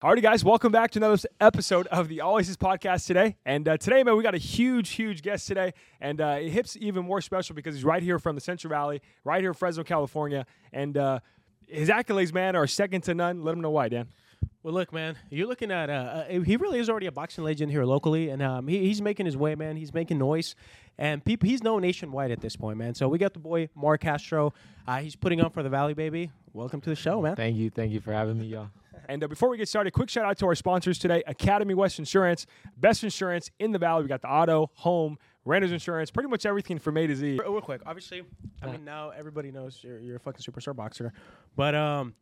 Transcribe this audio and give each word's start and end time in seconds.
Alrighty, 0.00 0.22
guys, 0.22 0.44
welcome 0.44 0.70
back 0.70 0.92
to 0.92 1.00
another 1.00 1.20
episode 1.40 1.88
of 1.88 2.06
the 2.06 2.20
Always 2.20 2.48
Is 2.48 2.56
podcast 2.56 3.04
today. 3.04 3.34
And 3.44 3.66
uh, 3.66 3.78
today, 3.78 4.04
man, 4.04 4.16
we 4.16 4.22
got 4.22 4.36
a 4.36 4.38
huge, 4.38 4.90
huge 4.90 5.22
guest 5.22 5.48
today, 5.48 5.74
and 6.00 6.20
uh, 6.20 6.36
it 6.40 6.50
hits 6.50 6.76
even 6.76 7.04
more 7.04 7.20
special 7.20 7.56
because 7.56 7.74
he's 7.74 7.82
right 7.82 8.00
here 8.00 8.20
from 8.20 8.36
the 8.36 8.40
Central 8.40 8.68
Valley, 8.68 9.02
right 9.24 9.40
here 9.40 9.50
in 9.50 9.54
Fresno, 9.54 9.82
California, 9.82 10.46
and 10.72 10.96
uh, 10.96 11.18
his 11.66 11.88
accolades, 11.88 12.32
man, 12.32 12.54
are 12.54 12.68
second 12.68 13.00
to 13.02 13.14
none. 13.14 13.42
Let 13.42 13.56
him 13.56 13.60
know 13.60 13.70
why, 13.70 13.88
Dan. 13.88 14.06
Well, 14.62 14.72
look, 14.72 14.92
man, 14.92 15.16
you're 15.30 15.48
looking 15.48 15.72
at 15.72 15.90
uh, 15.90 15.92
uh, 16.30 16.40
he 16.42 16.56
really 16.56 16.78
is 16.78 16.88
already 16.88 17.06
a 17.06 17.12
boxing 17.12 17.42
legend 17.42 17.72
here 17.72 17.84
locally, 17.84 18.28
and 18.28 18.40
um, 18.40 18.68
he, 18.68 18.78
he's 18.78 19.02
making 19.02 19.26
his 19.26 19.36
way, 19.36 19.56
man. 19.56 19.76
He's 19.76 19.92
making 19.92 20.18
noise, 20.18 20.54
and 20.96 21.24
people 21.24 21.48
he's 21.48 21.64
known 21.64 21.82
nationwide 21.82 22.30
at 22.30 22.40
this 22.40 22.54
point, 22.54 22.78
man. 22.78 22.94
So 22.94 23.08
we 23.08 23.18
got 23.18 23.32
the 23.32 23.40
boy 23.40 23.68
Marc 23.74 24.02
Castro. 24.02 24.54
Uh, 24.86 24.98
he's 24.98 25.16
putting 25.16 25.40
on 25.40 25.50
for 25.50 25.64
the 25.64 25.68
Valley, 25.68 25.94
baby. 25.94 26.30
Welcome 26.52 26.80
to 26.82 26.90
the 26.90 26.96
show, 26.96 27.20
man. 27.20 27.34
Thank 27.34 27.56
you, 27.56 27.70
thank 27.70 27.90
you 27.90 27.98
for 27.98 28.12
having 28.12 28.38
me, 28.38 28.46
y'all. 28.46 28.68
And 29.08 29.22
uh, 29.22 29.28
before 29.28 29.48
we 29.48 29.56
get 29.56 29.68
started, 29.68 29.92
quick 29.92 30.10
shout 30.10 30.24
out 30.24 30.38
to 30.38 30.46
our 30.46 30.54
sponsors 30.54 30.98
today 30.98 31.22
Academy 31.26 31.74
West 31.74 31.98
Insurance, 31.98 32.46
best 32.76 33.04
insurance 33.04 33.50
in 33.58 33.72
the 33.72 33.78
Valley. 33.78 34.02
We 34.02 34.08
got 34.08 34.22
the 34.22 34.30
auto, 34.30 34.70
home, 34.74 35.18
renter's 35.44 35.72
insurance, 35.72 36.10
pretty 36.10 36.28
much 36.28 36.46
everything 36.46 36.78
from 36.78 36.96
A 36.96 37.06
to 37.06 37.16
Z. 37.16 37.38
Real, 37.40 37.52
real 37.52 37.60
quick, 37.60 37.82
obviously, 37.86 38.22
I 38.62 38.66
mean 38.70 38.84
now 38.84 39.10
everybody 39.10 39.50
knows 39.50 39.80
you're, 39.82 39.98
you're 39.98 40.16
a 40.16 40.20
fucking 40.20 40.40
superstar 40.40 40.74
boxer, 40.74 41.12
but 41.56 41.74
um. 41.74 42.14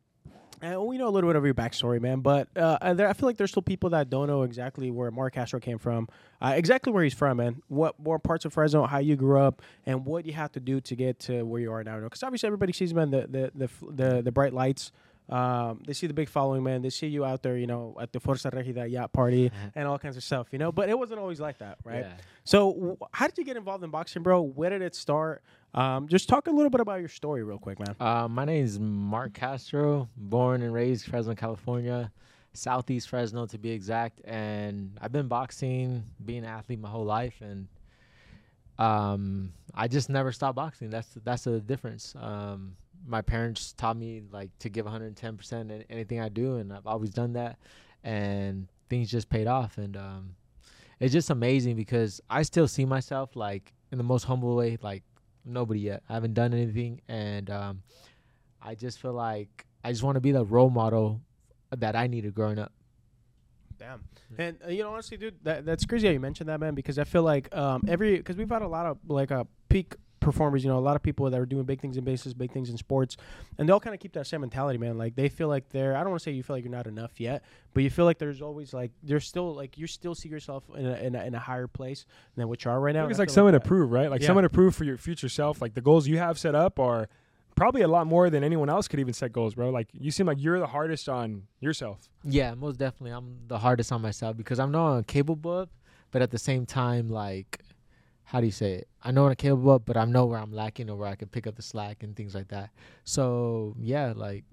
And 0.59 0.81
we 0.87 0.97
know 0.97 1.07
a 1.07 1.11
little 1.11 1.29
bit 1.29 1.35
of 1.35 1.45
your 1.45 1.53
backstory, 1.53 2.01
man. 2.01 2.21
But 2.21 2.47
uh, 2.57 2.95
there, 2.95 3.07
I 3.07 3.13
feel 3.13 3.29
like 3.29 3.37
there's 3.37 3.51
still 3.51 3.61
people 3.61 3.91
that 3.91 4.09
don't 4.09 4.25
know 4.25 4.41
exactly 4.41 4.89
where 4.89 5.11
Marc 5.11 5.35
Castro 5.35 5.59
came 5.59 5.77
from, 5.77 6.07
uh, 6.41 6.53
exactly 6.55 6.91
where 6.91 7.03
he's 7.03 7.13
from, 7.13 7.37
man. 7.37 7.61
What 7.67 7.99
more 7.99 8.17
parts 8.17 8.43
of 8.43 8.53
Fresno, 8.53 8.87
how 8.87 8.97
you 8.97 9.15
grew 9.15 9.39
up, 9.39 9.61
and 9.85 10.03
what 10.03 10.25
you 10.25 10.33
have 10.33 10.51
to 10.53 10.59
do 10.59 10.81
to 10.81 10.95
get 10.95 11.19
to 11.19 11.43
where 11.43 11.61
you 11.61 11.71
are 11.71 11.83
now. 11.83 11.99
Because 11.99 12.23
obviously 12.23 12.47
everybody 12.47 12.73
sees, 12.73 12.91
man, 12.91 13.11
the 13.11 13.27
the 13.27 13.51
the, 13.53 13.69
the, 13.91 14.21
the 14.23 14.31
bright 14.31 14.51
lights, 14.51 14.91
um, 15.29 15.81
they 15.85 15.93
see 15.93 16.07
the 16.07 16.13
big 16.13 16.29
following, 16.29 16.63
man. 16.63 16.81
They 16.81 16.89
see 16.89 17.07
you 17.07 17.25
out 17.25 17.43
there, 17.43 17.57
you 17.57 17.67
know, 17.67 17.95
at 17.99 18.13
the 18.13 18.19
Fuerza 18.19 18.51
Regida 18.51 18.89
yacht 18.89 19.11
party 19.11 19.51
and 19.75 19.87
all 19.87 19.99
kinds 19.99 20.15
of 20.15 20.23
stuff, 20.23 20.47
you 20.51 20.57
know. 20.59 20.71
But 20.71 20.87
it 20.89 20.97
wasn't 20.97 21.19
always 21.19 21.39
like 21.39 21.57
that, 21.57 21.77
right? 21.83 22.05
Yeah. 22.05 22.13
So, 22.45 22.71
w- 22.73 22.97
how 23.11 23.27
did 23.27 23.37
you 23.37 23.43
get 23.43 23.57
involved 23.57 23.83
in 23.83 23.89
boxing, 23.89 24.23
bro? 24.23 24.41
Where 24.41 24.69
did 24.69 24.81
it 24.81 24.95
start? 24.95 25.43
Um, 25.73 26.07
just 26.07 26.29
talk 26.29 26.47
a 26.47 26.51
little 26.51 26.69
bit 26.69 26.79
about 26.79 26.99
your 27.01 27.09
story, 27.09 27.43
real 27.43 27.57
quick, 27.59 27.77
man. 27.79 27.95
Uh, 27.99 28.27
my 28.29 28.45
name 28.45 28.63
is 28.63 28.79
Marc 28.79 29.33
Castro, 29.33 30.07
born 30.15 30.61
and 30.61 30.73
raised 30.73 31.05
Fresno, 31.07 31.35
California, 31.35 32.09
Southeast 32.53 33.09
Fresno 33.09 33.45
to 33.47 33.57
be 33.57 33.71
exact. 33.71 34.21
And 34.23 34.97
I've 35.01 35.11
been 35.11 35.27
boxing, 35.27 36.05
being 36.25 36.39
an 36.45 36.49
athlete 36.49 36.79
my 36.79 36.89
whole 36.89 37.05
life, 37.05 37.35
and 37.41 37.67
um, 38.79 39.51
I 39.73 39.87
just 39.87 40.09
never 40.09 40.31
stopped 40.31 40.55
boxing. 40.55 40.89
That's 40.89 41.09
that's 41.23 41.43
the 41.43 41.59
difference. 41.59 42.15
Um, 42.19 42.75
my 43.05 43.21
parents 43.21 43.73
taught 43.73 43.97
me 43.97 44.23
like 44.31 44.49
to 44.59 44.69
give 44.69 44.85
110 44.85 45.37
percent 45.37 45.71
in 45.71 45.83
anything 45.89 46.19
I 46.19 46.29
do, 46.29 46.57
and 46.57 46.71
I've 46.71 46.87
always 46.87 47.09
done 47.09 47.33
that. 47.33 47.57
And 48.03 48.67
things 48.89 49.11
just 49.11 49.29
paid 49.29 49.47
off, 49.47 49.77
and 49.77 49.97
um, 49.97 50.35
it's 50.99 51.13
just 51.13 51.29
amazing 51.29 51.75
because 51.75 52.21
I 52.29 52.43
still 52.43 52.67
see 52.67 52.85
myself 52.85 53.35
like 53.35 53.73
in 53.91 53.97
the 53.97 54.03
most 54.03 54.23
humble 54.23 54.55
way, 54.55 54.77
like 54.81 55.03
nobody 55.45 55.81
yet. 55.81 56.03
I 56.09 56.13
haven't 56.13 56.33
done 56.33 56.53
anything, 56.53 57.01
and 57.07 57.49
um, 57.49 57.83
I 58.61 58.75
just 58.75 58.99
feel 58.99 59.13
like 59.13 59.65
I 59.83 59.91
just 59.91 60.03
want 60.03 60.15
to 60.15 60.21
be 60.21 60.31
the 60.31 60.45
role 60.45 60.69
model 60.69 61.21
that 61.75 61.95
I 61.95 62.07
needed 62.07 62.33
growing 62.33 62.59
up. 62.59 62.71
Damn. 63.77 64.03
And 64.37 64.57
uh, 64.65 64.69
you 64.69 64.83
know, 64.83 64.93
honestly, 64.93 65.17
dude, 65.17 65.35
that, 65.43 65.65
that's 65.65 65.85
crazy 65.85 66.07
how 66.07 66.13
you 66.13 66.19
mentioned 66.19 66.49
that, 66.49 66.59
man. 66.59 66.75
Because 66.75 66.99
I 66.99 67.03
feel 67.03 67.23
like 67.23 67.55
um, 67.55 67.83
every 67.87 68.17
because 68.17 68.35
we've 68.35 68.49
had 68.49 68.61
a 68.61 68.67
lot 68.67 68.85
of 68.85 68.97
like 69.07 69.31
uh, 69.31 69.43
peak 69.69 69.95
performers. 70.31 70.63
You 70.63 70.69
know, 70.69 70.77
a 70.77 70.79
lot 70.79 70.95
of 70.95 71.03
people 71.03 71.29
that 71.29 71.39
are 71.39 71.45
doing 71.45 71.63
big 71.63 71.79
things 71.81 71.97
in 71.97 72.03
business, 72.03 72.33
big 72.33 72.51
things 72.51 72.69
in 72.69 72.77
sports, 72.77 73.17
and 73.57 73.67
they 73.67 73.73
all 73.73 73.79
kind 73.79 73.93
of 73.93 73.99
keep 73.99 74.13
that 74.13 74.27
same 74.27 74.41
mentality, 74.41 74.77
man. 74.77 74.97
Like 74.97 75.15
they 75.15 75.29
feel 75.29 75.47
like 75.47 75.69
they're. 75.69 75.95
I 75.95 76.01
don't 76.01 76.09
want 76.09 76.19
to 76.21 76.23
say 76.25 76.31
you 76.31 76.43
feel 76.43 76.55
like 76.55 76.63
you're 76.63 76.71
not 76.71 76.87
enough 76.87 77.19
yet, 77.19 77.43
but 77.73 77.83
you 77.83 77.89
feel 77.89 78.05
like 78.05 78.17
there's 78.17 78.41
always 78.41 78.73
like 78.73 78.91
there's 79.03 79.27
still 79.27 79.53
like 79.55 79.77
you 79.77 79.87
still 79.87 80.15
see 80.15 80.29
yourself 80.29 80.63
in 80.75 80.85
a, 80.85 80.93
in 80.95 81.15
a, 81.15 81.23
in 81.23 81.35
a 81.35 81.39
higher 81.39 81.67
place 81.67 82.05
than 82.35 82.47
what 82.49 82.63
you 82.65 82.71
are 82.71 82.79
right 82.79 82.93
now. 82.93 83.05
It's 83.05 83.11
and 83.11 83.17
I 83.17 83.23
like 83.23 83.29
someone 83.29 83.53
to 83.53 83.59
prove, 83.59 83.91
right? 83.91 84.09
Like 84.11 84.21
Yeah. 84.21 84.27
someone 84.27 84.43
to 84.43 84.49
prove 84.49 84.75
for 84.75 84.83
your 84.83 84.97
future 84.97 85.29
self. 85.29 85.61
Like 85.61 85.73
the 85.73 85.81
goals 85.81 86.07
you 86.07 86.17
have 86.17 86.37
set 86.37 86.55
up 86.55 86.79
are 86.79 87.07
probably 87.55 87.81
a 87.81 87.87
lot 87.87 88.05
more 88.05 88.29
than 88.29 88.43
anyone 88.43 88.69
else 88.69 88.87
could 88.87 88.99
even 88.99 89.13
set 89.13 89.31
goals, 89.31 89.55
bro. 89.55 89.69
Like 89.71 89.87
you 89.93 90.11
seem 90.11 90.27
like 90.27 90.37
you're 90.39 90.59
the 90.59 90.67
hardest 90.67 91.09
on 91.09 91.43
yourself. 91.59 92.09
Yeah, 92.23 92.53
most 92.53 92.77
definitely. 92.77 93.11
I'm 93.11 93.37
the 93.47 93.57
hardest 93.59 93.91
on 93.91 94.01
myself 94.01 94.37
because 94.37 94.59
I'm 94.59 94.71
not 94.71 94.97
a 94.97 95.03
capable 95.03 95.61
of, 95.61 95.69
but 96.11 96.21
at 96.21 96.29
the 96.31 96.37
same 96.37 96.65
time, 96.67 97.09
like, 97.09 97.59
how 98.27 98.41
do 98.41 98.45
you 98.45 98.51
say 98.51 98.73
it? 98.73 98.89
I 99.01 99.11
know 99.11 99.23
what 99.23 99.29
I'm 99.29 99.35
capable 99.35 99.71
of, 99.71 99.85
but 99.85 99.95
I 99.95 100.03
know 100.03 100.25
where 100.25 100.37
I'm 100.37 100.51
lacking 100.51 100.89
or 100.89 100.97
where 100.97 101.07
I 101.07 101.15
can 101.15 101.29
pick 101.29 101.47
up 101.47 101.55
the 101.55 101.61
slack 101.61 102.03
and 102.03 102.13
things 102.13 102.35
like 102.35 102.49
that. 102.49 102.71
So 103.05 103.73
yeah, 103.79 104.11
like, 104.13 104.43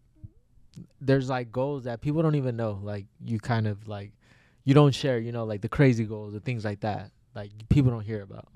there's 1.01 1.29
like 1.29 1.51
goals 1.51 1.83
that 1.83 2.01
people 2.01 2.23
don't 2.23 2.37
even 2.37 2.55
know. 2.55 2.79
Like 2.81 3.07
you 3.25 3.41
kind 3.41 3.67
of 3.67 3.89
like, 3.89 4.13
you 4.63 4.75
don't 4.75 4.95
share. 4.95 5.19
You 5.19 5.33
know, 5.33 5.45
like 5.45 5.61
the 5.61 5.69
crazy 5.69 6.05
goals 6.05 6.37
or 6.37 6.39
things 6.39 6.65
like 6.65 6.81
that. 6.81 7.11
Like 7.35 7.51
people 7.69 7.91
don't 7.91 8.05
hear 8.05 8.23
about. 8.23 8.47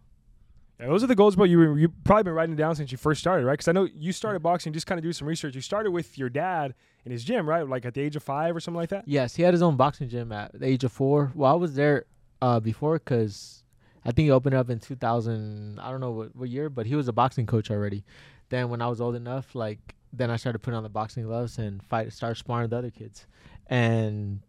Yeah, 0.79 0.87
those 0.87 1.03
are 1.03 1.09
the 1.09 1.17
goals, 1.17 1.35
bro. 1.35 1.47
You 1.47 1.59
were, 1.59 1.77
you 1.77 1.89
probably 2.05 2.23
been 2.23 2.35
writing 2.35 2.55
down 2.55 2.77
since 2.77 2.93
you 2.93 2.99
first 2.99 3.21
started, 3.21 3.45
right? 3.45 3.55
Because 3.55 3.67
I 3.67 3.73
know 3.73 3.89
you 3.93 4.13
started 4.13 4.39
boxing. 4.39 4.73
Just 4.73 4.87
kind 4.87 5.01
of 5.01 5.03
do 5.03 5.13
some 5.13 5.27
research. 5.27 5.57
You 5.57 5.61
started 5.61 5.91
with 5.91 6.17
your 6.17 6.29
dad 6.29 6.75
in 7.05 7.11
his 7.11 7.25
gym, 7.25 7.49
right? 7.49 7.69
Like 7.69 7.85
at 7.85 7.95
the 7.95 8.03
age 8.03 8.15
of 8.15 8.23
five 8.23 8.55
or 8.55 8.61
something 8.61 8.79
like 8.79 8.91
that. 8.91 9.03
Yes, 9.09 9.35
he 9.35 9.43
had 9.43 9.53
his 9.53 9.63
own 9.63 9.77
boxing 9.77 10.09
gym 10.09 10.31
at 10.31 10.53
the 10.61 10.65
age 10.65 10.85
of 10.85 10.93
four. 10.93 11.33
Well, 11.35 11.51
I 11.51 11.57
was 11.57 11.75
there 11.75 12.05
uh, 12.41 12.61
before 12.61 13.01
because 13.01 13.65
I 14.09 14.13
think 14.13 14.25
he 14.25 14.31
opened 14.31 14.55
up 14.55 14.71
in 14.71 14.79
2000. 14.79 15.79
I 15.79 15.91
don't 15.91 16.01
know 16.01 16.13
what, 16.13 16.35
what 16.35 16.49
year, 16.49 16.71
but 16.71 16.87
he 16.87 16.95
was 16.95 17.09
a 17.09 17.13
boxing 17.13 17.45
coach 17.45 17.71
already. 17.71 18.05
Then 18.49 18.71
when 18.71 18.81
I 18.81 18.89
was 18.89 19.03
old 19.03 19.15
enough, 19.15 19.55
like 19.55 19.95
then 20.15 20.31
I 20.31 20.37
started 20.37 20.61
putting 20.61 20.79
on 20.79 20.83
the 20.83 20.89
boxing 20.89 21.25
gloves 21.25 21.59
and 21.59 21.83
fight, 21.83 22.11
start 22.15 22.39
sparring 22.39 22.65
with 22.65 22.73
other 22.73 22.91
kids, 22.91 23.27
and 23.67 24.41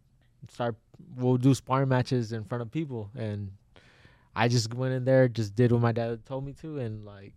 start. 0.48 0.76
We'll 1.14 1.36
do 1.36 1.54
sparring 1.54 1.90
matches 1.90 2.32
in 2.32 2.44
front 2.44 2.62
of 2.62 2.70
people, 2.70 3.10
and 3.14 3.52
I 4.34 4.48
just 4.48 4.72
went 4.72 4.94
in 4.94 5.04
there, 5.04 5.28
just 5.28 5.54
did 5.54 5.72
what 5.72 5.82
my 5.82 5.92
dad 5.92 6.24
told 6.24 6.46
me 6.46 6.54
to, 6.62 6.78
and 6.78 7.04
like 7.04 7.34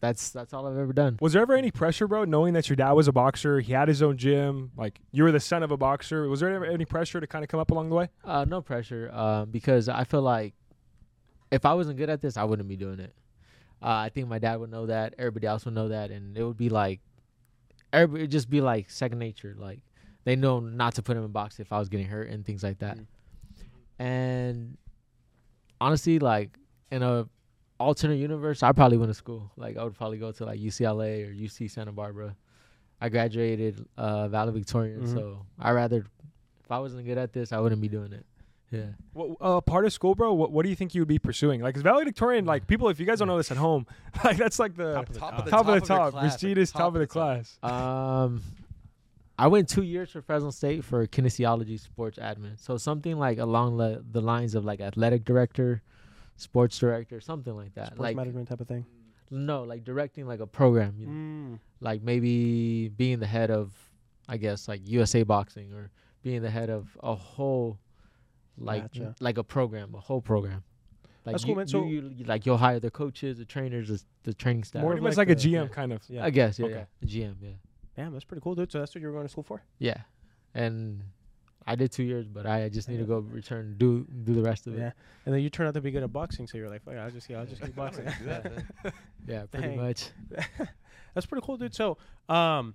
that's 0.00 0.30
that's 0.30 0.54
all 0.54 0.68
I've 0.68 0.78
ever 0.78 0.92
done. 0.92 1.18
Was 1.20 1.32
there 1.32 1.42
ever 1.42 1.54
any 1.54 1.72
pressure, 1.72 2.06
bro, 2.06 2.24
knowing 2.24 2.54
that 2.54 2.68
your 2.68 2.76
dad 2.76 2.92
was 2.92 3.08
a 3.08 3.12
boxer? 3.12 3.58
He 3.58 3.72
had 3.72 3.88
his 3.88 4.00
own 4.00 4.16
gym. 4.16 4.70
Like 4.76 5.00
you 5.10 5.24
were 5.24 5.32
the 5.32 5.40
son 5.40 5.64
of 5.64 5.72
a 5.72 5.76
boxer. 5.76 6.28
Was 6.28 6.38
there 6.38 6.54
ever 6.54 6.66
any 6.66 6.84
pressure 6.84 7.20
to 7.20 7.26
kind 7.26 7.42
of 7.42 7.48
come 7.48 7.58
up 7.58 7.72
along 7.72 7.88
the 7.88 7.96
way? 7.96 8.10
Uh, 8.24 8.44
no 8.44 8.62
pressure, 8.62 9.10
uh, 9.12 9.44
because 9.46 9.88
I 9.88 10.04
feel 10.04 10.22
like 10.22 10.54
if 11.54 11.64
I 11.64 11.74
wasn't 11.74 11.96
good 11.96 12.08
at 12.10 12.20
this, 12.20 12.36
I 12.36 12.44
wouldn't 12.44 12.68
be 12.68 12.76
doing 12.76 13.00
it. 13.00 13.14
Uh, 13.82 13.86
I 14.06 14.08
think 14.08 14.28
my 14.28 14.38
dad 14.38 14.56
would 14.60 14.70
know 14.70 14.86
that. 14.86 15.14
Everybody 15.18 15.46
else 15.46 15.64
would 15.64 15.74
know 15.74 15.88
that, 15.88 16.10
and 16.10 16.36
it 16.36 16.42
would 16.42 16.56
be 16.56 16.68
like, 16.68 17.00
everybody 17.92 18.22
it'd 18.22 18.30
just 18.32 18.48
be 18.50 18.60
like 18.60 18.90
second 18.90 19.18
nature. 19.18 19.54
Like 19.58 19.80
they 20.24 20.36
know 20.36 20.60
not 20.60 20.94
to 20.96 21.02
put 21.02 21.16
him 21.16 21.24
in 21.24 21.32
box 21.32 21.60
if 21.60 21.72
I 21.72 21.78
was 21.78 21.88
getting 21.88 22.06
hurt 22.06 22.28
and 22.30 22.44
things 22.44 22.62
like 22.62 22.78
that. 22.80 22.96
Mm. 22.98 23.06
And 23.98 24.76
honestly, 25.80 26.18
like 26.18 26.58
in 26.90 27.02
a 27.02 27.28
alternate 27.78 28.16
universe, 28.16 28.62
I 28.62 28.72
probably 28.72 28.98
went 28.98 29.10
to 29.10 29.14
school. 29.14 29.52
Like 29.56 29.76
I 29.76 29.84
would 29.84 29.94
probably 29.94 30.18
go 30.18 30.32
to 30.32 30.44
like 30.44 30.58
UCLA 30.60 31.28
or 31.28 31.32
UC 31.32 31.70
Santa 31.70 31.92
Barbara. 31.92 32.34
I 33.00 33.08
graduated 33.10 33.84
uh, 33.98 34.28
valedictorian, 34.28 35.02
Mhm. 35.02 35.12
so 35.12 35.44
I 35.58 35.72
rather 35.72 36.06
if 36.64 36.70
I 36.70 36.78
wasn't 36.78 37.04
good 37.04 37.18
at 37.18 37.32
this, 37.34 37.52
I 37.52 37.60
wouldn't 37.60 37.80
be 37.82 37.88
doing 37.88 38.12
it. 38.12 38.24
Yeah. 38.70 38.86
What, 39.12 39.36
uh, 39.40 39.60
part 39.60 39.84
of 39.84 39.92
school, 39.92 40.14
bro. 40.14 40.32
What, 40.32 40.50
what 40.50 40.64
do 40.64 40.68
you 40.70 40.74
think 40.76 40.94
you 40.94 41.00
would 41.02 41.08
be 41.08 41.18
pursuing? 41.18 41.60
Like, 41.60 41.76
is 41.76 41.82
valedictorian 41.82 42.44
like 42.44 42.66
people? 42.66 42.88
If 42.88 42.98
you 42.98 43.06
guys 43.06 43.20
don't 43.20 43.28
know 43.28 43.36
this 43.36 43.50
at 43.50 43.56
home, 43.56 43.86
like 44.24 44.36
that's 44.36 44.58
like 44.58 44.76
the 44.76 44.94
Top 44.94 45.08
of 45.08 45.14
the 45.14 45.20
Top 45.20 45.30
top. 45.30 45.30
top 45.30 45.38
of 45.38 45.44
the 45.44 45.50
top 45.50 45.60
of 45.60 45.66
your 45.68 45.80
top, 45.80 45.86
class, 45.86 46.12
like, 46.14 46.22
prestigious 46.22 46.72
top 46.72 46.78
top 46.80 46.88
of 46.88 46.94
of 46.96 47.00
the 47.00 47.06
the 47.06 47.06
class. 47.06 47.58
Um, 47.62 48.42
I 49.38 49.48
went 49.48 49.68
two 49.68 49.82
years 49.82 50.10
for 50.10 50.22
Fresno 50.22 50.50
State 50.50 50.84
for 50.84 51.06
kinesiology 51.06 51.78
sports 51.80 52.18
admin. 52.18 52.58
So 52.58 52.76
something 52.76 53.18
like 53.18 53.38
along 53.38 53.76
the, 53.78 54.04
the 54.12 54.20
lines 54.20 54.54
of 54.54 54.64
like 54.64 54.80
athletic 54.80 55.24
director, 55.24 55.82
sports 56.36 56.78
director, 56.78 57.20
something 57.20 57.54
like 57.54 57.74
that. 57.74 57.86
Sports 57.86 58.00
like 58.00 58.16
management 58.16 58.48
type 58.48 58.60
of 58.60 58.68
thing. 58.68 58.86
no, 59.30 59.62
like 59.64 59.84
directing 59.84 60.26
like 60.26 60.40
a 60.40 60.46
program. 60.46 60.94
You 60.98 61.06
know? 61.06 61.12
Mm. 61.12 61.58
Like 61.80 62.02
maybe 62.02 62.88
being 62.88 63.18
the 63.18 63.26
head 63.26 63.50
of, 63.50 63.72
I 64.28 64.36
guess 64.36 64.68
like 64.68 64.80
USA 64.84 65.22
Boxing 65.24 65.72
or 65.72 65.90
being 66.22 66.40
the 66.40 66.50
head 66.50 66.70
of 66.70 66.96
a 67.02 67.14
whole, 67.14 67.78
like 68.58 68.82
Gotcha. 68.92 69.14
like 69.20 69.38
a 69.38 69.44
program, 69.44 69.94
a 69.94 70.00
whole 70.00 70.20
program. 70.22 70.62
Like 71.24 71.34
That's 71.34 71.44
you, 71.44 71.48
cool, 71.48 71.56
man. 71.56 71.68
So- 71.68 71.84
you, 71.86 72.12
you- 72.16 72.24
like 72.26 72.44
you'll 72.46 72.58
hire 72.58 72.78
the 72.80 72.90
coaches, 72.90 73.38
the 73.38 73.44
trainers, 73.44 73.88
the, 73.88 74.02
the 74.24 74.34
training 74.34 74.64
staff. 74.64 74.82
More 74.82 74.90
Pretty 74.92 75.00
of 75.00 75.04
much 75.04 75.16
like 75.16 75.28
like, 75.28 75.38
a 75.38 75.40
the- 75.40 75.48
GM 75.54 75.68
yeah. 75.68 75.74
kind 75.74 75.92
of. 75.92 76.02
Yeah. 76.08 76.24
I 76.24 76.30
guess, 76.30 76.58
yeah, 76.58 76.66
Okay. 76.66 76.86
yeah. 77.00 77.08
GM, 77.28 77.34
yeah. 77.40 77.48
Damn, 77.96 78.12
that's 78.12 78.24
pretty 78.24 78.42
cool, 78.42 78.54
dude. 78.54 78.70
So 78.72 78.78
that's 78.80 78.94
what 78.94 79.00
you 79.02 79.06
were 79.08 79.12
going 79.14 79.24
to 79.24 79.30
school 79.30 79.44
for? 79.44 79.62
Yeah, 79.78 79.98
and 80.54 81.00
I 81.66 81.76
did 81.76 81.92
two 81.92 82.02
years, 82.02 82.26
but 82.28 82.44
I 82.44 82.68
just 82.68 82.88
need 82.88 82.98
to 82.98 83.04
go 83.04 83.18
return 83.20 83.76
do 83.78 84.04
do 84.24 84.34
the 84.34 84.42
rest 84.42 84.66
of 84.66 84.74
it. 84.74 84.80
Yeah. 84.80 84.90
And 85.24 85.34
then 85.34 85.40
you 85.42 85.48
turn 85.48 85.66
out 85.66 85.74
to 85.74 85.80
be 85.80 85.90
good 85.90 86.02
at 86.02 86.12
boxing, 86.12 86.46
so 86.46 86.58
you're 86.58 86.68
like, 86.68 86.82
fuck 86.84 86.94
it, 86.94 86.98
I'll 86.98 87.10
just, 87.10 87.30
yeah, 87.30 87.38
I'll 87.38 87.46
just 87.46 87.62
keep 87.62 87.74
boxing. 87.82 88.04
Do 88.04 88.24
that, 88.26 88.44
man. 88.44 88.66
Yeah, 89.26 89.44
pretty 89.50 89.74
much. 89.76 90.10
That's 91.14 91.24
pretty 91.26 91.46
cool, 91.46 91.56
dude. 91.56 91.74
So, 91.74 91.96
um, 92.28 92.74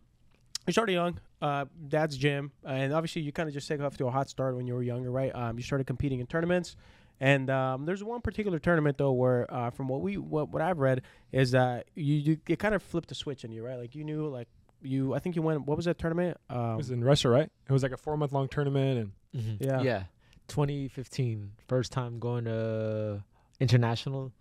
you 0.68 0.74
started 0.74 0.94
young. 0.94 1.20
Uh, 1.42 1.66
dad's 1.88 2.18
gym, 2.18 2.52
and 2.66 2.92
obviously 2.94 3.22
you 3.22 3.32
kind 3.32 3.48
of 3.48 3.54
just 3.54 3.68
take 3.68 3.80
off 3.82 3.96
to 3.98 4.06
a 4.08 4.12
hot 4.12 4.30
start 4.30 4.56
when 4.58 4.68
you 4.68 4.74
were 4.74 4.84
younger, 4.84 5.10
right? 5.10 5.34
Um, 5.34 5.58
you 5.58 5.64
started 5.64 5.88
competing 5.88 6.20
in 6.20 6.28
tournaments, 6.28 6.76
and 7.22 7.50
um, 7.50 7.86
there's 7.86 8.04
one 8.04 8.20
particular 8.22 8.60
tournament 8.60 8.98
though 8.98 9.14
where, 9.14 9.52
uh, 9.54 9.70
from 9.70 9.88
what 9.88 10.02
we 10.02 10.18
what, 10.18 10.50
what 10.50 10.62
I've 10.62 10.80
read 10.80 11.02
is 11.32 11.52
that 11.52 11.88
you 11.96 12.16
you 12.16 12.38
it 12.48 12.60
kind 12.60 12.76
of 12.76 12.84
flipped 12.84 13.12
a 13.12 13.16
switch 13.16 13.44
in 13.46 13.52
you, 13.52 13.66
right? 13.66 13.78
Like 13.80 13.96
you 13.96 14.04
knew 14.04 14.28
like 14.28 14.48
you 14.82 15.14
I 15.14 15.20
think 15.20 15.36
you 15.38 15.42
went. 15.42 15.66
What 15.66 15.78
was 15.78 15.86
that 15.86 15.98
tournament? 15.98 16.38
It 16.50 16.56
Um, 16.56 16.76
was 16.78 16.92
in 16.92 17.04
Russia, 17.04 17.30
right? 17.30 17.50
It 17.68 17.72
was 17.74 17.84
like 17.84 17.94
a 17.94 17.98
four 17.98 18.18
month 18.18 18.32
long 18.34 18.48
tournament, 18.50 19.00
and 19.34 19.42
Mhm. 19.44 19.58
Yeah. 19.66 19.82
Yeah. 19.82 20.04
2015, 20.48 21.52
first 21.68 21.92
time 21.92 22.20
going 22.20 22.46
to 22.46 23.24
international, 23.60 24.32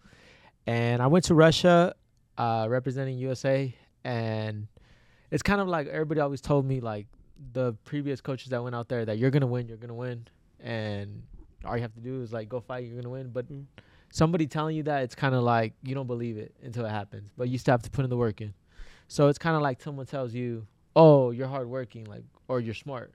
and 0.66 1.00
I 1.02 1.06
went 1.06 1.26
to 1.26 1.34
Russia, 1.34 1.94
uh, 2.38 2.66
representing 2.68 3.18
USA, 3.18 3.74
and 4.04 4.68
it's 5.30 5.42
kind 5.42 5.60
of 5.60 5.68
like 5.68 5.86
everybody 5.88 6.20
always 6.20 6.40
told 6.40 6.64
me 6.66 6.80
like 6.80 7.06
the 7.52 7.72
previous 7.84 8.20
coaches 8.20 8.50
that 8.50 8.62
went 8.62 8.74
out 8.74 8.88
there 8.88 9.04
that 9.04 9.18
you're 9.18 9.30
gonna 9.30 9.46
win, 9.46 9.68
you're 9.68 9.76
gonna 9.76 9.94
win, 9.94 10.26
and 10.60 11.22
all 11.64 11.76
you 11.76 11.82
have 11.82 11.94
to 11.94 12.00
do 12.00 12.22
is 12.22 12.32
like 12.32 12.48
go 12.48 12.60
fight, 12.60 12.86
you're 12.86 12.96
gonna 12.96 13.10
win. 13.12 13.30
But 13.30 13.50
Mm. 13.50 13.64
somebody 14.10 14.46
telling 14.46 14.76
you 14.76 14.82
that, 14.84 15.02
it's 15.02 15.14
kind 15.14 15.34
of 15.34 15.42
like 15.42 15.74
you 15.82 15.94
don't 15.94 16.06
believe 16.06 16.36
it 16.38 16.54
until 16.62 16.84
it 16.84 16.90
happens, 16.90 17.30
but 17.36 17.48
you 17.48 17.58
still 17.58 17.72
have 17.72 17.82
to 17.82 17.90
put 17.90 18.04
in 18.04 18.10
the 18.10 18.16
work 18.16 18.40
in. 18.40 18.54
So 19.06 19.28
it's 19.28 19.38
kind 19.38 19.56
of 19.56 19.62
like 19.62 19.80
someone 19.80 20.06
tells 20.06 20.34
you, 20.34 20.66
"Oh, 20.96 21.30
you're 21.30 21.48
hardworking," 21.48 22.04
like 22.04 22.24
or 22.48 22.60
you're 22.60 22.74
smart. 22.74 23.12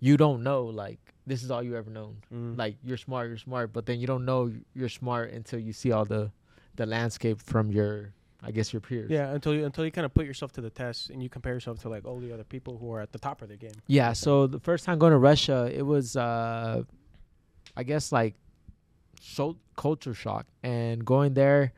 You 0.00 0.16
don't 0.16 0.42
know 0.42 0.64
like 0.64 0.98
this 1.26 1.42
is 1.44 1.50
all 1.52 1.62
you 1.62 1.76
ever 1.76 1.90
known. 1.90 2.16
mm. 2.32 2.56
Like 2.58 2.76
you're 2.82 2.96
smart, 2.96 3.28
you're 3.28 3.36
smart, 3.38 3.72
but 3.72 3.86
then 3.86 4.00
you 4.00 4.06
don't 4.06 4.24
know 4.24 4.52
you're 4.74 4.88
smart 4.88 5.30
until 5.32 5.58
you 5.60 5.72
see 5.72 5.92
all 5.92 6.04
the 6.04 6.30
the 6.76 6.86
landscape 6.86 7.40
from 7.40 7.70
your 7.70 8.12
I 8.42 8.50
guess 8.50 8.72
your 8.72 8.80
peers. 8.80 9.10
yeah, 9.10 9.30
until 9.30 9.54
you 9.54 9.64
until 9.64 9.84
you 9.84 9.90
kind 9.92 10.04
of 10.04 10.12
put 10.12 10.26
yourself 10.26 10.52
to 10.52 10.60
the 10.60 10.70
test 10.70 11.10
and 11.10 11.22
you 11.22 11.28
compare 11.28 11.54
yourself 11.54 11.80
to 11.82 11.88
like 11.88 12.04
all 12.04 12.18
the 12.18 12.32
other 12.32 12.44
people 12.44 12.76
who 12.76 12.92
are 12.92 13.00
at 13.00 13.12
the 13.12 13.18
top 13.18 13.40
of 13.42 13.48
their 13.48 13.56
game. 13.56 13.72
Yeah, 13.86 14.12
so 14.12 14.46
the 14.46 14.60
first 14.60 14.84
time 14.84 14.98
going 14.98 15.12
to 15.12 15.18
Russia, 15.18 15.70
it 15.72 15.82
was 15.82 16.16
uh 16.16 16.82
I 17.76 17.82
guess 17.84 18.12
like 18.12 18.34
so 19.20 19.56
culture 19.76 20.14
shock 20.14 20.46
and 20.62 21.04
going 21.04 21.34
there 21.34 21.72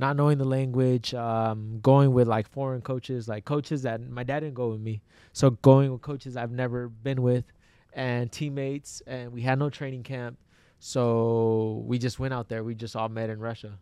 not 0.00 0.16
knowing 0.16 0.38
the 0.38 0.44
language, 0.44 1.12
um, 1.12 1.78
going 1.82 2.12
with 2.12 2.26
like 2.26 2.48
foreign 2.48 2.80
coaches, 2.80 3.28
like 3.28 3.44
coaches 3.44 3.82
that 3.82 4.00
my 4.00 4.24
dad 4.24 4.40
didn't 4.40 4.54
go 4.54 4.70
with 4.70 4.80
me. 4.80 5.02
So 5.34 5.50
going 5.50 5.92
with 5.92 6.00
coaches 6.00 6.36
I've 6.36 6.50
never 6.50 6.88
been 6.88 7.22
with 7.22 7.44
and 7.92 8.32
teammates 8.32 9.02
and 9.06 9.30
we 9.30 9.42
had 9.42 9.58
no 9.58 9.68
training 9.68 10.02
camp. 10.02 10.38
So 10.78 11.84
we 11.86 11.98
just 11.98 12.18
went 12.18 12.32
out 12.32 12.48
there. 12.48 12.64
We 12.64 12.74
just 12.74 12.96
all 12.96 13.10
met 13.10 13.28
in 13.28 13.38
Russia. 13.38 13.78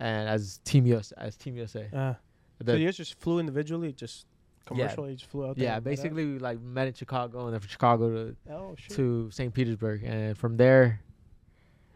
And 0.00 0.28
as 0.28 0.58
team 0.64 0.86
USA, 0.86 1.14
as 1.18 1.36
team 1.36 1.56
USA. 1.56 1.88
Uh, 1.92 2.14
The- 2.58 2.72
so 2.72 2.76
you 2.76 2.86
guys 2.86 2.96
just 2.96 3.14
flew 3.20 3.38
individually, 3.38 3.92
just 3.92 4.26
commercially, 4.66 5.14
just 5.14 5.30
flew 5.30 5.46
out 5.46 5.56
there. 5.56 5.64
yeah, 5.64 5.80
basically 5.80 6.24
we 6.26 6.38
like 6.38 6.60
met 6.60 6.86
in 6.88 6.94
Chicago 6.94 7.44
and 7.46 7.52
then 7.54 7.60
from 7.60 7.68
Chicago 7.68 8.04
to 8.10 8.36
Oh 8.52 8.76
to 8.96 9.30
St. 9.30 9.52
Petersburg, 9.54 10.02
and 10.04 10.36
from 10.36 10.56
there, 10.56 11.00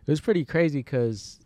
it 0.06 0.10
was 0.10 0.20
pretty 0.20 0.44
crazy 0.44 0.78
because 0.80 1.38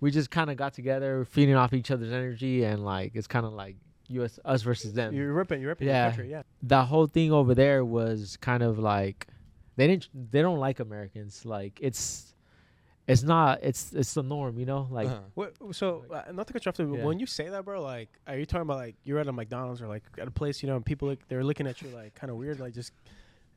we 0.00 0.10
just 0.10 0.30
kind 0.30 0.50
of 0.50 0.56
got 0.56 0.72
together, 0.72 1.24
feeding 1.24 1.54
off 1.54 1.72
each 1.74 1.90
other's 1.90 2.12
energy, 2.12 2.64
and 2.64 2.84
like 2.84 3.12
it's 3.14 3.26
kind 3.26 3.44
of 3.46 3.52
like 3.52 3.76
us 4.10 4.38
us 4.44 4.62
versus 4.62 4.92
them. 4.92 5.14
You're 5.14 5.32
ripping, 5.32 5.60
you're 5.60 5.70
ripping 5.70 5.88
Yeah. 5.88 6.06
the 6.10 6.16
country. 6.16 6.30
Yeah. 6.30 6.42
the 6.62 6.84
whole 6.84 7.06
thing 7.06 7.32
over 7.32 7.54
there 7.54 7.84
was 7.84 8.36
kind 8.38 8.62
of 8.62 8.78
like 8.78 9.26
they 9.76 9.86
didn't 9.86 10.08
they 10.32 10.42
don't 10.42 10.58
like 10.58 10.80
Americans. 10.80 11.44
Like 11.44 11.78
it's 11.80 12.29
it's 13.10 13.22
not 13.22 13.60
it's 13.62 13.92
it's 13.92 14.14
the 14.14 14.22
norm, 14.22 14.58
you 14.58 14.66
know. 14.66 14.86
Like 14.90 15.08
Uh-huh. 15.08 15.20
What, 15.34 15.54
so 15.72 16.04
uh, 16.10 16.32
not 16.32 16.46
to 16.46 16.52
cut 16.52 16.64
you 16.64 16.70
off, 16.70 16.76
but 16.76 16.88
Yeah. 16.88 17.04
when 17.04 17.18
you 17.18 17.26
say 17.26 17.48
that, 17.48 17.64
bro, 17.64 17.82
like, 17.82 18.08
are 18.26 18.36
you 18.38 18.46
talking 18.46 18.62
about 18.68 18.78
like 18.78 18.96
you're 19.04 19.18
at 19.18 19.28
a 19.28 19.32
McDonald's 19.32 19.80
or 19.82 19.88
like 19.88 20.04
at 20.18 20.28
a 20.28 20.30
place, 20.30 20.62
you 20.62 20.68
know, 20.68 20.76
and 20.76 20.84
people 20.84 21.08
like 21.08 21.20
they're 21.28 21.44
looking 21.44 21.66
at 21.66 21.80
you 21.82 21.88
like 21.90 22.14
kind 22.14 22.30
of 22.30 22.36
weird, 22.36 22.60
like 22.60 22.74
just 22.74 22.92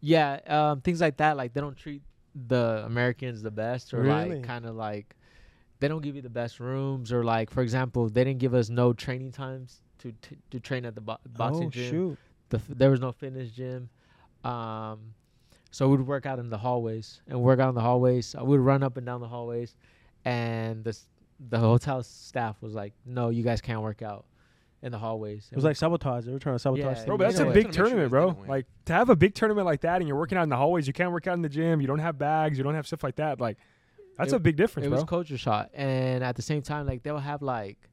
Yeah, 0.02 0.40
um, 0.48 0.82
things 0.82 1.00
like 1.02 1.18
that. 1.18 1.38
Like 1.38 1.54
they 1.54 1.62
don't 1.62 1.78
treat 1.78 2.02
the 2.48 2.84
Americans 2.86 3.42
the 3.42 3.52
best, 3.52 3.94
or 3.94 4.02
Really? 4.04 4.30
like 4.38 4.44
kind 4.44 4.66
of 4.66 4.76
like 4.76 5.16
they 5.80 5.88
don't 5.88 6.02
give 6.02 6.16
you 6.16 6.22
the 6.22 6.30
best 6.42 6.60
rooms, 6.60 7.12
or 7.12 7.24
like 7.24 7.50
for 7.52 7.62
example, 7.62 8.10
they 8.10 8.24
didn't 8.24 8.40
give 8.40 8.54
us 8.54 8.70
no 8.70 8.94
training 8.94 9.32
times 9.32 9.82
to 10.00 10.12
t- 10.22 10.38
to 10.52 10.60
train 10.60 10.86
at 10.86 10.96
the 10.96 11.02
bo- 11.02 11.20
boxing 11.38 11.68
oh 11.68 11.70
gym. 11.72 11.90
shoot, 11.90 12.18
The 12.50 12.58
f- 12.58 12.68
there 12.80 12.90
was 12.90 13.00
no 13.02 13.12
fitness 13.12 13.52
gym, 13.52 13.90
um, 14.44 15.14
so 15.74 15.90
we'd 15.90 16.02
work 16.02 16.26
out 16.28 16.38
in 16.38 16.50
the 16.52 16.58
hallways 16.58 17.20
and 17.28 17.42
work 17.42 17.60
out 17.60 17.70
in 17.70 17.76
the 17.76 17.82
hallways. 17.82 18.36
Uh, 18.40 18.46
we'd 18.46 18.58
run 18.60 18.84
up 18.84 18.96
and 18.96 19.06
down 19.06 19.20
the 19.22 19.28
hallways, 19.28 19.76
and 20.24 20.84
the 20.84 20.98
the 21.50 21.58
hotel 21.60 22.04
staff 22.04 22.56
was 22.62 22.74
like, 22.74 22.94
"No, 23.06 23.30
you 23.30 23.44
guys 23.44 23.60
can't 23.60 23.82
work 23.82 24.02
out 24.04 24.26
in 24.84 24.92
the 24.92 24.98
hallways." 25.00 25.50
it 25.52 25.56
was 25.56 25.66
like 25.66 25.76
sabotage. 25.76 26.26
They 26.26 26.32
were 26.32 26.40
trying 26.40 26.56
to 26.56 26.60
sabotage. 26.60 26.86
Yeah, 26.86 26.94
things. 26.94 27.06
bro, 27.06 27.18
but 27.18 27.24
that's 27.26 27.40
a 27.40 27.46
big 27.52 27.68
it's 27.68 27.76
sure 27.76 27.86
tournament, 27.88 28.10
bro. 28.12 28.28
guys 28.28 28.30
didn't 28.36 28.42
win. 28.42 28.50
Like 28.50 28.66
to 28.86 28.94
have 28.94 29.10
a 29.10 29.16
big 29.16 29.34
tournament 29.34 29.66
like 29.66 29.82
that, 29.82 29.98
and 29.98 30.08
you're 30.08 30.18
working 30.18 30.38
out 30.38 30.44
in 30.44 30.50
the 30.50 30.58
hallways. 30.58 30.86
You 30.88 30.94
can't 30.94 31.12
work 31.12 31.28
out 31.28 31.34
in 31.34 31.42
the 31.42 31.50
gym. 31.50 31.82
You 31.82 31.88
don't 31.88 32.00
have 32.00 32.18
bags. 32.18 32.58
You 32.58 32.64
don't 32.64 32.76
have 32.76 32.88
stuff 32.88 33.04
like 33.04 33.16
that. 33.16 33.42
Like 33.42 33.58
that's 34.18 34.32
It- 34.32 34.36
a 34.38 34.40
big 34.40 34.56
difference, 34.56 34.86
it 34.86 34.90
bro. 34.90 35.00
was 35.00 35.06
culture 35.10 35.38
shot 35.40 35.72
and 35.74 36.24
at 36.24 36.36
the 36.36 36.44
same 36.44 36.62
time 36.62 36.86
like 36.86 37.02
they'll 37.02 37.18
have 37.18 37.42
like 37.42 37.90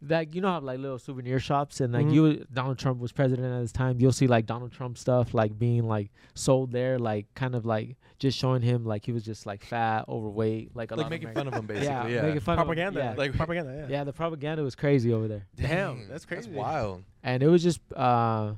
that 0.00 0.32
you 0.34 0.40
know 0.40 0.52
have 0.52 0.62
like 0.62 0.78
little 0.78 0.98
souvenir 0.98 1.40
shops 1.40 1.80
and 1.80 1.92
like 1.92 2.06
Mhm. 2.06 2.12
you 2.14 2.46
donald 2.52 2.78
trump 2.78 3.00
was 3.00 3.10
president 3.10 3.52
at 3.52 3.60
this 3.62 3.72
time 3.72 3.96
you'll 3.98 4.12
see 4.12 4.28
like 4.28 4.46
donald 4.46 4.70
trump 4.70 4.96
stuff 4.96 5.34
like 5.34 5.58
being 5.58 5.88
like 5.88 6.12
sold 6.34 6.70
there 6.70 7.00
like 7.00 7.26
kind 7.34 7.56
of 7.56 7.66
like 7.66 7.96
just 8.20 8.38
showing 8.38 8.62
him 8.62 8.84
like 8.84 9.04
he 9.04 9.10
was 9.10 9.24
just 9.24 9.44
like 9.44 9.60
fat 9.64 10.04
overweight 10.08 10.70
like 10.76 10.92
a 10.92 10.94
like 10.94 11.04
lot 11.04 11.10
making 11.10 11.28
of 11.30 11.34
fun 11.34 11.48
of 11.48 11.54
him, 11.54 11.66
basically. 11.72 11.86
yeah, 11.88 12.06
Yeah, 12.06 12.22
making 12.22 12.40
fun 12.40 12.56
propaganda, 12.58 13.00
of 13.00 13.06
him. 13.06 13.12
yeah. 13.12 13.18
Like- 13.18 13.32
propaganda. 13.36 13.74
Yeah. 13.88 13.96
yeah 13.98 14.04
the 14.04 14.12
propaganda 14.12 14.62
was 14.62 14.76
crazy 14.76 15.12
over 15.12 15.26
there 15.26 15.46
Damn, 15.56 16.06
that's 16.08 16.24
crazy. 16.24 16.48
That's 16.50 16.56
wild. 16.56 17.02
and 17.24 17.42
it 17.42 17.48
was 17.48 17.62
just 17.64 17.80
uh 17.94 18.52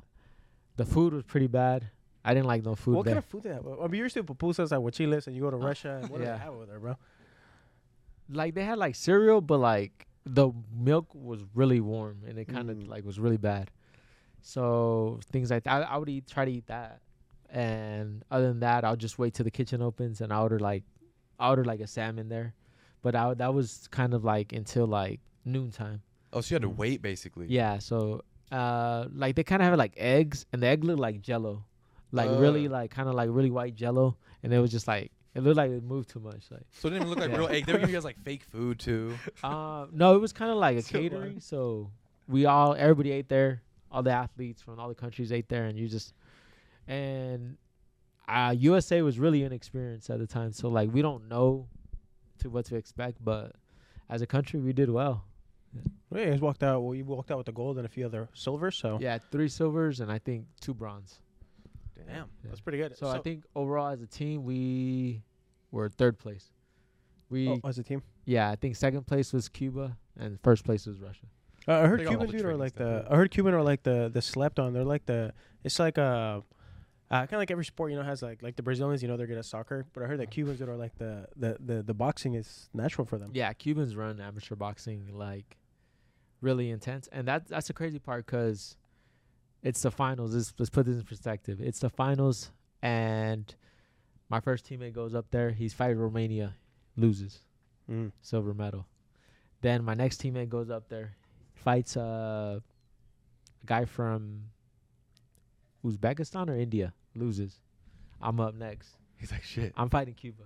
the 0.77 0.85
food 0.85 1.15
was 1.15 1.25
pretty 1.25 1.47
bad 1.47 1.89
i 2.23 2.35
didn't 2.35 2.47
like 2.49 2.63
no 2.67 2.75
food 2.75 2.97
What 2.97 3.07
there 3.07 3.15
kind 3.15 3.25
of 3.25 3.31
food 3.31 3.43
they 3.45 3.49
have? 3.51 3.67
I 3.67 3.87
mean, 3.87 3.99
you're 3.99 4.11
still 4.11 4.25
pupusas 4.25 4.73
at 4.73 4.79
Huachiles 4.79 5.27
and 5.27 5.35
you 5.35 5.41
go 5.41 5.51
to 5.51 5.57
Russia. 5.57 6.01
And 6.03 6.11
what 6.11 6.19
do 6.19 6.25
Yeah. 6.25 6.33
they 6.33 6.39
have 6.39 6.53
over 6.53 6.67
there, 6.67 6.79
bro? 6.79 6.97
like 8.31 8.55
they 8.55 8.65
had 8.65 8.79
like 8.79 8.95
cereal, 8.95 9.41
but 9.41 9.59
like 9.59 10.07
the 10.33 10.53
milk 10.73 11.07
was 11.15 11.41
really 11.55 11.81
warm 11.81 12.23
and 12.29 12.39
it 12.39 12.47
kind 12.47 12.71
of 12.71 12.77
Mm. 12.77 12.89
like 12.89 13.05
was 13.05 13.19
really 13.19 13.37
bad. 13.37 13.71
So 14.43 15.21
things 15.33 15.51
like 15.51 15.65
that, 15.65 15.73
I, 15.89 15.95
I 15.95 15.97
would 15.99 16.09
eat, 16.09 16.27
try 16.27 16.45
to 16.45 16.51
eat 16.51 16.67
that, 16.69 17.01
and 17.49 18.23
other 18.31 18.49
than 18.49 18.61
that, 18.61 18.85
I'll 18.85 18.97
just 18.97 19.19
wait 19.19 19.35
till 19.35 19.45
the 19.45 19.51
kitchen 19.51 19.83
opens 19.83 20.21
and 20.21 20.33
I 20.33 20.39
order 20.41 20.59
like, 20.59 20.85
I 21.39 21.49
order 21.51 21.65
like 21.65 21.81
a 21.81 21.87
salmon 21.87 22.29
there, 22.29 22.55
but 23.03 23.15
I, 23.15 23.35
that 23.35 23.53
was 23.53 23.89
kind 23.91 24.15
of 24.15 24.25
like 24.25 24.53
until 24.53 24.87
like 24.87 25.21
noontime. 25.45 26.03
Oh, 26.33 26.41
so 26.41 26.53
you 26.53 26.55
had 26.57 26.63
to 26.63 26.69
wait, 26.69 27.03
basically. 27.03 27.47
Yeah, 27.49 27.79
so 27.79 28.23
uh, 28.53 29.07
like 29.13 29.35
they 29.37 29.43
kind 29.45 29.63
of 29.63 29.69
have 29.69 29.79
like 29.79 29.95
eggs, 29.97 30.47
and 30.53 30.63
the 30.63 30.69
egg 30.69 30.85
looked 30.85 31.01
like 31.01 31.21
Jello, 31.21 31.65
like 32.13 32.31
really 32.33 32.69
like 32.69 32.91
kind 32.91 33.09
of 33.09 33.15
like 33.15 33.29
really 33.33 33.51
white 33.51 33.75
Jello, 33.75 34.17
and 34.43 34.55
it 34.55 34.61
was 34.61 34.71
just 34.71 34.87
like 34.87 35.11
it 35.35 35.43
looked 35.43 35.57
like 35.57 35.71
it 35.71 35.83
moved 35.83 36.11
too 36.11 36.21
much, 36.21 36.43
like. 36.51 36.63
So 36.73 36.89
it 36.89 36.93
didn't 36.93 37.07
even 37.07 37.09
look 37.11 37.19
like 37.21 37.31
Yeah. 37.31 37.37
real 37.39 37.49
egg. 37.49 37.67
They 37.67 37.73
were 37.73 37.79
giving 37.79 37.91
you 37.95 37.97
guys 37.97 38.05
like 38.05 38.19
fake 38.23 38.45
food 38.45 38.79
too. 38.79 39.15
Uh, 39.45 39.87
no, 39.93 40.15
it 40.15 40.21
was 40.21 40.33
kind 40.33 40.51
of 40.51 40.59
like 40.59 40.77
a 40.77 40.83
catering. 40.83 41.41
So 41.41 41.91
we 42.29 42.47
all, 42.47 42.75
everybody 42.75 43.13
ate 43.13 43.29
there. 43.29 43.63
All 43.93 44.03
the 44.03 44.11
athletes 44.13 44.61
from 44.63 44.79
all 44.79 44.89
the 44.89 44.95
countries 44.95 45.33
ate 45.33 45.49
there, 45.49 45.65
and 45.67 45.77
you 45.79 45.89
just, 45.89 46.15
and 46.87 47.57
uh, 48.29 48.55
USA 48.57 49.03
was 49.03 49.19
really 49.19 49.43
inexperienced 49.43 50.11
at 50.11 50.19
the 50.21 50.27
time. 50.27 50.53
So 50.53 50.69
like 50.69 50.93
we 50.93 51.03
don't 51.03 51.29
know 51.29 51.67
to 52.39 52.51
what 52.51 52.67
to 52.67 52.77
expect, 52.77 53.23
but 53.25 53.53
as 54.09 54.23
a 54.23 54.27
country, 54.27 54.61
we 54.61 54.73
did 54.73 54.91
well. 54.91 55.25
Well, 56.11 56.25
you 56.25 56.31
guys 56.31 56.41
walked 56.41 56.63
out. 56.63 56.83
Well, 56.83 56.95
you 56.95 57.05
walked 57.05 57.31
out 57.31 57.37
with 57.39 57.47
the 57.47 57.53
gold 57.53 57.77
and 57.79 57.87
a 57.87 57.89
few 57.89 58.05
other 58.07 58.29
silvers. 58.35 58.77
So 58.77 58.99
Yeah, 59.01 59.19
three 59.31 59.49
silvers 59.49 60.01
and 60.01 60.11
I 60.11 60.19
think 60.19 60.47
two 60.61 60.75
bronze. 60.75 61.19
Damn, 62.07 62.17
Yeah. 62.17 62.25
that's 62.45 62.61
pretty 62.61 62.79
good. 62.79 62.97
So, 62.97 63.09
I 63.09 63.19
think 63.19 63.45
overall 63.55 63.89
as 63.89 64.01
a 64.03 64.07
team, 64.07 64.45
we 64.45 65.23
were 65.71 65.89
third 65.89 66.19
place. 66.19 66.51
We 67.29 67.49
oh, 67.49 67.61
as 67.69 67.79
a 67.79 67.83
team, 67.83 68.03
yeah, 68.25 68.51
I 68.51 68.57
think 68.57 68.77
second 68.77 69.07
place 69.07 69.33
was 69.33 69.49
Cuba 69.49 69.97
and 70.19 70.41
first 70.43 70.65
place 70.65 70.87
was 70.87 70.99
Russia. 71.01 71.27
uh, 71.69 71.73
I 71.75 71.87
heard 71.87 72.01
They 72.01 72.05
got 72.05 72.11
Cuban 72.11 72.31
dude 72.31 72.45
are 72.45 72.57
like 72.57 72.75
stuff, 72.75 73.05
the. 73.07 73.13
I 73.13 73.17
heard 73.17 73.31
Cuban 73.31 73.55
are 73.55 73.63
like 73.63 73.83
the 73.85 74.11
the 74.13 74.21
slept 74.23 74.59
on. 74.59 74.73
They're 74.73 74.85
like 74.85 75.07
the. 75.07 75.33
It's 75.65 75.79
like 75.79 75.99
a. 75.99 76.43
Uh, 77.13 77.17
kind 77.23 77.33
of 77.33 77.39
like 77.41 77.51
every 77.51 77.65
sport, 77.65 77.91
you 77.91 77.97
know, 77.99 78.05
has 78.05 78.23
like 78.23 78.41
like 78.41 78.55
the 78.55 78.63
Brazilians, 78.63 79.03
you 79.03 79.09
know, 79.09 79.17
they're 79.17 79.27
good 79.27 79.39
at 79.39 79.45
soccer. 79.45 79.85
But 79.93 80.05
I 80.05 80.07
heard 80.07 80.21
that 80.21 80.31
Cubans 80.31 80.61
that 80.61 80.69
are 80.69 80.77
like 80.77 80.97
the 80.97 81.27
the 81.37 81.57
the, 81.59 81.83
the 81.83 81.95
boxing 81.95 82.35
is 82.35 82.69
natural 82.73 83.05
for 83.05 83.19
them. 83.19 83.31
Yeah, 83.35 83.53
Cubans 83.53 83.97
run 83.97 84.21
amateur 84.21 84.55
boxing 84.55 85.09
like 85.13 85.57
really 86.41 86.71
intense, 86.71 87.09
and 87.13 87.27
that 87.29 87.49
that's 87.49 87.67
the 87.67 87.73
crazy 87.73 87.99
part 87.99 88.27
because 88.27 88.77
it's 89.63 89.83
the 89.83 89.91
finals. 89.91 90.35
Let's, 90.35 90.55
let's 90.59 90.71
put 90.71 90.87
this 90.87 90.97
in 90.97 91.03
perspective. 91.05 91.61
It's 91.61 91.81
the 91.81 91.91
finals, 91.91 92.51
and 92.83 93.55
my 94.29 94.41
first 94.41 94.65
teammate 94.69 94.93
goes 94.95 95.15
up 95.15 95.27
there. 95.31 95.51
He's 95.51 95.73
fighting 95.75 95.99
Romania, 95.99 96.55
loses 96.97 97.41
Mm. 97.91 98.13
silver 98.23 98.55
medal. 98.55 98.87
Then 99.63 99.83
my 99.85 99.95
next 99.95 100.23
teammate 100.23 100.49
goes 100.49 100.71
up 100.71 100.89
there, 100.89 101.17
fights 101.55 101.97
uh, 101.97 102.61
a 103.63 103.67
guy 103.67 103.85
from 103.85 104.45
Uzbekistan 105.85 106.49
or 106.49 106.57
India, 106.57 106.93
loses. 107.15 107.61
I'm 108.23 108.39
up 108.41 108.55
next. 108.55 108.91
He's 109.17 109.33
like, 109.33 109.43
shit. 109.43 109.73
I'm 109.77 109.91
fighting 109.91 110.15
Cuba, 110.15 110.45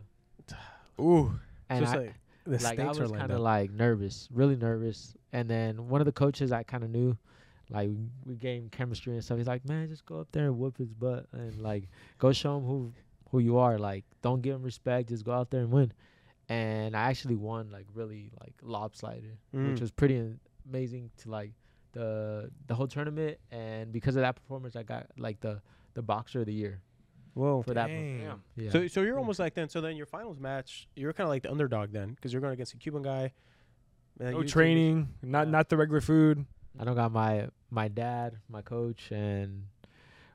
Ooh. 1.01 1.39
and 1.69 1.85
I, 1.85 1.97
like 1.97 2.15
the 2.45 2.59
like 2.65 2.79
I 2.81 2.89
was 2.89 3.11
kind 3.13 3.31
of 3.31 3.41
like 3.41 3.71
nervous, 3.71 4.29
really 4.33 4.57
nervous. 4.57 5.15
And 5.33 5.49
then 5.49 5.89
one 5.89 6.01
of 6.01 6.05
the 6.07 6.13
coaches 6.13 6.51
I 6.51 6.63
kind 6.63 6.83
of 6.83 6.91
knew, 6.91 7.17
like 7.75 7.91
we 8.25 8.35
gained 8.37 8.71
chemistry 8.73 9.13
and 9.15 9.25
stuff. 9.25 9.39
He's 9.39 9.47
like, 9.47 9.65
"Man, 9.69 9.89
just 9.89 10.07
go 10.07 10.21
up 10.21 10.29
there 10.33 10.47
and 10.47 10.59
whoop 10.59 10.79
his 10.79 10.93
butt 10.93 11.27
and 11.33 11.61
like 11.61 11.89
go 12.19 12.33
show 12.33 12.57
him 12.59 12.65
who 12.65 12.93
who 13.31 13.39
you 13.41 13.59
are. 13.59 13.79
Like, 13.79 14.05
don't 14.23 14.41
give 14.43 14.55
him 14.57 14.63
respect. 14.63 15.09
Just 15.09 15.25
go 15.25 15.33
out 15.33 15.51
there 15.51 15.61
and 15.63 15.71
win." 15.71 15.93
And 16.49 16.95
I 16.97 17.09
actually 17.11 17.37
won, 17.37 17.71
like 17.71 17.87
really 17.95 18.31
like 18.41 18.55
lopsided, 18.63 19.39
Mm. 19.55 19.71
which 19.73 19.81
was 19.81 19.91
pretty 19.91 20.23
amazing 20.69 21.11
to 21.19 21.31
like 21.31 21.53
the 21.93 22.51
the 22.67 22.75
whole 22.75 22.87
tournament, 22.87 23.39
and 23.51 23.93
because 23.93 24.15
of 24.17 24.23
that 24.23 24.37
performance, 24.37 24.77
I 24.77 24.83
got 24.83 25.07
like 25.17 25.41
the 25.41 25.61
the 25.95 26.03
boxer 26.03 26.41
of 26.41 26.47
the 26.47 26.53
year 26.53 26.81
Whoa. 27.35 27.63
for 27.63 27.73
that. 27.75 27.87
Damn. 27.87 28.43
Yeah. 28.57 28.71
So, 28.71 28.87
so 28.89 29.01
you're 29.03 29.19
almost 29.19 29.39
like 29.39 29.55
then. 29.55 29.69
So 29.69 29.81
then 29.81 29.97
your 29.97 30.07
finals 30.07 30.39
match, 30.39 30.87
you're 30.97 31.13
kind 31.13 31.25
of 31.25 31.31
like 31.31 31.45
the 31.45 31.51
underdog 31.51 31.93
then, 31.93 32.11
because 32.15 32.33
you're 32.33 32.43
going 32.43 32.53
against 32.53 32.75
a 32.75 32.77
Cuban 32.77 33.03
guy. 33.03 33.33
No 34.21 34.43
training, 34.45 35.09
not 35.23 35.47
Yeah. 35.47 35.51
not 35.53 35.69
the 35.71 35.77
regular 35.77 36.01
food. 36.01 36.45
I 36.79 36.85
don't 36.85 36.95
got 36.97 37.11
my 37.13 37.49
my 37.75 37.89
dad, 37.89 38.37
my 38.49 38.63
coach, 38.63 39.11
and 39.11 39.65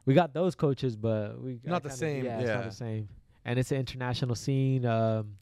we 0.06 0.14
got 0.14 0.34
those 0.34 0.56
coaches, 0.56 0.96
but 0.96 1.40
we 1.42 1.60
Not 1.64 1.84
the 1.84 1.90
kinda- 1.90 1.98
same, 1.98 2.26
Yeah, 2.26 2.40
it's 2.40 2.50
not 2.50 2.64
the 2.66 2.72
same. 2.72 3.08
And 3.46 3.58
it's 3.58 3.72
an 3.72 3.78
international 3.78 4.36
scene. 4.36 4.86
Um, 4.86 5.38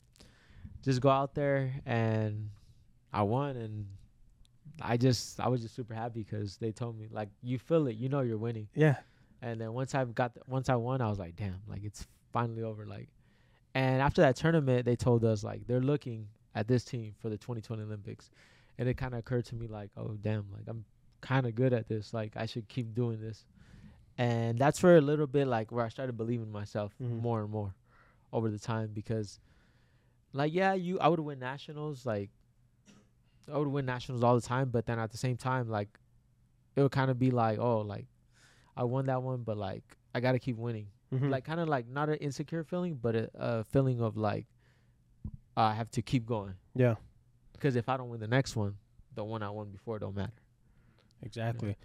just 0.84 1.02
go 1.02 1.10
out 1.10 1.34
there, 1.34 1.74
and 1.86 2.50
I 3.12 3.24
won, 3.24 3.58
and 3.58 3.88
I 4.82 4.96
just 4.98 5.40
I 5.40 5.48
was 5.48 5.62
just 5.64 5.76
super 5.76 5.96
happy 5.96 6.22
because 6.24 6.58
they 6.58 6.72
told 6.72 6.98
me 7.00 7.08
like 7.12 7.30
you 7.42 7.58
feel 7.58 7.88
it, 7.88 7.96
you 7.98 8.10
know 8.10 8.22
you're 8.22 8.38
winning. 8.38 8.68
Yeah. 8.76 8.98
And 9.42 9.60
then 9.60 9.74
once 9.74 9.96
I 9.96 10.06
got 10.06 10.36
th- 10.36 10.46
once 10.48 10.70
I 10.70 10.76
won, 10.76 11.02
I 11.02 11.10
was 11.10 11.18
like, 11.20 11.36
damn, 11.36 11.60
like 11.68 11.84
it's 11.84 12.06
finally 12.32 12.62
over. 12.62 12.86
Like, 12.86 13.10
and 13.74 14.02
after 14.02 14.22
that 14.22 14.36
tournament, 14.36 14.86
they 14.86 14.96
told 14.96 15.26
us 15.26 15.44
like 15.44 15.66
they're 15.68 15.82
looking 15.82 16.28
at 16.54 16.68
this 16.68 16.84
team 16.84 17.14
for 17.20 17.30
the 17.30 17.38
2020 17.38 17.82
Olympics, 17.84 18.30
and 18.78 18.88
it 18.88 18.96
kind 18.98 19.14
of 19.14 19.20
occurred 19.20 19.46
to 19.46 19.56
me 19.56 19.68
like, 19.68 19.90
oh 19.98 20.16
damn, 20.22 20.46
like 20.54 20.64
I'm 20.68 20.86
kind 21.22 21.46
of 21.46 21.56
good 21.56 21.74
at 21.74 21.88
this. 21.88 22.14
Like 22.14 22.34
I 22.36 22.46
should 22.46 22.68
keep 22.68 22.94
doing 22.94 23.20
this, 23.22 23.46
and 24.18 24.58
that's 24.58 24.82
where 24.84 24.98
a 24.98 25.02
little 25.02 25.28
bit 25.28 25.48
like 25.48 25.72
where 25.72 25.86
I 25.86 25.90
started 25.90 26.18
believing 26.18 26.48
in 26.48 26.52
myself 26.52 26.94
Mhm. 27.02 27.22
more 27.22 27.42
and 27.42 27.50
more 27.50 27.74
over 28.34 28.50
the 28.50 28.60
time 28.60 28.92
because, 28.94 29.40
like, 30.34 30.54
yeah, 30.54 30.74
you 30.74 31.00
I 31.00 31.08
would 31.08 31.20
win 31.20 31.40
nationals 31.40 32.06
like. 32.06 32.30
I 33.52 33.58
would 33.58 33.70
win 33.70 33.86
nationals 33.86 34.24
all 34.24 34.36
the 34.36 34.42
time, 34.42 34.70
but 34.72 34.86
then 34.86 35.00
at 35.00 35.12
the 35.12 35.18
same 35.18 35.38
time, 35.38 35.70
like, 35.70 35.88
it 36.76 36.82
would 36.82 36.92
kind 36.92 37.10
of 37.10 37.18
be 37.18 37.32
like, 37.32 37.60
oh, 37.60 37.80
like, 37.80 38.06
I 38.76 38.84
won 38.84 39.06
that 39.06 39.24
one, 39.24 39.44
but 39.44 39.56
like, 39.56 39.84
I 40.14 40.20
gotta 40.20 40.38
keep 40.38 40.58
winning. 40.58 40.88
Mhm. 41.14 41.30
Like, 41.30 41.46
kind 41.46 41.62
of 41.62 41.70
like 41.70 41.88
not 41.88 42.10
an 42.10 42.16
insecure 42.16 42.66
feeling, 42.66 42.96
but 43.02 43.16
a, 43.16 43.30
a 43.36 43.64
feeling 43.64 44.02
of 44.02 44.18
like, 44.18 44.46
I 45.56 45.74
have 45.76 45.90
to 45.92 46.02
keep 46.02 46.26
going. 46.26 46.56
yeah. 46.76 46.96
Because 47.54 47.76
if 47.78 47.88
I 47.90 47.96
don't 47.98 48.10
win 48.10 48.20
the 48.20 48.28
next 48.28 48.56
one, 48.56 48.76
the 49.16 49.24
one 49.24 49.42
I 49.42 49.50
won 49.50 49.70
before 49.72 49.98
don't 49.98 50.16
matter. 50.16 50.32
Exactly. 51.24 51.78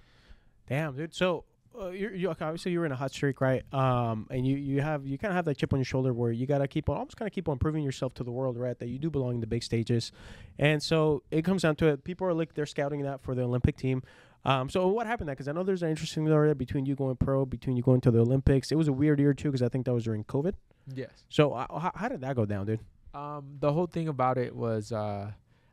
Damn, 0.69 0.97
dude. 0.97 1.15
So 1.15 1.45
uh, 1.79 1.89
you're, 1.89 2.15
you 2.15 2.31
okay, 2.31 2.45
obviously 2.45 2.73
you're 2.73 2.85
in 2.85 2.93
a 2.93 2.97
hot 2.97 3.13
streak, 3.13 3.41
right? 3.41 3.63
Um, 3.73 4.27
and 4.31 4.47
you 4.47 4.57
you 4.57 4.81
have 4.81 5.07
you 5.07 5.19
kind 5.19 5.33
of 5.33 5.37
have 5.37 5.45
that 5.47 5.57
chip 5.57 5.73
on 5.73 5.79
your 5.79 5.85
shoulder 5.85 6.13
where 6.13 6.31
you 6.31 6.47
gotta 6.47 6.69
keep 6.69 6.89
on 6.89 6.97
almost 6.97 7.17
kind 7.17 7.27
of 7.27 7.33
keep 7.33 7.49
on 7.49 7.59
proving 7.59 7.83
yourself 7.83 8.15
to 8.15 8.25
the 8.25 8.31
world, 8.31 8.59
right? 8.59 8.79
That 8.79 8.89
you 8.89 8.99
do 8.99 9.11
belong 9.11 9.35
in 9.35 9.41
the 9.41 9.47
big 9.47 9.63
stages, 9.63 10.13
and 10.59 10.83
so 10.83 11.23
it 11.31 11.45
comes 11.45 11.63
down 11.63 11.77
to 11.77 11.87
it. 11.87 12.05
People 12.05 12.27
are 12.27 12.35
like 12.35 12.55
they're 12.55 12.67
scouting 12.67 13.03
that 13.03 13.23
for 13.23 13.35
the 13.35 13.43
Olympic 13.43 13.77
team. 13.77 14.03
Um, 14.45 14.69
so 14.69 14.89
what 14.89 15.07
happened 15.07 15.29
there? 15.29 15.35
Because 15.35 15.49
I 15.49 15.53
know 15.53 15.63
there's 15.63 15.83
an 15.83 15.91
interesting 15.91 16.27
story 16.27 16.53
between 16.55 16.85
you 16.85 16.97
going 16.97 17.17
pro, 17.17 17.47
between 17.47 17.77
you 17.77 17.83
going 17.83 18.01
to 18.03 18.11
the 18.11 18.21
Olympics. 18.21 18.73
It 18.73 18.75
was 18.75 18.89
a 18.89 18.93
weird 18.93 19.21
year 19.21 19.35
too, 19.35 19.51
because 19.51 19.63
I 19.63 19.69
think 19.69 19.87
that 19.87 19.95
was 19.95 20.05
during 20.05 20.25
COVID. 20.25 20.55
Yes. 20.93 21.25
So 21.29 21.53
uh, 21.53 21.67
how, 21.71 21.93
how 21.95 22.09
did 22.09 22.23
that 22.23 22.35
go 22.35 22.45
down, 22.45 22.67
dude? 22.67 22.81
Um, 23.15 23.57
the 23.61 23.73
whole 23.73 23.87
thing 23.87 24.09
about 24.09 24.39
it 24.39 24.57
was, 24.57 24.91
uh, 24.91 25.31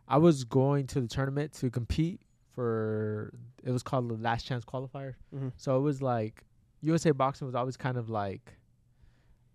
I 0.07 0.17
was 0.17 0.43
going 0.43 0.85
to 0.87 1.01
the 1.01 1.07
tournament 1.07 1.53
to 1.53 1.69
compete 1.71 2.21
for. 2.59 3.33
It 3.63 3.71
was 3.71 3.83
called 3.83 4.09
the 4.09 4.15
Last 4.15 4.45
Chance 4.45 4.65
Qualifier. 4.65 5.13
Mhm. 5.33 5.51
So 5.57 5.77
it 5.77 5.81
was 5.81 6.01
like 6.01 6.43
USA 6.81 7.11
Boxing 7.11 7.45
was 7.45 7.55
always 7.55 7.77
kind 7.77 7.97
of 7.97 8.09
like 8.09 8.53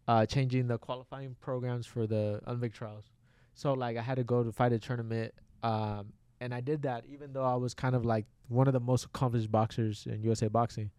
uh, 0.08 0.26
changing 0.26 0.66
the 0.68 0.78
qualifying 0.78 1.36
programs 1.40 1.86
for 1.86 2.06
the 2.06 2.40
Olympic 2.46 2.72
trials. 2.74 3.10
So 3.54 3.72
like 3.72 3.96
I 3.96 4.02
had 4.02 4.16
to 4.16 4.24
go 4.24 4.42
to 4.42 4.52
fight 4.52 4.72
a 4.72 4.78
tournament, 4.78 5.32
um, 5.62 6.12
and 6.40 6.54
I 6.54 6.60
did 6.60 6.82
that 6.82 7.04
even 7.06 7.32
though 7.32 7.44
I 7.44 7.54
was 7.54 7.74
kind 7.74 7.94
of 7.94 8.04
like 8.04 8.26
one 8.48 8.66
of 8.66 8.72
the 8.72 8.80
most 8.80 9.04
accomplished 9.04 9.50
boxers 9.50 10.06
in 10.06 10.22
USA 10.22 10.48
Boxing. 10.48 10.90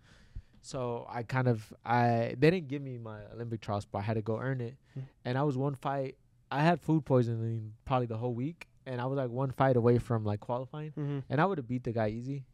So 0.61 1.05
I 1.09 1.23
kind 1.23 1.47
of 1.47 1.73
I 1.85 2.35
they 2.39 2.49
didn't 2.51 2.67
give 2.67 2.81
me 2.81 2.97
my 2.97 3.19
Olympic 3.33 3.61
trials, 3.61 3.85
but 3.85 3.99
I 3.99 4.01
had 4.01 4.15
to 4.15 4.21
go 4.21 4.39
earn 4.39 4.61
it. 4.61 4.75
Mm. 4.97 5.03
And 5.25 5.37
I 5.37 5.43
was 5.43 5.57
one 5.57 5.75
fight. 5.75 6.17
I 6.51 6.61
had 6.61 6.79
food 6.79 7.05
poisoning 7.05 7.73
probably 7.85 8.07
the 8.07 8.17
whole 8.17 8.33
week, 8.33 8.67
and 8.85 9.01
I 9.01 9.05
was 9.05 9.17
like 9.17 9.29
one 9.29 9.51
fight 9.51 9.75
away 9.77 9.97
from 9.97 10.23
like 10.23 10.39
qualifying 10.39 10.91
Mm-hmm. 10.91 11.19
and 11.29 11.41
I 11.41 11.45
would 11.45 11.57
have 11.57 11.67
beat 11.67 11.83
the 11.83 11.91
guy 11.91 12.09
easy. 12.09 12.45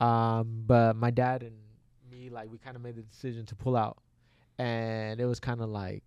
Um, 0.00 0.62
but 0.66 0.96
my 0.96 1.10
dad 1.10 1.42
and 1.42 1.56
me, 2.10 2.30
like, 2.30 2.50
we 2.50 2.58
kind 2.58 2.76
of 2.76 2.82
made 2.82 2.96
the 2.96 3.02
decision 3.02 3.44
to 3.46 3.54
pull 3.54 3.76
out, 3.76 3.98
and 4.58 5.20
it 5.20 5.26
was 5.26 5.40
kind 5.40 5.60
of 5.60 5.68
like 5.68 6.02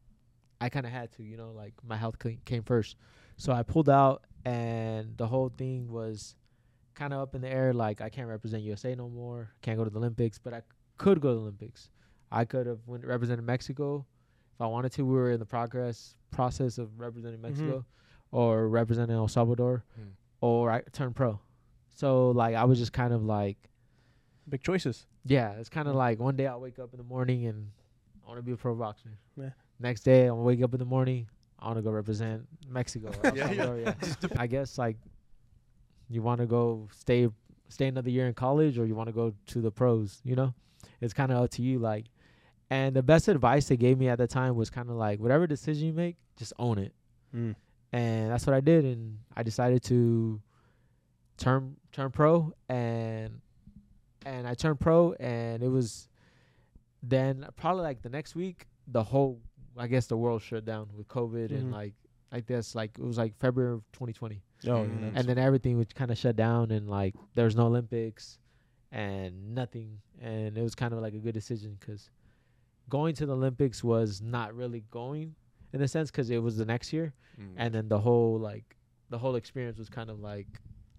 I 0.60 0.70
kind 0.70 0.86
of 0.86 0.92
had 0.92 1.12
to, 1.14 1.24
you 1.24 1.38
know, 1.38 1.52
like 1.52 1.74
my 1.86 1.98
health 1.98 2.16
came 2.46 2.64
first, 2.64 2.96
so 3.38 3.54
I 3.54 3.64
pulled 3.64 3.90
out, 3.90 4.24
and 4.46 5.16
the 5.18 5.28
whole 5.28 5.50
thing 5.50 5.92
was 5.92 6.36
kind 6.96 7.14
of 7.14 7.20
up 7.22 7.36
in 7.36 7.42
the 7.42 7.50
air. 7.50 7.74
Like 7.74 8.02
I 8.02 8.10
can't 8.10 8.28
represent 8.28 8.64
USA 8.64 8.96
no 8.96 9.10
more, 9.10 9.52
can't 9.62 9.78
go 9.78 9.84
to 9.84 9.90
the 9.90 10.00
Olympics, 10.00 10.38
but 10.40 10.54
I 10.54 10.62
could 10.98 11.22
go 11.22 11.30
to 11.30 11.36
the 11.36 11.42
Olympics. 11.42 11.90
I 12.32 12.46
could 12.46 12.66
have 12.66 12.80
went 12.88 13.06
represented 13.06 13.46
Mexico 13.46 14.06
if 14.56 14.62
I 14.62 14.66
wanted 14.66 14.92
to. 14.94 15.06
We 15.06 15.14
were 15.14 15.32
in 15.32 15.40
the 15.40 15.46
progress 15.46 16.16
process 16.32 16.80
of 16.80 17.00
representing 17.00 17.42
Mexico 17.42 17.86
or 18.34 18.68
representing 18.68 19.16
El 19.16 19.28
Salvador, 19.28 19.84
Hmm. 19.96 20.10
or 20.42 20.72
I 20.72 20.82
turned 20.92 21.16
pro. 21.16 21.40
So 21.92 22.32
like 22.32 22.56
I 22.56 22.64
was 22.66 22.80
just 22.80 22.92
kind 22.94 23.14
of 23.14 23.24
like, 23.24 23.58
Big 24.50 24.62
choices. 24.64 25.06
yeah, 25.24 25.52
it's 25.54 25.70
kind 25.70 25.88
of 25.88 25.96
like 25.96 26.20
one 26.20 26.36
day 26.36 26.48
I'll 26.48 26.60
wake 26.60 26.80
up 26.80 26.92
in 26.94 26.98
the 26.98 27.04
morning 27.06 27.46
and 27.46 27.70
I 28.26 28.28
want 28.30 28.40
to 28.40 28.42
be 28.44 28.52
a 28.52 28.58
pro 28.58 28.76
boxer. 28.76 29.12
Yeah. 29.38 29.52
Next 29.80 30.02
day 30.02 30.28
I'll 30.28 30.38
wake 30.38 30.62
up 30.64 30.74
in 30.74 30.80
the 30.80 30.86
morning, 30.86 31.28
I 31.60 31.68
want 31.68 31.78
to 31.78 31.82
go 31.84 31.92
represent 31.92 32.46
Mexico. 32.68 33.12
Yeah, 33.36 33.52
yeah. 33.52 33.74
Yeah. 33.76 33.94
I 34.38 34.48
guess 34.48 34.78
like 34.78 34.98
you 36.10 36.22
want 36.22 36.42
to 36.42 36.48
go 36.48 36.88
stay 36.92 37.30
stay 37.70 37.88
another 37.88 38.10
year 38.10 38.28
in 38.28 38.34
college 38.34 38.78
or 38.78 38.86
you 38.86 38.96
want 38.96 39.08
to 39.08 39.14
go 39.14 39.34
to 39.48 39.62
the 39.62 39.72
pros, 39.72 40.22
you 40.24 40.36
know? 40.36 40.54
It's 41.02 41.14
kind 41.14 41.32
of 41.32 41.38
up 41.44 41.52
to 41.52 41.62
you 41.62 41.80
like 41.80 42.06
and 42.70 42.96
the 42.96 43.04
best 43.04 43.28
advice 43.28 43.68
they 43.68 43.78
gave 43.78 43.98
me 44.00 44.10
at 44.10 44.18
the 44.18 44.26
time 44.28 44.56
was 44.56 44.70
kind 44.72 44.90
of 44.90 44.96
like 44.96 45.20
whatever 45.20 45.46
decision 45.48 45.88
you 45.88 45.94
make, 45.94 46.16
just 46.38 46.54
own 46.58 46.80
it. 46.80 46.94
Mm. 47.36 47.56
And 47.94 48.32
that's 48.32 48.46
what 48.48 48.56
I 48.56 48.60
did 48.60 48.86
and 48.86 49.20
I 49.38 49.44
decided 49.44 49.84
to 49.84 50.42
turn 51.38 51.76
turn 51.92 52.10
pro 52.12 52.52
and 52.68 53.40
and 54.26 54.48
I 54.48 54.54
turned 54.56 54.80
pro 54.80 55.14
and 55.14 55.62
it 55.62 55.68
was 55.70 56.08
then 57.02 57.46
probably 57.56 57.84
like 57.84 58.02
the 58.02 58.10
next 58.10 58.36
week 58.36 58.68
the 58.88 59.04
whole 59.04 59.40
I 59.78 59.88
guess 59.88 60.08
the 60.08 60.18
world 60.18 60.42
shut 60.42 60.66
down 60.66 60.90
with 60.96 61.08
COVID 61.08 61.50
Mhm. 61.50 61.56
and 61.60 61.72
like 61.72 61.94
like 62.32 62.46
this 62.48 62.74
like 62.76 62.98
it 62.98 63.04
was 63.06 63.18
like 63.18 63.38
February 63.40 63.74
of 63.76 63.84
2020 63.94 64.42
Oh, 64.66 64.70
Mm. 64.70 65.02
yeah, 65.02 65.12
and 65.20 65.28
then 65.28 65.38
everything 65.38 65.78
was 65.78 65.88
kind 65.94 66.10
of 66.10 66.18
shut 66.18 66.36
down 66.36 66.72
and 66.72 66.90
like 66.90 67.14
there 67.36 67.46
was 67.46 67.56
no 67.56 67.68
Olympics 67.68 68.40
and 68.92 69.54
nothing 69.54 70.00
and 70.22 70.58
it 70.58 70.62
was 70.64 70.74
kind 70.76 70.94
of 70.94 71.00
like 71.00 71.14
a 71.14 71.20
good 71.20 71.34
decision 71.34 71.76
because 71.80 72.10
going 72.90 73.14
to 73.16 73.26
the 73.26 73.34
Olympics 73.36 73.84
was 73.84 74.22
not 74.22 74.56
really 74.56 74.84
going 74.90 75.36
in 75.74 75.82
a 75.82 75.88
sense 75.88 76.12
because 76.12 76.30
it 76.30 76.42
was 76.42 76.56
the 76.58 76.66
next 76.66 76.94
year 76.94 77.14
Mm. 77.40 77.54
and 77.58 77.74
then 77.74 77.88
the 77.90 77.98
whole 78.00 78.38
like 78.40 78.78
the 79.10 79.18
whole 79.18 79.36
experience 79.36 79.80
was 79.80 79.90
kind 79.90 80.10
of 80.12 80.20
like 80.20 80.48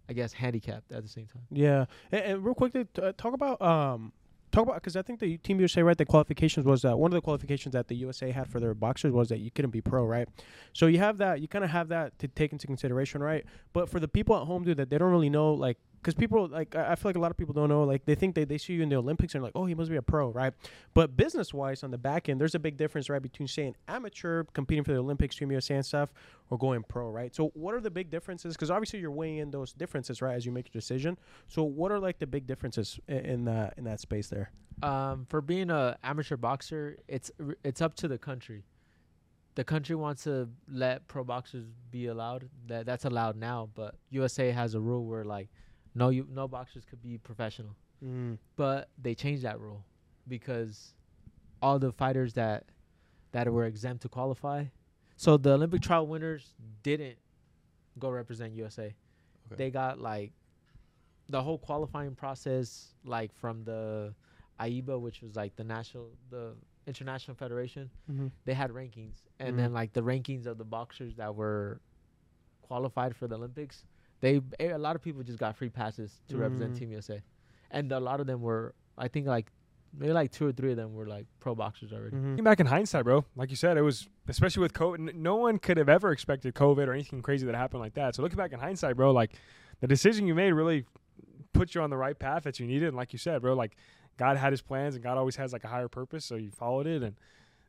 I 0.09 0.13
guess 0.13 0.33
handicapped 0.33 0.91
at 0.93 1.03
the 1.03 1.09
same 1.09 1.27
time. 1.27 1.43
Yeah, 1.51 1.87
and, 2.13 2.23
and 2.25 2.45
real 2.45 2.55
quick, 2.55 2.73
t- 2.73 3.01
uh, 3.01 3.13
talk 3.17 3.33
about 3.35 3.63
um, 3.63 4.13
talk 4.53 4.65
about 4.65 4.75
because 4.77 4.97
I 4.97 5.03
think 5.03 5.21
the 5.21 5.39
Team 5.39 5.59
USA 5.61 5.83
right 5.83 5.97
the 5.97 6.05
qualifications 6.05 6.67
was 6.67 6.83
that 6.83 6.99
one 6.99 7.11
of 7.13 7.15
the 7.15 7.21
qualifications 7.23 7.73
that 7.73 7.87
the 7.89 7.95
USA 7.97 8.31
had 8.33 8.49
for 8.49 8.59
their 8.61 8.75
boxers 8.75 9.13
was 9.13 9.29
that 9.29 9.39
you 9.39 9.51
couldn't 9.51 9.71
be 9.71 9.81
pro, 9.81 10.05
right? 10.05 10.29
So 10.73 10.87
you 10.87 10.99
have 10.99 11.19
that, 11.19 11.41
you 11.41 11.47
kind 11.49 11.65
of 11.65 11.71
have 11.71 11.89
that 11.89 12.19
to 12.19 12.29
take 12.29 12.53
into 12.53 12.67
consideration, 12.67 13.23
right? 13.23 13.45
But 13.73 13.89
for 13.89 13.99
the 14.01 14.09
people 14.09 14.37
at 14.37 14.47
home, 14.47 14.65
dude, 14.65 14.77
that 14.77 14.91
they 14.91 14.99
don't 14.99 15.11
really 15.11 15.31
know, 15.31 15.55
like, 15.55 15.79
because 16.05 16.15
people 16.15 16.47
like 16.49 16.77
I 16.77 16.95
feel 16.97 17.09
like 17.09 17.17
a 17.17 17.19
lot 17.19 17.31
of 17.31 17.37
people 17.39 17.55
don't 17.55 17.71
know, 17.71 17.85
like 17.85 18.05
they 18.05 18.15
think 18.15 18.35
they, 18.35 18.45
they 18.45 18.59
see 18.59 18.75
you 18.75 18.83
in 18.83 18.91
the 18.91 18.97
Olympics 18.97 19.35
and 19.35 19.41
are 19.41 19.45
like, 19.47 19.53
oh, 19.57 19.65
he 19.65 19.75
must 19.75 19.91
be 19.91 19.97
a 19.97 20.03
pro, 20.03 20.29
right? 20.29 20.53
But 20.93 21.17
business 21.17 21.55
wise, 21.55 21.83
on 21.83 21.91
the 21.91 21.97
back 21.99 22.29
end, 22.29 22.39
there's 22.41 22.55
a 22.55 22.59
big 22.59 22.77
difference, 22.77 23.09
right, 23.09 23.23
between 23.23 23.49
saying 23.49 23.75
amateur 23.89 24.45
competing 24.53 24.85
for 24.85 24.93
the 24.93 24.99
Olympics, 24.99 25.37
Team 25.37 25.51
USA 25.51 25.77
and 25.77 25.87
stuff, 25.87 26.13
or 26.51 26.59
going 26.59 26.83
pro, 26.83 27.09
right? 27.09 27.35
So 27.35 27.49
what 27.55 27.75
are 27.75 27.81
the 27.81 27.91
big 27.91 28.11
differences? 28.11 28.55
Because 28.55 28.71
obviously 28.71 28.99
you're 29.01 29.11
weighing 29.11 29.39
in 29.39 29.51
those 29.51 29.73
differences, 29.73 30.21
right, 30.21 30.35
as 30.35 30.45
you 30.45 30.53
make 30.53 30.67
your 30.73 30.79
decision. 30.79 31.17
So 31.49 31.65
what 31.65 31.91
are 31.91 31.99
like 31.99 32.19
the 32.19 32.27
big 32.27 32.47
differences 32.47 33.01
i- 33.09 33.13
in 33.13 33.47
that 33.47 33.75
in 33.79 33.85
that 33.85 34.01
space 34.01 34.29
there? 34.29 34.51
Um, 34.83 35.25
for 35.31 35.41
being 35.41 35.71
a 35.71 35.97
amateur 36.05 36.37
boxer, 36.37 36.99
it's 37.09 37.31
it's 37.65 37.81
up 37.81 37.95
to 37.97 38.09
the 38.09 38.19
country. 38.19 38.65
The 39.55 39.63
country 39.65 39.95
wants 39.95 40.25
to 40.25 40.49
let 40.69 41.07
pro 41.07 41.23
boxers 41.23 41.65
be 41.93 42.07
allowed. 42.09 42.49
That 42.67 42.87
that's 42.87 43.05
allowed 43.05 43.37
now, 43.37 43.71
but 43.75 43.95
USA 44.11 44.51
has 44.51 44.75
a 44.75 44.81
rule 44.81 45.07
where 45.07 45.25
like 45.25 45.49
no 45.95 46.09
you 46.11 46.27
no 46.31 46.49
boxers 46.49 46.85
could 46.85 47.03
be 47.03 47.19
professional. 47.19 47.75
Mm. 48.05 48.39
But 48.57 48.89
they 49.01 49.15
changed 49.15 49.43
that 49.45 49.59
rule 49.61 49.85
because 50.29 50.95
all 51.63 51.79
the 51.79 51.93
fighters 51.93 52.35
that 52.35 52.65
that 53.33 53.51
were 53.53 53.65
exempt 53.67 54.03
to 54.03 54.09
qualify. 54.09 54.65
So 55.17 55.37
the 55.37 55.53
Olympic 55.53 55.81
trial 55.83 56.07
winners 56.07 56.55
didn't 56.83 57.17
go 57.99 58.11
represent 58.11 58.53
USA. 58.55 58.87
Okay. 58.87 58.95
They 59.57 59.71
got 59.71 60.01
like 60.01 60.33
the 61.29 61.43
whole 61.43 61.59
qualifying 61.59 62.15
process 62.15 62.95
like 63.05 63.33
from 63.35 63.65
the 63.65 64.15
AIBA 64.61 65.01
which 65.01 65.23
was 65.23 65.35
like 65.37 65.57
the 65.57 65.65
national 65.65 66.09
the 66.31 66.53
international 66.87 67.35
federation 67.37 67.91
Mm-hmm. 68.13 68.27
they 68.45 68.53
had 68.53 68.71
rankings 68.71 69.23
and 69.41 69.55
Mhm. 69.55 69.57
then 69.57 69.73
like 69.73 69.93
the 69.95 70.03
rankings 70.03 70.45
of 70.47 70.59
the 70.59 70.65
boxers 70.65 71.15
that 71.17 71.35
were 71.35 71.81
qualified 72.63 73.17
for 73.17 73.27
the 73.27 73.35
olympics 73.37 73.85
they 74.25 74.41
a 74.75 74.79
lot 74.79 74.97
of 74.97 75.03
people 75.03 75.23
just 75.23 75.39
got 75.39 75.57
free 75.57 75.69
passes 75.81 76.11
to 76.29 76.37
represent 76.37 76.73
Mhm. 76.73 76.79
team 76.79 76.91
usa 76.93 77.23
and 77.71 77.91
a 77.93 78.01
lot 78.01 78.21
of 78.21 78.27
them 78.27 78.41
were. 78.41 78.75
I 78.97 79.09
think 79.09 79.27
like 79.27 79.47
maybe 79.97 80.13
like 80.13 80.31
two 80.33 80.47
or 80.47 80.53
three 80.53 80.71
of 80.71 80.77
them 80.77 80.95
were 80.95 81.07
like 81.07 81.27
pro 81.41 81.55
boxers 81.55 81.93
already. 81.93 82.17
Mhm. 82.17 82.31
Looking 82.31 82.45
back 82.45 82.61
in 82.61 82.67
hindsight, 82.67 83.05
bro, 83.05 83.25
like 83.37 83.51
you 83.51 83.57
said, 83.57 83.77
it 83.77 83.83
was 83.83 84.09
especially 84.29 84.63
with 84.63 84.73
COVID. 84.73 85.09
n- 85.09 85.23
No 85.23 85.37
one 85.37 85.59
could 85.59 85.77
have 85.77 85.89
ever 85.89 86.11
expected 86.13 86.55
COVID 86.55 86.87
or 86.89 86.93
anything 86.93 87.23
crazy 87.23 87.45
that 87.47 87.55
happened 87.55 87.81
like 87.81 87.95
that. 87.95 88.15
So 88.15 88.23
looking 88.23 88.37
back 88.37 88.53
in 88.53 88.61
hindsight, 88.61 88.97
bro, 88.97 89.11
like 89.13 89.33
the 89.81 89.87
decision 89.87 90.27
you 90.27 90.35
made 90.35 90.53
really 90.53 90.85
put 91.53 91.75
you 91.75 91.81
on 91.83 91.91
the 91.91 91.97
right 91.97 92.19
path 92.19 92.43
that 92.45 92.59
you 92.59 92.67
needed. 92.67 92.89
And 92.89 92.97
like 92.97 93.13
you 93.13 93.19
said, 93.19 93.43
bro, 93.43 93.55
like 93.55 93.77
God 94.17 94.37
had 94.37 94.53
His 94.53 94.63
plans, 94.63 94.95
and 94.95 95.03
God 95.05 95.17
always 95.19 95.37
has 95.37 95.53
like 95.53 95.65
a 95.65 95.69
higher 95.69 95.89
purpose, 95.89 96.25
so 96.25 96.37
you 96.37 96.51
followed 96.51 96.87
it, 96.87 97.03
and 97.03 97.17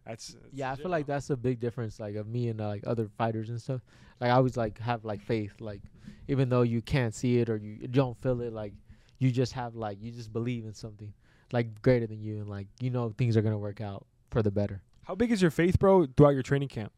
that's, 0.05 0.33
that's 0.33 0.45
Yeah, 0.53 0.71
I 0.71 0.75
feel 0.75 0.89
like 0.91 1.07
that's 1.07 1.29
a 1.31 1.37
big 1.37 1.59
difference, 1.59 1.99
like 1.99 2.15
of 2.15 2.27
me 2.27 2.49
and 2.49 2.61
uh, 2.61 2.67
like 2.67 2.83
other 2.85 3.07
fighters 3.17 3.49
and 3.49 3.59
stuff. 3.61 3.81
Like 4.21 4.29
I 4.29 4.33
always 4.35 4.55
like 4.55 4.77
have 4.79 5.03
like 5.05 5.21
faith, 5.21 5.53
like 5.59 5.81
even 6.27 6.49
though 6.49 6.61
you 6.63 6.81
can't 6.81 7.13
see 7.13 7.39
it 7.39 7.49
or 7.49 7.57
you, 7.57 7.77
you 7.81 7.87
don't 7.87 8.19
feel 8.21 8.41
it, 8.41 8.53
like 8.53 8.73
you 9.19 9.31
just 9.31 9.53
have 9.53 9.75
like 9.75 9.97
you 10.01 10.11
just 10.11 10.33
believe 10.33 10.65
in 10.65 10.73
something 10.73 11.13
like 11.51 11.81
greater 11.81 12.07
than 12.07 12.21
you, 12.21 12.37
and 12.37 12.49
like 12.49 12.67
you 12.79 12.89
know 12.89 13.13
things 13.17 13.37
are 13.37 13.41
gonna 13.41 13.57
work 13.57 13.81
out 13.81 14.05
for 14.31 14.41
the 14.41 14.51
better. 14.51 14.81
How 15.03 15.15
big 15.15 15.31
is 15.31 15.41
your 15.41 15.51
faith, 15.51 15.77
bro, 15.79 16.07
throughout 16.17 16.31
your 16.31 16.43
training 16.43 16.69
camp? 16.69 16.91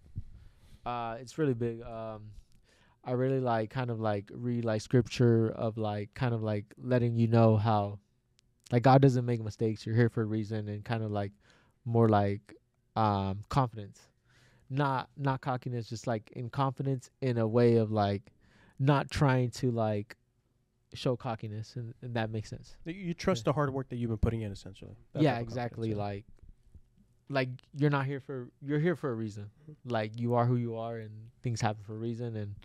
Uh, 0.86 1.18
it's 1.20 1.38
really 1.38 1.54
big. 1.54 1.82
Um, 1.82 2.32
I 3.04 3.12
really 3.12 3.40
like 3.40 3.70
kind 3.70 3.90
of 3.90 4.00
like 4.00 4.32
read 4.34 4.66
like 4.66 4.82
scripture 4.82 5.50
of 5.50 5.78
like 5.78 6.14
kind 6.14 6.34
of 6.34 6.42
like 6.42 6.66
letting 6.82 7.18
you 7.18 7.28
know 7.28 7.58
how, 7.58 8.00
like 8.72 8.84
God 8.84 9.02
doesn't 9.02 9.26
make 9.26 9.44
mistakes. 9.44 9.86
You're 9.86 9.96
here 9.96 10.10
for 10.10 10.22
a 10.22 10.26
reason, 10.26 10.70
and 10.70 10.84
kind 10.84 11.04
of 11.04 11.12
like 11.12 11.32
more 11.86 12.10
like 12.10 12.54
um 12.96 13.44
confidence, 13.50 14.00
not 14.70 15.10
not 15.18 15.42
cockiness, 15.42 15.88
just 15.88 16.08
like 16.08 16.32
in 16.34 16.50
confidence 16.50 17.10
in 17.22 17.38
a 17.38 17.48
way 17.48 17.76
of 17.76 17.92
like 17.92 18.32
not 18.80 19.10
trying 19.10 19.50
to 19.52 19.72
like 19.72 20.16
show 20.94 21.16
cockiness, 21.16 21.76
and, 21.76 21.94
and 22.02 22.14
that 22.16 22.30
makes 22.32 22.50
sense. 22.50 22.76
You- 22.86 22.94
You 22.94 23.14
trust 23.14 23.46
the 23.46 23.54
hard 23.54 23.74
work 23.74 23.90
that 23.90 23.98
you've 23.98 24.10
been 24.10 24.18
putting 24.18 24.42
in, 24.42 24.52
essentially. 24.52 24.96
That 25.14 25.22
yeah, 25.24 25.34
type 25.34 25.42
of 25.42 25.48
confidence, 25.48 25.56
exactly. 25.56 25.90
yeah. 25.90 25.96
Like, 25.96 26.26
like 27.30 27.50
you're 27.76 27.90
not 27.90 28.06
here 28.06 28.20
for 28.22 28.48
you're 28.62 28.80
here 28.80 28.96
for 28.96 29.12
a 29.12 29.14
reason. 29.14 29.50
Like 29.86 30.18
you 30.20 30.36
are 30.36 30.46
who 30.46 30.56
you 30.56 30.78
are, 30.78 30.98
and 30.98 31.12
things 31.44 31.60
happen 31.60 31.84
for 31.84 31.94
a 31.94 31.98
reason. 31.98 32.36
And 32.38 32.56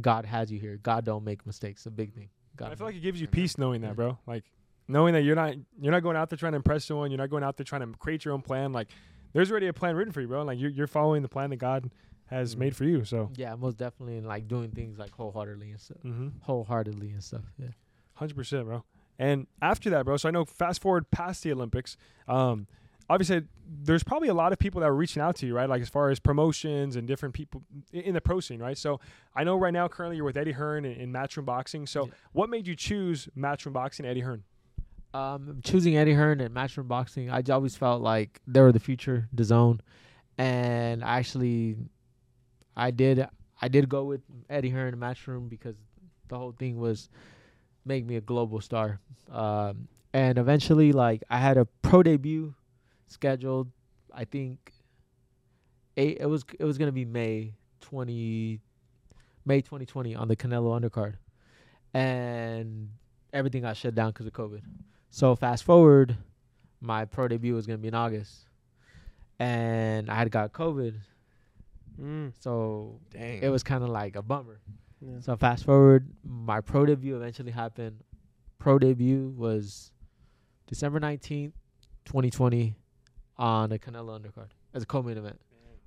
God 0.00 0.26
has 0.26 0.52
you 0.52 0.58
here. 0.60 0.78
God 0.82 1.04
don't 1.04 1.24
make 1.24 1.46
mistakes. 1.46 1.86
A 1.86 1.90
big 1.90 2.12
thing. 2.12 2.28
God. 2.56 2.72
I 2.72 2.74
feel 2.74 2.86
like 2.86 2.96
it 2.96 3.00
gives 3.00 3.20
you 3.20 3.26
Amen. 3.26 3.32
peace 3.32 3.56
knowing 3.56 3.80
that, 3.82 3.96
bro. 3.96 4.18
Like 4.26 4.44
knowing 4.86 5.14
that 5.14 5.22
you're 5.22 5.36
not 5.36 5.54
you're 5.80 5.92
not 5.92 6.02
going 6.02 6.16
out 6.16 6.28
there 6.28 6.36
trying 6.36 6.52
to 6.52 6.56
impress 6.56 6.84
someone. 6.84 7.10
You're 7.10 7.18
not 7.18 7.30
going 7.30 7.42
out 7.42 7.56
there 7.56 7.64
trying 7.64 7.80
to 7.90 7.98
create 7.98 8.24
your 8.24 8.34
own 8.34 8.42
plan. 8.42 8.72
Like 8.72 8.88
there's 9.32 9.50
already 9.50 9.68
a 9.68 9.72
plan 9.72 9.96
written 9.96 10.12
for 10.12 10.20
you, 10.20 10.28
bro. 10.28 10.42
Like 10.42 10.58
you're 10.58 10.70
you're 10.70 10.86
following 10.86 11.22
the 11.22 11.28
plan 11.28 11.48
that 11.50 11.56
God 11.56 11.90
has 12.30 12.54
Mhm. 12.54 12.58
made 12.58 12.76
for 12.76 12.84
you. 12.84 13.04
So, 13.04 13.30
yeah, 13.36 13.54
most 13.56 13.76
definitely, 13.76 14.16
and 14.18 14.26
like 14.26 14.48
doing 14.48 14.70
things 14.70 14.98
like 14.98 15.10
wholeheartedly 15.12 15.70
and 15.70 15.80
stuff. 15.80 15.98
mm-hmm. 16.04 16.28
Wholeheartedly 16.42 17.10
and 17.10 17.22
stuff. 17.22 17.42
Yeah. 17.58 17.68
hundred 18.14 18.36
percent, 18.36 18.66
bro. 18.66 18.84
And 19.18 19.46
after 19.60 19.90
that, 19.90 20.04
bro. 20.04 20.16
So 20.16 20.28
I 20.28 20.32
know 20.32 20.44
fast 20.44 20.80
forward 20.80 21.10
past 21.10 21.42
the 21.42 21.52
Olympics. 21.52 21.96
Um, 22.28 22.66
obviously, 23.08 23.42
there's 23.66 24.02
probably 24.04 24.28
a 24.28 24.34
lot 24.34 24.52
of 24.52 24.58
people 24.58 24.80
that 24.80 24.86
were 24.88 24.94
reaching 24.96 25.20
out 25.22 25.36
to 25.36 25.46
you, 25.46 25.54
right? 25.54 25.68
Like 25.68 25.82
as 25.82 25.88
far 25.88 26.10
as 26.10 26.20
promotions 26.20 26.96
and 26.96 27.06
different 27.08 27.34
people 27.34 27.62
in 27.92 28.14
the 28.14 28.20
pro 28.20 28.40
scene, 28.40 28.60
right? 28.60 28.76
So 28.78 29.00
I 29.34 29.42
know 29.44 29.56
right 29.56 29.72
now, 29.72 29.88
currently, 29.88 30.16
you're 30.16 30.24
with 30.24 30.36
Eddie 30.36 30.52
Hearn 30.52 30.84
in, 30.84 30.92
in 30.92 31.12
Matchroom 31.12 31.44
Boxing. 31.46 31.86
So 31.86 32.06
Yeah. 32.06 32.12
what 32.32 32.48
made 32.50 32.66
you 32.66 32.76
choose 32.76 33.28
Matchroom 33.36 33.72
Boxing, 33.72 34.04
Eddie 34.06 34.20
Hearn? 34.20 34.44
Um, 35.12 35.60
choosing 35.64 35.96
Eddie 35.96 36.14
Hearn 36.14 36.40
and 36.40 36.54
Matchroom 36.54 36.86
Boxing, 36.88 37.30
I 37.30 37.42
always 37.50 37.76
felt 37.76 38.00
like 38.02 38.40
they 38.46 38.60
were 38.60 38.70
the 38.72 38.78
future, 38.80 39.28
the 39.32 39.42
zone, 39.44 39.80
and 40.38 41.02
actually, 41.02 41.76
I 42.76 42.90
did 42.90 43.26
I 43.60 43.68
did 43.68 43.88
go 43.88 44.04
with 44.04 44.22
Eddie 44.48 44.70
Hearn 44.70 44.94
and 44.94 45.02
Matchroom 45.02 45.48
because 45.48 45.76
the 46.28 46.38
whole 46.38 46.52
thing 46.52 46.78
was 46.78 47.08
make 47.84 48.04
me 48.04 48.16
a 48.16 48.20
global 48.20 48.60
star, 48.60 49.00
um, 49.30 49.88
and 50.12 50.38
eventually, 50.38 50.92
like 50.92 51.22
I 51.28 51.38
had 51.38 51.56
a 51.56 51.64
pro 51.82 52.02
debut 52.02 52.54
scheduled. 53.06 53.70
I 54.12 54.24
think 54.24 54.72
eight. 55.96 56.18
It 56.20 56.26
was 56.26 56.44
it 56.58 56.64
was 56.64 56.78
gonna 56.78 56.92
be 56.92 57.04
May 57.04 57.54
twenty, 57.80 58.60
May 59.44 59.60
twenty 59.60 59.86
twenty 59.86 60.14
on 60.14 60.28
the 60.28 60.36
Canelo 60.36 60.80
undercard, 60.80 61.14
and 61.92 62.90
everything 63.32 63.62
got 63.62 63.76
shut 63.76 63.94
down 63.94 64.10
because 64.10 64.26
of 64.26 64.32
COVID. 64.32 64.62
So 65.10 65.34
fast 65.36 65.64
forward, 65.64 66.16
my 66.80 67.04
pro 67.04 67.28
debut 67.28 67.54
was 67.54 67.66
gonna 67.66 67.78
be 67.78 67.88
in 67.88 67.94
August, 67.94 68.48
and 69.38 70.08
I 70.10 70.14
had 70.14 70.30
got 70.30 70.52
COVID, 70.52 70.94
Mm, 72.00 72.32
so 72.38 72.98
Dang. 73.10 73.42
it 73.42 73.48
was 73.48 73.62
kind 73.62 73.82
of 73.82 73.90
like 73.90 74.16
a 74.16 74.22
bummer. 74.22 74.60
yeah. 75.00 75.20
So 75.20 75.36
fast 75.36 75.64
forward, 75.64 76.08
my 76.24 76.60
pro 76.60 76.86
debut 76.86 77.16
eventually 77.16 77.50
happened. 77.52 78.02
Pro 78.58 78.78
debut 78.78 79.32
was 79.36 79.92
December 80.66 81.00
nineteenth, 81.00 81.54
twenty 82.04 82.30
twenty, 82.30 82.76
on 83.36 83.70
the 83.70 83.78
Canelo 83.78 84.18
undercard 84.20 84.48
as 84.74 84.82
a 84.82 84.86
co-main 84.86 85.16
event, 85.18 85.40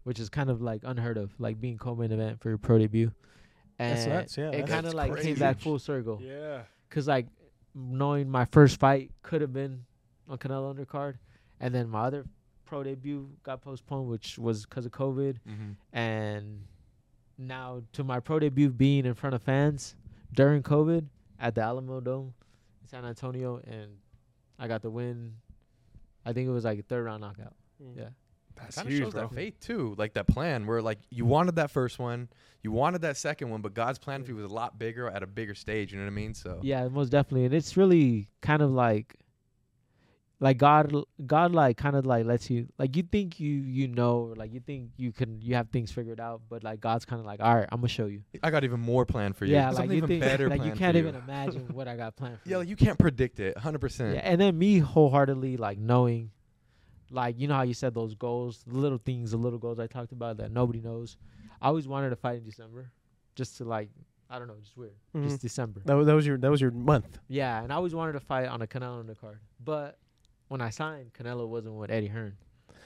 which 0.03 0.19
is 0.19 0.29
kind 0.29 0.49
of 0.49 0.61
like 0.61 0.81
unheard 0.83 1.17
of, 1.17 1.31
like 1.39 1.59
being 1.61 1.77
co-main 1.77 2.11
event 2.11 2.41
for 2.41 2.49
your 2.49 2.57
pro 2.57 2.77
debut. 2.79 3.11
And 3.79 3.97
That's 3.97 4.07
nuts, 4.07 4.37
yeah, 4.37 4.49
it 4.51 4.67
kind 4.67 4.85
of 4.85 4.93
That's 4.93 4.95
like 4.95 5.21
came 5.21 5.35
back 5.35 5.59
full 5.59 5.79
circle. 5.79 6.19
Yeah. 6.21 6.63
Cause 6.89 7.07
like 7.07 7.27
knowing 7.73 8.29
my 8.29 8.45
first 8.45 8.79
fight 8.79 9.09
could 9.23 9.41
have 9.41 9.51
been 9.53 9.83
on 10.29 10.37
Canelo 10.37 10.75
undercard, 10.75 11.15
and 11.59 11.73
then 11.73 11.89
my 11.89 12.01
other 12.01 12.25
pro 12.65 12.83
debut 12.83 13.29
got 13.43 13.61
postponed, 13.61 14.07
which 14.09 14.37
was 14.37 14.65
because 14.65 14.85
of 14.85 14.91
COVID, 14.91 15.37
Mhm. 15.47 15.75
and 15.91 16.65
now 17.37 17.81
to 17.93 18.03
my 18.03 18.19
pro 18.19 18.39
debut 18.39 18.69
being 18.69 19.05
in 19.05 19.13
front 19.13 19.35
of 19.35 19.41
fans 19.41 19.95
during 20.33 20.61
COVID 20.63 21.05
at 21.39 21.55
the 21.55 21.61
Alamodome 21.61 22.31
in 22.81 22.87
San 22.87 23.05
Antonio, 23.05 23.57
and 23.65 23.97
I 24.59 24.67
got 24.67 24.81
the 24.81 24.89
win. 24.89 25.35
I 26.25 26.33
think 26.33 26.47
it 26.47 26.51
was 26.51 26.63
like 26.63 26.79
a 26.79 26.83
third 26.83 27.03
round 27.05 27.21
knockout. 27.21 27.53
Mm. 27.81 27.97
Yeah, 27.97 28.09
That's 28.55 28.75
Kind 28.77 28.87
of 28.87 28.93
shows 28.93 29.13
bro. 29.13 29.21
that 29.27 29.33
faith 29.35 29.59
too, 29.59 29.95
like 29.97 30.13
that 30.13 30.27
plan 30.27 30.65
where 30.67 30.81
like 30.81 30.99
you 31.09 31.25
wanted 31.25 31.55
that 31.55 31.71
first 31.71 31.97
one, 31.99 32.29
you 32.61 32.71
wanted 32.71 33.01
that 33.01 33.17
second 33.17 33.49
one, 33.49 33.61
but 33.61 33.73
God's 33.73 33.97
plan 33.99 34.23
for 34.23 34.29
you 34.29 34.35
was 34.37 34.45
a 34.49 34.53
lot 34.53 34.77
bigger 34.79 35.09
at 35.09 35.23
a 35.23 35.27
bigger 35.27 35.55
stage. 35.55 35.91
You 35.91 35.97
know 35.99 36.05
what 36.05 36.11
I 36.11 36.15
mean? 36.15 36.33
So 36.33 36.59
yeah, 36.63 36.87
most 36.87 37.09
definitely, 37.09 37.45
and 37.45 37.53
it's 37.53 37.75
really 37.75 38.29
kind 38.41 38.61
of 38.61 38.69
like, 38.71 39.15
like 40.43 40.57
God, 40.57 40.93
God, 41.25 41.53
like 41.53 41.77
kind 41.77 41.95
of 41.95 42.05
like 42.05 42.25
lets 42.25 42.49
you 42.49 42.67
like 42.77 42.97
you 42.97 43.03
think 43.03 43.39
you 43.39 43.49
you 43.49 43.87
know, 43.87 44.33
like 44.35 44.51
you 44.53 44.59
think 44.59 44.89
you 44.97 45.13
can 45.13 45.41
you 45.41 45.55
have 45.55 45.69
things 45.69 45.89
figured 45.89 46.19
out, 46.19 46.41
but 46.49 46.63
like 46.65 46.81
God's 46.81 47.05
kind 47.05 47.21
of 47.21 47.25
like, 47.25 47.39
all 47.39 47.55
right, 47.55 47.67
I'm 47.71 47.79
gonna 47.79 47.87
show 47.87 48.07
you. 48.07 48.23
I 48.43 48.51
got 48.51 48.65
even 48.65 48.81
more 48.81 49.05
planned 49.05 49.37
for 49.37 49.45
you. 49.45 49.53
Yeah, 49.53 49.71
Something 49.71 49.79
like 49.79 49.89
you 49.91 49.97
even 49.97 50.07
think 50.09 50.21
better 50.21 50.49
like 50.49 50.65
you 50.65 50.73
can't 50.73 50.95
for 50.95 50.99
even 50.99 51.15
imagine 51.15 51.67
what 51.71 51.87
I 51.87 51.95
got 51.95 52.17
planned 52.17 52.41
for. 52.41 52.49
Yeah, 52.49 52.55
you. 52.55 52.59
like 52.59 52.67
you 52.67 52.75
can't 52.75 52.99
predict 52.99 53.39
it, 53.39 53.57
hundred 53.57 53.79
percent. 53.79 54.15
Yeah, 54.15 54.21
and 54.21 54.41
then 54.41 54.57
me 54.57 54.79
wholeheartedly 54.79 55.55
like 55.55 55.77
knowing, 55.77 56.31
like 57.09 57.39
you 57.39 57.47
know 57.47 57.55
how 57.55 57.61
you 57.63 57.73
said 57.73 57.93
those 57.93 58.13
goals, 58.13 58.63
the 58.67 58.77
little 58.77 58.97
things, 58.99 59.31
the 59.31 59.37
little 59.37 59.59
goals 59.59 59.79
I 59.79 59.87
talked 59.87 60.11
about 60.11 60.37
that 60.37 60.51
nobody 60.51 60.81
knows. 60.81 61.15
I 61.61 61.67
always 61.67 61.87
wanted 61.87 62.09
to 62.09 62.17
fight 62.17 62.37
in 62.39 62.43
December, 62.43 62.91
just 63.35 63.57
to 63.59 63.63
like 63.63 63.89
I 64.29 64.39
don't 64.39 64.47
know, 64.49 64.57
just 64.61 64.75
weird, 64.75 64.95
Mhm. 65.15 65.23
just 65.23 65.41
December. 65.41 65.81
That, 65.85 65.95
wa- 65.95 66.03
that 66.03 66.13
was 66.13 66.25
your 66.27 66.37
that 66.37 66.51
was 66.51 66.59
your 66.59 66.71
month. 66.71 67.19
Yeah, 67.29 67.63
and 67.63 67.71
I 67.71 67.75
always 67.77 67.95
wanted 67.95 68.13
to 68.13 68.19
fight 68.19 68.47
on 68.49 68.61
a 68.61 68.67
Canelo 68.67 69.05
card, 69.21 69.39
but 69.63 69.97
when 70.53 70.61
I 70.61 70.69
signed, 70.69 71.13
Canelo 71.13 71.47
wasn't 71.47 71.73
with 71.73 71.89
Eddie 71.89 72.09
Hearn. 72.09 72.37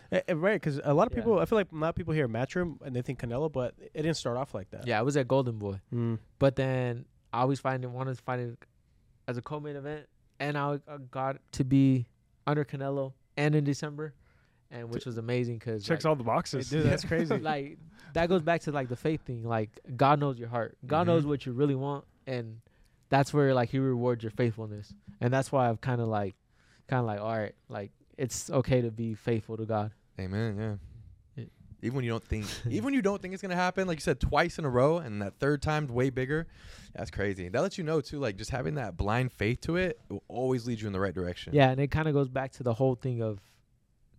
Eh, 0.09 0.21
right, 0.33 0.53
because 0.53 0.79
a 0.85 0.93
lot 0.93 1.07
of 1.07 1.11
Yeah. 1.13 1.19
people, 1.19 1.39
I 1.39 1.43
feel 1.43 1.57
like 1.57 1.69
a 1.69 1.75
lot 1.75 1.89
of 1.89 1.95
people 1.95 2.13
hear 2.13 2.29
Matchroom 2.29 2.81
and 2.81 2.95
they 2.95 3.01
think 3.01 3.19
Canelo, 3.19 3.51
but 3.51 3.75
it 3.93 4.03
didn't 4.03 4.15
start 4.15 4.37
off 4.37 4.53
like 4.53 4.69
that. 4.69 4.87
Yeah, 4.87 4.97
I 4.99 5.01
was 5.01 5.17
at 5.17 5.27
Golden 5.27 5.57
Boy, 5.59 5.81
Mm. 5.93 6.17
but 6.39 6.55
then 6.55 7.03
I 7.33 7.41
always 7.41 7.59
find 7.59 7.83
it 7.83 7.87
wanted 7.87 8.15
to 8.15 8.23
find 8.23 8.39
it 8.41 8.57
as 9.27 9.37
a 9.37 9.41
co-main 9.41 9.75
event, 9.75 10.07
and 10.39 10.57
I 10.57 10.79
uh, 10.87 10.97
got 11.11 11.41
to 11.53 11.65
be 11.65 12.07
under 12.47 12.63
Canelo 12.63 13.11
and 13.35 13.53
in 13.53 13.65
December, 13.65 14.13
and 14.71 14.89
which 14.89 15.05
was 15.05 15.17
amazing 15.17 15.57
because 15.57 15.83
Checks 15.83 16.05
all 16.05 16.15
the 16.15 16.23
boxes. 16.23 16.69
Dude, 16.69 16.85
that's 16.85 17.03
crazy. 17.11 17.37
like 17.37 17.77
that 18.13 18.29
goes 18.29 18.41
back 18.43 18.61
to 18.61 18.71
like 18.71 18.87
the 18.87 18.95
faith 18.95 19.23
thing. 19.25 19.43
Like 19.43 19.77
God 19.97 20.21
knows 20.21 20.39
your 20.39 20.47
heart. 20.47 20.77
God 20.85 21.05
knows 21.07 21.25
Mhm. 21.25 21.27
what 21.27 21.45
you 21.45 21.51
really 21.51 21.75
want, 21.75 22.05
and 22.25 22.61
that's 23.09 23.33
where 23.33 23.53
like 23.53 23.69
He 23.71 23.79
rewards 23.79 24.23
your 24.23 24.31
faithfulness. 24.31 24.93
And 25.19 25.33
that's 25.33 25.51
why 25.51 25.67
I've 25.69 25.81
kind 25.81 25.99
of 25.99 26.07
like, 26.07 26.35
kind 26.87 26.99
of 27.01 27.05
like, 27.05 27.19
all 27.19 27.37
right, 27.37 27.55
like 27.69 27.91
it's 28.17 28.49
okay 28.49 28.81
to 28.81 28.91
be 28.91 29.13
faithful 29.13 29.57
to 29.57 29.65
God. 29.65 29.91
Amen. 30.19 30.57
Yeah. 31.37 31.43
Even 31.83 31.97
when 31.97 32.05
you 32.05 32.09
don't 32.09 32.23
think, 32.23 32.47
even 32.69 32.85
when 32.85 32.93
you 32.95 33.03
don't 33.03 33.21
think 33.21 33.33
it's 33.35 33.41
gonna 33.43 33.55
happen, 33.55 33.87
like 33.87 33.97
you 33.97 34.01
said, 34.01 34.19
twice 34.19 34.57
in 34.57 34.65
a 34.65 34.69
row, 34.69 34.97
and 34.97 35.21
that 35.21 35.37
third 35.39 35.61
time's 35.61 35.91
way 35.91 36.09
bigger. 36.09 36.47
That's 36.95 37.11
crazy. 37.11 37.49
That 37.49 37.61
lets 37.61 37.77
you 37.77 37.83
know 37.83 38.01
too, 38.01 38.19
like 38.19 38.35
just 38.35 38.49
having 38.49 38.75
that 38.75 38.97
blind 38.97 39.31
faith 39.31 39.61
to 39.61 39.75
it, 39.75 39.99
it 40.09 40.13
will 40.13 40.23
always 40.27 40.65
lead 40.65 40.81
you 40.81 40.87
in 40.87 40.93
the 40.93 40.99
right 40.99 41.13
direction. 41.13 41.53
Yeah, 41.53 41.69
and 41.69 41.79
it 41.79 41.91
kind 41.91 42.07
of 42.07 42.15
goes 42.15 42.29
back 42.29 42.51
to 42.53 42.63
the 42.63 42.73
whole 42.73 42.95
thing 42.95 43.21
of, 43.21 43.39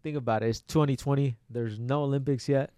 think 0.05 0.17
about 0.17 0.45
it. 0.45 0.51
It's 0.51 0.61
2020. 0.61 1.37
There's 1.51 1.81
no 1.81 2.05
Olympics 2.05 2.49
yet, 2.49 2.71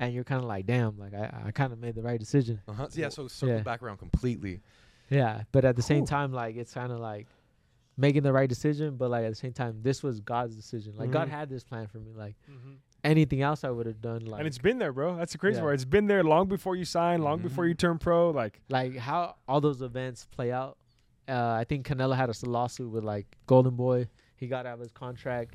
and 0.00 0.12
you're 0.12 0.24
kind 0.24 0.42
of 0.42 0.48
like, 0.48 0.66
damn, 0.66 0.98
like 0.98 1.14
I, 1.14 1.44
I 1.46 1.50
kind 1.52 1.72
of 1.72 1.78
made 1.78 1.94
the 1.94 2.02
right 2.02 2.18
decision. 2.18 2.60
Uh-huh. 2.66 2.88
Yeah. 2.92 3.10
So 3.10 3.28
circle 3.28 3.54
Yeah. 3.58 3.62
back 3.62 3.84
around 3.84 3.98
completely. 3.98 4.62
Yeah, 5.10 5.42
but 5.52 5.64
at 5.64 5.76
the 5.76 5.82
same 5.82 6.06
time, 6.06 6.32
like 6.32 6.56
it's 6.56 6.74
kind 6.74 6.90
of 6.90 6.98
like 6.98 7.28
making 7.96 8.22
the 8.22 8.32
right 8.32 8.48
decision, 8.48 8.96
but 8.96 9.10
like 9.10 9.24
at 9.24 9.30
the 9.30 9.34
same 9.36 9.52
time, 9.52 9.78
this 9.82 10.02
was 10.02 10.20
God's 10.20 10.56
decision. 10.56 10.94
Like 10.96 11.10
God 11.10 11.28
Mhm. 11.28 11.32
had 11.32 11.48
this 11.48 11.62
plan 11.64 11.86
for 11.86 11.98
me. 11.98 12.12
Like 12.12 12.34
Mhm. 12.50 12.76
anything 13.04 13.40
else 13.42 13.62
I 13.64 13.70
would 13.70 13.86
have 13.86 14.00
done, 14.00 14.24
like 14.26 14.40
and 14.40 14.46
it's 14.48 14.58
been 14.58 14.78
there, 14.78 14.92
bro. 14.92 15.16
That's 15.16 15.32
the 15.32 15.38
crazy 15.38 15.56
Yeah. 15.56 15.62
part. 15.62 15.74
It's 15.74 15.84
been 15.84 16.06
there 16.06 16.24
long 16.24 16.48
before 16.48 16.74
you 16.76 16.84
sign, 16.84 17.22
long 17.22 17.38
Mhm. 17.38 17.42
before 17.44 17.66
you 17.66 17.74
turn 17.74 17.98
pro. 17.98 18.30
Like, 18.30 18.60
like 18.68 18.96
how 18.96 19.36
all 19.46 19.60
those 19.60 19.82
events 19.82 20.26
play 20.26 20.50
out. 20.52 20.76
uh, 21.26 21.56
I 21.58 21.64
think 21.64 21.86
Canelo 21.86 22.14
had 22.14 22.28
a 22.28 22.34
lawsuit 22.46 22.90
with 22.90 23.02
like 23.02 23.26
Golden 23.46 23.74
Boy. 23.76 24.08
He 24.36 24.46
got 24.46 24.66
out 24.66 24.74
of 24.74 24.80
his 24.80 24.92
contract. 24.92 25.54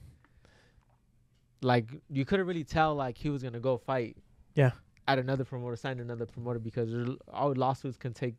Like 1.62 1.89
you 2.10 2.25
couldn't 2.25 2.47
really 2.47 2.63
tell 2.63 2.95
like 2.95 3.17
he 3.17 3.30
was 3.30 3.43
gonna 3.43 3.60
go 3.60 3.78
fight. 3.78 4.17
Yeah. 4.56 4.71
At 5.08 5.19
another 5.19 5.43
promoter, 5.43 5.75
sign 5.75 5.99
another 5.99 6.25
promoter 6.25 6.58
because 6.60 6.91
there's- 6.91 7.17
all 7.28 7.54
lawsuits 7.54 7.97
can 7.97 8.13
take 8.13 8.36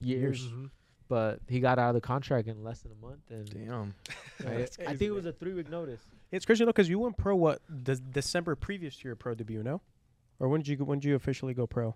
years. 0.00 0.48
Mhm. 0.48 0.70
But 1.08 1.40
he 1.48 1.60
got 1.60 1.78
out 1.78 1.90
of 1.90 1.94
the 1.94 2.00
contract 2.00 2.48
in 2.48 2.62
less 2.64 2.80
than 2.80 2.92
a 2.92 3.06
month, 3.06 3.20
and 3.30 3.50
Damn. 3.50 3.94
I, 4.46 4.62
I 4.62 4.96
think 4.96 5.02
it 5.02 5.10
was 5.10 5.26
a 5.26 5.32
three 5.32 5.52
week 5.52 5.70
notice. 5.70 6.00
It's 6.30 6.46
crazy 6.46 6.64
though, 6.64 6.70
because 6.70 6.88
you 6.88 6.98
went 6.98 7.16
pro 7.16 7.36
what 7.36 7.60
de- 7.84 7.96
December 7.96 8.54
previous 8.56 8.96
to 8.98 9.08
your 9.08 9.16
pro 9.16 9.34
debut, 9.34 9.62
no? 9.62 9.82
Or 10.38 10.48
when 10.48 10.62
did 10.62 10.68
you 10.68 10.84
when 10.84 10.98
did 10.98 11.08
you 11.08 11.14
officially 11.14 11.54
go 11.54 11.66
pro? 11.66 11.94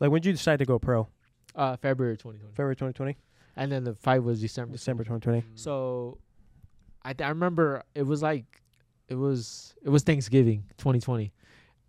Like 0.00 0.10
when 0.10 0.20
did 0.22 0.28
you 0.28 0.32
decide 0.32 0.58
to 0.60 0.64
go 0.64 0.78
pro? 0.78 1.08
Uh, 1.54 1.76
February 1.76 2.16
2020, 2.16 2.54
February 2.54 2.74
2020, 2.76 3.16
and 3.56 3.70
then 3.70 3.84
the 3.84 3.94
fight 3.94 4.22
was 4.22 4.40
December. 4.40 4.72
December 4.72 5.04
2020. 5.04 5.44
So, 5.54 6.18
I 7.04 7.14
I 7.20 7.28
remember 7.28 7.82
it 7.94 8.04
was 8.04 8.22
like, 8.22 8.62
it 9.08 9.16
was 9.16 9.74
it 9.84 9.90
was 9.90 10.02
Thanksgiving 10.02 10.64
2020, 10.78 11.30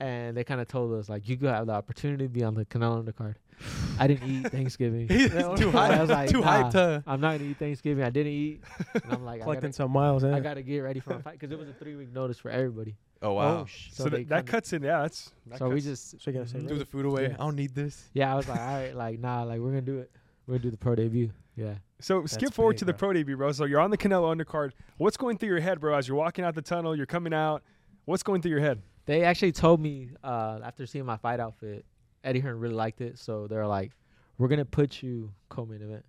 and 0.04 0.36
they 0.36 0.44
kind 0.44 0.60
of 0.60 0.68
told 0.68 0.94
us 0.94 1.08
like 1.08 1.28
you 1.30 1.38
could 1.38 1.50
have 1.50 1.68
the 1.68 1.74
opportunity 1.74 2.26
to 2.26 2.30
be 2.30 2.44
on 2.44 2.54
the 2.56 2.66
Canelo 2.66 3.04
undercard. 3.04 3.36
I 4.00 4.08
didn't 4.08 4.30
eat 4.30 4.52
Thanksgiving. 4.52 5.08
He's 5.10 5.30
too 5.30 5.38
no. 5.38 5.54
I 5.54 5.89
hyped. 5.89 6.00
was 6.02 6.10
like, 6.10 6.30
too 6.30 6.42
nah. 6.42 6.63
hyped 6.63 6.72
to. 6.72 7.04
I'm 7.08 7.22
not 7.22 7.38
gonna 7.38 7.50
eat 7.52 7.58
Thanksgiving. 7.58 8.04
I 8.04 8.10
didn't 8.10 8.34
eat, 8.34 8.62
and 8.94 9.13
I'm 9.13 9.24
like, 9.24 9.42
Collecting 9.42 9.70
gotta, 9.70 9.74
some 9.74 9.92
miles. 9.92 10.24
Eh? 10.24 10.36
I 10.36 10.39
gotta 10.42 10.62
get 10.62 10.80
ready 10.80 11.00
for 11.00 11.13
a 11.13 11.20
fight 11.20 11.39
because 11.39 11.52
it 11.52 11.58
was 11.60 11.70
a 11.70 11.74
three 11.74 11.96
week 11.96 12.12
notice 12.12 12.38
for 12.38 12.52
everybody. 12.52 12.96
Oh 13.22 13.34
wow. 13.34 13.62
Oh, 13.62 13.66
sh- 13.66 13.89
So, 13.94 14.04
So 14.04 14.10
that, 14.10 14.28
that 14.28 14.46
cuts 14.46 14.74
in. 14.74 14.84
Yeah, 14.84 15.04
that's. 15.04 15.32
that 15.48 15.60
So 15.60 15.70
we 15.70 15.80
just 15.80 16.22
so 16.22 16.32
you 16.32 16.38
gotta 16.38 16.50
say 16.50 16.60
Mhm. 16.60 16.80
The 16.80 16.86
food 16.86 17.06
away. 17.06 17.28
Yeah. 17.28 17.36
I 17.36 17.38
don't 17.46 17.56
need 17.56 17.74
this. 17.74 18.10
yeah, 18.13 18.34
I 18.34 18.36
was 18.36 18.50
like, 18.50 18.60
all 18.60 18.66
right, 18.66 18.96
like 18.96 19.20
nah, 19.20 19.44
like 19.44 19.60
we're 19.60 19.70
gonna 19.70 19.82
do 19.82 20.00
it. 20.00 20.12
We're 20.46 20.56
gonna 20.56 20.63
do 20.63 20.72
the 20.72 20.78
pro 20.78 20.96
debut. 20.96 21.32
Yeah. 21.56 21.76
So 22.02 22.26
skip 22.26 22.54
forward 22.54 22.74
big, 22.74 22.80
to 22.80 22.86
the 22.86 22.94
pro 22.94 23.13
debut, 23.13 23.38
bro. 23.38 23.54
So 23.54 23.63
you're 23.63 23.80
on 23.80 23.92
the 23.92 23.98
Canelo 23.98 24.36
undercard. 24.36 24.72
What's 24.98 25.16
going 25.16 25.38
through 25.38 25.50
your 25.50 25.62
head, 25.62 25.80
bro? 25.80 25.96
As 25.96 26.08
you're 26.08 26.18
walking 26.18 26.44
out 26.44 26.56
the 26.56 26.62
tunnel, 26.62 26.98
you're 26.98 27.06
coming 27.06 27.34
out. 27.34 27.63
What's 28.06 28.24
going 28.24 28.42
through 28.42 28.52
your 28.52 28.60
head? 28.60 28.82
They 29.06 29.24
actually 29.24 29.52
told 29.52 29.82
me 29.82 30.10
uh, 30.24 30.60
after 30.63 30.86
seeing 30.86 31.06
my 31.06 31.18
fight 31.18 31.39
outfit, 31.39 31.86
Eddie 32.24 32.39
Hearn 32.39 32.60
really 32.60 32.76
liked 32.76 33.02
it. 33.02 33.20
So 33.20 33.48
they're 33.48 33.68
like, 33.68 33.92
"We're 34.38 34.48
gonna 34.48 34.66
put 34.66 35.04
you 35.04 35.34
co-main 35.50 35.82
event," 35.82 36.06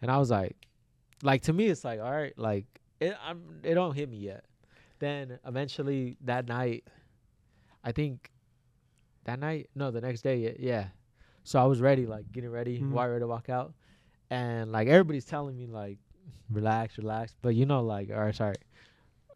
and 0.00 0.10
I 0.10 0.18
was 0.18 0.30
like, 0.30 0.56
like 1.22 1.42
to 1.42 1.52
me, 1.52 1.66
it's 1.66 1.84
like, 1.84 2.00
all 2.00 2.10
right, 2.10 2.32
like 2.38 2.66
it, 3.00 3.16
I'm, 3.24 3.60
it 3.64 3.74
don't 3.74 3.94
hit 3.94 4.08
me 4.08 4.18
yet. 4.18 4.44
Then 5.00 5.38
eventually 5.46 6.16
that 6.22 6.46
night, 6.46 6.84
I 7.82 7.92
think 7.92 8.30
that 9.24 9.38
night, 9.38 9.68
no, 9.74 9.90
the 9.90 10.00
next 10.00 10.22
day, 10.22 10.36
yeah, 10.36 10.50
yeah. 10.58 10.84
So 11.42 11.58
I 11.60 11.64
was 11.64 11.80
ready, 11.80 12.06
like 12.06 12.30
getting 12.32 12.50
ready, 12.50 12.80
Mhm. 12.80 12.90
wire 12.90 13.10
ready 13.12 13.22
to 13.22 13.26
walk 13.26 13.48
out, 13.48 13.74
and 14.30 14.70
like 14.70 14.88
everybody's 14.88 15.24
telling 15.24 15.56
me 15.56 15.66
like, 15.66 15.98
relax, 16.50 16.96
relax, 16.98 17.34
but 17.42 17.54
you 17.54 17.66
know, 17.66 17.82
like, 17.82 18.10
all 18.10 18.20
right, 18.20 18.34
sorry, 18.34 18.56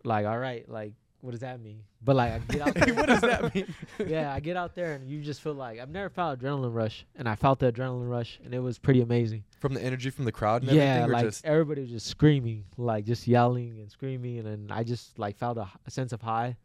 like, 0.05 0.27
all 0.27 0.39
right, 0.39 0.69
like, 0.69 0.93
what 1.25 1.31
does 1.31 1.41
that 1.41 1.59
mean? 1.59 1.81
But 2.03 2.17
like, 2.17 2.33
I 2.33 2.39
get 2.39 2.61
out 2.61 2.75
there. 2.75 2.95
what 2.95 3.07
does 3.07 3.21
that 3.23 3.55
mean? 3.55 3.75
yeah, 4.07 4.35
I 4.35 4.41
get 4.41 4.59
out 4.59 4.75
there 4.75 4.93
and 4.93 5.09
you 5.09 5.23
just 5.23 5.41
feel 5.41 5.55
like 5.55 5.81
I've 5.81 5.89
never 5.89 6.11
felt 6.11 6.39
adrenaline 6.39 6.75
rush, 6.75 7.07
and 7.17 7.27
I 7.27 7.35
felt 7.35 7.61
the 7.61 7.73
adrenaline 7.73 8.11
rush, 8.11 8.39
and 8.45 8.53
it 8.53 8.59
was 8.59 8.79
pretty 8.79 9.01
amazing. 9.01 9.43
From 9.59 9.73
the 9.73 9.83
energy 9.83 10.11
from 10.11 10.27
the 10.27 10.33
crowd 10.33 10.63
and 10.65 10.73
yeah, 10.73 11.07
like 11.07 11.25
just 11.25 11.47
everybody 11.47 11.81
was 11.81 11.91
just 11.91 12.09
screaming, 12.09 12.65
like 12.77 13.07
just 13.07 13.27
yelling 13.27 13.79
and 13.81 13.91
screaming, 13.91 14.39
and 14.39 14.47
then 14.47 14.67
I 14.71 14.85
just 14.85 15.19
like 15.19 15.39
felt 15.39 15.57
a 15.57 15.91
sense 15.91 16.13
of 16.13 16.21
high, 16.21 16.57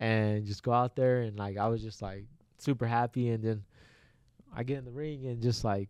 and 0.00 0.44
just 0.44 0.64
go 0.64 0.72
out 0.72 0.96
there 0.96 1.20
and 1.20 1.38
like 1.38 1.56
I 1.56 1.68
was 1.68 1.80
just 1.80 2.02
like 2.02 2.24
super 2.58 2.86
happy, 2.88 3.28
and 3.28 3.44
then 3.44 3.62
I 4.52 4.64
get 4.64 4.78
in 4.78 4.84
the 4.84 4.90
ring 4.90 5.24
and 5.26 5.40
just 5.40 5.62
like 5.62 5.88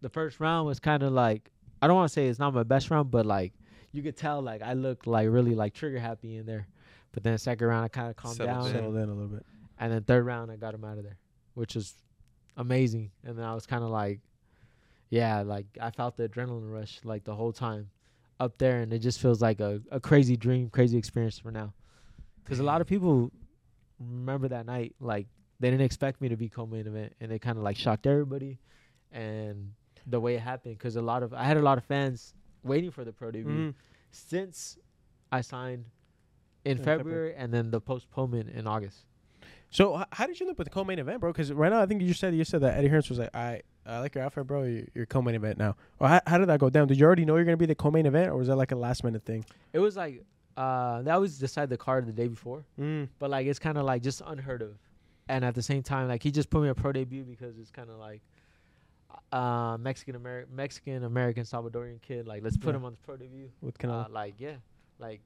the 0.00 0.08
first 0.08 0.40
round 0.40 0.66
was 0.66 0.80
kind 0.80 1.04
of 1.04 1.12
like 1.12 1.52
I 1.80 1.86
don't 1.86 1.94
want 1.94 2.08
to 2.08 2.12
say 2.12 2.26
it's 2.26 2.40
not 2.40 2.52
my 2.52 2.64
best 2.64 2.90
round, 2.90 3.12
but 3.12 3.26
like 3.26 3.52
you 3.92 4.02
could 4.02 4.16
tell 4.16 4.42
like 4.42 4.60
I 4.60 4.72
looked 4.72 5.06
like 5.06 5.28
really 5.30 5.54
like 5.54 5.72
trigger 5.72 6.00
happy 6.00 6.36
in 6.36 6.46
there, 6.46 6.66
but 7.14 7.22
then 7.22 7.38
second 7.38 7.66
round 7.66 7.84
I 7.84 7.88
kind 7.88 8.10
of 8.10 8.16
calmed 8.16 8.36
Settled 8.36 8.54
down. 8.56 8.60
in. 8.62 8.66
and- 8.66 8.74
Settled 8.76 8.96
in 8.96 9.08
a 9.08 9.12
little 9.14 9.28
bit. 9.28 9.46
and 9.78 9.92
then 9.92 10.02
third 10.02 10.26
round 10.26 10.50
I 10.50 10.56
got 10.56 10.74
him 10.74 10.84
out 10.84 10.98
of 10.98 11.04
there, 11.04 11.16
which 11.54 11.74
was 11.74 11.94
amazing. 12.56 13.10
And 13.24 13.38
then 13.38 13.44
I 13.44 13.54
was 13.54 13.66
kind 13.66 13.82
of 13.82 13.90
like, 13.90 14.20
yeah, 15.10 15.40
like 15.42 15.66
I 15.80 15.90
felt 15.90 16.16
the 16.16 16.28
adrenaline 16.28 16.70
rush 16.72 17.00
like 17.04 17.24
the 17.24 17.34
whole 17.34 17.52
time 17.52 17.90
up 18.40 18.58
there, 18.58 18.80
and 18.80 18.92
it 18.92 18.98
just 18.98 19.20
feels 19.20 19.40
like 19.40 19.60
a, 19.60 19.80
a 19.90 20.00
crazy 20.00 20.36
dream, 20.36 20.68
crazy 20.70 20.98
experience 20.98 21.38
for 21.38 21.50
now. 21.52 21.72
Because 22.42 22.58
a 22.58 22.64
lot 22.64 22.80
of 22.80 22.86
people 22.86 23.30
remember 24.00 24.48
that 24.48 24.66
night, 24.66 24.94
like 25.00 25.26
they 25.60 25.70
didn't 25.70 25.84
expect 25.84 26.20
me 26.20 26.28
to 26.28 26.36
be 26.36 26.48
co-main 26.48 26.86
event, 26.86 27.14
and 27.20 27.30
it 27.32 27.38
kind 27.40 27.56
of 27.56 27.62
like 27.64 27.76
shocked 27.76 28.06
everybody, 28.06 28.58
and 29.12 29.72
the 30.06 30.18
way 30.20 30.34
it 30.34 30.40
happened. 30.40 30.76
Because 30.76 30.96
a 30.96 31.02
lot 31.02 31.22
of 31.22 31.32
I 31.32 31.44
had 31.44 31.56
a 31.56 31.62
lot 31.62 31.78
of 31.78 31.84
fans 31.84 32.34
waiting 32.64 32.90
for 32.90 33.04
the 33.04 33.12
pro 33.12 33.30
debut 33.30 33.70
Mhm. 33.72 33.74
since 34.10 34.78
I 35.30 35.40
signed 35.42 35.84
in 36.64 36.72
In 36.72 36.78
February. 36.78 36.98
February, 36.98 37.34
and 37.36 37.52
then 37.52 37.70
the 37.70 37.80
postponement 37.80 38.50
in 38.50 38.66
August. 38.66 39.04
So 39.70 39.98
h- 40.00 40.06
how 40.12 40.26
did 40.26 40.38
you 40.38 40.46
end 40.46 40.52
up 40.52 40.58
with 40.58 40.66
the 40.68 40.70
co-main 40.72 40.98
event, 40.98 41.20
bro? 41.20 41.32
Because 41.32 41.52
right 41.52 41.70
now 41.70 41.80
I 41.80 41.86
think 41.86 42.00
you 42.00 42.08
just 42.08 42.20
said 42.20 42.34
you 42.34 42.44
said 42.44 42.60
that 42.62 42.76
Eddie 42.78 42.88
Hearns 42.88 43.08
was 43.08 43.18
like, 43.18 43.34
I 43.34 43.62
I 43.86 43.98
like 44.00 44.14
your 44.14 44.24
outfit, 44.24 44.46
bro. 44.46 44.62
You're, 44.62 44.84
you're 44.94 45.06
co-main 45.06 45.34
event 45.34 45.58
now. 45.58 45.76
Or 45.98 46.08
how, 46.08 46.20
how 46.26 46.38
did 46.38 46.48
that 46.48 46.60
go 46.60 46.70
down? 46.70 46.86
Did 46.88 46.98
you 46.98 47.04
already 47.06 47.24
know 47.24 47.36
you're 47.36 47.44
gonna 47.44 47.56
be 47.56 47.66
the 47.66 47.74
co-main 47.74 48.06
event, 48.06 48.30
or 48.30 48.36
was 48.36 48.48
that 48.48 48.56
like 48.56 48.72
a 48.72 48.76
last 48.76 49.02
minute 49.04 49.24
thing? 49.24 49.44
It 49.72 49.78
was 49.80 49.96
like 49.96 50.22
uh 50.56 51.02
they 51.02 51.10
always 51.10 51.36
decide 51.38 51.68
the 51.68 51.76
card 51.76 52.06
the 52.06 52.12
day 52.12 52.28
before, 52.28 52.64
Mm. 52.80 53.08
but 53.18 53.28
like 53.30 53.46
it's 53.48 53.58
kind 53.58 53.76
of 53.76 53.84
like 53.84 54.02
just 54.02 54.22
unheard 54.24 54.62
of, 54.62 54.78
and 55.28 55.44
at 55.44 55.54
the 55.56 55.62
same 55.62 55.82
time 55.82 56.06
like 56.08 56.22
he 56.22 56.30
just 56.30 56.48
put 56.50 56.62
me 56.62 56.68
a 56.68 56.74
pro 56.74 56.92
debut 56.92 57.24
because 57.24 57.58
it's 57.58 57.72
kind 57.72 57.90
of 57.90 57.98
like 57.98 58.22
uh 59.32 59.76
Mexican 59.80 60.14
American 60.14 60.54
Mexican 60.54 61.04
American 61.04 61.44
Salvadorian 61.44 62.00
kid 62.00 62.26
like 62.28 62.42
let's 62.44 62.56
put 62.56 62.70
Yeah. 62.70 62.76
him 62.76 62.84
on 62.84 62.92
the 62.92 62.98
pro 62.98 63.16
debut. 63.16 63.50
With 63.60 63.74
Uh, 63.84 63.88
Canelo. 63.88 64.10
like 64.12 64.34
yeah, 64.38 64.56
like 64.98 65.20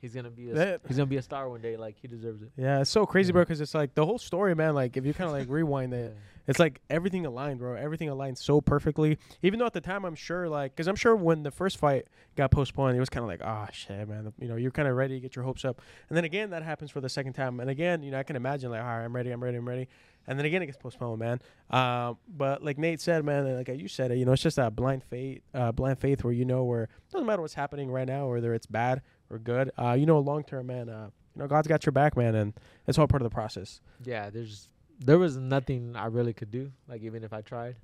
he's 0.00 0.14
gonna 0.14 0.30
be 0.30 0.50
a 0.50 0.54
That- 0.54 0.80
he's 0.86 0.96
gonna 0.96 1.06
be 1.06 1.16
a 1.16 1.22
star 1.22 1.48
one 1.48 1.60
day 1.60 1.76
like 1.76 1.96
he 2.00 2.08
deserves 2.08 2.42
it. 2.42 2.50
yeah, 2.56 2.80
it's 2.80 2.90
so 2.90 3.06
crazy, 3.06 3.28
Yeah. 3.28 3.32
bro. 3.34 3.42
Because 3.42 3.60
it's 3.60 3.74
like 3.74 3.94
the 3.94 4.04
whole 4.06 4.18
story, 4.18 4.54
man. 4.54 4.74
Like 4.74 4.96
if 4.96 5.04
you 5.06 5.12
kind 5.14 5.28
of 5.30 5.36
like 5.36 5.48
rewind 5.50 5.92
it, 5.94 6.12
Yeah. 6.14 6.20
It's 6.48 6.60
like 6.60 6.80
everything 6.88 7.26
aligned, 7.26 7.58
bro. 7.58 7.74
Everything 7.74 8.08
aligned 8.08 8.38
so 8.38 8.60
perfectly. 8.60 9.18
Even 9.42 9.58
though 9.58 9.66
at 9.66 9.72
the 9.72 9.80
time, 9.80 10.04
I'm 10.04 10.14
sure, 10.14 10.48
like, 10.48 10.76
because 10.76 10.86
I'm 10.86 10.94
sure 10.94 11.16
when 11.16 11.42
the 11.42 11.50
first 11.50 11.76
fight 11.76 12.06
got 12.36 12.52
postponed, 12.52 12.96
it 12.96 13.00
was 13.00 13.08
kind 13.10 13.24
of 13.24 13.28
like, 13.28 13.40
oh 13.44 13.66
shit, 13.72 14.08
man. 14.08 14.32
You 14.38 14.46
know, 14.46 14.54
you're 14.54 14.70
kind 14.70 14.86
of 14.86 14.94
ready 14.94 15.14
to 15.14 15.20
get 15.20 15.34
your 15.34 15.44
hopes 15.44 15.64
up, 15.64 15.82
and 16.08 16.16
then 16.16 16.22
again, 16.24 16.50
that 16.50 16.62
happens 16.62 16.92
for 16.92 17.00
the 17.00 17.08
second 17.08 17.32
time, 17.32 17.58
and 17.58 17.68
again, 17.68 18.04
you 18.04 18.12
know, 18.12 18.20
I 18.20 18.22
can 18.22 18.36
imagine 18.36 18.70
like, 18.70 18.80
all 18.80 18.86
right, 18.86 19.02
I'm 19.04 19.12
ready, 19.16 19.32
I'm 19.32 19.42
ready, 19.42 19.56
I'm 19.56 19.66
ready, 19.66 19.88
and 20.26 20.38
then 20.38 20.46
again, 20.46 20.62
it 20.62 20.66
gets 20.66 20.78
postponed, 20.78 21.18
man. 21.18 21.40
Um, 21.70 22.18
but 22.28 22.62
like 22.62 22.78
Nate 22.78 23.00
said, 23.00 23.24
man, 23.24 23.56
like 23.56 23.68
you 23.68 23.88
said 23.88 24.10
it, 24.10 24.18
you 24.18 24.24
know, 24.24 24.32
it's 24.32 24.42
just 24.42 24.56
that 24.56 24.74
blind 24.74 25.04
faith, 25.04 25.42
uh, 25.54 25.72
blind 25.72 25.98
faith, 25.98 26.24
where 26.24 26.32
you 26.32 26.44
know, 26.44 26.64
where 26.64 26.84
it 26.84 26.90
doesn't 27.12 27.26
matter 27.26 27.42
what's 27.42 27.54
happening 27.54 27.90
right 27.90 28.06
now, 28.08 28.28
whether 28.28 28.54
it's 28.54 28.66
bad 28.66 29.02
or 29.30 29.38
good. 29.38 29.70
Uh, 29.78 29.92
you 29.92 30.06
know, 30.06 30.18
long 30.18 30.42
term, 30.44 30.66
man. 30.66 30.88
Uh, 30.88 31.10
you 31.34 31.42
know, 31.42 31.48
God's 31.48 31.68
got 31.68 31.84
your 31.84 31.92
back, 31.92 32.16
man, 32.16 32.34
and 32.34 32.54
it's 32.86 32.98
all 32.98 33.06
part 33.06 33.22
of 33.22 33.28
the 33.28 33.34
process. 33.34 33.80
Yeah, 34.02 34.30
there's 34.30 34.68
there 34.98 35.18
was 35.18 35.36
nothing 35.36 35.94
I 35.96 36.06
really 36.06 36.32
could 36.32 36.50
do. 36.50 36.72
Like 36.88 37.02
even 37.02 37.22
if 37.24 37.32
I 37.32 37.42
tried, 37.42 37.76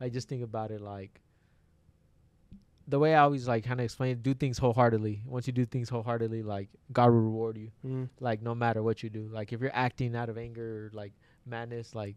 like 0.00 0.12
just 0.12 0.28
think 0.28 0.42
about 0.42 0.70
it. 0.70 0.80
Like 0.80 1.20
the 2.86 2.98
way 2.98 3.14
I 3.14 3.22
always 3.22 3.48
like 3.48 3.64
kind 3.64 3.80
of 3.80 3.84
explain, 3.84 4.18
do 4.18 4.34
things 4.34 4.58
wholeheartedly. 4.58 5.22
Once 5.26 5.46
you 5.46 5.52
do 5.52 5.64
things 5.64 5.88
wholeheartedly, 5.88 6.42
like 6.42 6.68
God 6.92 7.06
will 7.06 7.20
reward 7.20 7.58
you. 7.58 7.70
Mm. 7.84 8.08
Like 8.20 8.42
no 8.42 8.54
matter 8.54 8.82
what 8.82 9.02
you 9.02 9.10
do. 9.10 9.28
Like 9.32 9.52
if 9.52 9.60
you're 9.60 9.74
acting 9.74 10.16
out 10.16 10.28
of 10.28 10.38
anger, 10.38 10.90
like 10.94 11.12
madness, 11.46 11.94
like 11.94 12.16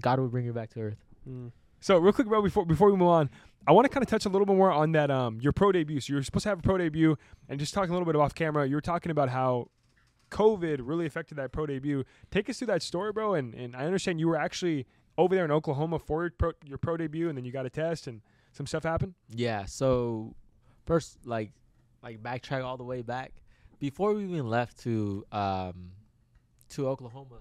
God 0.00 0.18
will 0.18 0.28
bring 0.28 0.44
you 0.44 0.52
back 0.52 0.70
to 0.70 0.80
earth. 0.80 1.04
Mm. 1.28 1.52
So 1.80 1.98
real 1.98 2.12
quick, 2.12 2.28
bro, 2.28 2.42
before 2.42 2.64
before 2.66 2.90
we 2.90 2.96
move 2.96 3.08
on, 3.08 3.30
I 3.66 3.72
want 3.72 3.86
to 3.86 3.88
kind 3.88 4.02
of 4.02 4.08
touch 4.08 4.26
a 4.26 4.28
little 4.28 4.46
bit 4.46 4.56
more 4.56 4.70
on 4.70 4.92
that 4.92 5.10
um 5.10 5.40
your 5.40 5.52
pro 5.52 5.72
debut. 5.72 6.00
So 6.00 6.12
you're 6.12 6.22
supposed 6.22 6.44
to 6.44 6.50
have 6.50 6.58
a 6.58 6.62
pro 6.62 6.78
debut, 6.78 7.16
and 7.48 7.58
just 7.58 7.74
talking 7.74 7.90
a 7.90 7.92
little 7.92 8.06
bit 8.06 8.16
off 8.16 8.34
camera, 8.34 8.66
you 8.66 8.74
were 8.74 8.80
talking 8.80 9.10
about 9.10 9.30
how 9.30 9.68
COVID 10.30 10.80
really 10.82 11.06
affected 11.06 11.36
that 11.36 11.52
pro 11.52 11.66
debut. 11.66 12.04
Take 12.30 12.48
us 12.48 12.58
through 12.58 12.68
that 12.68 12.82
story, 12.82 13.12
bro. 13.12 13.34
And 13.34 13.54
and 13.54 13.74
I 13.74 13.84
understand 13.86 14.20
you 14.20 14.28
were 14.28 14.36
actually 14.36 14.86
over 15.18 15.34
there 15.34 15.44
in 15.44 15.50
Oklahoma 15.50 15.98
for 15.98 16.22
your 16.22 16.30
pro, 16.30 16.52
your 16.64 16.78
pro 16.78 16.96
debut, 16.96 17.28
and 17.28 17.36
then 17.36 17.44
you 17.44 17.52
got 17.52 17.66
a 17.66 17.70
test, 17.70 18.06
and 18.06 18.20
some 18.52 18.66
stuff 18.66 18.84
happened. 18.84 19.14
Yeah. 19.28 19.64
So 19.64 20.34
first, 20.86 21.18
like, 21.24 21.52
like 22.02 22.22
backtrack 22.22 22.64
all 22.64 22.76
the 22.76 22.84
way 22.84 23.02
back 23.02 23.32
before 23.78 24.14
we 24.14 24.24
even 24.24 24.48
left 24.48 24.78
to 24.80 25.24
um 25.32 25.92
to 26.70 26.88
Oklahoma. 26.88 27.40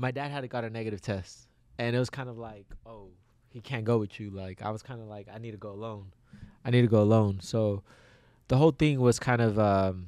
My 0.00 0.10
dad 0.10 0.30
had 0.30 0.48
got 0.48 0.64
a 0.64 0.70
negative 0.70 1.02
test, 1.02 1.46
and 1.78 1.94
it 1.94 1.98
was 1.98 2.08
kind 2.08 2.30
of 2.30 2.38
like, 2.38 2.64
oh, 2.86 3.08
he 3.50 3.60
can't 3.60 3.84
go 3.84 3.98
with 3.98 4.18
you. 4.18 4.30
Like, 4.30 4.62
I 4.62 4.70
was 4.70 4.82
kind 4.82 4.98
of 4.98 5.08
like, 5.08 5.28
I 5.30 5.36
need 5.36 5.50
to 5.50 5.58
go 5.58 5.72
alone. 5.72 6.06
I 6.64 6.70
need 6.70 6.80
to 6.80 6.86
go 6.86 7.02
alone. 7.02 7.40
So 7.42 7.82
the 8.48 8.56
whole 8.56 8.70
thing 8.70 8.98
was 8.98 9.18
kind 9.18 9.42
of 9.42 9.58
um 9.58 10.06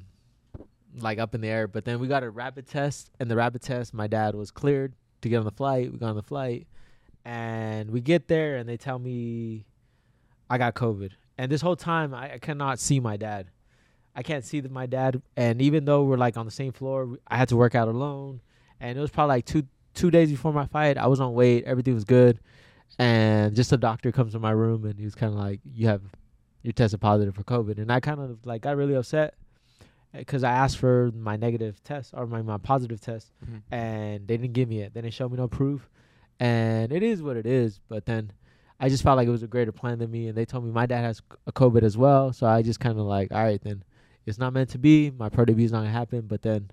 like 0.97 1.19
up 1.19 1.35
in 1.35 1.41
the 1.41 1.47
air. 1.47 1.67
But 1.67 1.85
then 1.85 1.99
we 1.99 2.07
got 2.07 2.23
a 2.23 2.29
rapid 2.31 2.67
test, 2.67 3.11
and 3.19 3.29
the 3.29 3.35
rapid 3.35 3.61
test, 3.61 3.93
my 3.93 4.07
dad 4.07 4.33
was 4.33 4.49
cleared 4.49 4.93
to 5.21 5.29
get 5.29 5.37
on 5.37 5.45
the 5.45 5.51
flight. 5.51 5.91
We 5.91 5.99
got 5.99 6.09
on 6.09 6.15
the 6.15 6.23
flight, 6.23 6.65
and 7.23 7.91
we 7.91 8.01
get 8.01 8.27
there, 8.27 8.57
and 8.57 8.67
they 8.67 8.77
tell 8.77 8.97
me 8.97 9.65
I 10.49 10.57
got 10.57 10.73
COVID. 10.73 11.11
And 11.37 11.51
this 11.51 11.61
whole 11.61 11.75
time, 11.75 12.15
I, 12.15 12.33
I 12.33 12.37
cannot 12.39 12.79
see 12.79 12.99
my 12.99 13.15
dad. 13.15 13.51
I 14.15 14.23
can't 14.23 14.43
see 14.43 14.59
the, 14.59 14.69
my 14.69 14.87
dad. 14.87 15.21
And 15.37 15.61
even 15.61 15.85
though 15.85 16.03
we're 16.03 16.17
like 16.17 16.35
on 16.35 16.45
the 16.45 16.51
same 16.51 16.71
floor, 16.71 17.17
I 17.27 17.37
had 17.37 17.49
to 17.49 17.55
work 17.55 17.75
out 17.75 17.87
alone. 17.87 18.41
And 18.79 18.97
it 18.97 19.01
was 19.01 19.11
probably 19.11 19.35
like 19.35 19.45
two 19.45 19.63
two 19.93 20.11
days 20.11 20.29
before 20.31 20.53
my 20.53 20.65
fight. 20.65 20.97
I 20.97 21.07
was 21.07 21.19
on 21.19 21.33
weight. 21.33 21.63
Everything 21.65 21.93
was 21.93 22.03
good. 22.05 22.39
And 22.99 23.55
just 23.55 23.71
a 23.71 23.77
doctor 23.77 24.11
comes 24.11 24.33
to 24.33 24.39
my 24.39 24.51
room 24.51 24.85
and 24.85 24.97
he 24.99 25.05
was 25.05 25.15
kind 25.15 25.33
of 25.33 25.39
like, 25.39 25.59
"You 25.63 25.87
have 25.87 26.01
you're 26.61 26.73
tested 26.73 27.01
positive 27.01 27.35
for 27.35 27.43
COVID, 27.43 27.77
and 27.77 27.91
I 27.91 27.99
kind 27.99 28.19
of 28.21 28.45
like 28.45 28.61
got 28.61 28.77
really 28.77 28.95
upset 28.95 29.33
because 30.13 30.43
I 30.43 30.51
asked 30.51 30.77
for 30.77 31.11
my 31.13 31.35
negative 31.35 31.83
test 31.83 32.13
or 32.15 32.25
my, 32.27 32.41
my 32.41 32.57
positive 32.57 33.01
test, 33.01 33.31
Mhm. 33.45 33.61
and 33.71 34.27
they 34.27 34.37
didn't 34.37 34.53
give 34.53 34.69
me 34.69 34.79
it. 34.81 34.93
They 34.93 35.01
didn't 35.01 35.13
show 35.15 35.27
me 35.27 35.37
no 35.37 35.47
proof, 35.47 35.89
and 36.39 36.91
it 36.93 37.03
is 37.03 37.21
what 37.23 37.35
it 37.35 37.45
is. 37.45 37.79
But 37.89 38.05
then 38.05 38.31
I 38.79 38.89
just 38.89 39.03
felt 39.03 39.17
like 39.17 39.27
it 39.27 39.31
was 39.31 39.43
a 39.43 39.47
greater 39.47 39.71
plan 39.71 39.97
than 39.99 40.11
me, 40.11 40.27
and 40.27 40.37
they 40.37 40.45
told 40.45 40.63
me 40.63 40.71
my 40.71 40.85
dad 40.85 41.01
has 41.01 41.21
a 41.47 41.51
COVID 41.51 41.81
as 41.83 41.97
well, 41.97 42.31
so 42.31 42.45
I 42.47 42.61
just 42.61 42.79
kind 42.79 42.97
of 42.99 43.05
like, 43.05 43.31
all 43.33 43.43
right, 43.43 43.61
then 43.61 43.83
it's 44.25 44.37
not 44.37 44.53
meant 44.53 44.69
to 44.69 44.77
be. 44.77 45.09
My 45.11 45.29
pro 45.29 45.43
debut 45.45 45.65
is 45.65 45.71
not 45.71 45.79
gonna 45.79 45.89
happen. 45.91 46.21
But 46.27 46.43
then 46.43 46.69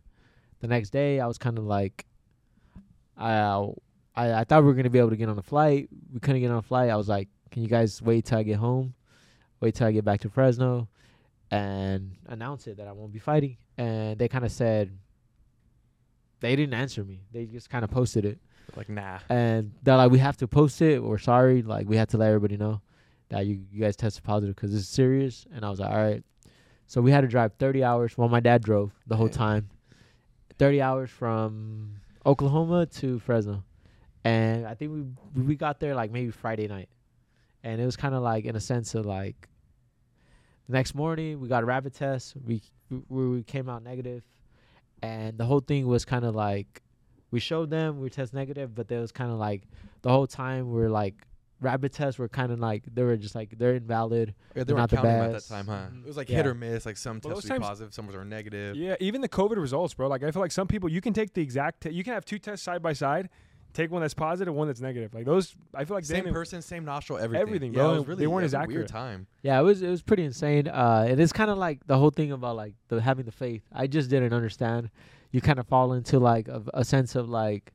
the 0.60 0.68
next 0.68 0.90
day, 0.90 1.18
I 1.18 1.26
was 1.26 1.38
kind 1.38 1.58
of 1.58 1.64
like, 1.64 2.06
I, 3.20 3.66
I 4.16 4.32
I 4.40 4.44
thought 4.44 4.62
we 4.62 4.66
were 4.68 4.74
gonna 4.74 4.90
be 4.90 4.98
able 4.98 5.10
to 5.10 5.16
get 5.16 5.28
on 5.28 5.36
the 5.36 5.42
flight. 5.42 5.88
We 6.12 6.20
couldn't 6.20 6.40
get 6.40 6.50
on 6.50 6.58
a 6.58 6.62
flight. 6.62 6.90
I 6.90 6.96
was 6.96 7.08
like, 7.08 7.28
can 7.50 7.62
you 7.62 7.68
guys 7.68 8.00
wait 8.02 8.24
till 8.24 8.38
I 8.38 8.42
get 8.42 8.56
home? 8.56 8.94
Wait 9.60 9.74
till 9.74 9.86
I 9.86 9.92
get 9.92 10.04
back 10.04 10.20
to 10.20 10.30
Fresno, 10.30 10.88
and 11.50 12.12
announce 12.26 12.66
it 12.66 12.78
that 12.78 12.88
I 12.88 12.92
won't 12.92 13.12
be 13.12 13.18
fighting. 13.18 13.56
And 13.76 14.18
they 14.18 14.28
kind 14.28 14.44
of 14.44 14.52
said 14.52 14.90
they 16.40 16.56
didn't 16.56 16.74
answer 16.74 17.04
me. 17.04 17.20
They 17.32 17.44
just 17.46 17.68
kind 17.68 17.84
of 17.84 17.90
posted 17.90 18.24
it 18.24 18.38
Like 18.76 18.88
nah. 18.88 19.18
and 19.28 19.72
they're 19.82 19.96
like, 19.96 20.10
"We 20.10 20.18
have 20.18 20.36
to 20.38 20.48
post 20.48 20.80
it. 20.80 21.02
We're 21.02 21.18
sorry. 21.18 21.62
Like, 21.62 21.88
we 21.88 21.96
have 21.96 22.08
to 22.08 22.16
let 22.16 22.28
everybody 22.28 22.56
know 22.56 22.80
that 23.28 23.46
you, 23.46 23.60
you 23.70 23.80
guys 23.80 23.96
tested 23.96 24.24
positive 24.24 24.56
because 24.56 24.74
it's 24.74 24.88
serious." 24.88 25.46
And 25.54 25.64
I 25.64 25.70
was 25.70 25.80
like, 25.80 25.90
"All 25.90 25.96
right." 26.02 26.22
So 26.86 27.00
we 27.00 27.10
had 27.12 27.20
to 27.20 27.28
drive 27.28 27.52
30 27.58 27.84
hours. 27.84 28.18
Well, 28.18 28.28
my 28.28 28.40
dad 28.40 28.62
drove 28.62 28.92
the 29.06 29.14
whole 29.16 29.28
time, 29.28 29.68
30 30.58 30.82
hours 30.82 31.10
from 31.10 31.96
Oklahoma 32.26 32.86
to 32.86 33.18
Fresno, 33.20 33.64
and 34.24 34.66
I 34.66 34.74
think 34.74 34.92
we 34.92 35.42
we 35.42 35.56
got 35.56 35.80
there 35.80 35.94
like 35.94 36.10
maybe 36.10 36.30
Friday 36.30 36.68
night, 36.68 36.88
and 37.62 37.80
it 37.80 37.84
was 37.86 37.96
kind 37.96 38.14
of 38.14 38.22
like 38.22 38.44
in 38.44 38.56
a 38.56 38.60
sense 38.60 38.94
of 38.94 39.06
like. 39.06 39.48
The 40.68 40.76
next 40.76 40.94
morning, 40.94 41.40
we 41.40 41.48
got 41.48 41.64
a 41.64 41.66
rapid 41.66 41.94
test. 41.94 42.34
We 42.44 42.62
we, 42.90 43.26
we 43.26 43.42
came 43.42 43.68
out 43.68 43.82
negative, 43.82 44.22
and 45.02 45.36
the 45.36 45.44
whole 45.44 45.60
thing 45.60 45.86
was 45.86 46.04
kind 46.04 46.24
of 46.24 46.34
like 46.34 46.82
we 47.30 47.40
showed 47.40 47.70
them 47.70 48.00
we 48.00 48.10
test 48.10 48.34
negative, 48.34 48.74
but 48.74 48.88
there 48.88 49.00
was 49.00 49.12
kind 49.12 49.30
of 49.30 49.38
like 49.38 49.62
the 50.02 50.10
whole 50.10 50.26
time 50.26 50.70
we're 50.70 50.90
like 50.90 51.26
rapid 51.60 51.92
tests 51.92 52.18
were 52.18 52.28
kind 52.28 52.50
of 52.52 52.58
like 52.58 52.84
they 52.94 53.02
were 53.02 53.16
just 53.16 53.34
like 53.34 53.56
they're 53.58 53.74
invalid. 53.74 54.34
Yeah, 54.54 54.62
they 54.62 54.64
They're 54.64 54.76
not 54.76 54.90
the 54.90 54.96
counting 54.96 55.12
them 55.12 55.20
at 55.22 55.26
that 55.28 55.32
best. 55.34 55.48
time, 55.48 55.66
huh? 55.66 55.86
Mhm. 55.92 56.00
It 56.04 56.06
was 56.06 56.16
like 56.16 56.28
Yeah. 56.30 56.36
hit 56.38 56.46
or 56.46 56.54
miss. 56.54 56.86
Like 56.86 56.96
some 56.96 57.20
Well, 57.22 57.34
tests 57.34 57.44
those 57.46 57.50
would 57.50 57.54
be 57.56 57.60
times- 57.60 57.68
positive, 57.68 57.94
some 57.94 58.06
were 58.06 58.24
negative. 58.24 58.76
Yeah, 58.76 58.96
even 59.00 59.20
the 59.20 59.28
COVID 59.28 59.56
results, 59.56 59.94
bro. 59.94 60.08
Like 60.08 60.22
I 60.22 60.30
feel 60.30 60.40
like 60.42 60.52
some 60.52 60.66
people 60.66 60.88
you 60.88 61.00
can 61.00 61.12
take 61.12 61.34
the 61.34 61.42
exact. 61.42 61.82
T- 61.82 61.90
you 61.90 62.02
can 62.04 62.14
have 62.14 62.24
two 62.24 62.38
tests 62.38 62.64
side 62.64 62.82
by 62.82 62.92
side, 62.94 63.28
take 63.72 63.90
one 63.90 64.00
that's 64.00 64.14
positive, 64.14 64.52
one 64.54 64.66
that's 64.66 64.80
negative. 64.80 65.12
Like 65.14 65.26
those, 65.26 65.54
I 65.74 65.84
feel 65.84 65.96
like 65.96 66.04
Same 66.04 66.24
didn't- 66.24 66.32
person, 66.34 66.62
same 66.62 66.84
nostril, 66.84 67.18
everything. 67.18 67.42
Everything, 67.46 67.72
yeah, 67.74 67.78
bro. 67.80 67.90
It 67.94 67.98
was 67.98 68.08
really, 68.08 68.20
They 68.20 68.26
weren't 68.26 68.42
it 68.44 68.46
as 68.46 68.54
accurate. 68.54 68.76
Weird 68.78 68.88
time. 68.88 69.26
Yeah, 69.42 69.60
it 69.60 69.62
was 69.62 69.82
it 69.82 69.88
was 69.90 70.02
pretty 70.02 70.24
insane. 70.24 70.66
Uh, 70.66 71.06
and 71.08 71.20
it's 71.20 71.32
kind 71.32 71.50
of 71.50 71.58
like 71.58 71.86
the 71.86 71.98
whole 71.98 72.10
thing 72.10 72.32
about 72.32 72.56
like 72.56 72.74
the 72.88 73.00
having 73.00 73.26
the 73.26 73.32
faith. 73.32 73.62
I 73.72 73.86
just 73.86 74.08
didn't 74.10 74.32
understand. 74.32 74.90
You 75.30 75.40
kind 75.40 75.58
of 75.60 75.66
fall 75.68 75.92
into 75.92 76.18
like 76.18 76.48
a, 76.48 76.62
a 76.74 76.84
sense 76.84 77.14
of 77.14 77.28
like, 77.28 77.72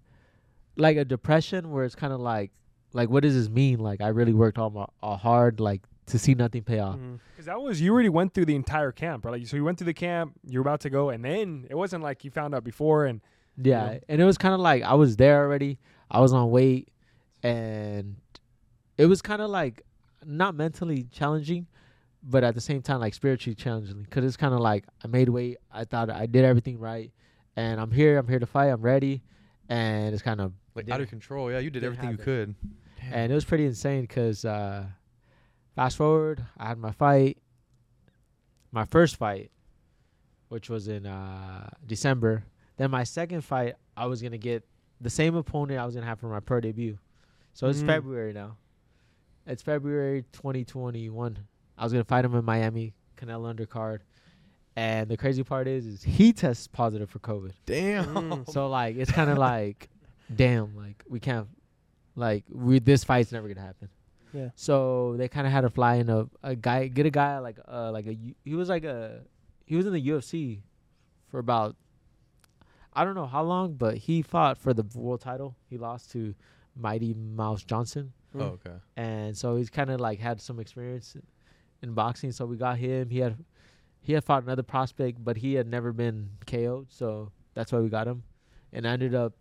like 0.75 0.97
a 0.97 1.05
depression 1.05 1.71
where 1.71 1.85
it's 1.85 1.95
kind 1.95 2.11
of 2.11 2.19
like, 2.19 2.51
like 2.95 3.09
what 3.09 3.23
does 3.23 3.35
this 3.35 3.49
mean? 3.49 3.79
Like 3.79 4.01
I 4.01 4.07
really 4.07 4.33
worked 4.33 4.57
all 4.57 4.69
my 4.69 4.85
all 5.03 5.17
hard 5.17 5.59
like 5.59 5.81
to 6.07 6.17
see 6.17 6.33
nothing 6.33 6.63
pay 6.63 6.79
off. 6.79 6.97
Mm. 6.97 7.19
Because 7.31 7.47
that 7.47 7.61
was 7.61 7.81
you 7.81 7.91
already 7.93 8.09
went 8.09 8.33
through 8.33 8.45
the 8.45 8.55
entire 8.55 8.91
camp, 8.91 9.25
right? 9.25 9.31
Like, 9.39 9.47
so 9.47 9.57
you 9.57 9.63
went 9.65 9.77
through 9.77 9.85
the 9.85 9.93
camp, 9.93 10.33
you're 10.47 10.61
about 10.61 10.79
to 10.81 10.89
go, 10.89 11.09
and 11.09 11.23
then 11.23 11.67
it 11.69 11.75
wasn't 11.75 12.03
like 12.03 12.23
you 12.23 12.31
found 12.31 12.55
out 12.55 12.63
before. 12.63 13.05
And 13.05 13.21
Yeah, 13.57 13.85
know? 13.85 13.99
and 14.09 14.21
it 14.21 14.25
was 14.25 14.37
kind 14.37 14.53
of 14.53 14.61
like 14.61 14.81
I 14.83 14.93
was 14.93 15.17
there 15.17 15.43
already. 15.43 15.77
I 16.09 16.21
was 16.21 16.31
on 16.31 16.49
weight, 16.51 16.89
and 17.43 18.15
it 18.97 19.07
was 19.07 19.21
kind 19.21 19.41
of 19.41 19.49
like 19.49 19.81
not 20.25 20.55
mentally 20.55 21.07
challenging, 21.11 21.67
but 22.23 22.43
at 22.43 22.55
the 22.55 22.61
same 22.61 22.81
time 22.81 23.01
like 23.01 23.13
spiritually 23.13 23.55
challenging. 23.55 24.03
Because 24.03 24.23
it's 24.23 24.37
kind 24.37 24.53
of 24.53 24.61
like 24.61 24.85
I 25.03 25.07
made 25.07 25.27
weight. 25.29 25.57
I 25.71 25.83
thought 25.83 26.09
I 26.09 26.27
did 26.27 26.45
everything 26.45 26.79
right, 26.79 27.11
and 27.57 27.81
I'm 27.81 27.91
here. 27.91 28.17
I'm 28.17 28.27
here 28.27 28.39
to 28.39 28.45
fight. 28.45 28.69
I'm 28.69 28.81
ready, 28.81 29.21
and 29.67 30.13
it's 30.13 30.23
kind 30.23 30.39
of 30.39 30.53
Like 30.75 30.89
out 30.89 31.01
of 31.01 31.09
control. 31.09 31.51
Yeah, 31.51 31.59
you 31.59 31.69
did 31.69 31.81
didn't 31.81 31.97
everything 31.97 32.11
you 32.11 32.23
could. 32.23 32.55
And 33.11 33.31
it 33.31 33.35
was 33.35 33.45
pretty 33.45 33.65
insane 33.65 34.01
because 34.01 34.45
uh, 34.45 34.85
fast 35.75 35.97
forward, 35.97 36.43
I 36.57 36.67
had 36.67 36.77
my 36.77 36.91
fight, 36.91 37.37
my 38.71 38.85
first 38.85 39.15
fight, 39.17 39.51
which 40.49 40.69
was 40.69 40.87
in 40.87 41.05
uh, 41.05 41.69
December. 41.85 42.43
Then 42.77 42.91
my 42.91 43.03
second 43.03 43.41
fight, 43.41 43.75
I 43.95 44.05
was 44.05 44.21
gonna 44.21 44.37
get 44.37 44.65
the 45.01 45.09
same 45.09 45.35
opponent 45.35 45.79
I 45.79 45.85
was 45.85 45.95
gonna 45.95 46.07
have 46.07 46.19
for 46.19 46.27
my 46.27 46.39
pro 46.39 46.59
debut. 46.59 46.97
So 47.53 47.67
it's 47.67 47.81
Mm. 47.81 47.87
February 47.87 48.33
now. 48.33 48.57
It's 49.47 49.61
February 49.61 50.23
2021. 50.33 51.37
I 51.77 51.83
was 51.83 51.93
gonna 51.93 52.03
fight 52.03 52.25
him 52.25 52.35
in 52.35 52.43
Miami, 52.43 52.93
Canelo 53.17 53.53
undercard. 53.53 53.99
And 54.77 55.09
the 55.09 55.15
crazy 55.15 55.41
part 55.43 55.67
is, 55.69 55.85
is 55.85 56.03
he 56.03 56.33
tests 56.33 56.67
positive 56.67 57.09
for 57.09 57.19
COVID. 57.19 57.51
Damn. 57.65 58.05
Mm. 58.13 58.51
So 58.51 58.67
like 58.67 58.97
it's 58.97 59.11
kind 59.11 59.29
of 59.29 59.37
like, 59.53 59.87
damn, 60.35 60.75
like 60.75 61.01
we 61.07 61.19
can't, 61.21 61.47
like 62.15 62.43
we 62.51 62.79
this 62.79 63.03
fight's 63.03 63.31
never 63.31 63.47
gonna 63.47 63.65
happen. 63.65 63.89
Yeah. 64.33 64.49
So 64.55 65.15
they 65.17 65.27
kind 65.27 65.47
of 65.47 65.53
had 65.53 65.61
to 65.61 65.69
fly 65.69 65.95
in 65.95 66.09
a, 66.09 66.27
a 66.43 66.55
guy, 66.55 66.87
get 66.87 67.05
a 67.05 67.09
guy 67.09 67.39
like 67.39 67.57
uh 67.67 67.91
like 67.91 68.05
a 68.07 68.13
U- 68.13 68.35
he 68.43 68.55
was 68.55 68.69
like 68.69 68.83
a 68.83 69.21
he 69.65 69.75
was 69.75 69.85
in 69.85 69.93
the 69.93 70.01
UFC 70.09 70.59
for 71.29 71.39
about 71.39 71.75
I 72.93 73.03
don't 73.03 73.15
know 73.15 73.25
how 73.25 73.43
long, 73.43 73.73
but 73.73 73.97
he 73.97 74.21
fought 74.21 74.57
for 74.57 74.73
the 74.73 74.83
world 74.95 75.21
title. 75.21 75.55
He 75.69 75.77
lost 75.77 76.11
to 76.11 76.33
Mighty 76.77 77.13
Mouse 77.13 77.63
Johnson, 77.63 78.13
Oh, 78.33 78.57
okay. 78.59 78.75
and 78.97 79.35
so 79.37 79.55
he's 79.57 79.69
kind 79.69 79.89
of 79.89 79.99
like 79.99 80.19
had 80.19 80.39
some 80.41 80.59
experience 80.59 81.15
in 81.81 81.93
boxing. 81.93 82.31
So 82.31 82.45
we 82.45 82.55
got 82.57 82.77
him. 82.77 83.09
He 83.09 83.19
had 83.19 83.35
he 84.01 84.13
had 84.13 84.23
fought 84.23 84.43
another 84.43 84.63
prospect, 84.63 85.23
but 85.23 85.37
he 85.37 85.53
had 85.55 85.67
never 85.67 85.91
been 85.91 86.29
KO'd, 86.45 86.87
so 86.89 87.31
that's 87.53 87.71
why 87.71 87.79
we 87.79 87.89
got 87.89 88.07
him. 88.07 88.23
And 88.71 88.87
I 88.87 88.91
ended 88.91 89.15
up 89.15 89.33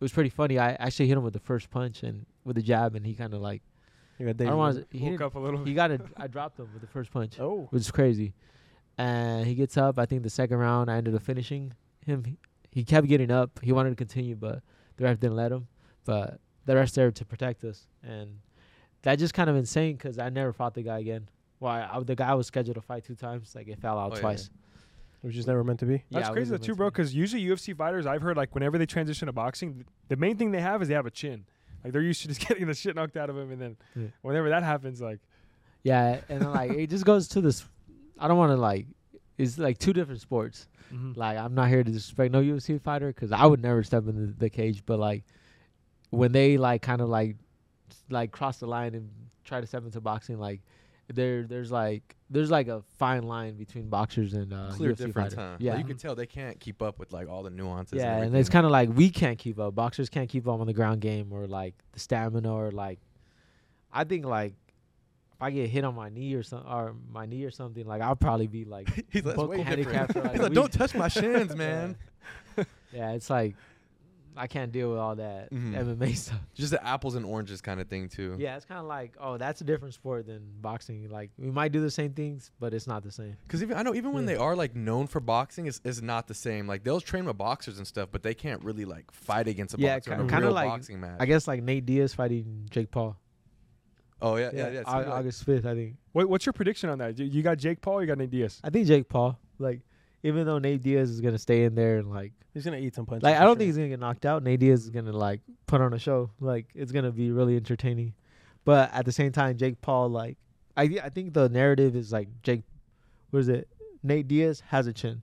it 0.00 0.04
was 0.04 0.12
pretty 0.12 0.30
funny. 0.30 0.58
I 0.58 0.72
actually 0.74 1.08
hit 1.08 1.16
him 1.16 1.24
with 1.24 1.32
the 1.34 1.40
first 1.40 1.70
punch 1.70 2.02
and 2.02 2.24
with 2.44 2.56
the 2.56 2.62
jab, 2.62 2.94
and 2.94 3.04
he 3.04 3.14
kind 3.14 3.34
of 3.34 3.40
like 3.40 3.62
You 4.18 4.28
I 4.28 4.32
don't 4.32 4.56
want 4.56 4.76
to. 4.90 4.98
He, 4.98 5.10
woke 5.10 5.20
up 5.20 5.34
a 5.34 5.38
little. 5.38 5.64
he 5.64 5.74
got 5.74 5.90
it. 5.90 6.00
I 6.16 6.26
dropped 6.28 6.58
him 6.58 6.68
with 6.72 6.82
the 6.82 6.88
first 6.88 7.10
punch, 7.12 7.38
Oh, 7.40 7.66
which 7.70 7.80
is 7.82 7.90
crazy. 7.90 8.34
And 8.96 9.46
he 9.46 9.54
gets 9.54 9.76
up. 9.76 9.98
I 9.98 10.06
think 10.06 10.22
the 10.22 10.30
second 10.30 10.56
round, 10.58 10.90
I 10.90 10.96
ended 10.96 11.14
up 11.14 11.22
finishing 11.22 11.72
him. 12.04 12.24
He, 12.24 12.36
he 12.70 12.84
kept 12.84 13.06
getting 13.06 13.30
up. 13.30 13.60
He 13.62 13.72
wanted 13.72 13.90
to 13.90 13.96
continue, 13.96 14.34
but 14.36 14.62
the 14.96 15.04
ref 15.04 15.20
didn't 15.20 15.36
let 15.36 15.52
him. 15.52 15.68
But 16.04 16.40
the 16.64 16.74
ref's 16.74 16.92
there 16.92 17.10
to 17.10 17.24
protect 17.24 17.64
us, 17.64 17.86
and 18.02 18.38
that 19.02 19.18
just 19.18 19.34
kind 19.34 19.48
of 19.50 19.56
insane 19.56 19.96
because 19.96 20.18
I 20.18 20.28
never 20.30 20.52
fought 20.52 20.74
the 20.74 20.82
guy 20.82 20.98
again. 20.98 21.28
Well, 21.60 21.72
I, 21.72 21.88
I- 21.98 22.02
the 22.02 22.14
guy 22.16 22.34
was 22.34 22.46
scheduled 22.46 22.74
to 22.76 22.80
fight 22.82 23.04
two 23.04 23.14
times. 23.14 23.54
Like 23.54 23.68
it 23.68 23.78
fell 23.80 23.98
out 23.98 24.12
Oh, 24.12 24.14
yeah, 24.16 24.20
twice. 24.20 24.50
It 25.22 25.26
was 25.26 25.34
just 25.34 25.48
never 25.48 25.64
meant 25.64 25.80
to 25.80 25.86
be. 25.86 26.04
That's 26.10 26.28
Yeah, 26.28 26.32
crazy 26.32 26.50
wasn't 26.52 26.60
though 26.62 26.66
too, 26.66 26.74
bro. 26.76 26.90
Because 26.90 27.14
usually 27.14 27.42
UFC 27.44 27.76
fighters, 27.76 28.06
I've 28.06 28.22
heard 28.22 28.36
like 28.36 28.54
whenever 28.54 28.78
they 28.78 28.86
transition 28.86 29.26
to 29.26 29.32
boxing, 29.32 29.74
th- 29.74 29.86
the 30.08 30.16
main 30.16 30.36
thing 30.36 30.50
they 30.52 30.60
have 30.60 30.80
is 30.82 30.88
they 30.88 30.94
have 30.94 31.06
a 31.06 31.10
chin. 31.10 31.44
Like 31.82 31.92
they're 31.92 32.02
used 32.02 32.22
to 32.22 32.28
just 32.28 32.40
getting 32.48 32.66
the 32.66 32.74
shit 32.74 32.94
knocked 32.96 33.16
out 33.16 33.28
of 33.30 33.36
them, 33.36 33.50
and 33.50 33.60
then 33.60 33.76
Yeah. 33.96 34.06
whenever 34.22 34.48
that 34.50 34.62
happens, 34.62 35.00
like 35.00 35.20
Yeah, 35.82 36.20
and 36.28 36.50
like 36.52 36.70
it 36.72 36.88
just 36.90 37.04
goes 37.04 37.28
to 37.28 37.40
this. 37.40 37.64
I 38.18 38.28
don't 38.28 38.38
want 38.38 38.50
to 38.52 38.56
like. 38.56 38.86
It's 39.36 39.56
like 39.58 39.78
two 39.78 39.92
different 39.92 40.20
sports. 40.20 40.66
Mm-hmm. 40.92 41.12
Like 41.18 41.36
I'm 41.38 41.54
not 41.54 41.68
here 41.68 41.84
to 41.84 41.90
disrespect 41.90 42.32
no 42.32 42.40
UFC 42.42 42.80
fighter 42.80 43.08
because 43.08 43.30
I 43.32 43.44
would 43.46 43.62
never 43.62 43.82
step 43.84 44.06
in 44.08 44.16
the, 44.26 44.32
the 44.32 44.50
cage. 44.50 44.82
But 44.86 44.98
like 44.98 45.24
when 46.10 46.32
they 46.32 46.56
like 46.58 46.82
kind 46.82 47.00
of 47.00 47.08
like 47.08 47.36
like 48.10 48.32
cross 48.32 48.58
the 48.58 48.66
line 48.66 48.94
and 48.94 49.10
try 49.44 49.60
to 49.60 49.66
step 49.66 49.84
into 49.84 50.00
boxing, 50.00 50.38
like 50.38 50.60
there 51.12 51.44
there's 51.44 51.70
like 51.70 52.16
there's 52.30 52.50
like 52.50 52.68
a 52.68 52.82
fine 52.98 53.22
line 53.22 53.54
between 53.56 53.88
boxers 53.88 54.34
and 54.34 54.52
uh, 54.52 54.70
Clear 54.72 54.92
UFC 54.92 55.06
difference, 55.06 55.34
huh? 55.34 55.56
Yeah, 55.58 55.72
Like, 55.72 55.80
you 55.80 55.84
can 55.86 55.96
tell 55.96 56.14
they 56.14 56.26
can't 56.26 56.60
keep 56.60 56.82
up 56.82 56.98
with 56.98 57.12
like 57.12 57.28
all 57.28 57.42
the 57.42 57.50
nuances. 57.50 57.98
yeah, 57.98 58.16
and, 58.16 58.26
and 58.26 58.36
it's 58.36 58.48
kind 58.50 58.66
of 58.66 58.72
like 58.72 58.90
we 58.94 59.10
can't 59.10 59.38
keep 59.38 59.58
up. 59.58 59.74
Boxers 59.74 60.08
can't 60.08 60.28
keep 60.28 60.46
up 60.46 60.60
on 60.60 60.66
the 60.66 60.74
ground 60.74 61.00
game 61.00 61.32
or 61.32 61.46
like 61.46 61.74
the 61.92 62.00
stamina 62.00 62.52
or 62.52 62.70
like. 62.70 62.98
I 63.92 64.04
think 64.04 64.26
like 64.26 64.52
if 65.32 65.40
I 65.42 65.50
get 65.50 65.70
hit 65.70 65.84
on 65.84 65.94
my 65.94 66.08
knee 66.10 66.34
or 66.34 66.42
some 66.42 66.64
or 66.68 66.94
my 67.10 67.24
knee 67.24 67.44
or 67.44 67.50
something, 67.50 67.86
like 67.86 68.02
I'll 68.02 68.16
probably 68.16 68.46
be 68.48 68.64
like 68.64 68.88
He's 69.10 69.24
like, 69.24 69.36
way 69.36 69.62
handicapped 69.62 70.12
for, 70.12 70.20
like, 70.22 70.32
He's 70.32 70.40
like, 70.42 70.52
don't 70.52 70.72
touch 70.72 70.94
my 70.94 71.08
shins, 71.08 71.54
man. 71.56 71.96
yeah, 72.92 73.12
it's 73.12 73.30
like 73.30 73.54
I 74.38 74.46
can't 74.46 74.70
deal 74.72 74.90
with 74.90 74.98
all 74.98 75.16
that 75.16 75.50
Mhm. 75.52 75.74
MMA 75.74 76.14
stuff. 76.16 76.40
Just 76.54 76.70
the 76.70 76.86
apples 76.86 77.14
and 77.16 77.26
oranges 77.26 77.60
kind 77.60 77.80
of 77.80 77.88
thing 77.88 78.08
too. 78.08 78.36
Yeah, 78.38 78.56
it's 78.56 78.64
kind 78.64 78.80
of 78.80 78.86
like, 78.86 79.14
oh, 79.20 79.36
that's 79.36 79.60
a 79.60 79.64
different 79.64 79.94
sport 79.94 80.26
than 80.26 80.42
boxing. 80.60 81.08
Like 81.10 81.30
we 81.36 81.50
might 81.50 81.72
do 81.72 81.80
the 81.80 81.90
same 81.90 82.12
things, 82.12 82.50
but 82.60 82.72
it's 82.72 82.86
not 82.86 83.02
the 83.02 83.10
same. 83.10 83.36
Because 83.46 83.62
even 83.62 83.76
I 83.76 83.82
know 83.82 83.94
even 83.94 84.12
when 84.12 84.24
Yeah. 84.24 84.34
they 84.34 84.36
are 84.36 84.54
like 84.56 84.74
known 84.76 85.06
for 85.06 85.20
boxing, 85.20 85.66
it's, 85.66 85.80
it's 85.84 86.00
not 86.00 86.28
the 86.28 86.34
same. 86.34 86.66
Like 86.66 86.84
they'll 86.84 87.00
train 87.00 87.24
with 87.24 87.36
boxers 87.36 87.78
and 87.78 87.86
stuff, 87.86 88.08
but 88.12 88.22
they 88.22 88.34
can't 88.34 88.62
really 88.62 88.84
like 88.84 89.10
fight 89.10 89.48
against 89.48 89.74
a 89.74 89.78
Yeah, 89.78 89.96
boxer 89.96 90.14
in 90.14 90.28
kinda 90.28 90.50
like- 90.50 90.68
boxing 90.68 91.00
match. 91.00 91.16
I 91.20 91.26
guess 91.26 91.48
like 91.48 91.62
Nate 91.62 91.84
Diaz 91.84 92.14
fighting 92.14 92.66
Jake 92.70 92.90
Paul. 92.90 93.16
oh 94.20 94.36
yeah, 94.36 94.50
yeah, 94.52 94.68
yeah. 94.70 94.80
Au- 94.80 94.84
so 94.84 94.96
you're 94.98 95.06
like- 95.08 95.14
August 95.18 95.44
fifth, 95.44 95.66
I 95.66 95.74
think. 95.74 95.96
what, 96.12 96.28
what's 96.28 96.44
your 96.46 96.52
prediction 96.52 96.90
on 96.90 96.98
that? 96.98 97.18
You, 97.18 97.26
you 97.26 97.42
got 97.42 97.58
Jake 97.58 97.80
Paul, 97.80 98.00
you 98.00 98.06
got 98.06 98.18
Nate 98.18 98.30
Diaz. 98.30 98.60
I 98.64 98.70
think 98.70 98.86
Jake 98.86 99.08
Paul. 99.08 99.38
Like, 99.60 99.80
even 100.22 100.46
though 100.46 100.58
Nate 100.58 100.82
Diaz 100.82 101.10
is 101.10 101.20
gonna 101.20 101.38
stay 101.38 101.64
in 101.64 101.74
there 101.74 101.98
and 101.98 102.10
like, 102.10 102.32
He's 102.54 102.64
gonna 102.64 102.78
eat 102.78 102.94
some 102.94 103.06
punches. 103.06 103.22
like 103.24 103.36
I 103.36 103.40
don't 103.40 103.50
sure. 103.50 103.56
think 103.56 103.66
he's 103.68 103.76
gonna 103.76 103.88
get 103.88 104.00
knocked 104.00 104.26
out. 104.26 104.42
Nate 104.42 104.58
Diaz 104.60 104.82
is 104.84 104.90
gonna 104.90 105.12
like 105.12 105.40
put 105.66 105.80
on 105.80 105.92
a 105.94 105.98
show. 105.98 106.30
Like 106.40 106.66
it's 106.74 106.90
gonna 106.92 107.12
be 107.12 107.30
really 107.30 107.56
entertaining. 107.56 108.14
But 108.64 108.92
at 108.92 109.04
the 109.04 109.12
same 109.12 109.32
time, 109.32 109.56
Jake 109.56 109.80
Paul, 109.80 110.08
like 110.08 110.36
I 110.76 110.82
I 111.02 111.08
think 111.10 111.34
the 111.34 111.48
narrative 111.48 111.94
is 111.94 112.12
like 112.12 112.28
Jake, 112.42 112.62
what 113.30 113.40
is 113.40 113.48
it? 113.48 113.68
Nate 114.02 114.26
Diaz 114.28 114.62
has 114.68 114.86
a 114.86 114.92
chin, 114.92 115.22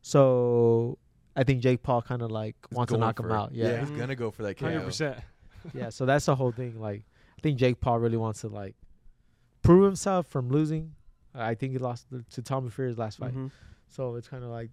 so 0.00 0.98
I 1.36 1.44
think 1.44 1.60
Jake 1.62 1.82
Paul 1.82 2.02
kind 2.02 2.22
of 2.22 2.30
like 2.30 2.56
He's 2.68 2.76
wants 2.76 2.92
to 2.92 2.98
knock 2.98 3.18
him 3.20 3.30
it. 3.30 3.32
out. 3.32 3.52
Yeah, 3.54 3.80
he's 3.80 3.90
gonna 3.90 4.14
go 4.16 4.30
for 4.30 4.42
that 4.42 4.56
KO. 4.58 4.66
Hundred 4.66 4.84
percent. 4.84 5.18
yeah. 5.74 5.88
So 5.90 6.04
that's 6.06 6.26
the 6.26 6.34
whole 6.36 6.52
thing. 6.52 6.80
Like 6.80 7.02
I 7.38 7.40
think 7.40 7.58
Jake 7.58 7.80
Paul 7.80 7.98
really 7.98 8.16
wants 8.16 8.40
to 8.42 8.48
like 8.48 8.74
prove 9.62 9.84
himself 9.84 10.26
from 10.26 10.50
losing. 10.50 10.94
I 11.34 11.54
think 11.54 11.72
he 11.72 11.78
lost 11.78 12.06
to 12.32 12.42
Tommy 12.42 12.68
Fury's 12.70 12.98
last 12.98 13.18
fight, 13.18 13.34
Mhm. 13.34 13.50
So 13.92 14.16
it's 14.16 14.28
kind 14.28 14.42
of 14.44 14.50
like 14.50 14.70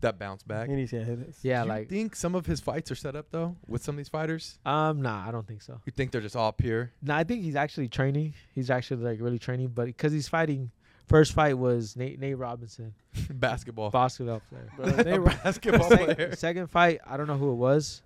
That 0.00 0.18
bounce 0.18 0.42
back. 0.44 0.68
He 0.68 0.74
needs 0.76 0.90
to 0.92 1.02
hit 1.02 1.18
yeah, 1.42 1.62
Do 1.62 1.66
you 1.68 1.74
like 1.74 1.88
think 1.88 2.14
some 2.16 2.34
of 2.34 2.46
his 2.46 2.60
fights 2.60 2.90
are 2.90 2.94
set 2.94 3.16
up 3.16 3.26
though 3.30 3.56
with 3.66 3.82
some 3.82 3.94
of 3.94 3.96
these 3.96 4.08
fighters? 4.08 4.58
um 4.66 5.02
nah, 5.02 5.26
I 5.26 5.30
don't 5.32 5.46
think 5.46 5.62
so. 5.62 5.80
You 5.86 5.92
think 5.92 6.10
they're 6.12 6.20
just 6.20 6.36
all 6.36 6.52
pure 6.52 6.92
No, 7.02 7.14
I 7.14 7.24
think 7.24 7.42
he's 7.42 7.56
actually 7.56 7.88
training. 7.88 8.34
He's 8.54 8.70
actually 8.70 9.02
like 9.04 9.20
really 9.20 9.38
training, 9.38 9.68
but 9.74 9.86
because 9.86 10.12
he's 10.12 10.28
fighting. 10.28 10.70
First 11.08 11.32
fight 11.32 11.56
was 11.56 11.96
Nate 11.96 12.20
Nate 12.20 12.36
Robinson, 12.36 12.92
basketball? 13.30 13.90
basketball 13.90 14.42
player. 14.50 14.68
Bro, 14.76 14.90
they 15.02 15.14
a 15.14 15.20
were- 15.20 15.30
basketball 15.30 15.88
second, 15.88 16.14
player. 16.16 16.36
second 16.36 16.66
fight, 16.68 17.00
I 17.06 17.16
don't 17.16 17.26
know 17.26 17.38
who 17.38 17.50
it 17.52 17.54
was, 17.56 18.02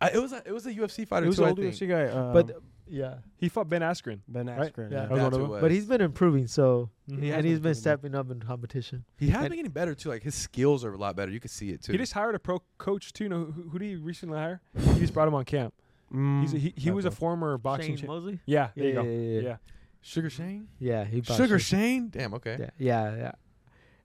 I, 0.00 0.08
it 0.10 0.18
was 0.22 0.32
a, 0.32 0.42
it 0.46 0.52
was 0.52 0.64
a 0.66 0.72
UFC 0.72 1.06
fighter 1.06 1.26
He 1.26 1.28
was 1.28 1.36
too. 1.36 1.42
an 1.42 1.46
I 1.48 1.50
old 1.50 1.58
think. 1.58 1.74
UFC 1.74 1.86
guy. 1.88 2.06
Um, 2.06 2.32
but 2.32 2.56
yeah, 2.88 3.16
He 3.36 3.48
fought 3.48 3.68
Ben 3.68 3.82
Askren. 3.82 4.20
Ben 4.28 4.46
right? 4.46 4.72
Askren. 4.74 4.90
Yeah. 4.90 5.02
Yeah. 5.02 5.06
That 5.06 5.10
was 5.10 5.10
one 5.10 5.18
That's 5.18 5.26
of 5.26 5.32
who 5.32 5.38
them. 5.38 5.46
it 5.46 5.48
was. 5.54 5.60
but 5.62 5.70
he's 5.70 5.86
been 5.86 6.00
improving. 6.00 6.46
So 6.46 6.90
He 7.08 7.14
and 7.14 7.24
has 7.24 7.30
he's 7.30 7.34
been 7.34 7.42
been 7.44 7.54
improving. 7.56 7.74
stepping 7.74 8.14
up 8.14 8.30
in 8.30 8.40
competition. 8.40 9.04
He 9.18 9.28
has 9.28 9.40
and- 9.42 9.48
been 9.50 9.56
getting 9.58 9.72
better 9.72 9.94
too. 9.94 10.08
Like 10.10 10.22
his 10.22 10.34
skills 10.34 10.84
are 10.84 10.92
a 10.92 10.96
lot 10.98 11.16
better. 11.16 11.30
You 11.32 11.40
can 11.40 11.48
see 11.50 11.70
it 11.70 11.82
too. 11.82 11.92
He 11.92 11.98
just 11.98 12.12
hired 12.12 12.34
a 12.34 12.38
pro 12.38 12.62
coach 12.78 13.12
too. 13.12 13.28
Know 13.28 13.44
who, 13.46 13.68
who 13.70 13.78
did 13.78 13.86
he 13.88 13.96
recently 13.96 14.38
hire? 14.38 14.60
He 14.76 15.00
just 15.00 15.12
brought 15.14 15.28
him 15.28 15.34
on 15.34 15.44
camp. 15.44 15.74
Mm, 16.14 16.40
He's 16.42 16.54
a, 16.54 16.58
he 16.58 16.72
he 16.76 16.90
was 16.92 17.04
a 17.04 17.10
former 17.10 17.58
boxing. 17.58 17.96
Shane 17.96 18.06
cha- 18.06 18.12
Mosley. 18.12 18.38
yeah, 18.46 18.68
there 18.76 18.84
Yeah, 18.84 18.88
you 18.90 18.94
go. 18.94 19.02
yeah, 19.02 19.10
yeah, 19.10 19.40
Yeah. 19.40 19.48
yeah. 19.48 19.56
Sugar 20.02 20.30
Shane. 20.30 20.68
Yeah, 20.78 21.04
he 21.04 21.20
fought 21.20 21.36
Sugar 21.36 21.58
Shane. 21.58 21.80
Shane. 22.02 22.08
Damn. 22.10 22.34
Okay. 22.34 22.56
Yeah, 22.60 22.70
yeah, 23.10 23.16
yeah. 23.16 23.32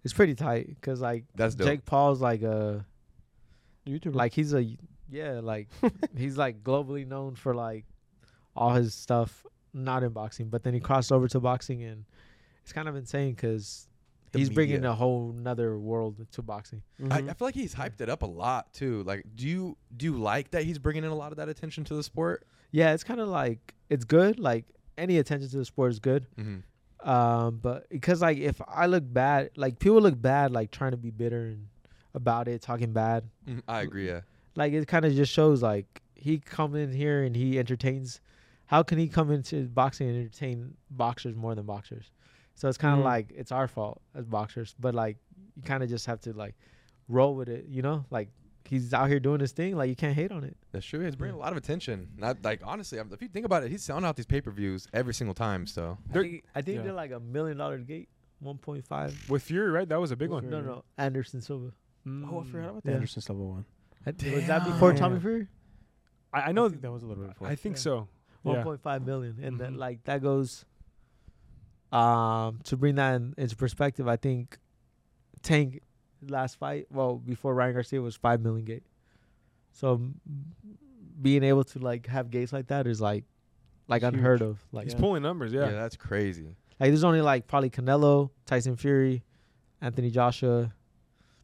It's 0.03 0.13
pretty 0.13 0.33
tight 0.33 0.67
because 0.67 0.99
like 0.99 1.25
That's 1.35 1.53
dope. 1.53 1.67
Jake 1.67 1.85
Paul's 1.85 2.19
like 2.21 2.41
a 2.41 2.83
YouTuber. 3.87 4.15
like 4.15 4.33
he's 4.33 4.53
a 4.53 4.65
yeah 5.09 5.39
like 5.43 5.69
he's 6.17 6.37
like 6.37 6.63
globally 6.63 7.05
known 7.07 7.35
for 7.35 7.53
like 7.53 7.85
all 8.55 8.73
his 8.73 8.93
stuff 8.93 9.45
not 9.73 10.03
in 10.03 10.09
boxing, 10.11 10.49
but 10.49 10.63
then 10.63 10.73
he 10.73 10.79
crossed 10.79 11.11
over 11.11 11.27
to 11.29 11.39
boxing 11.39 11.83
and 11.83 12.03
it's 12.63 12.73
kind 12.73 12.87
of 12.89 12.95
insane 12.95 13.33
because 13.33 13.87
The 14.33 14.39
he's 14.39 14.49
bringing 14.49 14.83
a 14.85 14.93
whole 14.93 15.31
nother 15.33 15.77
world 15.79 16.25
to 16.31 16.41
boxing. 16.41 16.83
I, 17.09 17.21
Mhm. 17.21 17.29
I 17.29 17.33
feel 17.33 17.47
like 17.47 17.55
he's 17.55 17.73
hyped 17.75 18.01
it 18.01 18.09
up 18.09 18.21
a 18.21 18.27
lot 18.27 18.73
too. 18.73 19.03
Like, 19.03 19.25
do 19.35 19.47
you 19.47 19.77
do 19.95 20.05
you 20.05 20.17
like 20.17 20.51
that 20.51 20.63
he's 20.63 20.77
bringing 20.79 21.03
in 21.03 21.09
a 21.11 21.15
lot 21.15 21.31
of 21.31 21.37
that 21.37 21.49
attention 21.49 21.83
to 21.85 21.93
the 21.95 22.03
sport? 22.03 22.45
Yeah, 22.71 22.93
it's 22.93 23.03
kind 23.03 23.19
of 23.19 23.29
like 23.29 23.73
it's 23.89 24.03
good. 24.05 24.39
Like 24.39 24.65
any 24.97 25.17
attention 25.17 25.49
to 25.49 25.57
the 25.57 25.65
sport 25.65 25.91
is 25.91 25.99
good. 25.99 26.27
Mm-hmm. 26.37 27.09
Um, 27.09 27.57
but 27.61 27.89
because 27.89 28.21
like 28.21 28.37
if 28.37 28.61
I 28.67 28.85
look 28.85 29.03
bad, 29.11 29.51
like 29.55 29.79
people 29.79 30.01
look 30.01 30.21
bad, 30.21 30.51
like 30.51 30.69
trying 30.71 30.91
to 30.91 30.97
be 30.97 31.09
bitter 31.11 31.45
and 31.47 31.67
about 32.13 32.47
it, 32.47 32.61
talking 32.61 32.91
bad. 32.93 33.23
I 33.67 33.81
agree. 33.81 34.07
Yeah. 34.07 34.21
Like 34.55 34.73
it 34.73 34.87
kind 34.87 35.05
of 35.05 35.13
just 35.13 35.31
shows 35.31 35.63
like 35.63 36.01
he 36.13 36.37
come 36.39 36.75
in 36.75 36.91
here 36.91 37.23
and 37.23 37.35
he 37.35 37.57
entertains. 37.57 38.19
How 38.71 38.83
can 38.83 38.97
he 38.97 39.09
come 39.09 39.31
into 39.31 39.67
boxing 39.67 40.07
and 40.07 40.17
entertain 40.17 40.75
boxers 40.89 41.35
more 41.35 41.53
than 41.55 41.65
boxers? 41.65 42.09
So 42.55 42.69
it's 42.69 42.77
kind 42.77 42.93
of 42.97 43.01
Mhm. 43.01 43.09
like 43.09 43.31
it's 43.35 43.51
our 43.51 43.67
fault 43.67 44.01
as 44.15 44.25
boxers, 44.25 44.75
but 44.79 44.95
like 44.95 45.17
you 45.57 45.61
kind 45.63 45.83
of 45.83 45.89
just 45.89 46.05
have 46.05 46.21
to 46.21 46.31
like 46.31 46.55
roll 47.09 47.35
with 47.35 47.49
it, 47.49 47.65
you 47.67 47.81
know? 47.81 48.05
Like 48.09 48.29
he's 48.63 48.93
out 48.93 49.09
here 49.09 49.19
doing 49.19 49.41
his 49.41 49.51
thing, 49.51 49.75
like 49.75 49.89
you 49.89 49.95
can't 49.97 50.15
hate 50.15 50.31
on 50.31 50.45
it. 50.45 50.55
That's 50.71 50.85
true. 50.85 51.01
He's 51.01 51.17
bringing 51.17 51.35
a 51.35 51.39
lot 51.39 51.51
of 51.51 51.57
attention. 51.57 52.11
Not 52.15 52.37
like 52.45 52.61
honestly, 52.63 52.97
if 52.97 53.21
you 53.21 53.27
think 53.27 53.45
about 53.45 53.63
it, 53.63 53.71
he's 53.71 53.83
selling 53.83 54.05
out 54.05 54.15
these 54.15 54.25
pay 54.25 54.39
per 54.39 54.51
views 54.51 54.87
every 54.93 55.13
single 55.13 55.33
time. 55.35 55.67
So 55.67 55.97
I 56.09 56.13
They're- 56.13 56.21
think, 56.23 56.43
I 56.55 56.61
think 56.61 56.77
yeah. 56.77 56.83
they're 56.83 56.93
like 56.93 57.11
a 57.11 57.19
million 57.19 57.57
dollar 57.57 57.77
gate, 57.79 58.07
one 58.39 58.57
point 58.57 58.85
five. 58.87 59.29
With 59.29 59.43
Fury, 59.43 59.69
right? 59.69 59.89
That 59.89 59.99
was 59.99 60.11
a 60.11 60.15
big 60.15 60.29
With 60.29 60.43
one. 60.45 60.49
No, 60.49 60.61
no, 60.61 60.85
Anderson 60.97 61.41
Silva. 61.41 61.73
Oh, 62.07 62.39
I 62.39 62.43
forgot 62.45 62.69
about 62.69 62.83
the 62.83 62.89
Yeah. 62.91 62.95
Anderson 62.95 63.21
Silva 63.21 63.43
one. 63.43 63.65
I- 64.05 64.11
Was 64.11 64.47
that 64.47 64.63
before 64.65 64.93
Tommy 64.93 65.19
Fury? 65.19 65.47
I, 66.33 66.41
I 66.43 66.51
know. 66.53 66.69
think 66.69 66.81
that 66.83 66.91
was 66.93 67.03
a 67.03 67.07
little 67.07 67.21
bit 67.25 67.33
before. 67.33 67.49
I 67.49 67.55
think 67.55 67.75
Yeah. 67.75 67.81
so. 67.81 68.07
One 68.43 68.55
Yeah. 68.57 68.63
point 68.63 68.81
five 68.81 69.05
million, 69.05 69.37
and 69.41 69.59
then 69.59 69.73
Mhm. 69.75 69.77
like 69.77 70.03
that 70.05 70.21
goes. 70.21 70.65
Um, 71.91 72.59
to 72.63 72.77
bring 72.77 72.95
that 72.95 73.15
in, 73.15 73.33
into 73.37 73.55
perspective, 73.55 74.07
I 74.07 74.15
think 74.15 74.57
Tank 75.43 75.81
last 76.25 76.55
fight, 76.57 76.87
well, 76.89 77.17
before 77.17 77.53
Ryan 77.53 77.73
Garcia 77.73 78.01
was 78.01 78.15
five 78.15 78.41
million 78.41 78.63
gate. 78.63 78.83
So 79.73 79.95
m- 79.95 80.21
being 81.21 81.43
able 81.43 81.63
to 81.65 81.79
like 81.79 82.07
have 82.07 82.29
gates 82.31 82.53
like 82.53 82.67
that 82.67 82.87
is 82.87 83.01
like, 83.01 83.25
like 83.87 84.03
Huge. 84.03 84.13
unheard 84.13 84.41
of. 84.41 84.63
Like, 84.71 84.85
He's 84.85 84.93
Yeah. 84.93 84.99
pulling 85.01 85.23
numbers. 85.23 85.51
yeah, 85.51 85.65
Yeah. 85.65 85.71
that's 85.71 85.97
crazy. 85.97 86.55
like 86.79 86.89
there's 86.89 87.03
only 87.03 87.21
like 87.21 87.45
probably 87.47 87.69
Canelo, 87.69 88.31
Tyson 88.45 88.75
Fury, 88.75 89.23
Anthony 89.81 90.09
Joshua, 90.09 90.73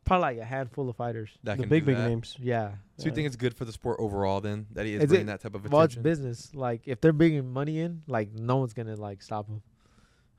probably 0.08 0.22
like 0.22 0.38
a 0.38 0.46
handful 0.46 0.89
of 0.89 0.96
fighters. 0.96 1.30
That 1.43 1.58
the 1.58 1.63
can 1.63 1.70
big 1.70 1.84
do 1.84 1.88
big 1.88 1.98
that. 1.98 2.08
names. 2.08 2.36
Yeah. 2.39 2.72
So 2.98 3.06
you 3.06 3.12
think 3.12 3.28
it's 3.28 3.36
good 3.36 3.54
for 3.54 3.65
the 3.65 3.72
sport 3.72 3.98
overall 4.00 4.41
then 4.41 4.67
that 4.74 4.86
he 4.86 4.96
is 4.96 5.04
Is 5.04 5.08
bringing 5.10 5.28
it- 5.28 5.32
that 5.32 5.41
type 5.41 5.56
of 5.56 5.70
Well, 5.72 5.84
it's 5.84 5.93
attention? 5.93 6.04
business. 6.04 6.56
Like 6.56 6.82
if 6.86 7.02
they're 7.02 7.13
bringing 7.13 7.48
money 7.52 7.80
in, 7.80 8.02
like 8.08 8.34
no 8.34 8.58
one's 8.58 8.74
gonna 8.74 8.96
like 8.96 9.22
stop 9.22 9.48
him. 9.48 9.62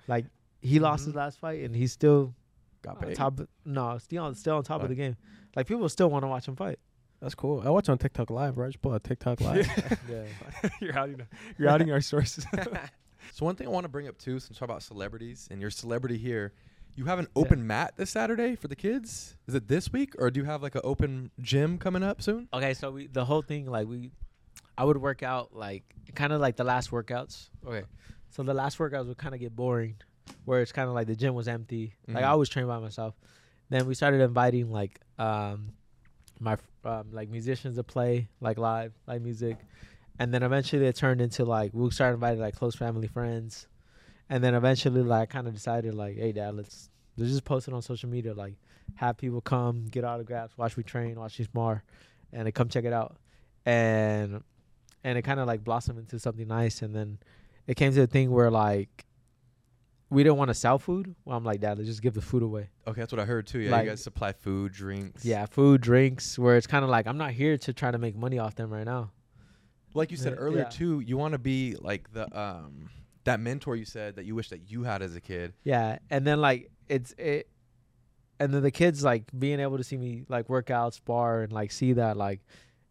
Like 0.06 0.26
he 0.60 0.80
lost 0.80 1.02
mm-hmm. 1.02 1.10
his 1.10 1.16
last 1.16 1.38
fight 1.38 1.60
and 1.62 1.76
he's 1.76 1.92
still 1.92 2.34
Got 2.82 3.00
paid. 3.00 3.16
top. 3.16 3.40
Of, 3.40 3.48
no, 3.64 3.98
still 3.98 4.24
on 4.24 4.34
still 4.34 4.56
on 4.56 4.64
top 4.64 4.82
of 4.82 4.88
the 4.88 4.94
game. 4.94 5.16
Like 5.54 5.66
people 5.66 5.88
still 5.88 6.08
want 6.10 6.24
to 6.24 6.28
watch 6.28 6.48
him 6.48 6.56
fight. 6.56 6.78
That's 7.20 7.34
cool. 7.34 7.62
I 7.64 7.70
watch 7.70 7.88
on 7.88 7.98
TikTok 7.98 8.30
live, 8.30 8.54
bro. 8.54 8.66
I 8.66 8.68
just 8.68 8.80
pull 8.80 8.92
out 8.92 9.02
TikTok 9.04 9.40
live. 9.40 9.66
Yeah. 10.08 10.24
you're 10.80 10.96
outing. 10.98 11.26
You're 11.58 11.68
outing 11.68 11.90
our 11.90 12.00
sources. 12.00 12.46
So 13.32 13.44
one 13.44 13.56
thing 13.56 13.66
I 13.66 13.70
want 13.70 13.84
to 13.84 13.88
bring 13.88 14.08
up 14.08 14.16
too, 14.18 14.38
since 14.38 14.50
we 14.50 14.54
talk 14.54 14.68
about 14.68 14.82
celebrities 14.82 15.48
and 15.50 15.60
your 15.60 15.70
celebrity 15.70 16.16
here, 16.16 16.52
you 16.96 17.04
have 17.06 17.18
an 17.18 17.28
open 17.36 17.66
mat 17.66 17.94
this 17.96 18.10
Saturday 18.10 18.56
for 18.56 18.68
the 18.68 18.76
kids. 18.76 19.36
Is 19.46 19.54
it 19.54 19.68
this 19.68 19.92
week, 19.92 20.14
or 20.18 20.30
do 20.30 20.40
you 20.40 20.46
have 20.46 20.62
like 20.62 20.74
an 20.74 20.80
open 20.84 21.30
gym 21.40 21.78
coming 21.78 22.02
up 22.02 22.20
soon? 22.22 22.48
Okay, 22.52 22.74
so 22.74 22.90
we 22.90 23.06
the 23.06 23.24
whole 23.24 23.42
thing 23.42 23.66
like 23.66 23.86
we, 23.86 24.10
I 24.76 24.84
would 24.84 24.96
work 24.98 25.22
out 25.22 25.54
like 25.54 25.84
kind 26.14 26.32
of 26.32 26.40
like 26.40 26.56
the 26.56 26.64
last 26.64 26.90
workouts. 26.90 27.50
Okay, 27.66 27.84
so 28.30 28.42
the 28.42 28.54
last 28.54 28.78
workouts 28.78 29.06
would 29.06 29.18
kind 29.18 29.34
of 29.34 29.40
get 29.40 29.54
boring, 29.54 29.96
where 30.44 30.60
it's 30.60 30.72
kind 30.72 30.88
of 30.88 30.94
like 30.94 31.06
the 31.06 31.16
gym 31.16 31.34
was 31.34 31.48
empty. 31.48 31.94
Like 32.08 32.16
I 32.24 32.28
Mhm. 32.28 32.30
always 32.30 32.48
train 32.48 32.66
by 32.66 32.78
myself. 32.78 33.14
Then 33.70 33.86
we 33.86 33.94
started 33.94 34.20
inviting 34.20 34.70
like 34.70 35.00
um, 35.18 35.72
my 36.40 36.56
um, 36.84 37.12
like 37.12 37.28
musicians 37.28 37.76
to 37.76 37.84
play 37.84 38.28
like 38.40 38.56
live 38.58 38.92
live 39.06 39.22
music, 39.22 39.56
and 40.18 40.32
then 40.32 40.42
eventually 40.42 40.86
it 40.86 40.96
turned 40.96 41.20
into 41.20 41.44
like 41.44 41.72
we 41.74 41.90
started 41.90 42.14
inviting 42.14 42.40
like 42.40 42.54
close 42.56 42.74
family 42.74 43.08
friends, 43.08 43.66
and 44.30 44.42
then 44.44 44.54
eventually 44.54 45.02
like 45.02 45.30
kind 45.30 45.46
of 45.48 45.54
decided 45.54 45.94
like 45.94 46.16
hey 46.16 46.32
dad 46.32 46.54
let's 46.54 46.90
let's 47.16 47.30
just 47.30 47.44
post 47.44 47.68
it 47.68 47.74
on 47.74 47.82
social 47.82 48.08
media 48.08 48.34
like 48.34 48.54
have 48.94 49.16
people 49.16 49.40
come 49.40 49.86
get 49.86 50.04
autographs 50.04 50.56
watch 50.58 50.76
me 50.76 50.82
train 50.82 51.18
watch 51.18 51.38
me 51.38 51.44
spar 51.44 51.82
and 52.32 52.46
they 52.46 52.52
come 52.52 52.68
check 52.68 52.84
it 52.84 52.92
out 52.92 53.16
and 53.66 54.42
and 55.04 55.18
it 55.18 55.22
kind 55.22 55.40
of 55.40 55.46
like 55.46 55.62
blossomed 55.64 55.98
into 55.98 56.18
something 56.18 56.48
nice 56.48 56.82
and 56.82 56.94
then 56.94 57.18
it 57.66 57.74
came 57.76 57.92
to 57.92 58.00
the 58.00 58.06
thing 58.06 58.30
where 58.30 58.50
like 58.50 59.04
we 60.10 60.22
didn't 60.22 60.38
want 60.38 60.48
to 60.48 60.54
sell 60.54 60.78
food 60.78 61.14
well 61.24 61.36
i'm 61.36 61.44
like 61.44 61.60
dad 61.60 61.76
let's 61.78 61.88
just 61.88 62.00
give 62.02 62.14
the 62.14 62.22
food 62.22 62.42
away 62.42 62.68
Okay, 62.86 63.02
that's 63.02 63.12
what 63.12 63.20
I 63.20 63.26
heard 63.26 63.46
too. 63.46 63.58
Yeah, 63.58 63.70
Like- 63.72 63.84
you 63.84 63.90
guys 63.90 64.02
supply 64.02 64.32
food, 64.32 64.72
drinks. 64.72 65.22
yeah 65.24 65.44
food 65.44 65.82
drinks 65.82 66.38
where 66.38 66.56
it's 66.56 66.66
kind 66.66 66.82
of 66.84 66.90
like 66.90 67.06
i'm 67.06 67.18
not 67.18 67.32
here 67.32 67.58
to 67.58 67.72
try 67.74 67.90
to 67.90 67.98
make 67.98 68.16
money 68.16 68.38
off 68.38 68.54
them 68.54 68.70
right 68.72 68.86
now 68.86 69.10
like 69.94 70.10
you 70.10 70.16
said 70.16 70.32
Yeah. 70.34 70.38
earlier 70.38 70.62
Yeah. 70.62 70.68
too. 70.68 71.00
You 71.00 71.16
want 71.16 71.32
to 71.32 71.38
be 71.38 71.74
like 71.80 72.12
the 72.12 72.24
um 72.38 72.88
that 73.28 73.40
mentor 73.40 73.76
you 73.76 73.84
said 73.84 74.16
that 74.16 74.24
you 74.24 74.34
wish 74.34 74.48
that 74.50 74.70
you 74.70 74.82
had 74.82 75.00
as 75.02 75.14
a 75.16 75.20
kid. 75.20 75.52
yeah 75.64 75.98
and 76.10 76.26
then 76.26 76.40
like 76.40 76.70
it's 76.88 77.12
it 77.18 77.48
and 78.40 78.52
then 78.52 78.62
the 78.62 78.70
kids 78.70 79.02
like 79.04 79.24
being 79.38 79.60
able 79.60 79.76
to 79.76 79.84
see 79.84 79.96
me 79.96 80.24
like 80.28 80.48
work 80.48 80.70
out 80.70 80.94
spar 80.94 81.42
and 81.42 81.52
like 81.52 81.70
see 81.70 81.92
that 81.94 82.16
like 82.16 82.40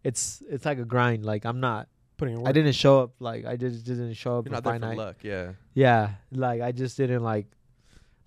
it's 0.04 0.41
it's 0.50 0.65
like 0.65 0.78
a 0.80 0.86
grind 0.86 1.26
like 1.26 1.45
i'm 1.45 1.60
not 1.60 1.88
Putting 2.17 2.36
work. 2.39 2.47
i 2.47 2.52
didn't 2.52 2.73
show 2.73 3.02
up 3.02 3.12
like 3.19 3.45
i 3.45 3.56
just 3.56 3.86
didn't 3.86 4.13
show 4.13 4.40
up 4.40 4.46
You're 4.46 4.54
not 4.54 4.63
there 4.63 4.73
for 4.73 4.79
night. 4.79 4.98
luck. 4.98 5.17
Yeah. 5.21 5.52
Yeah, 5.73 6.12
like 6.31 6.62
I 6.62 6.71
just 6.71 6.98
didn't 6.98 7.21
like, 7.23 7.46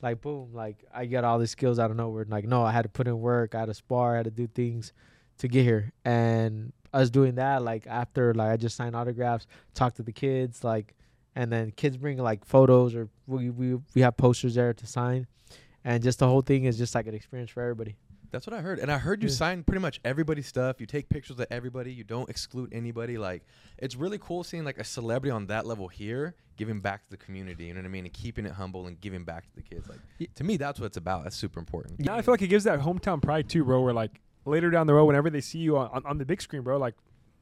like 0.03 0.21
boom, 0.21 0.51
like 0.55 0.85
I 0.95 1.07
got 1.07 1.25
all 1.25 1.39
these 1.41 1.51
skills 1.51 1.81
out 1.81 1.91
of 1.91 1.97
nowhere. 1.97 2.25
Like 2.29 2.47
no, 2.47 2.63
I 2.63 2.71
had 2.71 2.83
to 2.83 2.89
put 2.89 3.09
in 3.09 3.19
work, 3.19 3.57
I 3.57 3.61
had 3.61 3.67
to 3.67 3.75
spar, 3.75 4.15
I 4.15 4.19
had 4.19 4.25
to 4.27 4.31
do 4.31 4.47
things 4.47 4.93
to 5.39 5.49
get 5.49 5.65
here. 5.65 5.93
And 6.05 6.73
us 6.95 7.11
doing 7.11 7.35
that, 7.35 7.63
like 7.63 7.87
after, 7.89 8.33
like 8.33 8.51
I 8.53 8.57
just 8.57 8.77
signed 8.77 8.95
autographs, 8.95 9.47
talk 9.75 9.95
to 9.97 10.03
the 10.05 10.13
kids, 10.13 10.63
like, 10.63 10.95
and 11.35 11.53
then 11.53 11.71
kids 11.73 11.97
bring 11.97 12.19
like 12.19 12.45
photos 12.45 12.95
or 12.95 13.09
we 13.27 13.51
we 13.51 13.75
we 13.95 14.01
have 14.03 14.17
posters 14.17 14.55
there 14.55 14.73
to 14.75 14.87
sign, 14.87 15.27
and 15.85 16.03
just 16.03 16.19
the 16.19 16.27
whole 16.27 16.43
thing 16.43 16.65
is 16.65 16.77
just 16.79 16.95
like 16.95 17.07
an 17.07 17.15
experience 17.15 17.51
for 17.51 17.63
everybody. 17.63 17.97
That's 18.33 18.47
what 18.47 18.55
I 18.55 18.61
heard. 18.61 18.79
And 18.79 18.93
I 18.93 18.99
heard 18.99 19.25
you 19.25 19.29
Yeah. 19.29 19.35
sign 19.35 19.65
pretty 19.65 19.81
much 19.81 20.01
everybody's 20.05 20.47
stuff. 20.47 20.81
You 20.81 20.87
take 20.87 21.09
pictures 21.09 21.41
of 21.41 21.47
everybody. 21.51 21.93
You 21.93 22.05
don't 22.05 22.31
exclude 22.31 22.73
anybody. 22.73 23.19
Like 23.19 23.43
it's 23.79 23.97
really 23.97 24.19
cool 24.19 24.45
seeing 24.45 24.65
like 24.65 24.79
a 24.79 24.85
celebrity 24.85 25.33
on 25.33 25.47
that 25.47 25.67
level 25.67 25.89
here 25.89 26.35
giving 26.57 26.79
back 26.79 27.03
to 27.05 27.11
the 27.11 27.17
community. 27.17 27.65
You 27.65 27.75
know 27.75 27.81
what 27.81 27.87
I 27.87 27.89
mean? 27.89 28.05
And 28.05 28.13
keeping 28.15 28.47
it 28.47 28.53
humble 28.53 28.87
and 28.87 29.01
giving 29.01 29.25
back 29.25 29.47
to 29.47 29.55
the 29.57 29.63
kids. 29.63 29.89
Y- 29.89 29.97
Like 30.21 30.35
to 30.37 30.45
me, 30.45 30.57
that's 30.59 30.79
what 30.79 30.87
it's 30.87 30.97
about. 30.97 31.25
That's 31.25 31.35
super 31.37 31.59
important. 31.59 31.97
Yeah, 31.99 32.15
I 32.15 32.23
feel 32.23 32.33
like 32.33 32.43
it 32.43 32.47
gives 32.49 32.63
that 32.65 32.79
hometown 32.79 33.21
pride 33.21 33.49
too, 33.49 33.65
bro. 33.65 33.81
Where 33.81 33.93
like 33.95 34.21
later 34.45 34.71
down 34.71 34.87
the 34.87 34.95
road, 34.95 35.07
whenever 35.07 35.29
they 35.29 35.41
see 35.41 35.59
you 35.59 35.77
on, 35.77 35.89
on, 35.91 36.07
on 36.07 36.19
the 36.19 36.25
big 36.25 36.41
screen, 36.41 36.63
bro, 36.63 36.77
like 36.79 36.95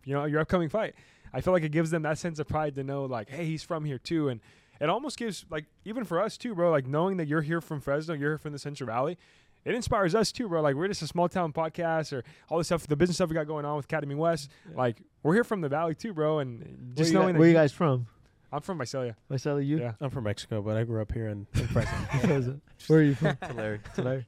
you 0.06 0.14
know 0.14 0.24
your 0.24 0.40
upcoming 0.40 0.70
fight, 0.70 0.94
I 1.32 1.40
feel 1.40 1.52
like 1.52 1.62
it 1.62 1.72
gives 1.72 1.90
them 1.90 2.02
that 2.02 2.18
sense 2.18 2.38
of 2.38 2.48
pride 2.48 2.74
to 2.76 2.84
know 2.84 3.04
like, 3.04 3.28
hey, 3.30 3.44
he's 3.44 3.62
from 3.62 3.84
here 3.84 3.98
too, 3.98 4.28
and 4.28 4.40
it 4.80 4.88
almost 4.88 5.16
gives 5.18 5.44
like 5.50 5.64
even 5.84 6.04
for 6.04 6.20
us 6.20 6.36
too, 6.36 6.54
bro. 6.54 6.70
Like 6.70 6.86
knowing 6.86 7.16
that 7.18 7.26
you're 7.28 7.42
here 7.42 7.60
from 7.60 7.80
Fresno, 7.80 8.14
you're 8.14 8.30
here 8.32 8.38
from 8.38 8.52
the 8.52 8.58
Central 8.58 8.86
Valley. 8.86 9.18
It 9.64 9.74
inspires 9.74 10.14
us 10.14 10.32
too, 10.32 10.48
bro. 10.48 10.62
Like 10.62 10.76
we're 10.76 10.88
just 10.88 11.02
a 11.02 11.06
small 11.06 11.28
town 11.28 11.52
podcast, 11.52 12.12
or 12.12 12.22
all 12.48 12.58
the 12.58 12.64
stuff, 12.64 12.86
the 12.86 12.96
business 12.96 13.16
stuff 13.16 13.28
we 13.28 13.34
got 13.34 13.46
going 13.46 13.64
on 13.64 13.76
with 13.76 13.86
Academy 13.86 14.14
West. 14.14 14.50
Like 14.74 15.02
we're 15.22 15.34
here 15.34 15.44
from 15.44 15.60
the 15.60 15.68
valley 15.68 15.94
too, 15.94 16.14
bro. 16.14 16.38
And 16.38 16.92
just 16.96 17.12
you, 17.12 17.18
knowing 17.18 17.34
guys, 17.34 17.38
where 17.40 17.48
you 17.48 17.54
you- 17.54 17.58
guys 17.58 17.72
from? 17.72 18.06
I'm 18.50 18.62
from 18.62 18.78
Visalia. 18.78 19.14
Marcelo, 19.28 19.58
you? 19.58 19.78
Yeah. 19.78 19.92
I'm 20.00 20.08
from 20.08 20.24
Mexico, 20.24 20.62
but 20.62 20.74
I 20.74 20.84
grew 20.84 21.02
up 21.02 21.12
here 21.12 21.28
in, 21.28 21.46
in 21.54 21.66
Fresno. 21.66 22.60
Where 22.86 23.00
are 23.00 23.02
you 23.02 23.14
from? 23.14 23.36
Hilarious. 23.46 23.82
Tulare. 23.94 24.24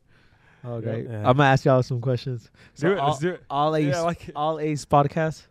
Oh, 0.62 0.74
Yeah. 0.76 0.80
great. 0.82 1.04
Yeah. 1.08 1.16
I'm 1.20 1.38
gonna 1.38 1.44
ask 1.44 1.64
y'all 1.64 1.82
some 1.82 2.02
questions. 2.02 2.50
So 2.74 2.88
do 2.88 2.94
it. 2.94 2.98
all, 2.98 3.08
Let's 3.08 3.20
do 3.20 3.28
it. 3.30 3.42
all 3.48 3.74
Ace, 3.76 3.86
Yeah, 3.94 4.00
like 4.02 4.30
all 4.36 4.60
Ace 4.60 4.84
podcast. 4.84 5.46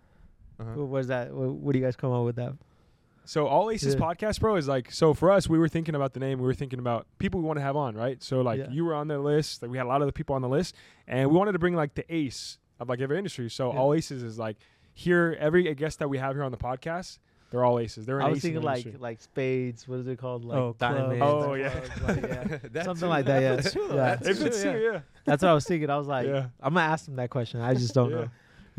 Uh-huh. 0.60 0.72
What 0.76 0.88
was 0.89 1.07
that? 1.07 1.32
What, 1.34 1.49
what 1.51 1.74
do 1.74 1.80
you 1.80 1.86
guys 1.86 1.95
come 1.95 2.12
up 2.12 2.26
with 2.26 2.36
that? 2.38 2.53
So 3.26 3.45
all 3.47 3.70
Aces 3.70 3.93
Yeah. 3.93 3.99
podcast, 4.01 4.39
bro, 4.39 4.55
is 4.55 4.68
like 4.68 4.91
so 4.91 5.14
for 5.14 5.32
us. 5.32 5.47
We 5.47 5.60
were 5.60 5.68
thinking 5.70 5.93
about 5.95 6.14
the 6.14 6.20
name. 6.20 6.39
We 6.39 6.45
were 6.45 6.53
thinking 6.55 6.80
about 6.80 7.05
people 7.20 7.39
we 7.39 7.45
want 7.45 7.57
to 7.57 7.64
have 7.64 7.76
on, 7.76 7.95
right? 7.95 8.22
So 8.24 8.41
like 8.41 8.60
Yeah. 8.60 8.70
you 8.72 8.84
were 8.86 8.95
on 8.95 9.07
the 9.07 9.20
list. 9.20 9.62
Like 9.62 9.70
we 9.72 9.78
had 9.78 9.86
a 9.86 9.89
lot 9.89 10.01
of 10.01 10.07
the 10.07 10.14
people 10.14 10.36
on 10.36 10.41
the 10.41 10.49
list, 10.49 10.76
and 11.07 11.30
we 11.30 11.36
wanted 11.38 11.51
to 11.53 11.60
bring 11.60 11.76
like 11.76 11.93
the 11.95 12.05
ace 12.14 12.57
of 12.80 12.89
like 12.89 12.99
every 13.01 13.18
industry. 13.18 13.49
So 13.49 13.72
Yeah. 13.72 13.80
all 13.80 13.93
Aces 13.93 14.24
is 14.24 14.39
like 14.39 14.57
here. 14.93 15.38
Every 15.39 15.72
guest 15.76 15.99
that 15.99 16.10
we 16.10 16.18
have 16.18 16.34
here 16.36 16.43
on 16.43 16.51
the 16.51 16.57
podcast, 16.57 17.20
they're 17.51 17.64
all 17.64 17.78
aces. 17.78 18.05
They're 18.07 18.20
an 18.20 18.26
I 18.26 18.30
was 18.30 18.39
ace 18.39 18.45
in 18.45 18.47
thinking 18.49 18.62
the 18.62 18.66
like 18.66 18.78
industry. 18.80 18.99
like 18.99 19.22
spades. 19.22 19.88
What 19.88 19.99
is 19.99 20.07
it 20.07 20.18
called? 20.18 20.43
Like 20.43 20.57
Oh, 20.57 20.76
diamonds. 20.80 21.22
Oh, 21.24 21.53
yeah. 21.53 21.70
clubs, 21.70 22.22
like, 22.24 22.72
yeah. 22.74 22.84
Something 22.84 23.10
like 23.10 23.26
that. 23.26 23.41
Yeah. 23.43 23.55
That's 23.57 23.72
true, 23.74 23.88
yeah. 23.93 24.16
That's 24.16 24.39
true, 24.62 24.72
yeah. 24.72 24.91
yeah. 24.91 24.99
That's 25.26 25.43
what 25.43 25.49
I 25.49 25.53
was 25.53 25.66
thinking. 25.66 25.89
I 25.91 25.97
was 25.97 26.07
like, 26.07 26.26
Yeah. 26.26 26.47
I'm 26.60 26.74
gonna 26.74 26.86
ask 26.88 27.07
him 27.07 27.16
that 27.18 27.30
question. 27.30 27.62
I 27.62 27.76
just 27.76 27.93
don't 27.93 28.10
Yeah. 28.10 28.16
know. 28.22 28.30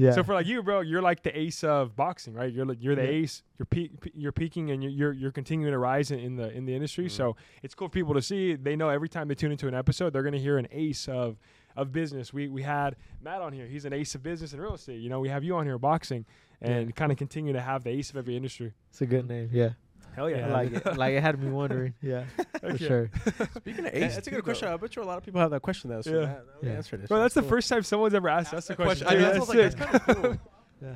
Yeah. 0.00 0.12
So 0.12 0.22
for 0.22 0.34
like 0.34 0.46
you, 0.46 0.62
bro, 0.62 0.80
you're 0.80 1.02
like 1.02 1.22
the 1.22 1.38
ace 1.38 1.62
of 1.62 1.94
boxing, 1.94 2.32
right? 2.34 2.52
You're 2.52 2.64
like 2.64 2.78
you're 2.82 2.94
the 2.96 3.02
Yeah. 3.04 3.08
ace. 3.22 3.42
You're 3.58 3.66
pe- 3.66 3.90
you're 4.14 4.32
peaking 4.32 4.70
and 4.70 4.82
you're, 4.82 4.92
you're 4.92 5.12
you're 5.12 5.30
continuing 5.32 5.72
to 5.72 5.78
rise 5.78 6.10
in, 6.10 6.18
in 6.20 6.36
the 6.36 6.50
in 6.52 6.64
the 6.64 6.74
industry. 6.74 7.06
Mhm. 7.06 7.10
So 7.10 7.36
it's 7.62 7.74
cool 7.74 7.88
for 7.88 7.92
people 7.92 8.14
to 8.14 8.22
see. 8.22 8.54
They 8.54 8.76
know 8.76 8.88
every 8.88 9.08
time 9.08 9.28
they 9.28 9.34
tune 9.34 9.52
into 9.52 9.68
an 9.68 9.74
episode, 9.74 10.12
they're 10.12 10.22
gonna 10.22 10.38
hear 10.38 10.56
an 10.58 10.68
ace 10.70 11.06
of 11.08 11.38
of 11.76 11.92
business. 11.92 12.32
We 12.32 12.48
we 12.48 12.62
had 12.62 12.96
Matt 13.22 13.42
on 13.42 13.52
here. 13.52 13.66
He's 13.66 13.84
an 13.84 13.92
ace 13.92 14.14
of 14.14 14.22
business 14.22 14.52
and 14.52 14.62
real 14.62 14.74
estate. 14.74 15.00
You 15.00 15.08
know, 15.10 15.20
we 15.20 15.28
have 15.28 15.44
you 15.44 15.54
on 15.56 15.66
here 15.66 15.78
boxing 15.78 16.24
and 16.62 16.86
Yeah. 16.86 16.92
kind 16.92 17.12
of 17.12 17.18
continue 17.18 17.52
to 17.52 17.60
have 17.60 17.84
the 17.84 17.90
ace 17.90 18.10
of 18.10 18.16
every 18.16 18.36
industry. 18.36 18.72
it's 18.90 19.00
a 19.02 19.06
good 19.06 19.28
name. 19.28 19.50
Yeah. 19.52 19.70
Hell 20.14 20.28
Yeah. 20.30 20.46
I 20.48 20.50
like 20.50 20.72
it. 20.72 20.96
Like 20.96 21.14
it 21.14 21.22
had 21.22 21.40
me 21.42 21.50
wondering. 21.50 21.94
Yeah. 22.02 22.24
For 22.60 22.66
Okay. 22.72 22.86
sure. 22.86 23.10
Speaking 23.56 23.86
of 23.86 23.94
Yeah, 23.94 24.06
ace, 24.06 24.14
that's 24.14 24.26
a 24.26 24.30
good 24.30 24.44
question. 24.44 24.68
though. 24.68 24.74
I 24.74 24.76
bet 24.76 24.96
you 24.96 25.02
a 25.02 25.04
lot 25.04 25.18
of 25.18 25.24
people 25.24 25.40
have 25.40 25.50
that 25.50 25.62
question 25.62 25.90
though. 25.90 26.02
So 26.02 26.10
Yeah. 26.12 26.26
that, 26.26 26.44
that 26.62 26.66
Yeah. 26.66 26.72
answer 26.76 26.96
this. 26.96 27.08
Bro, 27.08 27.20
that's 27.20 27.34
the 27.34 27.40
cool. 27.42 27.50
first 27.50 27.68
time 27.68 27.82
someone's 27.82 28.14
ever 28.14 28.28
asked 28.28 28.52
us 28.54 28.68
a 28.70 28.76
question. 28.76 29.06
I 29.06 29.14
know, 29.14 29.20
Yeah, 29.20 29.32
that's 29.32 29.48
what 29.48 29.58
I 29.58 29.64
was 29.64 29.74
it. 29.74 29.78
like, 29.80 29.90
that's 29.92 30.04
kind 30.06 30.16
of 30.18 30.22
cool. 30.24 30.38
Yeah. 30.82 30.94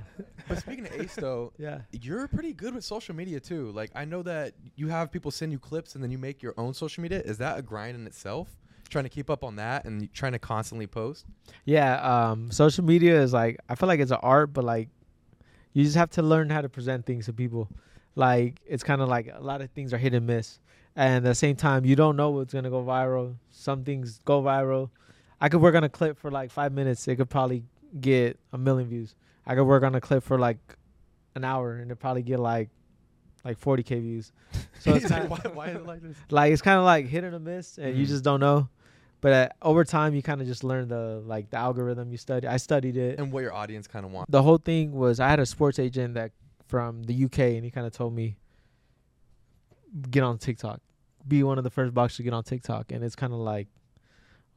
But 0.48 0.58
speaking 0.60 0.86
of 0.86 0.92
ace, 0.94 1.14
though, 1.14 1.52
Yeah. 1.58 1.80
you're 1.92 2.26
pretty 2.26 2.54
good 2.54 2.74
with 2.74 2.84
social 2.84 3.14
media 3.14 3.38
too. 3.38 3.70
Like 3.72 3.90
I 3.94 4.06
know 4.06 4.22
that 4.22 4.54
you 4.76 4.88
have 4.88 5.12
people 5.12 5.30
send 5.30 5.52
you 5.52 5.58
clips 5.58 5.94
and 5.94 6.02
then 6.02 6.10
you 6.10 6.16
make 6.16 6.42
your 6.42 6.54
own 6.56 6.72
social 6.72 7.02
media. 7.02 7.20
Is 7.20 7.36
that 7.38 7.58
a 7.58 7.62
grind 7.62 7.94
in 7.96 8.06
itself? 8.06 8.48
Trying 8.88 9.04
to 9.04 9.10
keep 9.10 9.28
up 9.28 9.44
on 9.44 9.56
that 9.56 9.84
and 9.84 10.10
trying 10.14 10.32
to 10.32 10.38
constantly 10.38 10.86
post. 10.86 11.26
Yeah, 11.66 11.96
um, 12.30 12.50
social 12.50 12.82
media 12.82 13.20
is 13.20 13.34
like 13.34 13.58
I 13.68 13.74
feel 13.74 13.86
like 13.86 14.00
it's 14.00 14.10
an 14.10 14.20
art, 14.22 14.54
but 14.54 14.64
like 14.64 14.88
you 15.74 15.84
just 15.84 15.96
have 15.96 16.08
to 16.12 16.22
learn 16.22 16.48
how 16.48 16.62
to 16.62 16.68
present 16.70 17.04
things 17.04 17.26
to 17.26 17.34
people. 17.34 17.68
Like 18.16 18.60
it's 18.66 18.82
kind 18.84 19.00
of 19.00 19.08
like 19.08 19.32
a 19.34 19.40
lot 19.42 19.60
of 19.60 19.70
things 19.70 19.92
are 19.92 19.98
hit 19.98 20.14
and 20.14 20.26
miss, 20.26 20.58
and 20.94 21.16
at 21.26 21.28
the 21.28 21.34
same 21.34 21.56
time 21.56 21.84
you 21.84 21.96
don't 21.96 22.16
know 22.16 22.30
what's 22.30 22.54
gonna 22.54 22.70
go 22.70 22.82
viral. 22.84 23.36
Some 23.50 23.84
things 23.84 24.20
go 24.24 24.42
viral. 24.42 24.90
I 25.40 25.48
could 25.48 25.60
work 25.60 25.74
on 25.74 25.84
a 25.84 25.88
clip 25.88 26.18
for 26.18 26.30
like 26.30 26.50
five 26.50 26.72
minutes. 26.72 27.06
It 27.08 27.16
could 27.16 27.28
probably 27.30 27.64
get 28.00 28.38
a 28.52 28.58
million 28.58 28.88
views. 28.88 29.14
I 29.46 29.54
could 29.54 29.64
work 29.64 29.82
on 29.82 29.94
a 29.94 30.00
clip 30.00 30.22
for 30.22 30.38
like 30.38 30.58
an 31.34 31.44
hour, 31.44 31.74
and 31.76 31.90
it 31.90 31.96
probably 31.96 32.22
get 32.22 32.38
like 32.38 32.70
like 33.44 33.60
40k 33.60 34.00
views. 34.00 34.32
So 34.78 34.94
it's 34.94 35.06
kind 35.06 35.28
like, 35.28 35.44
of 35.44 35.56
why, 35.56 35.66
why 35.66 35.70
is 35.70 35.76
it 35.76 35.86
like 35.86 36.02
this? 36.02 36.16
like 36.30 36.52
it's 36.52 36.62
kind 36.62 36.78
of 36.78 36.84
like 36.84 37.06
hit 37.06 37.24
and 37.24 37.34
a 37.34 37.40
miss 37.40 37.78
and 37.78 37.96
you 37.96 38.04
Mhm. 38.04 38.08
just 38.08 38.24
don't 38.24 38.40
know 38.40 38.68
but 39.20 39.32
uh, 39.32 39.48
over 39.62 39.84
time 39.84 40.14
you 40.14 40.22
kind 40.22 40.40
of 40.42 40.46
just 40.46 40.62
learn 40.64 40.88
the 40.88 41.22
like 41.26 41.48
the 41.50 41.56
algorithm 41.56 42.10
you 42.10 42.18
study 42.18 42.46
i 42.46 42.56
studied 42.58 42.96
it 42.96 43.18
And 43.18 43.32
what 43.32 43.40
your 43.40 43.54
audience 43.54 43.86
kind 43.86 44.04
of 44.04 44.12
wants. 44.12 44.30
the 44.30 44.42
whole 44.42 44.58
thing 44.58 44.92
was 44.92 45.20
i 45.20 45.28
had 45.28 45.40
a 45.40 45.46
sports 45.46 45.78
agent 45.78 46.14
that 46.14 46.32
from 46.74 47.04
the 47.04 47.24
uk 47.24 47.38
and 47.38 47.64
he 47.64 47.70
kind 47.70 47.86
of 47.86 47.92
told 47.92 48.12
me 48.12 48.36
get 50.10 50.22
on 50.24 50.38
tiktok 50.38 50.80
be 51.28 51.42
one 51.42 51.56
of 51.56 51.62
the 51.64 51.70
first 51.70 51.94
boxers 51.94 52.16
to 52.16 52.22
get 52.24 52.32
on 52.32 52.42
tiktok 52.42 52.90
and 52.90 53.04
it's 53.04 53.14
kind 53.14 53.32
of 53.32 53.38
like 53.38 53.68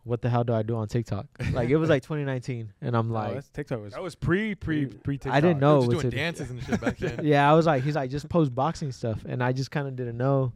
what 0.04 0.22
the 0.22 0.30
hell 0.30 0.44
do 0.44 0.52
i 0.54 0.64
do 0.64 0.76
on 0.76 0.88
tiktok 0.88 1.28
like 1.54 1.70
it 1.70 1.78
was 1.78 1.90
like 1.90 2.02
2019 2.02 2.74
and 2.82 2.98
i'm 2.98 3.12
Oh, 3.12 3.14
like 3.14 3.34
that's 3.36 3.50
TikTok 3.50 3.82
was. 3.82 3.94
That 3.94 4.02
was 4.02 4.16
pre 4.16 4.56
pre 4.56 4.88
Pre- 4.88 5.18
pre. 5.20 5.32
I 5.32 5.40
didn't 5.42 5.60
know 5.60 5.80
just 5.82 5.88
what's 5.90 6.02
doing 6.02 6.14
it- 6.14 6.16
dances 6.16 6.50
and 6.50 6.64
shit 6.64 6.82
back 6.82 6.98
then. 7.06 7.20
yeah, 7.24 7.50
I 7.50 7.54
was 7.54 7.66
like, 7.68 7.84
he's 7.84 7.96
like, 7.96 8.10
just 8.10 8.28
post 8.30 8.54
boxing 8.56 8.92
stuff, 8.92 9.24
and 9.28 9.44
I 9.44 9.52
just 9.52 9.70
kind 9.70 9.88
of 9.88 9.96
didn't 9.96 10.18
know, 10.18 10.54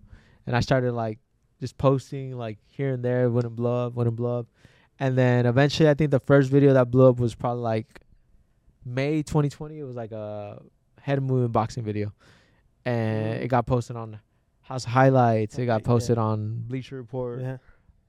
and 0.47 0.55
I 0.55 0.61
started 0.61 0.93
like 0.93 1.19
just 1.59 1.77
posting 1.77 2.37
like 2.37 2.57
here 2.69 2.93
and 2.93 3.03
there, 3.05 3.29
wouldn't 3.29 3.55
blow 3.55 3.87
up, 3.87 3.93
wouldn't 3.93 4.15
blow 4.15 4.39
up, 4.39 4.47
and 4.99 5.17
then 5.17 5.45
eventually, 5.45 5.89
I 5.89 5.93
think 5.95 6.11
the 6.11 6.19
first 6.21 6.49
video 6.49 6.73
that 6.73 6.89
blew 6.89 7.07
up 7.09 7.19
was 7.19 7.35
probably 7.35 7.61
like 7.63 7.99
May 8.85 9.21
2020. 9.21 9.77
It 9.79 9.83
was 9.83 9.95
like 9.95 10.11
a 10.13 10.61
head 11.01 11.21
movement 11.21 11.51
boxing 11.51 11.83
video, 11.83 12.13
and 12.85 13.41
it 13.43 13.47
got 13.47 13.65
posted 13.65 13.95
on 13.95 14.19
House 14.61 14.83
Highlights. 14.85 15.57
It 15.59 15.65
got 15.65 15.75
Okay, 15.75 15.83
yeah. 15.83 15.87
posted 15.87 16.17
on 16.17 16.63
Bleacher 16.67 16.95
Report. 16.97 17.41
Yeah. 17.41 17.57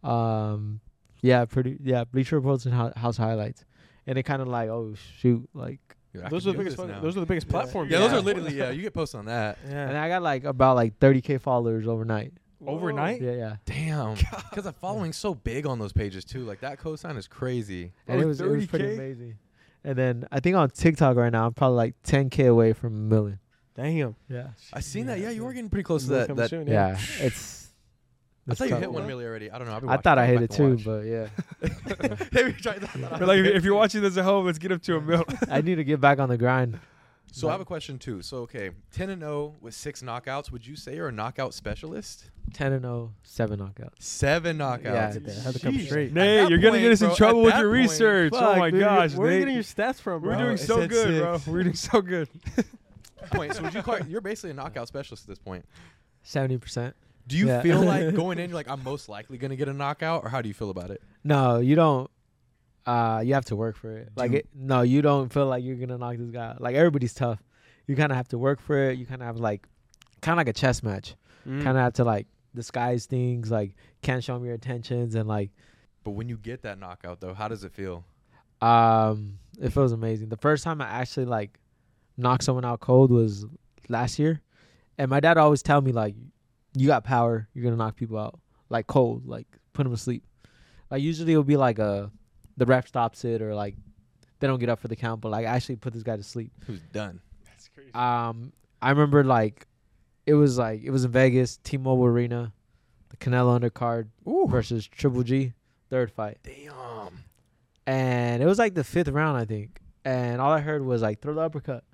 Um, 0.03 0.81
yeah, 1.21 1.45
pretty 1.45 1.79
yeah, 1.83 2.05
Bleacher 2.05 2.37
Reports 2.37 2.67
and 2.67 2.75
Hou- 2.75 2.93
House 2.97 3.17
Highlights, 3.17 3.65
and 4.07 4.19
it 4.19 4.25
kind 4.25 4.43
of 4.43 4.49
like, 4.49 4.69
oh 4.69 4.95
shoot, 5.19 5.49
like. 5.55 5.81
Dude, 6.13 6.25
I 6.25 6.29
Those 6.29 6.47
are 6.47 6.53
the 6.53 6.59
biggest. 6.59 6.77
this 6.77 6.85
fucking- 6.85 6.97
now. 6.97 7.01
Those 7.01 7.17
are 7.17 7.21
the 7.21 7.27
biggest 7.27 7.49
platforms. 7.49 7.91
yeah, 7.91 7.99
those 8.01 8.13
are 8.13 8.21
literally 8.21 8.55
yeah. 8.55 8.71
You 8.71 8.83
get 8.83 8.93
posts 8.93 9.15
on 9.15 9.25
that. 9.27 9.57
Yeah. 9.67 9.89
And 9.89 9.97
I 9.97 10.09
got 10.09 10.23
like 10.23 10.45
about 10.45 10.77
like 10.77 10.99
30k 10.99 11.41
followers 11.41 11.89
overnight. 11.89 12.35
Overnight? 12.67 13.23
Yeah, 13.23 13.31
yeah. 13.33 13.57
Damn, 13.65 14.15
because 14.51 14.65
the 14.65 14.75
following's 14.75 15.17
so 15.17 15.35
big 15.35 15.65
on 15.67 15.79
those 15.79 15.95
pages 15.95 16.25
too. 16.27 16.45
Like 16.45 16.61
that 16.61 16.79
cosign 16.79 17.17
is 17.17 17.27
crazy. 17.27 17.93
And 18.07 18.21
it 18.21 18.27
was 18.27 18.43
it 18.43 18.47
was 18.47 18.67
pretty 18.67 18.93
amazing. 18.95 19.39
And 19.85 19.97
then 19.99 20.29
I 20.31 20.41
think 20.41 20.57
on 20.57 20.71
TikTok 20.71 21.17
right 21.17 21.33
now 21.33 21.47
I'm 21.47 21.55
probably 21.55 21.77
like 21.77 21.95
10k 22.05 22.49
away 22.49 22.73
from 22.73 22.93
a 22.95 23.15
million. 23.15 23.39
Damn. 23.75 24.15
Yeah. 24.29 24.49
I 24.73 24.81
seen 24.81 25.07
that. 25.07 25.19
Yeah, 25.19 25.25
Yeah, 25.25 25.31
you 25.31 25.41
yeah. 25.41 25.47
were 25.47 25.53
getting 25.55 25.71
pretty 25.71 25.83
close 25.85 26.05
to 26.05 26.11
More 26.11 26.27
that. 26.27 26.37
that 26.37 26.51
soon, 26.51 26.67
Yeah. 26.69 26.99
It's. 27.19 27.61
I 28.49 28.51
it's 28.53 28.59
thought 28.59 28.69
you 28.71 28.77
hit 28.77 28.93
one 28.93 29.07
milli 29.09 29.25
already. 29.25 29.51
I 29.53 29.59
don't 29.59 29.69
know. 29.69 29.75
I've 29.75 29.81
been 29.83 29.89
I 29.89 29.93
watching. 29.93 30.03
thought 30.03 30.19
I 30.19 30.27
hit 30.27 30.43
it 30.43 30.51
back 30.51 30.57
too, 30.57 30.71
watch. 30.75 30.85
but 30.85 31.01
yeah. 31.05 31.29
Hey, 32.33 32.45
we 32.45 32.53
tried 32.53 32.81
that. 32.81 32.91
But 33.19 33.29
like 33.29 33.39
if 33.39 33.65
you're 33.65 33.75
watching 33.77 34.03
this 34.03 34.17
at 34.17 34.25
home, 34.25 34.47
let's 34.47 34.59
get 34.59 34.73
up 34.73 34.83
to 34.83 34.97
a 34.97 35.01
mil. 35.01 35.25
I 35.51 35.61
need 35.61 35.77
to 35.77 35.85
get 35.85 36.01
back 36.01 36.19
on 36.19 36.29
the 36.29 36.37
grind. 36.37 36.79
So 37.35 37.49
I 37.49 37.53
have 37.53 37.61
a 37.61 37.65
question 37.65 37.99
too. 37.99 38.23
So 38.23 38.39
okay, 38.43 38.71
ten 38.93 39.09
and 39.11 39.23
zero 39.23 39.55
with 39.61 39.75
six 39.75 40.03
knockouts. 40.03 40.53
Would 40.53 40.67
you 40.67 40.77
say 40.77 40.95
you're 40.97 41.09
a 41.09 41.13
knockout 41.13 41.55
specialist? 41.55 42.31
10 42.55 42.73
and 42.73 42.83
0, 42.83 43.15
7 43.23 43.59
knockouts. 43.59 44.03
Seven 44.03 44.59
knockouts. 44.59 44.85
Yeah. 44.85 45.11
They 45.19 45.33
had 45.33 45.55
to 45.55 45.61
come 45.61 45.75
Jeez. 45.77 45.87
straight. 45.87 46.09
At 46.09 46.15
Nate, 46.15 46.41
that 46.43 46.51
you're 46.51 46.59
gonna 46.59 46.73
point, 46.73 46.83
get 46.83 46.93
us 46.93 47.01
in 47.01 47.07
bro, 47.09 47.17
trouble 47.17 47.41
at 47.41 47.45
with 47.45 47.53
that 47.55 47.61
your 47.61 47.71
point- 47.71 47.81
research. 47.91 48.33
oh 48.35 48.39
Fuck, 48.41 48.59
my 48.59 48.71
dude, 48.71 48.81
gosh, 48.81 49.15
Where 49.15 49.29
are 49.29 49.31
you 49.31 49.37
Nate. 49.39 49.41
getting 49.43 49.55
your 49.55 49.63
stats 49.65 50.01
from, 50.01 50.23
We're 50.23 50.37
doing 50.37 50.55
it 50.55 50.59
so 50.59 50.81
said 50.81 50.91
good, 50.91 51.23
bro. 51.23 51.37
six. 51.39 51.47
We're 51.47 51.63
doing 51.63 51.75
so 51.75 52.03
good. 52.03 52.29
Point. 53.31 53.55
So 53.55 53.63
would 53.63 53.73
you 53.73 53.83
call 53.83 54.01
you're 54.01 54.21
basically 54.21 54.51
a 54.51 54.55
knockout 54.55 54.89
specialist 54.89 55.25
at 55.25 55.29
this 55.29 55.39
point? 55.39 55.65
70%. 56.27 56.93
Do 57.29 57.39
you 57.39 57.47
Yeah. 57.47 57.63
feel 57.63 57.81
like 57.81 58.15
going 58.15 58.39
in, 58.39 58.51
you're 58.51 58.57
like, 58.57 58.69
I'm 58.69 58.83
most 58.83 59.09
likely 59.09 59.39
gonna 59.39 59.57
get 59.57 59.69
a 59.69 59.73
knockout, 59.73 60.25
or 60.25 60.29
how 60.29 60.43
do 60.43 60.49
you 60.49 60.55
feel 60.55 60.71
about 60.71 60.91
it? 60.91 61.01
No, 61.25 61.59
you 61.59 61.75
don't. 61.77 62.11
Uh, 62.85 63.23
you 63.25 63.35
have 63.35 63.45
to 63.47 63.57
work 63.57 63.77
for 63.77 63.97
it. 63.97 64.11
Like 64.17 64.33
it, 64.33 64.49
no, 64.55 64.83
you 64.83 65.03
don't 65.03 65.33
feel 65.33 65.47
like 65.47 65.63
you're 65.63 65.77
gonna 65.77 65.99
knock 65.99 66.17
this 66.19 66.31
guy. 66.31 66.51
out. 66.51 66.61
Like 66.61 66.75
everybody's 66.75 67.15
tough. 67.15 67.43
You 67.87 67.97
kind 67.97 68.11
of 68.11 68.17
have 68.17 68.29
to 68.29 68.39
work 68.39 68.61
for 68.61 68.91
it. 68.91 68.99
You 68.99 69.07
kind 69.07 69.23
of 69.23 69.27
have 69.27 69.37
like, 69.39 69.67
kind 70.21 70.35
of 70.35 70.39
like 70.39 70.49
a 70.49 70.53
chess 70.53 70.83
match. 70.83 71.15
Mm. 71.47 71.63
Kind 71.63 71.77
of 71.77 71.83
have 71.83 71.93
to 71.95 72.05
like 72.05 72.27
disguise 72.55 73.07
things. 73.07 73.51
Like 73.51 73.75
can't 74.03 74.23
show 74.23 74.35
them 74.35 74.45
your 74.45 74.55
intentions 74.55 75.15
and 75.15 75.29
like 75.29 75.51
But 76.05 76.13
when 76.13 76.29
you 76.29 76.37
get 76.37 76.63
that 76.63 76.79
knockout, 76.79 77.21
though, 77.21 77.35
how 77.35 77.49
does 77.49 77.65
it 77.65 77.73
feel? 77.73 78.05
Um, 78.61 79.39
it 79.61 79.71
feels 79.71 79.93
amazing. 79.93 80.29
The 80.29 80.37
first 80.37 80.63
time 80.65 80.81
I 80.81 80.89
actually 80.89 81.27
like 81.27 81.59
knocked 82.17 82.45
someone 82.45 82.65
out 82.65 82.81
cold 82.81 83.11
was 83.11 83.45
last 83.89 84.19
year, 84.19 84.41
and 84.99 85.11
my 85.11 85.21
dad 85.21 85.37
always 85.37 85.63
tell 85.63 85.81
me 85.81 85.93
like, 85.93 86.15
"You 86.77 86.87
got 86.87 87.05
power. 87.05 87.49
You're 87.55 87.65
gonna 87.65 87.77
knock 87.77 87.97
people 87.97 88.19
out 88.19 88.39
like 88.69 88.87
cold, 88.87 89.27
like 89.27 89.47
put 89.73 89.83
them 89.85 89.93
to 89.93 90.01
sleep." 90.01 90.25
Like 90.91 91.03
usually 91.03 91.33
it'll 91.33 91.43
be 91.43 91.57
like 91.57 91.79
a, 91.79 92.11
the 92.57 92.67
ref 92.67 92.87
stops 92.89 93.25
it 93.25 93.41
or 93.43 93.55
like 93.55 93.75
they 94.41 94.47
don't 94.47 94.59
get 94.59 94.69
up 94.69 94.81
for 94.81 94.89
the 94.89 94.97
count, 94.97 95.21
but 95.21 95.31
like 95.31 95.47
I 95.47 95.51
actually 95.51 95.77
put 95.77 95.93
this 95.93 96.03
guy 96.03 96.17
to 96.17 96.23
sleep. 96.23 96.53
Who's 96.67 96.81
done? 96.93 97.21
That's 97.45 97.69
crazy. 97.69 97.93
Um, 97.95 98.53
I 98.81 98.91
remember 98.91 99.23
like, 99.25 99.67
it 100.27 100.35
was 100.35 100.59
like 100.59 100.83
it 100.83 100.91
was 100.91 101.05
in 101.05 101.11
Vegas, 101.13 101.59
T-Mobile 101.59 102.05
Arena, 102.05 102.53
the 103.11 103.17
Canelo 103.17 103.59
undercard 103.61 104.09
Ooh. 104.29 104.47
versus 104.49 104.87
Triple 104.87 105.23
G, 105.23 105.53
third 105.91 106.11
fight 106.11 106.39
Damn. 106.43 107.19
and 107.87 108.43
it 108.43 108.47
was 108.47 108.59
like 108.59 108.75
the 108.75 108.85
fifth 108.85 109.09
round, 109.09 109.37
I 109.37 109.45
think. 109.45 109.81
And 110.05 110.41
all 110.41 110.51
I 110.53 110.61
heard 110.61 110.85
was 110.85 111.03
like 111.03 111.21
throw 111.21 111.35
the 111.35 111.41
uppercut, 111.43 111.85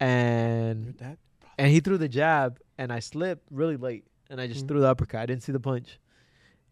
and 0.00 0.94
that? 0.98 1.18
and 1.58 1.70
he 1.70 1.80
threw 1.80 1.98
the 1.98 2.08
jab, 2.08 2.58
and 2.78 2.92
I 2.92 3.00
slipped 3.00 3.46
really 3.50 3.76
late, 3.76 4.04
and 4.30 4.40
I 4.40 4.46
just 4.46 4.64
Mhm. 4.64 4.68
threw 4.68 4.80
the 4.80 4.88
uppercut. 4.88 5.20
I 5.20 5.26
didn't 5.26 5.42
see 5.42 5.52
the 5.52 5.60
punch, 5.60 5.98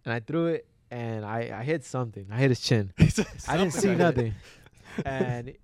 and 0.05 0.13
I 0.15 0.21
threw 0.21 0.47
it, 0.47 0.67
and 0.93 1.25
I 1.25 1.39
I 1.61 1.63
hit 1.65 1.85
something. 1.85 2.27
I 2.31 2.37
hit 2.39 2.51
his 2.51 2.61
chin. 2.61 2.93
I 3.49 3.57
didn't 3.57 3.73
see 3.73 3.95
nothing, 3.95 4.35
and 5.07 5.55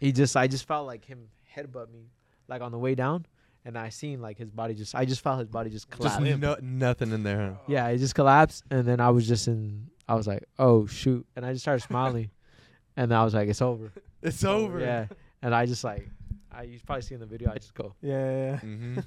he 0.00 0.10
just 0.12 0.36
I 0.36 0.46
just 0.48 0.66
felt 0.66 0.86
like 0.86 1.04
him 1.04 1.28
headbutt 1.54 1.90
me 1.92 2.10
like 2.48 2.62
on 2.62 2.72
the 2.72 2.78
way 2.78 2.94
down, 2.94 3.26
and 3.64 3.76
I 3.78 3.90
seen 3.90 4.20
like 4.20 4.38
his 4.38 4.50
body 4.50 4.74
just 4.74 4.94
I 4.94 5.04
just 5.04 5.20
felt 5.20 5.38
his 5.38 5.48
body 5.48 5.70
just 5.70 5.88
Just 5.90 6.16
collapse. 6.18 6.40
no, 6.40 6.56
nothing 6.62 7.12
in 7.12 7.22
there. 7.22 7.52
Huh? 7.52 7.58
yeah, 7.68 7.88
it 7.88 7.98
just 7.98 8.14
collapsed, 8.14 8.64
and 8.70 8.86
then 8.88 9.00
I 9.00 9.10
was 9.10 9.28
just 9.28 9.46
in. 9.48 9.88
I 10.08 10.14
was 10.14 10.26
like, 10.26 10.44
oh 10.58 10.86
shoot, 10.86 11.26
and 11.36 11.44
I 11.46 11.52
just 11.52 11.64
started 11.64 11.82
smiling, 11.86 12.30
and 12.96 13.12
I 13.14 13.22
was 13.24 13.34
like, 13.34 13.48
it's 13.48 13.62
over. 13.62 13.92
It's 14.22 14.42
over. 14.44 14.80
Yeah, 14.80 15.06
and 15.42 15.54
I 15.54 15.66
just 15.66 15.84
like, 15.84 16.08
I 16.50 16.62
you 16.64 16.78
probably 16.86 17.02
seen 17.02 17.20
the 17.20 17.26
video. 17.26 17.50
I 17.50 17.58
just 17.58 17.74
go, 17.74 17.94
Yeah, 18.00 18.18
yeah, 18.18 18.44
yeah. 18.50 18.56
hmm 18.58 18.98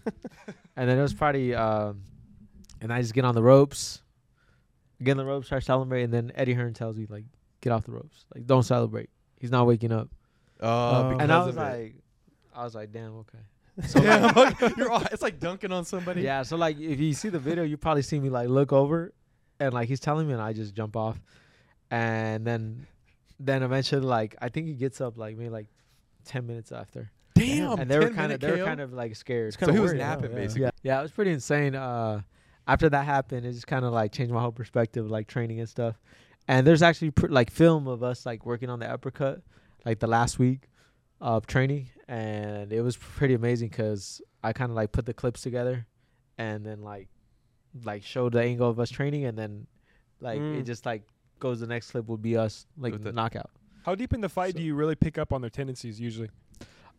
and 0.75 0.89
then 0.89 0.97
it 0.97 1.01
was 1.01 1.13
probably, 1.13 1.53
um, 1.55 2.01
and 2.81 2.93
I 2.93 3.01
just 3.01 3.13
get 3.13 3.25
on 3.25 3.33
the 3.35 3.41
ropes, 3.43 4.01
get 5.03 5.11
on 5.11 5.17
the 5.17 5.25
ropes, 5.25 5.47
start 5.47 5.63
celebrating, 5.63 6.05
and 6.05 6.13
then 6.13 6.31
Eddie 6.35 6.53
Hearn 6.53 6.73
tells 6.73 6.97
me 6.97 7.05
like, 7.09 7.25
get 7.61 7.71
off 7.71 7.83
the 7.85 7.91
ropes, 7.91 8.25
like 8.35 8.45
don't 8.45 8.63
celebrate. 8.63 9.09
He's 9.39 9.51
not 9.51 9.67
waking 9.67 9.91
up, 9.91 10.09
because 10.57 11.17
and 11.21 11.31
I 11.31 11.37
was 11.45 11.55
of 11.55 11.57
it. 11.57 11.59
like, 11.61 11.95
I 12.55 12.63
was 12.63 12.75
like, 12.75 12.91
damn, 12.91 13.15
okay. 13.17 13.37
So 13.87 14.01
yeah, 14.01 14.31
like, 14.35 14.59
like, 14.59 14.75
you're 14.77 14.91
all, 14.91 15.03
it's 15.11 15.21
like 15.21 15.39
dunking 15.39 15.71
on 15.71 15.85
somebody. 15.85 16.21
yeah, 16.23 16.41
so 16.41 16.57
like 16.57 16.79
if 16.79 16.99
you 16.99 17.13
see 17.13 17.29
the 17.29 17.37
video, 17.39 17.63
you 17.63 17.77
probably 17.77 18.01
see 18.01 18.19
me 18.19 18.29
like 18.29 18.49
look 18.49 18.73
over, 18.73 19.13
and 19.59 19.71
like 19.73 19.87
he's 19.87 19.99
telling 19.99 20.25
me, 20.27 20.33
and 20.33 20.41
I 20.41 20.53
just 20.53 20.73
jump 20.73 20.95
off, 20.95 21.21
and 21.91 22.45
then, 22.45 22.87
then 23.39 23.61
eventually 23.63 24.01
like 24.01 24.35
I 24.41 24.49
think 24.49 24.65
he 24.67 24.73
gets 24.73 24.99
up 24.99 25.17
like 25.17 25.37
maybe 25.37 25.51
like 25.51 25.67
ten 26.25 26.47
minutes 26.47 26.71
after, 26.71 27.11
Damn. 27.35 27.79
and 27.79 27.89
they 27.91 27.99
were 27.99 28.09
kind 28.09 28.31
of 28.31 28.39
they 28.39 28.49
were 28.51 28.65
kind 28.65 28.79
of 28.81 28.93
like 28.93 29.15
scared. 29.15 29.49
It's 29.49 29.57
So 29.57 29.67
kinda 29.67 29.73
he 29.73 29.79
was 29.79 29.91
weird, 29.91 29.99
napping, 29.99 30.31
yeah. 30.31 30.35
basically. 30.35 30.61
Yeah, 30.63 30.69
yeah, 30.81 30.99
it 30.99 31.03
was 31.03 31.11
pretty 31.11 31.31
insane. 31.31 31.75
Uh, 31.75 32.21
after 32.67 32.89
that 32.89 33.05
happened, 33.05 33.45
it 33.45 33.53
just 33.53 33.67
kind 33.67 33.85
of 33.85 33.93
like 33.93 34.11
changed 34.11 34.33
my 34.33 34.41
whole 34.41 34.51
perspective, 34.51 35.09
like 35.09 35.27
training 35.27 35.59
and 35.59 35.69
stuff. 35.69 35.95
And 36.47 36.65
there's 36.67 36.81
actually 36.81 37.11
pr- 37.11 37.27
like 37.27 37.51
film 37.51 37.87
of 37.87 38.03
us 38.03 38.25
like 38.25 38.45
working 38.45 38.69
on 38.69 38.79
the 38.79 38.89
uppercut, 38.89 39.41
like 39.85 39.99
the 39.99 40.07
last 40.07 40.37
week 40.39 40.61
of 41.21 41.47
training, 41.47 41.89
and 42.07 42.71
it 42.71 42.81
was 42.81 42.95
pretty 42.97 43.33
amazing 43.33 43.69
because 43.69 44.21
I 44.43 44.53
kind 44.53 44.69
of 44.71 44.75
like 44.75 44.91
put 44.91 45.05
the 45.05 45.13
clips 45.13 45.41
together, 45.41 45.85
and 46.37 46.65
then 46.65 46.81
like 46.81 47.07
like 47.83 48.03
showed 48.03 48.33
the 48.33 48.41
angle 48.41 48.69
of 48.69 48.79
us 48.79 48.89
training, 48.89 49.25
and 49.25 49.37
then 49.37 49.67
like 50.21 50.39
Mm. 50.39 50.59
it 50.59 50.63
just 50.63 50.85
like 50.85 51.03
goes. 51.39 51.59
The 51.59 51.67
next 51.67 51.91
clip 51.91 52.07
would 52.07 52.21
be 52.21 52.37
us 52.37 52.65
like 52.77 52.93
With 52.93 53.03
the 53.03 53.09
the- 53.11 53.15
knockout. 53.15 53.49
How 53.85 53.95
deep 53.95 54.13
in 54.13 54.21
the 54.21 54.29
fight 54.29 54.53
So- 54.53 54.57
do 54.59 54.63
you 54.65 54.75
really 54.75 54.95
pick 54.95 55.17
up 55.17 55.31
on 55.31 55.41
their 55.41 55.49
tendencies 55.49 55.99
usually? 55.99 56.29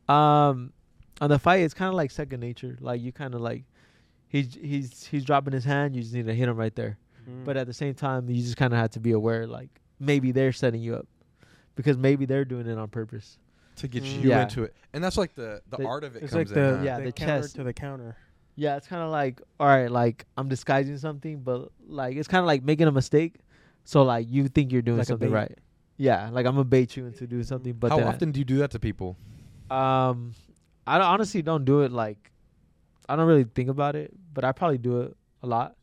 Um, 0.09 0.73
on 1.21 1.29
the 1.31 1.39
fight, 1.39 1.61
it's 1.63 1.75
kind 1.75 1.89
of 1.89 1.95
like 1.95 2.11
second 2.11 2.41
nature. 2.41 2.77
Like 2.81 3.01
you 3.01 3.13
kind 3.13 3.35
of 3.35 3.41
like 3.41 3.65
he's 4.29 4.55
he's 4.55 5.05
he's 5.07 5.25
dropping 5.25 5.53
his 5.53 5.65
hand. 5.65 5.95
You 5.97 6.03
just 6.03 6.15
need 6.15 6.27
to 6.27 6.35
hit 6.35 6.49
him 6.49 6.57
right 6.57 6.75
there. 6.75 6.99
Mm. 7.29 7.45
But 7.45 7.57
at 7.57 7.67
the 7.67 7.73
same 7.75 7.95
time, 7.95 8.29
you 8.29 8.43
just 8.43 8.57
kind 8.57 8.73
of 8.73 8.79
have 8.79 8.91
to 8.91 9.01
be 9.01 9.13
aware, 9.13 9.47
like 9.47 9.71
maybe 10.01 10.33
they're 10.33 10.53
setting 10.53 10.81
you 10.81 10.95
up 10.97 11.07
because 11.75 11.97
maybe 11.99 12.25
they're 12.27 12.45
doing 12.45 12.67
it 12.67 12.79
on 12.79 12.89
purpose. 12.89 13.39
to 13.77 13.87
get 13.87 14.03
Mm. 14.03 14.23
you 14.25 14.31
Yeah. 14.31 14.43
into 14.43 14.65
it, 14.65 14.75
and 14.93 15.05
that's 15.05 15.17
like 15.17 15.37
the 15.37 15.63
the 15.71 15.77
The- 15.77 15.87
art 15.87 16.03
of 16.03 16.17
it 16.17 16.25
it's 16.25 16.33
comes 16.33 16.49
like 16.51 16.55
the 16.55 16.69
in. 16.69 16.77
huh? 16.79 16.83
yeah, 16.83 16.99
the, 16.99 17.05
the 17.05 17.13
counter 17.13 17.43
chest. 17.43 17.55
to 17.57 17.63
the 17.63 17.73
counter. 17.73 18.17
Yeah, 18.57 18.77
it's 18.77 18.89
kind 18.89 19.03
of 19.05 19.11
like 19.11 19.41
all 19.61 19.69
right, 19.69 19.89
like 19.89 20.27
I'm 20.37 20.49
disguising 20.49 20.99
something, 20.99 21.43
but 21.43 21.71
like 21.87 22.17
it's 22.17 22.27
kind 22.27 22.41
of 22.41 22.47
like 22.47 22.65
making 22.65 22.89
a 22.89 22.93
mistake. 22.93 23.37
So 23.85 24.03
like 24.03 24.27
you 24.29 24.49
think 24.49 24.73
you're 24.73 24.83
doing 24.83 24.99
Like 24.99 25.07
something 25.07 25.31
right. 25.31 25.57
Yeah, 25.97 26.29
like 26.31 26.45
I'm 26.45 26.55
gonna 26.55 26.65
bait 26.65 26.97
you 26.97 27.07
into 27.07 27.29
doing 27.29 27.45
something, 27.45 27.73
but 27.75 27.93
How 27.93 27.99
then, 27.99 28.09
often 28.09 28.33
do 28.33 28.41
you 28.41 28.45
do 28.45 28.59
that 28.59 28.73
to 28.73 28.81
people? 28.81 29.17
Um, 29.71 30.33
I 30.87 30.99
don't- 30.99 31.07
honestly 31.07 31.43
don't 31.43 31.65
do 31.65 31.83
it 31.83 31.93
like 31.93 32.33
I 33.09 33.17
don't 33.17 33.27
really 33.27 33.45
think 33.45 33.69
about 33.69 33.97
it, 33.97 34.13
but 34.35 34.45
I 34.45 34.53
probably 34.53 34.79
do 34.79 35.01
it 35.03 35.17
a 35.43 35.47
lot, 35.47 35.77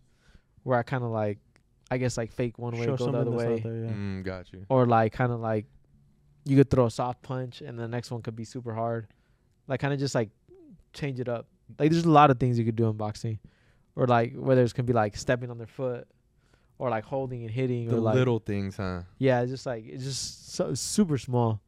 where 0.63 0.77
I 0.77 0.83
kind 0.83 1.03
of 1.03 1.09
like 1.11 1.39
I 1.89 1.97
guess 1.97 2.17
like 2.17 2.31
fake 2.31 2.57
one 2.57 2.73
way, 2.77 2.85
Show 2.85 2.97
go 2.97 3.11
the 3.11 3.17
other 3.19 3.31
way. 3.31 3.53
out 3.55 3.63
there, 3.63 3.75
yeah. 3.85 3.91
Mm, 3.91 4.23
got 4.23 4.51
you. 4.51 4.65
or 4.69 4.85
like 4.85 5.13
kind 5.13 5.31
of 5.31 5.39
like 5.39 5.65
you 6.45 6.55
could 6.55 6.69
throw 6.69 6.85
a 6.85 6.91
soft 6.91 7.21
punch 7.21 7.61
and 7.61 7.77
the 7.77 7.87
next 7.87 8.11
one 8.11 8.21
could 8.21 8.35
be 8.35 8.43
super 8.43 8.73
hard 8.73 9.07
like 9.67 9.79
kind 9.79 9.91
of 9.93 9.99
just 9.99 10.13
like 10.13 10.29
change 10.93 11.19
it 11.19 11.27
up 11.27 11.47
like 11.79 11.89
there's 11.91 12.05
a 12.05 12.09
lot 12.09 12.29
of 12.29 12.39
things 12.39 12.57
you 12.59 12.65
could 12.65 12.75
do 12.75 12.87
in 12.87 12.95
boxing 12.95 13.39
or 13.95 14.05
like 14.05 14.33
whether 14.35 14.61
it's 14.61 14.71
gonna 14.73 14.85
be 14.85 14.93
like 14.93 15.15
stepping 15.17 15.49
on 15.49 15.57
their 15.57 15.65
foot 15.67 16.07
or 16.77 16.89
like 16.91 17.03
holding 17.03 17.41
and 17.41 17.49
hitting 17.51 17.87
The 17.87 17.97
or 17.97 17.99
like 17.99 18.15
little 18.15 18.37
things, 18.39 18.77
huh? 18.77 19.01
yeah 19.17 19.41
it's 19.41 19.51
just 19.51 19.65
like 19.65 19.85
it's 19.87 20.03
just 20.03 20.53
so, 20.53 20.73
super 20.75 21.17
small 21.17 21.61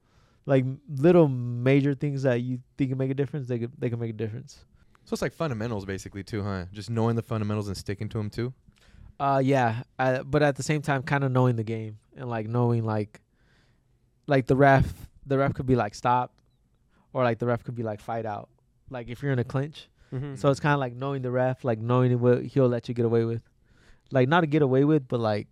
like 0.45 0.63
little 0.87 1.27
major 1.27 1.93
things 1.95 2.21
that 2.23 2.41
you 2.41 2.59
think 2.77 2.91
can 2.91 2.97
make 2.99 3.09
a 3.11 3.15
difference 3.15 3.47
they 3.47 3.57
could 3.59 3.71
they 3.79 3.89
can 3.89 3.99
make 3.99 4.11
a 4.11 4.13
difference 4.13 4.63
So 5.07 5.13
it's 5.13 5.21
like 5.21 5.31
fundamentals, 5.31 5.85
basically, 5.85 6.21
too, 6.23 6.43
huh? 6.43 6.65
Just 6.73 6.89
knowing 6.89 7.15
the 7.15 7.21
fundamentals 7.21 7.69
and 7.69 7.77
sticking 7.77 8.09
to 8.09 8.17
them 8.17 8.29
too. 8.29 8.53
Uh, 9.19 9.41
yeah, 9.43 9.83
uh, 9.97 10.21
but 10.23 10.43
at 10.43 10.57
the 10.57 10.63
same 10.63 10.81
time, 10.81 11.01
kind 11.01 11.23
of 11.23 11.31
knowing 11.31 11.55
the 11.55 11.63
game 11.63 11.97
and 12.17 12.29
like 12.29 12.47
knowing 12.47 12.83
like, 12.83 13.21
like 14.27 14.47
the 14.47 14.55
ref, 14.55 14.85
the 15.25 15.37
ref 15.37 15.53
could 15.53 15.65
be 15.65 15.75
like 15.77 15.95
stop, 15.95 16.33
or 17.13 17.23
like 17.23 17.39
the 17.39 17.45
ref 17.45 17.63
could 17.63 17.73
be 17.73 17.83
like 17.83 18.01
fight 18.01 18.25
out. 18.25 18.49
Like 18.89 19.07
if 19.07 19.23
you're 19.23 19.31
in 19.31 19.39
a 19.39 19.43
clinch, 19.43 19.87
Mm-hmm. 20.13 20.35
so 20.35 20.49
it's 20.49 20.61
kind 20.61 20.73
of 20.73 20.79
like 20.79 20.95
knowing 20.95 21.21
the 21.21 21.31
ref, 21.31 21.65
like 21.65 21.79
knowing 21.79 22.17
what 22.21 22.43
he'll 22.43 22.69
let 22.69 22.87
you 22.87 22.93
get 22.93 23.03
away 23.05 23.25
with, 23.25 23.41
like 24.11 24.29
not 24.29 24.39
to 24.41 24.47
get 24.47 24.61
away 24.61 24.85
with, 24.85 25.05
but 25.07 25.19
like 25.19 25.47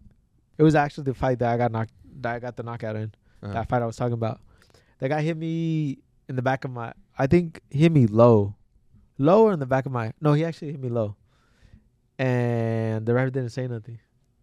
it 0.58 0.64
was 0.64 0.76
actually 0.76 1.04
the 1.06 1.14
fight 1.14 1.40
that 1.40 1.52
I 1.54 1.58
got 1.58 1.72
knocked, 1.74 1.92
that 2.22 2.36
I 2.36 2.40
got 2.40 2.56
the 2.56 2.64
knockout 2.64 2.96
in. 2.96 3.14
Uh-huh. 3.44 3.52
That 3.54 3.68
fight 3.68 3.82
I 3.82 3.86
was 3.86 3.98
talking 3.98 4.14
about. 4.14 4.40
That 5.00 5.10
guy 5.10 5.22
hit 5.22 5.36
me 5.36 5.98
in 6.30 6.36
the 6.38 6.42
back 6.42 6.64
of 6.64 6.72
my. 6.72 6.94
I 7.18 7.28
think 7.28 7.60
hit 7.70 7.92
me 7.92 8.08
low, 8.08 8.56
low 9.18 9.44
or 9.46 9.54
in 9.54 9.60
the 9.60 9.66
back 9.66 9.86
of 9.86 9.92
my. 9.92 10.14
No, 10.22 10.34
he 10.34 10.44
actually 10.46 10.72
hit 10.72 10.80
me 10.82 10.90
low, 10.90 11.16
and 12.18 13.06
the 13.06 13.14
ref 13.14 13.32
didn't 13.32 13.50
say 13.50 13.68
nothing, 13.68 14.00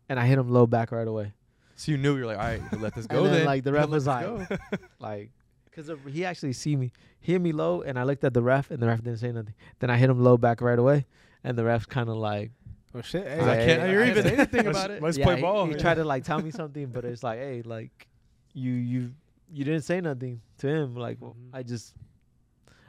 and 0.08 0.18
I 0.18 0.26
hit 0.26 0.38
him 0.38 0.48
low 0.50 0.66
back 0.66 0.92
right 0.92 1.06
away. 1.06 1.32
So 1.74 1.90
you 1.92 1.98
knew 1.98 2.16
you're 2.16 2.26
like, 2.26 2.38
all 2.38 2.44
right, 2.44 2.80
let 2.80 2.94
this 2.94 3.06
go. 3.08 3.18
and 3.18 3.26
then, 3.26 3.32
then 3.34 3.46
like 3.46 3.64
the 3.64 3.72
Let 3.72 3.80
ref 3.80 3.88
was 3.88 4.06
like, 4.06 4.26
like, 4.98 5.30
because 5.64 5.90
he 6.10 6.24
actually 6.24 6.52
see 6.52 6.76
me, 6.76 6.92
hit 7.20 7.40
me 7.40 7.52
low, 7.52 7.82
and 7.82 7.98
I 7.98 8.04
looked 8.04 8.24
at 8.24 8.34
the 8.34 8.42
ref, 8.42 8.70
and 8.70 8.80
the 8.80 8.86
ref 8.86 9.02
didn't 9.02 9.18
say 9.20 9.32
nothing. 9.32 9.54
Then 9.78 9.90
I 9.90 9.96
hit 9.96 10.10
him 10.10 10.22
low 10.22 10.36
back 10.36 10.60
right 10.60 10.78
away, 10.78 11.06
and 11.44 11.56
the 11.56 11.64
ref 11.64 11.88
kind 11.88 12.08
of 12.08 12.16
like, 12.16 12.50
Oh 12.94 13.00
shit! 13.00 13.26
I 13.26 13.30
Hey, 13.56 13.66
can't- 13.76 13.88
hear 13.88 14.04
even- 14.04 14.26
anything 14.26 14.66
about 14.66 14.90
it. 14.90 15.02
Let's 15.02 15.16
yeah, 15.16 15.24
play 15.24 15.40
ball. 15.40 15.64
He 15.64 15.72
yeah. 15.72 15.78
tried 15.78 15.94
to 15.94 16.04
like 16.04 16.24
tell 16.24 16.42
me 16.42 16.50
something, 16.50 16.88
but 16.88 17.06
it's 17.06 17.22
like, 17.22 17.38
hey, 17.38 17.62
like, 17.64 18.06
you 18.52 18.70
you 18.72 19.12
you 19.50 19.64
didn't 19.64 19.80
say 19.80 20.02
nothing 20.02 20.42
to 20.58 20.68
him. 20.68 20.94
Like, 20.94 21.16
well, 21.18 21.34
Mhm. 21.34 21.56
I 21.56 21.62
just 21.62 21.94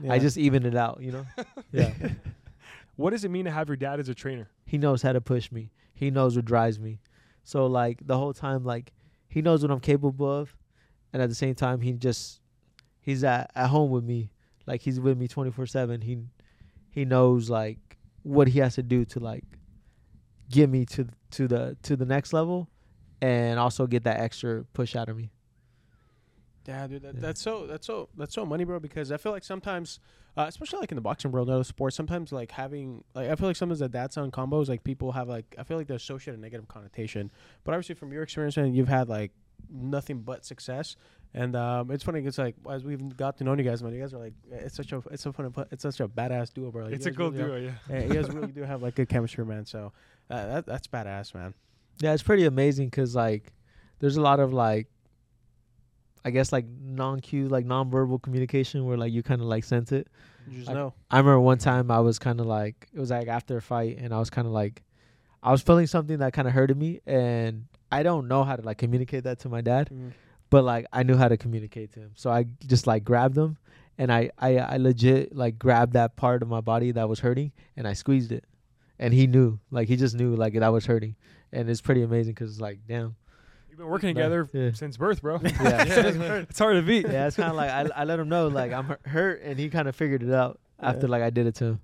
I 0.09 0.19
just 0.19 0.37
evened 0.37 0.65
it 0.65 0.75
out, 0.75 0.99
you 1.01 1.11
know. 1.11 1.25
yeah, 1.71 1.93
What 2.95 3.09
does 3.11 3.23
it 3.23 3.31
mean 3.31 3.45
to 3.45 3.51
have 3.51 3.67
your 3.69 3.77
dad 3.77 3.99
as 3.99 4.09
a 4.09 4.13
trainer? 4.15 4.49
he 4.65 4.77
knows 4.77 5.01
how 5.01 5.13
to 5.13 5.21
push 5.21 5.51
me. 5.51 5.71
He 5.93 6.09
knows 6.09 6.35
what 6.35 6.45
drives 6.45 6.79
me. 6.79 6.99
So 7.43 7.67
like 7.67 8.05
the 8.07 8.17
whole 8.17 8.33
time, 8.33 8.63
like 8.63 8.91
he 9.27 9.41
knows 9.41 9.61
what 9.61 9.71
I'm 9.71 9.79
capable 9.79 10.31
of, 10.31 10.55
and 11.11 11.21
at 11.21 11.29
the 11.29 11.35
same 11.35 11.53
time, 11.55 11.81
he 11.81 11.93
just 11.93 12.39
he's 13.01 13.23
at 13.23 13.51
at 13.55 13.67
home 13.67 13.91
with 13.91 14.03
me. 14.03 14.31
Like 14.65 14.81
he's 14.81 14.99
with 14.99 15.17
me 15.17 15.27
24 15.27 15.65
seven. 15.67 16.01
He 16.01 16.17
he 16.89 17.05
knows 17.05 17.49
like 17.49 17.97
what 18.23 18.47
he 18.47 18.59
has 18.59 18.75
to 18.75 18.83
do 18.83 19.05
to 19.05 19.19
like 19.19 19.43
get 20.49 20.69
me 20.69 20.85
to 20.85 21.07
to 21.31 21.47
the 21.47 21.77
to 21.83 21.95
the 21.95 22.05
next 22.05 22.33
level, 22.33 22.69
and 23.21 23.59
also 23.59 23.85
get 23.85 24.05
that 24.05 24.19
extra 24.19 24.63
push 24.73 24.95
out 24.95 25.09
of 25.09 25.17
me. 25.17 25.32
Yeah, 26.67 26.87
dude, 26.87 27.01
that, 27.01 27.15
Yeah. 27.15 27.21
that's 27.21 27.41
so 27.41 27.67
that's 27.67 27.85
so 27.85 28.09
that's 28.15 28.33
so 28.33 28.45
money, 28.45 28.63
bro. 28.63 28.79
Because 28.79 29.11
I 29.11 29.17
feel 29.17 29.31
like 29.33 29.43
sometimes, 29.43 29.99
uh, 30.37 30.45
especially 30.47 30.79
like 30.79 30.91
in 30.91 30.95
the 30.95 31.01
boxing 31.01 31.31
world, 31.31 31.49
and 31.49 31.55
other 31.55 31.63
sports, 31.63 31.95
sometimes 31.95 32.31
like 32.31 32.51
having 32.51 33.03
like 33.13 33.29
I 33.29 33.35
feel 33.35 33.47
like 33.49 33.55
sometimes 33.57 33.79
the 33.79 33.89
dad 33.89 34.13
son 34.13 34.31
combos, 34.31 34.69
like 34.69 34.83
people 34.83 35.11
have 35.11 35.27
like 35.27 35.55
I 35.57 35.63
feel 35.63 35.77
like 35.77 35.87
they 35.87 35.95
associate 35.95 36.35
a 36.35 36.39
negative 36.39 36.67
connotation. 36.67 37.31
But 37.65 37.73
obviously, 37.73 37.95
from 37.95 38.13
your 38.13 38.23
experience, 38.23 38.55
and 38.57 38.75
you've 38.75 38.87
had 38.87 39.09
like 39.09 39.31
nothing 39.69 40.19
but 40.19 40.45
success. 40.45 40.95
And 41.35 41.55
um, 41.55 41.89
it's 41.89 42.03
funny. 42.03 42.19
It's 42.21 42.37
like 42.37 42.55
as 42.69 42.83
we've 42.85 43.17
got 43.17 43.37
to 43.39 43.43
know 43.43 43.55
you 43.55 43.63
guys, 43.63 43.81
man, 43.83 43.91
you 43.91 43.99
guys 43.99 44.13
are 44.13 44.19
like 44.19 44.33
it's 44.51 44.75
such 44.75 44.93
a 44.93 45.01
it's 45.11 45.23
so 45.23 45.31
fun. 45.33 45.51
It's 45.71 45.81
such 45.83 45.99
a 45.99 46.07
badass 46.07 46.53
duo, 46.53 46.71
bro. 46.71 46.85
Like, 46.85 46.93
it's 46.93 47.07
a 47.07 47.09
guys 47.11 47.17
cool 47.17 47.31
really 47.31 47.43
are- 47.43 47.59
duo, 47.59 47.73
yeah. 47.89 47.99
Yeah, 47.99 48.03
you 48.05 48.13
guys 48.13 48.29
really 48.29 48.51
do 48.53 48.61
have 48.61 48.81
like 48.83 48.95
good 48.95 49.09
chemistry, 49.09 49.43
man. 49.45 49.65
So 49.65 49.91
uh, 50.29 50.45
that 50.45 50.65
that's 50.67 50.87
badass, 50.87 51.33
man. 51.33 51.53
Yeah, 51.99 52.13
it's 52.13 52.23
pretty 52.23 52.45
amazing 52.45 52.87
because 52.87 53.15
like 53.15 53.51
there's 53.99 54.15
a 54.17 54.21
lot 54.21 54.39
of 54.39 54.53
like 54.53 54.87
I 56.25 56.31
guess 56.31 56.51
like 56.51 56.65
non-cue, 56.81 57.47
like 57.49 57.65
non-verbal 57.65 58.19
communication 58.19 58.85
where 58.85 58.97
like 58.97 59.11
you 59.11 59.23
kind 59.23 59.41
of 59.41 59.47
like 59.47 59.63
sense 59.63 59.91
it. 59.91 60.07
You 60.47 60.59
just 60.59 60.69
I- 60.69 60.73
know. 60.73 60.93
I 61.11 61.17
remember 61.17 61.39
one 61.39 61.57
time 61.57 61.91
I 61.91 61.99
was 61.99 62.19
kind 62.19 62.39
of 62.39 62.45
like 62.45 62.87
it 62.93 62.99
was 62.99 63.11
like 63.11 63.27
after 63.27 63.57
a 63.57 63.61
fight 63.61 63.97
and 63.99 64.13
I 64.13 64.19
was 64.19 64.29
kind 64.29 64.47
of 64.47 64.53
like 64.53 64.83
I 65.41 65.51
was 65.51 65.61
feeling 65.61 65.87
something 65.87 66.19
that 66.19 66.31
kind 66.33 66.47
of 66.47 66.53
hurted 66.53 66.77
me 66.77 67.01
and 67.05 67.65
I 67.91 68.03
don't 68.03 68.27
know 68.27 68.43
how 68.43 68.55
to 68.55 68.61
like 68.61 68.77
communicate 68.77 69.25
that 69.25 69.39
to 69.39 69.49
my 69.49 69.61
dad, 69.61 69.89
Mhm. 69.91 70.11
but 70.49 70.63
like 70.63 70.85
I 70.93 71.03
knew 71.03 71.15
how 71.17 71.27
to 71.27 71.37
communicate 71.37 71.91
to 71.93 71.99
him. 71.99 72.11
So 72.15 72.29
I 72.31 72.45
just 72.65 72.87
like 72.87 73.03
grabbed 73.03 73.37
him 73.37 73.57
and 73.97 74.11
I 74.11 74.31
I 74.39 74.57
I 74.59 74.77
legit 74.77 75.35
like 75.35 75.59
grabbed 75.59 75.93
that 75.93 76.15
part 76.15 76.41
of 76.41 76.47
my 76.47 76.61
body 76.61 76.91
that 76.91 77.07
was 77.09 77.19
hurting 77.19 77.51
and 77.75 77.87
I 77.87 77.93
squeezed 77.93 78.31
it. 78.31 78.45
And 78.99 79.13
he 79.13 79.27
knew, 79.27 79.59
like 79.71 79.87
he 79.89 79.97
just 79.97 80.15
knew 80.15 80.35
like 80.35 80.53
that 80.53 80.67
was 80.71 80.85
hurting. 80.85 81.15
And 81.51 81.69
it's 81.69 81.81
pretty 81.81 82.01
amazing 82.03 82.37
it's 82.39 82.59
like 82.61 82.79
damn. 82.87 83.15
You've 83.73 83.79
been 83.79 83.87
working 83.87 84.09
Yeah. 84.15 84.23
together 84.29 84.49
Yeah. 84.53 84.71
since 84.73 84.97
birth, 84.97 85.23
bro. 85.23 85.39
Yeah. 85.43 85.83
it's 86.47 86.59
hard 86.59 86.75
to 86.75 86.83
beat. 86.83 87.07
yeah, 87.07 87.25
it's 87.25 87.35
kind 87.35 87.49
of 87.49 87.55
like 87.55 87.71
I, 87.71 87.89
I 88.01 88.03
let 88.03 88.19
him 88.19 88.29
know 88.29 88.47
like 88.49 88.71
I'm 88.71 88.95
hurt, 89.03 89.41
and 89.41 89.57
he 89.57 89.67
kind 89.71 89.87
of 89.87 89.95
figured 89.95 90.21
it 90.21 90.31
out 90.31 90.59
after 90.79 91.07
like 91.07 91.23
I 91.23 91.31
did 91.31 91.47
it 91.47 91.55
to 91.55 91.65
him. 91.65 91.81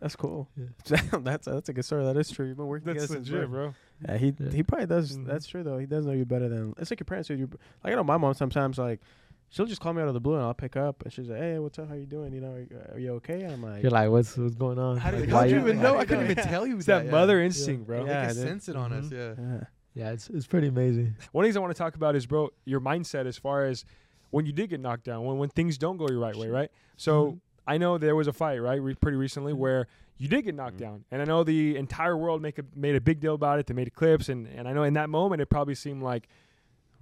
That's 0.00 0.16
cool. 0.16 0.48
Yeah. 0.56 0.98
that's 1.20 1.46
a, 1.46 1.50
that's 1.52 1.68
a 1.68 1.72
good 1.72 1.84
story. 1.84 2.04
That 2.04 2.16
is 2.16 2.28
true. 2.32 2.46
You've 2.48 2.56
been 2.56 2.66
working 2.66 2.92
That's 2.92 3.02
together 3.06 3.24
since 3.24 3.28
birth. 3.30 3.50
bro. 3.50 3.74
Yeah, 4.08 4.16
he 4.16 4.34
Yeah. 4.36 4.50
he 4.50 4.62
probably 4.64 4.86
does. 4.86 5.16
Mhm. 5.16 5.26
That's 5.26 5.46
true 5.46 5.62
though. 5.62 5.78
He 5.78 5.86
does 5.86 6.06
know 6.06 6.12
you 6.12 6.24
better 6.24 6.48
than 6.48 6.74
it's 6.76 6.90
like 6.90 6.98
your 6.98 7.04
parents. 7.04 7.28
do. 7.28 7.34
You 7.36 7.48
like 7.84 7.92
I 7.92 7.96
know 7.96 8.02
my 8.02 8.16
mom 8.16 8.34
sometimes 8.34 8.78
like 8.78 9.00
she'll 9.48 9.66
just 9.66 9.80
call 9.80 9.92
me 9.92 10.02
out 10.02 10.08
of 10.08 10.14
the 10.14 10.20
blue 10.20 10.34
and 10.34 10.42
I'll 10.42 10.54
pick 10.54 10.76
up 10.76 11.02
and 11.04 11.12
she's 11.12 11.28
like, 11.28 11.38
"Hey, 11.40 11.58
what's 11.60 11.78
up? 11.78 11.88
How 11.88 11.94
you 11.94 12.06
doing? 12.06 12.32
You 12.32 12.40
know, 12.40 12.50
are 12.52 12.60
you, 12.60 12.80
are 12.94 12.98
you 12.98 13.12
okay?" 13.14 13.44
I'm 13.44 13.62
like, 13.62 13.82
You're 13.82 13.92
like, 13.92 14.10
what's 14.10 14.36
what's 14.36 14.56
going 14.56 14.78
on? 14.78 14.96
How 14.98 15.10
did- 15.12 15.20
Like, 15.20 15.28
how 15.30 15.34
why 15.36 15.40
How'd 15.42 15.50
you 15.50 15.56
you- 15.56 15.62
even 15.62 15.80
know? 15.82 15.96
I 15.98 16.04
couldn't 16.04 16.30
even 16.30 16.44
tell 16.44 16.66
you 16.66 16.76
It's 16.78 16.86
that. 16.86 16.98
that 17.00 17.04
yeah. 17.06 17.10
mother 17.12 17.40
instinct, 17.40 17.86
bro. 17.86 18.04
Yeah, 18.04 18.26
They 18.28 18.34
can 18.34 18.42
sense 18.42 18.68
it 18.68 18.76
on 18.76 18.92
us. 18.92 19.06
Mhm. 19.06 19.36
Yeah. 19.60 19.64
Yeah. 19.98 20.06
Yeah, 20.06 20.12
it's 20.12 20.28
it's 20.30 20.46
pretty 20.46 20.68
amazing. 20.68 21.16
One 21.32 21.44
of 21.44 21.46
the 21.46 21.48
things 21.48 21.56
I 21.56 21.60
want 21.60 21.74
to 21.74 21.78
talk 21.78 21.94
about 21.96 22.14
is, 22.16 22.26
bro, 22.26 22.50
your 22.64 22.80
mindset 22.80 23.26
as 23.26 23.36
far 23.36 23.64
as 23.64 23.84
when 24.30 24.46
you 24.46 24.52
did 24.52 24.70
get 24.70 24.80
knocked 24.80 25.04
down, 25.04 25.24
when 25.24 25.38
when 25.38 25.48
things 25.48 25.76
don't 25.78 25.96
go 25.96 26.06
your 26.08 26.20
right 26.20 26.36
way, 26.36 26.48
right? 26.48 26.70
So 26.96 27.32
Mhm. 27.32 27.40
I 27.66 27.78
know 27.78 27.98
there 27.98 28.16
was 28.16 28.28
a 28.28 28.32
fight, 28.32 28.58
right, 28.58 28.80
re- 28.80 28.94
pretty 28.94 29.16
recently 29.16 29.52
where 29.52 29.86
you 30.16 30.26
did 30.28 30.42
get 30.44 30.54
knocked 30.54 30.76
Mhm. 30.76 30.80
down, 30.80 31.04
and 31.10 31.20
I 31.22 31.24
know 31.24 31.44
the 31.44 31.76
entire 31.76 32.16
world 32.16 32.40
make 32.42 32.58
a, 32.58 32.64
made 32.74 32.94
a 32.96 33.00
big 33.00 33.20
deal 33.20 33.34
about 33.34 33.58
it. 33.58 33.66
They 33.66 33.74
made 33.74 33.92
clips, 33.94 34.28
and 34.28 34.46
and 34.46 34.66
I 34.68 34.72
know 34.72 34.82
in 34.84 34.94
that 34.94 35.10
moment 35.10 35.42
it 35.42 35.46
probably 35.46 35.74
seemed 35.74 36.02
like, 36.02 36.28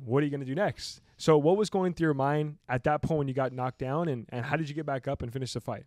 what 0.05 0.23
are 0.23 0.27
you 0.27 0.31
gonna 0.31 0.45
do 0.45 0.55
next? 0.55 1.01
So 1.19 1.39
what 1.39 1.57
was 1.57 1.71
going 1.71 1.95
through 1.95 2.07
your 2.09 2.15
mind 2.15 2.57
at 2.69 2.85
that 2.85 3.01
point 3.03 3.19
when 3.19 3.29
you 3.29 3.35
got 3.35 3.53
knocked 3.53 3.79
down, 3.79 4.09
and 4.09 4.27
and 4.31 4.45
how 4.45 4.57
did 4.57 4.69
you 4.69 4.75
get 4.75 4.87
back 4.87 5.07
up 5.09 5.23
and 5.23 5.33
finish 5.33 5.53
the 5.53 5.61
fight? 5.61 5.85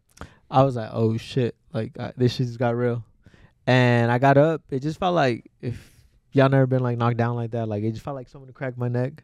I 0.49 0.63
was 0.63 0.75
like, 0.75 0.89
oh 0.91 1.17
shit, 1.17 1.55
like 1.73 1.97
uh, 1.99 2.11
this 2.17 2.35
shit 2.35 2.47
just 2.47 2.59
got 2.59 2.75
real. 2.75 3.03
And 3.67 4.11
I 4.11 4.17
got 4.17 4.37
up. 4.37 4.61
It 4.71 4.79
just 4.79 4.99
felt 4.99 5.13
like 5.13 5.51
if 5.61 5.93
y'all 6.31 6.49
never 6.49 6.65
been 6.67 6.81
like 6.83 6.97
knocked 6.97 7.17
down 7.17 7.35
like 7.35 7.51
that, 7.51 7.67
like 7.67 7.83
it 7.83 7.91
just 7.91 8.03
felt 8.03 8.15
like 8.15 8.27
someone 8.29 8.51
cracked 8.53 8.77
my 8.77 8.87
neck, 8.87 9.23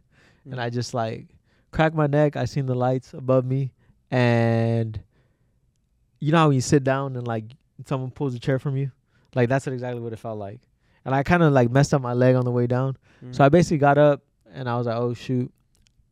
and 0.49 0.59
I 0.59 0.69
just 0.69 0.93
like 0.93 1.27
cracked 1.71 1.95
my 1.95 2.07
neck. 2.07 2.35
I 2.35 2.45
seen 2.45 2.65
the 2.65 2.75
lights 2.75 3.13
above 3.13 3.45
me, 3.45 3.71
and 4.11 4.99
you 6.19 6.31
know 6.31 6.37
how 6.39 6.47
when 6.47 6.55
you 6.55 6.61
sit 6.61 6.83
down 6.83 7.15
and 7.15 7.27
like 7.27 7.45
someone 7.85 8.11
pulls 8.11 8.33
a 8.35 8.39
chair 8.39 8.59
from 8.59 8.77
you, 8.77 8.91
like 9.35 9.49
that's 9.49 9.67
exactly 9.67 10.01
what 10.01 10.13
it 10.13 10.19
felt 10.19 10.37
like. 10.39 10.59
And 11.03 11.13
I 11.13 11.21
kind 11.23 11.43
of 11.43 11.53
like 11.53 11.69
messed 11.69 11.93
up 11.93 12.01
my 12.01 12.13
leg 12.13 12.35
on 12.35 12.45
the 12.45 12.51
way 12.51 12.67
down, 12.67 12.97
Mm. 13.23 13.33
so 13.33 13.43
I 13.45 13.49
basically 13.49 13.77
got 13.77 13.97
up 13.97 14.21
and 14.53 14.67
I 14.69 14.77
was 14.77 14.87
like, 14.87 14.97
oh 14.97 15.13
shoot, 15.13 15.51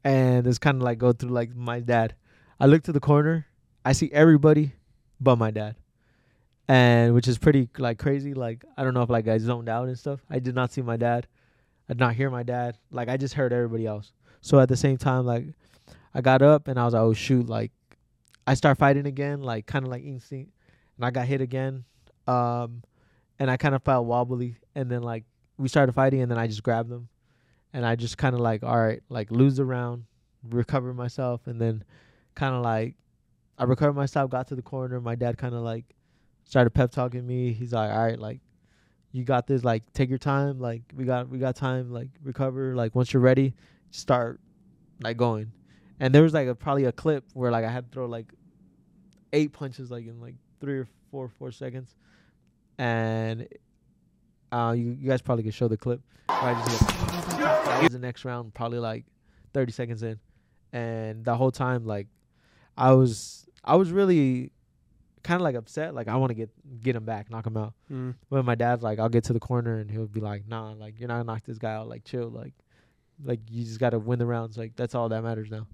and 0.04 0.46
this 0.46 0.58
kind 0.60 0.78
of 0.78 0.84
like 0.84 0.98
go 1.00 1.12
through 1.14 1.30
like 1.32 1.56
my 1.56 1.80
dad. 1.80 2.16
I 2.60 2.66
look 2.68 2.84
to 2.84 2.92
the 2.94 3.00
corner, 3.02 3.46
I 3.84 3.92
see 3.94 4.10
everybody 4.14 4.74
but 5.20 5.38
my 5.38 5.52
dad, 5.52 5.76
and 6.68 7.14
which 7.14 7.28
is 7.28 7.38
pretty 7.38 7.70
like 7.78 8.00
crazy. 8.00 8.34
Like 8.34 8.64
I 8.78 8.84
don't 8.84 8.94
know 8.94 9.02
if 9.02 9.10
like 9.10 9.28
I 9.28 9.38
zoned 9.38 9.70
out 9.70 9.88
and 9.88 9.98
stuff. 9.98 10.22
I 10.30 10.40
did 10.40 10.56
not 10.56 10.72
see 10.72 10.82
my 10.82 10.98
dad. 10.98 11.28
I 11.90 11.94
did 11.94 12.00
not 12.00 12.16
hear 12.16 12.30
my 12.30 12.44
dad. 12.44 12.78
Like 12.92 13.10
I 13.10 13.18
just 13.18 13.34
heard 13.34 13.52
everybody 13.54 13.86
else. 13.86 14.12
So 14.42 14.60
at 14.60 14.70
the 14.70 14.78
same 14.78 14.98
time, 14.98 15.26
like 15.26 15.46
I 16.14 16.22
got 16.22 16.42
up 16.42 16.68
and 16.68 16.80
I 16.80 16.86
was 16.86 16.94
like, 16.94 17.02
oh 17.02 17.14
shoot, 17.14 17.48
like 17.48 17.72
I 18.46 18.54
start 18.54 18.78
fighting 18.78 19.06
again, 19.06 19.42
like 19.42 19.66
kind 19.66 19.86
of 19.86 19.92
like 19.92 20.04
instinct, 20.04 20.52
and 20.98 21.06
I 21.06 21.12
got 21.12 21.26
hit 21.28 21.42
again, 21.42 21.86
um, 22.28 22.84
and 23.40 23.50
I 23.50 23.58
kind 23.58 23.74
of 23.74 23.84
felt 23.84 24.06
wobbly, 24.06 24.58
and 24.76 24.90
then 24.90 25.02
like 25.02 25.24
we 25.58 25.70
started 25.70 25.94
fighting, 25.94 26.22
and 26.22 26.30
then 26.30 26.38
I 26.38 26.48
just 26.48 26.62
grabbed 26.62 26.90
them, 26.90 27.08
and 27.72 27.86
I 27.86 27.96
just 27.96 28.18
kind 28.18 28.36
of 28.36 28.42
like 28.42 28.64
all 28.64 28.78
right, 28.78 29.02
like 29.10 29.32
lose 29.32 29.56
the 29.56 29.66
round, 29.66 30.04
recover 30.50 30.94
myself, 30.94 31.48
and 31.48 31.60
then 31.60 31.84
kind 32.36 32.54
of 32.54 32.64
like 32.64 32.96
I 33.58 33.64
recovered 33.64 33.94
myself, 33.94 34.30
got 34.30 34.48
to 34.50 34.56
the 34.56 34.62
corner. 34.62 35.00
My 35.00 35.16
dad 35.16 35.38
kind 35.38 35.56
of 35.56 35.62
like 35.62 35.86
started 36.46 36.72
pep 36.72 36.92
talking 36.92 37.26
me. 37.26 37.54
He's 37.54 37.74
like, 37.74 37.92
all 37.92 38.06
right, 38.06 38.20
like 38.20 38.40
you 39.12 39.24
got 39.24 39.48
this. 39.48 39.64
Like 39.64 39.92
take 39.94 40.10
your 40.10 40.18
time. 40.18 40.60
Like 40.60 40.82
we 40.96 41.06
got 41.06 41.30
we 41.30 41.40
got 41.40 41.56
time. 41.56 41.92
Like 41.92 42.10
recover. 42.24 42.76
Like 42.76 42.96
once 42.96 43.14
you're 43.14 43.22
ready, 43.22 43.54
start 43.92 44.40
like 45.02 45.18
going. 45.18 45.52
And 46.00 46.14
there 46.14 46.24
was 46.24 46.34
like 46.34 46.48
a, 46.48 46.56
probably 46.56 46.86
a 46.86 46.92
clip 46.92 47.24
where 47.34 47.52
like 47.52 47.64
I 47.64 47.70
had 47.70 47.86
to 47.86 47.94
throw 47.94 48.06
like 48.08 48.34
eight 49.32 49.54
punches 49.54 49.90
like 49.90 50.06
in 50.06 50.20
like 50.20 50.36
three 50.60 50.80
or 50.80 50.88
four 51.12 51.30
four 51.30 51.52
seconds, 51.52 51.96
and 52.78 53.48
uh 54.52 54.74
you, 54.76 54.98
you 55.00 55.10
guys 55.10 55.22
probably 55.22 55.44
could 55.44 55.54
show 55.54 55.68
the 55.68 55.78
clip. 55.78 56.02
That 56.28 57.80
was 57.82 57.92
the 57.92 58.00
next 58.00 58.26
round, 58.26 58.54
probably 58.54 58.80
like 58.80 59.06
thirty 59.54 59.72
seconds 59.72 60.04
in, 60.04 60.20
and 60.72 61.24
the 61.24 61.36
whole 61.36 61.52
time 61.52 61.86
like 61.86 62.08
I 62.78 62.94
was 62.94 63.48
I 63.64 63.76
was 63.76 63.92
really 63.92 64.52
kind 65.24 65.40
of 65.42 65.44
like 65.44 65.56
upset. 65.56 65.94
Like 65.96 66.08
I 66.08 66.16
want 66.18 66.30
to 66.32 66.36
get 66.36 66.50
get 66.82 66.96
him 66.96 67.06
back, 67.06 67.30
knock 67.30 67.46
him 67.48 67.58
out. 67.58 67.74
Mm. 67.92 68.16
But 68.30 68.46
my 68.46 68.56
dad's 68.56 68.84
like, 68.84 69.00
I'll 69.00 69.10
get 69.10 69.24
to 69.26 69.34
the 69.34 69.40
corner 69.40 69.80
and 69.80 69.90
he'll 69.90 70.08
be 70.08 70.20
like, 70.22 70.48
Nah, 70.48 70.72
like 70.74 71.00
you're 71.00 71.08
not 71.08 71.16
gonna 71.16 71.26
knock 71.26 71.44
this 71.46 71.58
guy 71.58 71.74
out. 71.74 71.88
Like 71.88 72.04
chill, 72.04 72.30
like 72.30 72.54
like 73.24 73.40
you 73.50 73.64
just 73.64 73.80
gotta 73.80 74.00
win 74.00 74.20
the 74.20 74.26
rounds. 74.26 74.58
Like 74.58 74.76
that's 74.76 74.96
all 74.96 75.10
that 75.10 75.24
matters 75.24 75.50
now. 75.50 75.68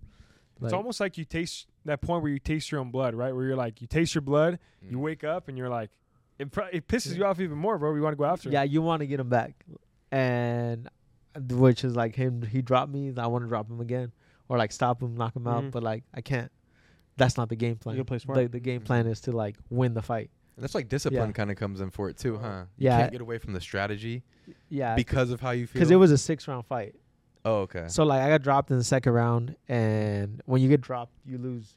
it's 0.61 0.73
almost 0.73 0.99
like 0.99 1.17
you 1.17 1.25
taste 1.25 1.67
that 1.85 2.01
point 2.01 2.21
where 2.21 2.31
you 2.31 2.39
taste 2.39 2.71
your 2.71 2.79
own 2.81 2.91
blood, 2.91 3.15
right? 3.15 3.33
Where 3.33 3.45
you're 3.45 3.55
like, 3.55 3.81
you 3.81 3.87
taste 3.87 4.13
your 4.13 4.21
blood, 4.21 4.59
you 4.81 4.97
Mm. 4.97 5.01
wake 5.01 5.23
up, 5.23 5.47
and 5.47 5.57
you're 5.57 5.69
like, 5.69 5.89
it, 6.37 6.51
pro- 6.51 6.67
it 6.71 6.87
pisses 6.87 7.11
Yeah. 7.11 7.17
you 7.17 7.25
off 7.25 7.39
even 7.39 7.57
more, 7.57 7.77
bro. 7.77 7.95
You 7.95 8.01
want 8.01 8.13
to 8.13 8.17
go 8.17 8.25
after. 8.25 8.49
him. 8.49 8.53
yeah, 8.53 8.63
you 8.63 8.81
want 8.81 8.99
to 9.01 9.07
get 9.07 9.19
him 9.19 9.29
back, 9.29 9.65
and 10.11 10.89
which 11.49 11.83
is 11.83 11.95
like 11.95 12.15
him. 12.15 12.41
He 12.41 12.61
dropped 12.61 12.91
me. 12.91 13.13
I 13.17 13.27
want 13.27 13.43
to 13.43 13.47
drop 13.47 13.69
him 13.69 13.79
again, 13.79 14.11
or 14.49 14.57
like 14.57 14.71
stop 14.71 15.01
him, 15.01 15.15
knock 15.15 15.35
him 15.35 15.47
out. 15.47 15.63
Mhm. 15.63 15.71
But 15.71 15.83
like 15.83 16.03
I 16.13 16.21
can't. 16.21 16.51
That's 17.19 17.37
not 17.37 17.49
the 17.49 17.55
game 17.55 17.75
plan. 17.75 17.95
gotta 17.95 18.05
play 18.05 18.17
smart. 18.19 18.39
The, 18.39 18.47
the 18.47 18.59
game 18.59 18.81
plan 18.81 19.05
is 19.05 19.21
to 19.21 19.31
like 19.31 19.57
win 19.69 19.93
the 19.93 20.01
fight. 20.01 20.31
And 20.55 20.63
that's 20.63 20.73
like 20.75 20.89
discipline 20.89 21.29
Yeah. 21.29 21.33
kind 21.33 21.51
of 21.51 21.57
comes 21.57 21.79
in 21.79 21.91
for 21.91 22.09
it 22.09 22.17
too, 22.17 22.37
huh? 22.39 22.63
You 22.77 22.85
Yeah. 22.85 22.99
can't 23.01 23.11
get 23.11 23.21
away 23.21 23.37
from 23.37 23.53
the 23.53 23.61
strategy 23.61 24.23
Yeah, 24.69 24.95
because 24.95 25.29
of 25.31 25.39
how 25.39 25.51
you 25.51 25.67
feel. 25.67 25.79
because 25.79 25.91
it 25.91 25.95
was 25.97 26.11
a 26.11 26.17
six 26.17 26.47
round 26.47 26.65
fight. 26.65 26.95
Oh, 27.45 27.59
okay. 27.61 27.85
So 27.87 28.03
like 28.03 28.21
I 28.21 28.29
got 28.29 28.41
dropped 28.41 28.71
in 28.71 28.77
the 28.77 28.83
second 28.83 29.13
round, 29.13 29.55
and 29.69 30.41
when 30.45 30.61
you 30.61 30.67
get 30.69 30.81
dropped, 30.81 31.13
you 31.25 31.37
lose. 31.37 31.75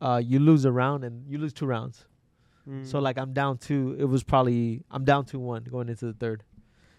Uh, 0.00 0.20
you 0.22 0.38
lose 0.38 0.64
a 0.66 0.72
round 0.72 1.04
and 1.04 1.26
you 1.30 1.38
lose 1.38 1.52
two 1.54 1.64
rounds. 1.66 2.04
Mm. 2.68 2.84
So 2.86 2.98
like 2.98 3.16
I'm 3.18 3.32
down 3.32 3.56
two. 3.58 3.96
It 3.98 4.04
was 4.04 4.22
probably 4.22 4.82
I'm 4.90 5.04
down 5.04 5.24
two 5.24 5.38
one 5.38 5.64
going 5.64 5.88
into 5.88 6.06
the 6.06 6.12
third. 6.12 6.42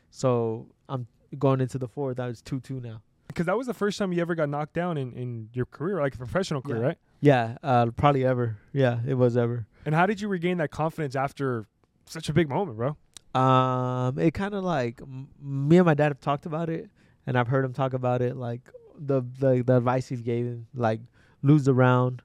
So 0.09 0.67
I'm 0.89 1.07
going 1.37 1.61
into 1.61 1.77
the 1.77 1.87
fourth. 1.87 2.19
I 2.19 2.27
was 2.27 2.41
two 2.41 2.59
two 2.59 2.79
now. 2.79 3.01
because 3.27 3.47
that 3.47 3.57
was 3.57 3.67
the 3.67 3.73
first 3.73 3.97
time 3.99 4.13
you 4.13 4.21
ever 4.21 4.33
got 4.35 4.47
knocked 4.49 4.73
down 4.73 4.97
in, 4.97 5.11
in 5.13 5.49
your 5.51 5.65
career, 5.65 5.99
like 5.99 6.15
a 6.15 6.17
professional 6.17 6.61
career, 6.61 6.79
Yeah. 6.81 6.87
right? 6.87 6.97
Yeah, 7.25 7.57
uh, 7.63 7.87
probably 7.87 8.23
ever. 8.23 8.57
Yeah, 8.71 8.99
it 9.07 9.15
was 9.15 9.35
ever. 9.35 9.65
And 9.83 9.95
how 9.95 10.05
did 10.05 10.21
you 10.21 10.27
regain 10.27 10.59
that 10.59 10.69
confidence 10.69 11.15
after 11.15 11.65
such 12.05 12.29
a 12.29 12.33
big 12.33 12.47
moment, 12.47 12.77
bro? 12.77 12.95
Um, 13.33 14.19
it 14.19 14.35
kind 14.35 14.53
of 14.53 14.63
like 14.63 15.01
m- 15.01 15.27
me 15.41 15.77
and 15.77 15.87
my 15.87 15.95
dad 15.95 16.09
have 16.09 16.19
talked 16.19 16.45
about 16.45 16.69
it, 16.69 16.87
and 17.25 17.35
I've 17.35 17.47
heard 17.47 17.65
him 17.65 17.73
talk 17.73 17.93
about 17.93 18.21
it. 18.21 18.37
Like 18.37 18.61
the 18.95 19.23
the 19.39 19.63
the 19.65 19.77
advice 19.77 20.07
he 20.07 20.17
gave 20.17 20.45
him, 20.45 20.67
like 20.75 21.01
lose 21.41 21.63
the 21.65 21.73
round, 21.73 22.21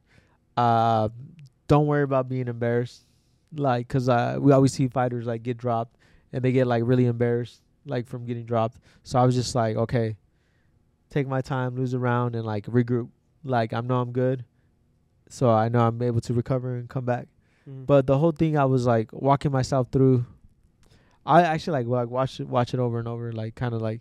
uh, 0.58 1.08
don't 1.66 1.86
worry 1.86 2.02
about 2.02 2.28
being 2.28 2.46
embarrassed, 2.46 3.06
like 3.56 3.88
because 3.88 4.06
uh, 4.10 4.36
we 4.38 4.52
always 4.52 4.74
see 4.74 4.86
fighters 4.88 5.24
like 5.24 5.42
get 5.42 5.56
dropped 5.56 5.96
and 6.30 6.44
they 6.44 6.52
get 6.52 6.66
like 6.66 6.82
really 6.84 7.06
embarrassed, 7.06 7.62
like 7.86 8.06
from 8.06 8.26
getting 8.26 8.44
dropped. 8.44 8.76
So 9.02 9.18
I 9.18 9.24
was 9.24 9.34
just 9.34 9.54
like, 9.54 9.76
okay, 9.76 10.16
take 11.08 11.26
my 11.26 11.40
time, 11.40 11.74
lose 11.74 11.94
a 11.94 11.98
round, 11.98 12.36
and 12.36 12.44
like 12.44 12.66
regroup. 12.66 13.08
Like 13.42 13.72
I 13.72 13.80
know 13.80 13.98
I'm 14.02 14.12
good, 14.12 14.44
so 15.30 15.50
I 15.50 15.68
know 15.68 15.80
I'm 15.86 16.02
able 16.02 16.20
to 16.20 16.34
recover 16.34 16.76
and 16.76 16.88
come 16.88 17.04
back. 17.06 17.28
Mm. 17.68 17.86
But 17.86 18.06
the 18.06 18.18
whole 18.18 18.32
thing, 18.32 18.58
I 18.58 18.64
was 18.66 18.86
like 18.86 19.10
walking 19.12 19.50
myself 19.52 19.88
through. 19.90 20.26
I 21.24 21.42
actually 21.42 21.84
like 21.84 21.86
like 21.86 22.08
watch 22.08 22.40
it, 22.40 22.48
watch 22.48 22.74
it 22.74 22.80
over 22.80 22.98
and 22.98 23.06
over, 23.08 23.32
like 23.32 23.54
kind 23.54 23.74
of 23.74 23.80
like 23.80 24.00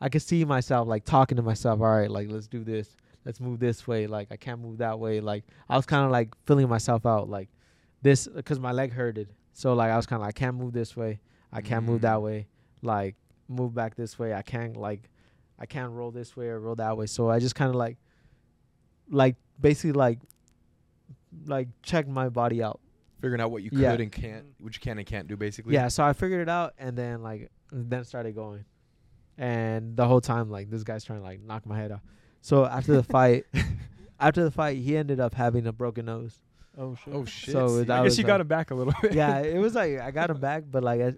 I 0.00 0.08
could 0.08 0.22
see 0.22 0.44
myself 0.44 0.86
like 0.88 1.04
talking 1.04 1.36
to 1.36 1.42
myself. 1.42 1.80
All 1.80 1.86
right, 1.96 2.10
like 2.10 2.28
let's 2.30 2.48
do 2.48 2.64
this, 2.64 2.96
let's 3.24 3.40
move 3.40 3.60
this 3.60 3.86
way. 3.86 4.06
Like 4.06 4.28
I 4.30 4.36
can't 4.36 4.60
move 4.60 4.78
that 4.78 4.98
way. 4.98 5.20
Like 5.20 5.44
I 5.68 5.76
was 5.76 5.86
kind 5.86 6.04
of 6.04 6.10
like 6.10 6.34
feeling 6.46 6.68
myself 6.68 7.06
out, 7.06 7.28
like 7.28 7.48
this 8.02 8.26
because 8.26 8.58
my 8.58 8.72
leg 8.72 8.92
hurted. 8.92 9.28
So 9.52 9.72
like 9.74 9.90
I 9.90 9.96
was 9.96 10.06
kind 10.06 10.20
of 10.20 10.26
like 10.26 10.36
I 10.36 10.38
can't 10.38 10.56
move 10.56 10.72
this 10.72 10.96
way, 10.96 11.20
I 11.52 11.60
can't 11.60 11.84
move 11.84 12.00
that 12.02 12.16
Mm. 12.18 12.22
way. 12.22 12.46
Like 12.82 13.14
move 13.48 13.74
back 13.74 13.94
this 13.94 14.18
way, 14.18 14.34
I 14.34 14.42
can't 14.42 14.76
like 14.76 15.08
I 15.58 15.66
can't 15.66 15.92
roll 15.92 16.10
this 16.10 16.36
way 16.36 16.48
or 16.48 16.58
roll 16.60 16.74
that 16.76 16.96
way. 16.96 17.06
So 17.06 17.30
I 17.30 17.38
just 17.38 17.54
kind 17.54 17.68
of 17.70 17.76
like 17.76 17.96
like 19.10 19.36
basically 19.60 19.92
like 19.92 20.18
like 21.46 21.68
checked 21.82 22.08
my 22.08 22.28
body 22.28 22.62
out. 22.62 22.80
Figuring 23.20 23.40
out 23.40 23.50
what 23.50 23.62
you 23.62 23.70
could 23.70 23.78
Yeah. 23.78 23.92
and 23.94 24.12
can't, 24.12 24.44
what 24.60 24.74
you 24.74 24.80
can 24.80 24.98
and 24.98 25.06
can't 25.06 25.26
do, 25.26 25.36
basically. 25.36 25.74
Yeah, 25.74 25.88
so 25.88 26.04
I 26.04 26.12
figured 26.12 26.40
it 26.42 26.48
out, 26.50 26.74
and 26.78 26.96
then 26.96 27.22
like 27.22 27.50
then 27.72 28.04
started 28.04 28.34
going, 28.34 28.64
and 29.38 29.96
the 29.96 30.06
whole 30.06 30.20
time 30.20 30.50
like 30.50 30.70
this 30.70 30.82
guy's 30.84 31.04
trying 31.04 31.20
to 31.20 31.24
like 31.24 31.40
knock 31.42 31.66
my 31.66 31.76
head 31.78 31.92
off. 31.92 32.02
So 32.42 32.64
after 32.64 32.92
the 32.94 33.02
fight, 33.02 33.46
after 34.20 34.44
the 34.44 34.50
fight, 34.50 34.78
he 34.78 34.96
ended 34.96 35.18
up 35.20 35.34
having 35.34 35.66
a 35.66 35.72
broken 35.72 36.06
nose. 36.06 36.38
oh 36.78 36.94
shit. 36.94 37.14
Oh 37.14 37.24
shit. 37.24 37.52
So 37.52 37.68
see? 37.68 37.84
that 37.84 37.90
I 37.98 38.00
was 38.02 38.12
guess 38.14 38.18
you 38.18 38.24
like- 38.24 38.28
got 38.28 38.40
him 38.42 38.48
back 38.48 38.70
a 38.70 38.74
little 38.74 38.94
bit. 39.02 39.14
yeah, 39.14 39.38
it 39.38 39.58
was 39.58 39.74
like 39.74 39.98
I 39.98 40.10
got 40.10 40.30
him 40.30 40.38
back, 40.40 40.64
but 40.70 40.84
like, 40.84 41.00
I, 41.00 41.12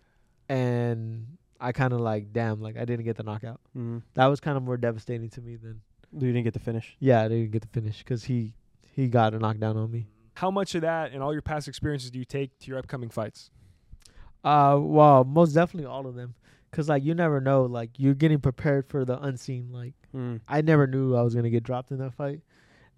and 0.48 1.26
I 1.60 1.72
kind 1.72 1.92
of 1.92 2.00
like 2.00 2.32
damn, 2.32 2.60
like 2.62 2.76
I 2.76 2.84
didn't 2.84 3.04
get 3.04 3.16
the 3.16 3.24
knockout. 3.24 3.60
Mm. 3.76 4.02
That 4.14 4.26
was 4.26 4.40
kind 4.40 4.56
of 4.56 4.62
more 4.62 4.76
devastating 4.76 5.28
to 5.30 5.40
me 5.40 5.56
than 5.56 5.80
You 6.12 6.32
didn't 6.32 6.44
get 6.44 6.54
the 6.54 6.60
finish. 6.60 6.96
yeah, 7.00 7.22
I 7.22 7.28
didn't 7.28 7.50
get 7.50 7.62
the 7.62 7.68
finish 7.68 7.98
because 7.98 8.24
he 8.24 8.54
he 8.99 9.07
got 9.07 9.32
a 9.32 9.38
knockdown 9.38 9.76
on 9.76 9.90
me. 9.90 10.09
How 10.34 10.51
much 10.51 10.74
of 10.74 10.82
that 10.82 11.12
and 11.12 11.22
all 11.22 11.32
your 11.32 11.42
past 11.42 11.68
experiences 11.68 12.11
do 12.11 12.18
you 12.18 12.24
take 12.24 12.59
to 12.59 12.66
your 12.66 12.78
upcoming 12.78 13.11
fights? 13.11 13.51
Uh, 14.42 14.76
well, 14.80 15.22
most 15.22 15.53
definitely 15.53 15.88
all 15.88 16.07
of 16.07 16.16
them, 16.16 16.34
cause 16.72 16.88
like 16.88 17.05
you 17.05 17.14
never 17.14 17.40
know, 17.40 17.62
like 17.62 17.90
you're 17.96 18.14
getting 18.14 18.40
prepared 18.40 18.88
for 18.88 19.05
the 19.05 19.20
unseen, 19.22 19.68
like. 19.72 19.94
Mm. 20.14 20.40
I 20.49 20.62
never 20.62 20.86
knew 20.86 21.14
I 21.14 21.22
was 21.22 21.34
gonna 21.34 21.51
get 21.51 21.62
dropped 21.62 21.92
in 21.92 21.99
that 21.99 22.14
fight, 22.14 22.40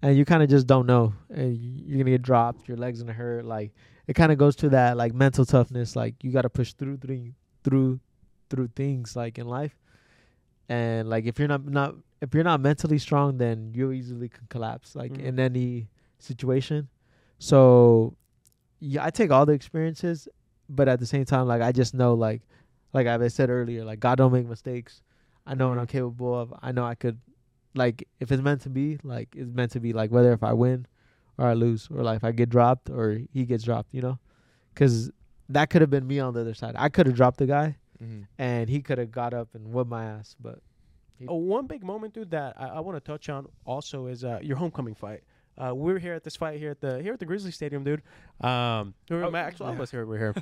and 0.01 0.17
you 0.17 0.25
kind 0.25 0.41
of 0.41 0.49
just 0.49 0.65
don't 0.65 0.87
know, 0.87 1.13
and 1.29 1.55
you're 1.55 1.99
gonna 1.99 2.11
get 2.11 2.23
dropped. 2.23 2.67
Your 2.67 2.77
legs 2.77 3.01
gonna 3.01 3.13
hurt. 3.13 3.45
Like 3.45 3.73
it 4.07 4.13
kind 4.13 4.31
of 4.31 4.37
goes 4.37 4.55
to 4.57 4.69
that 4.69 4.97
like 4.97 5.13
mental 5.13 5.45
toughness. 5.45 5.95
Like 5.95 6.23
you 6.23 6.31
got 6.31 6.43
to 6.43 6.49
push 6.49 6.73
through 6.73 6.97
through 6.97 7.33
through 7.63 7.99
through 8.49 8.69
things 8.75 9.15
like 9.15 9.37
in 9.37 9.47
life, 9.47 9.75
and 10.67 11.09
like 11.09 11.25
if 11.25 11.37
you're 11.37 11.47
not 11.47 11.65
not 11.65 11.95
if 12.21 12.33
you're 12.33 12.43
not 12.43 12.59
mentally 12.61 12.97
strong, 12.99 13.37
then 13.37 13.71
you 13.73 13.91
easily 13.91 14.29
can 14.29 14.45
collapse, 14.49 14.95
like 14.95 15.11
Mhm. 15.13 15.23
in 15.23 15.39
any 15.39 15.89
situation. 16.19 16.87
So, 17.39 18.15
yeah, 18.79 19.03
I 19.03 19.09
take 19.09 19.31
all 19.31 19.45
the 19.45 19.53
experiences, 19.53 20.27
but 20.69 20.87
at 20.87 20.99
the 20.99 21.05
same 21.05 21.25
time, 21.25 21.47
like 21.47 21.61
I 21.61 21.71
just 21.71 21.93
know, 21.93 22.13
like, 22.13 22.41
like 22.93 23.07
I 23.07 23.27
said 23.27 23.49
earlier, 23.49 23.83
like 23.83 23.99
God 23.99 24.17
don't 24.17 24.31
make 24.31 24.47
mistakes. 24.47 25.01
I 25.45 25.55
know 25.55 25.69
what 25.69 25.79
I'm 25.79 25.87
capable 25.87 26.39
of. 26.39 26.53
I 26.61 26.71
know 26.71 26.85
I 26.85 26.93
could, 26.95 27.19
like, 27.73 28.07
if 28.19 28.31
it's 28.31 28.41
meant 28.43 28.61
to 28.61 28.69
be, 28.69 28.99
like 29.03 29.35
it's 29.35 29.51
meant 29.51 29.71
to 29.71 29.79
be. 29.79 29.91
Like 29.93 30.11
whether 30.11 30.31
if 30.33 30.43
I 30.43 30.53
win 30.53 30.85
or 31.37 31.45
I 31.47 31.53
lose, 31.53 31.87
or 31.89 32.03
like 32.03 32.17
if 32.17 32.23
I 32.23 32.31
get 32.31 32.49
dropped 32.49 32.89
or 32.89 33.17
he 33.33 33.45
gets 33.45 33.63
dropped, 33.63 33.93
you 33.93 34.01
know, 34.01 34.19
because 34.73 35.09
that 35.49 35.69
could 35.71 35.81
have 35.81 35.89
been 35.89 36.05
me 36.07 36.19
on 36.19 36.33
the 36.35 36.41
other 36.41 36.53
side. 36.53 36.75
I 36.77 36.89
could 36.89 37.07
have 37.07 37.15
dropped 37.15 37.37
the 37.39 37.47
guy, 37.47 37.77
Mhm. 38.03 38.27
and 38.37 38.69
he 38.69 38.81
could 38.81 38.99
have 38.99 39.11
got 39.11 39.33
up 39.33 39.49
and 39.55 39.73
whooped 39.73 39.89
my 39.89 40.05
ass, 40.05 40.35
but. 40.39 40.59
Oh, 41.27 41.35
one 41.35 41.67
big 41.67 41.83
moment, 41.83 42.13
dude, 42.13 42.31
that 42.31 42.55
I, 42.57 42.67
I 42.67 42.79
want 42.79 42.97
to 42.97 43.01
touch 43.01 43.29
on 43.29 43.47
also 43.65 44.07
is 44.07 44.23
uh, 44.23 44.39
your 44.41 44.57
homecoming 44.57 44.95
fight. 44.95 45.23
Uh, 45.57 45.75
we 45.75 45.91
were 45.93 45.99
here 45.99 46.13
at 46.13 46.23
this 46.23 46.35
fight 46.35 46.57
here 46.59 46.71
at 46.71 46.81
the 46.81 47.01
here 47.03 47.13
at 47.13 47.19
the 47.19 47.25
Grizzly 47.25 47.51
Stadium, 47.51 47.83
dude. 47.83 48.01
Um, 48.39 48.93
we 49.09 49.17
were, 49.17 49.25
Oh, 49.25 49.35
actually, 49.35 49.65
all 49.67 49.71
of 49.73 49.77
yeah. 49.77 49.83
us 49.83 49.91
here 49.91 50.05
were 50.05 50.17
here. 50.17 50.33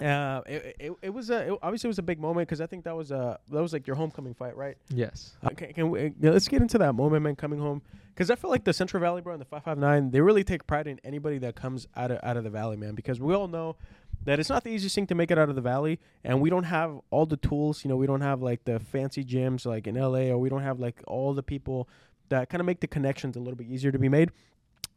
uh, 0.00 0.42
it, 0.46 0.76
it, 0.78 0.92
it 1.02 1.10
was 1.10 1.30
a 1.30 1.52
it, 1.52 1.58
obviously 1.62 1.88
it 1.88 1.90
was 1.90 1.98
a 1.98 2.02
big 2.02 2.20
moment 2.20 2.46
because 2.48 2.60
I 2.60 2.66
think 2.66 2.84
that 2.84 2.96
was 2.96 3.10
uh 3.10 3.36
that 3.50 3.62
was 3.62 3.72
like 3.72 3.86
your 3.86 3.96
homecoming 3.96 4.34
fight, 4.34 4.56
right? 4.56 4.76
Yes. 4.90 5.32
Uh, 5.42 5.48
can, 5.50 5.72
can 5.72 5.90
we, 5.90 6.12
yeah, 6.20 6.30
let's 6.30 6.48
get 6.48 6.62
into 6.62 6.78
that 6.78 6.94
moment, 6.94 7.22
man, 7.22 7.36
coming 7.36 7.58
home. 7.58 7.82
Because 8.14 8.30
I 8.32 8.34
feel 8.34 8.50
like 8.50 8.64
the 8.64 8.72
Central 8.72 9.00
Valley, 9.00 9.22
bro, 9.22 9.34
and 9.34 9.40
the 9.40 9.44
559, 9.44 10.10
they 10.10 10.20
really 10.20 10.42
take 10.42 10.66
pride 10.66 10.88
in 10.88 11.00
anybody 11.04 11.38
that 11.38 11.54
comes 11.54 11.86
out 11.96 12.10
of, 12.10 12.18
out 12.24 12.36
of 12.36 12.42
the 12.42 12.50
valley, 12.50 12.76
man. 12.76 12.96
Because 12.96 13.20
we 13.20 13.32
all 13.32 13.46
know 13.46 13.76
that 14.24 14.40
it's 14.40 14.48
not 14.48 14.64
the 14.64 14.70
easiest 14.70 14.96
thing 14.96 15.06
to 15.06 15.14
make 15.14 15.30
it 15.30 15.38
out 15.38 15.48
of 15.48 15.54
the 15.54 15.60
valley. 15.60 16.00
And 16.24 16.40
we 16.40 16.50
don't 16.50 16.64
have 16.64 16.98
all 17.10 17.26
the 17.26 17.36
tools. 17.36 17.84
You 17.84 17.90
know, 17.90 17.96
we 17.96 18.08
don't 18.08 18.20
have 18.22 18.42
like 18.42 18.64
the 18.64 18.80
fancy 18.80 19.24
gyms 19.24 19.64
like 19.64 19.86
in 19.86 19.94
LA, 19.94 20.30
or 20.32 20.38
we 20.38 20.48
don't 20.48 20.62
have 20.64 20.80
like 20.80 21.00
all 21.06 21.32
the 21.32 21.44
people 21.44 21.88
that 22.28 22.48
kind 22.48 22.60
of 22.60 22.66
make 22.66 22.80
the 22.80 22.86
connections 22.86 23.36
a 23.36 23.38
little 23.38 23.56
bit 23.56 23.66
easier 23.66 23.92
to 23.92 23.98
be 23.98 24.08
made. 24.08 24.30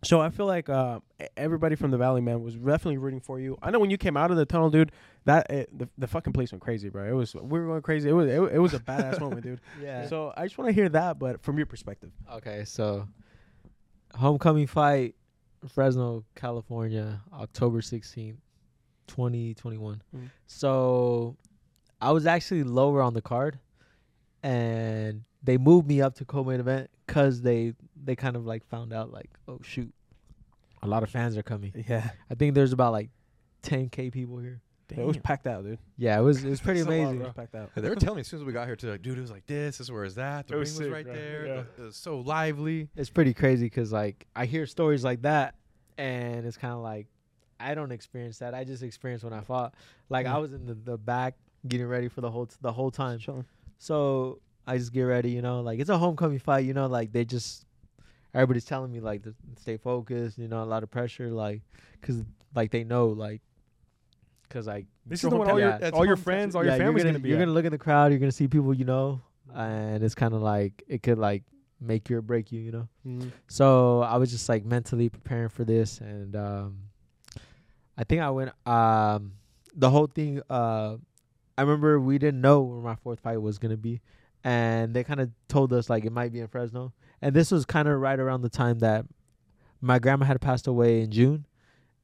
So 0.04 0.20
I 0.20 0.30
feel 0.30 0.48
like 0.48 0.68
uh, 0.68 1.00
everybody 1.38 1.76
from 1.76 1.92
the 1.92 1.98
valley, 1.98 2.22
man, 2.22 2.42
was 2.42 2.56
definitely 2.56 2.98
rooting 2.98 3.20
for 3.20 3.40
you. 3.40 3.58
I 3.62 3.70
know 3.70 3.80
when 3.80 3.92
you 3.92 3.98
came 3.98 4.18
out 4.18 4.32
of 4.32 4.38
the 4.38 4.46
tunnel, 4.48 4.72
dude, 4.72 4.92
that 5.26 5.46
eh, 5.52 5.66
the, 5.72 5.88
the 5.98 6.08
fucking 6.08 6.34
place 6.34 6.52
went 6.52 6.64
crazy, 6.64 6.90
bro. 6.90 7.08
It 7.08 7.14
was 7.14 7.36
we 7.36 7.60
were 7.60 7.68
going 7.68 7.82
crazy. 7.84 8.10
It 8.10 8.14
was 8.14 8.28
it, 8.28 8.42
it 8.56 8.58
was 8.58 8.74
a 8.74 8.80
badass 8.80 9.20
moment, 9.20 9.44
dude. 9.44 9.62
Yeah. 9.82 10.08
So 10.08 10.34
I 10.36 10.46
just 10.46 10.58
want 10.58 10.70
to 10.70 10.74
hear 10.74 10.90
that, 10.90 11.20
but 11.20 11.42
from 11.44 11.58
your 11.58 11.68
perspective. 11.68 12.12
Okay, 12.34 12.66
so 12.66 13.08
homecoming 14.16 14.66
fight, 14.66 15.16
Fresno, 15.68 16.24
California, 16.34 17.22
October 17.34 17.82
sixteenth, 17.82 18.40
twenty 19.06 19.54
twenty 19.54 19.78
one. 19.78 20.02
Mm. 20.16 20.30
So 20.48 21.38
I 22.02 22.12
was 22.12 22.26
actually 22.26 22.64
lower 22.64 23.04
on 23.04 23.14
the 23.14 23.22
card, 23.22 23.60
and 24.42 25.24
they 25.44 25.58
moved 25.58 25.88
me 25.88 26.02
up 26.02 26.16
to 26.16 26.26
co-main 26.26 26.60
event 26.60 26.90
because 27.08 27.42
they 27.42 27.74
they 28.04 28.16
kind 28.16 28.36
of 28.36 28.46
like 28.46 28.66
found 28.68 28.94
out 28.94 29.12
like 29.12 29.30
oh 29.48 29.60
shoot, 29.64 29.92
a 30.82 30.88
lot 30.88 31.04
of 31.04 31.10
fans 31.10 31.38
are 31.38 31.44
coming. 31.44 31.74
Yeah, 31.88 32.10
I 32.30 32.36
think 32.36 32.54
there's 32.56 32.74
about 32.74 32.92
like 32.92 33.10
ten 33.62 33.90
k 33.90 34.10
people 34.10 34.38
here. 34.40 34.62
it 34.90 34.98
was 35.06 35.18
packed 35.18 35.48
out, 35.48 35.64
dude. 35.64 35.80
Yeah, 35.98 36.20
it 36.20 36.22
was 36.22 36.44
it 36.44 36.50
was 36.50 36.60
pretty 36.68 36.82
That's 36.82 36.90
a 36.90 36.92
lot, 36.92 37.00
amazing. 37.04 37.22
It 37.22 37.26
was 37.26 37.34
packed 37.34 37.56
out. 37.56 37.70
They 37.76 37.90
were 37.90 37.96
telling 37.96 38.18
me 38.18 38.22
as 38.22 38.28
soon 38.28 38.40
as 38.42 38.46
we 38.46 38.52
got 38.54 38.68
here, 38.68 38.76
too, 38.76 38.90
like, 38.92 39.02
dude, 39.02 39.18
it 39.18 39.22
was 39.22 39.32
like 39.32 39.46
this. 39.48 39.78
This 39.78 39.86
is 39.88 39.92
where 39.92 40.04
it's. 40.04 40.16
The 40.16 40.22
It 40.48 40.52
ring 40.52 40.60
was 40.60 40.78
was, 40.80 40.90
right 40.90 41.06
bro. 41.06 41.14
there. 41.14 41.46
Yeah. 41.48 41.64
The- 41.78 41.84
It 41.84 41.86
was 41.86 41.96
so 41.96 42.20
lively. 42.20 42.90
it's 42.96 43.10
pretty 43.10 43.34
crazy 43.34 43.66
because 43.68 43.92
like 43.94 44.28
I 44.36 44.46
hear 44.46 44.66
stories 44.66 45.04
like 45.04 45.22
that, 45.24 45.56
and 45.98 46.46
it's 46.46 46.58
kind 46.58 46.74
of 46.74 46.80
like 46.82 47.08
I 47.60 47.74
don't 47.76 47.92
experience 47.92 48.40
that. 48.40 48.54
I 48.54 48.64
just 48.64 48.84
experienced 48.84 49.24
when 49.24 49.34
I 49.34 49.42
fought. 49.42 49.74
Like 50.10 50.26
I 50.28 50.38
was 50.40 50.52
in 50.54 50.66
the, 50.66 50.74
the 50.74 50.98
back 50.98 51.36
getting 51.68 51.88
ready 51.88 52.08
for 52.10 52.22
the 52.22 52.30
whole 52.32 52.48
t- 52.48 52.56
the 52.62 52.72
whole 52.74 52.92
time. 52.92 53.20
Chilling. 53.20 53.46
So 53.78 54.40
I 54.68 54.78
just 54.78 54.94
get 54.94 55.04
ready, 55.04 55.32
you 55.32 55.42
know. 55.42 55.62
Like 55.62 55.80
it's 55.80 55.90
a 55.90 55.98
homecoming 55.98 56.40
fight, 56.40 56.66
you 56.66 56.74
know. 56.74 56.88
Like 56.88 57.12
they 57.12 57.26
just 57.26 57.66
everybody's 58.34 58.66
telling 58.66 58.92
me 58.92 59.00
like 59.00 59.24
to 59.24 59.34
stay 59.60 59.78
focused, 59.78 60.38
you 60.38 60.48
know. 60.48 60.64
A 60.64 60.66
lot 60.66 60.84
of 60.84 60.92
pressure, 60.92 61.30
like 61.30 61.62
because 62.00 62.24
like 62.56 62.72
they 62.72 62.84
know 62.84 63.08
like 63.08 63.42
because 64.48 64.68
like 64.68 64.86
This 65.06 65.24
is 65.24 65.30
the 65.30 65.36
one 65.36 65.50
all 65.50 65.60
your 65.60 65.70
Yeah. 65.70 65.90
All 65.94 66.06
your 66.06 66.18
friends, 66.18 66.56
all 66.56 66.66
yeah, 66.66 66.76
your 66.76 66.86
family's 66.86 67.04
you're 67.04 67.14
gonna, 67.14 67.24
be. 67.24 67.30
You're 67.30 67.38
at. 67.38 67.42
gonna 67.42 67.54
look 67.54 67.66
in 67.66 67.72
the 67.72 67.78
crowd. 67.78 68.12
You're 68.12 68.20
gonna 68.20 68.32
see 68.32 68.48
people 68.48 68.74
you 68.74 68.86
know, 68.86 69.22
and 69.54 70.04
it's 70.04 70.16
kind 70.16 70.34
of 70.34 70.42
like 70.42 70.84
it 70.88 71.04
could 71.04 71.18
like 71.18 71.44
make 71.80 72.10
you 72.10 72.18
or 72.18 72.22
break 72.22 72.52
you, 72.52 72.60
you 72.60 72.72
know. 72.72 72.88
Mm-hmm. 73.06 73.30
So 73.48 74.02
I 74.02 74.18
was 74.18 74.32
just 74.32 74.48
like 74.48 74.66
mentally 74.66 75.10
preparing 75.10 75.50
for 75.50 75.64
this, 75.64 76.00
and 76.00 76.36
um, 76.36 76.78
I 77.98 78.04
think 78.04 78.22
I 78.22 78.30
went. 78.30 78.52
Um, 78.68 79.34
the 79.76 79.90
whole 79.90 80.08
thing. 80.08 80.42
Uh, 80.50 80.98
I 81.58 81.64
remember 81.64 82.00
we 82.00 82.18
didn't 82.18 82.42
know 82.42 82.62
where 82.62 82.82
my 82.82 82.96
fourth 82.96 83.20
fight 83.20 83.38
was 83.38 83.60
gonna 83.60 83.78
be, 83.78 84.02
and 84.44 84.94
they 84.94 85.04
kind 85.04 85.20
of 85.20 85.30
told 85.48 85.74
us 85.74 85.90
like 85.90 86.06
it 86.06 86.12
might 86.12 86.32
be 86.32 86.40
in 86.40 86.48
Fresno, 86.48 86.94
and 87.22 87.36
this 87.36 87.52
was 87.52 87.66
kind 87.66 87.88
of 87.88 88.00
right 88.00 88.20
around 88.20 88.42
the 88.42 88.50
time 88.50 88.80
that 88.80 89.06
my 89.82 90.00
grandma 90.00 90.26
had 90.26 90.40
passed 90.42 90.68
away 90.68 91.02
in 91.02 91.12
June, 91.12 91.46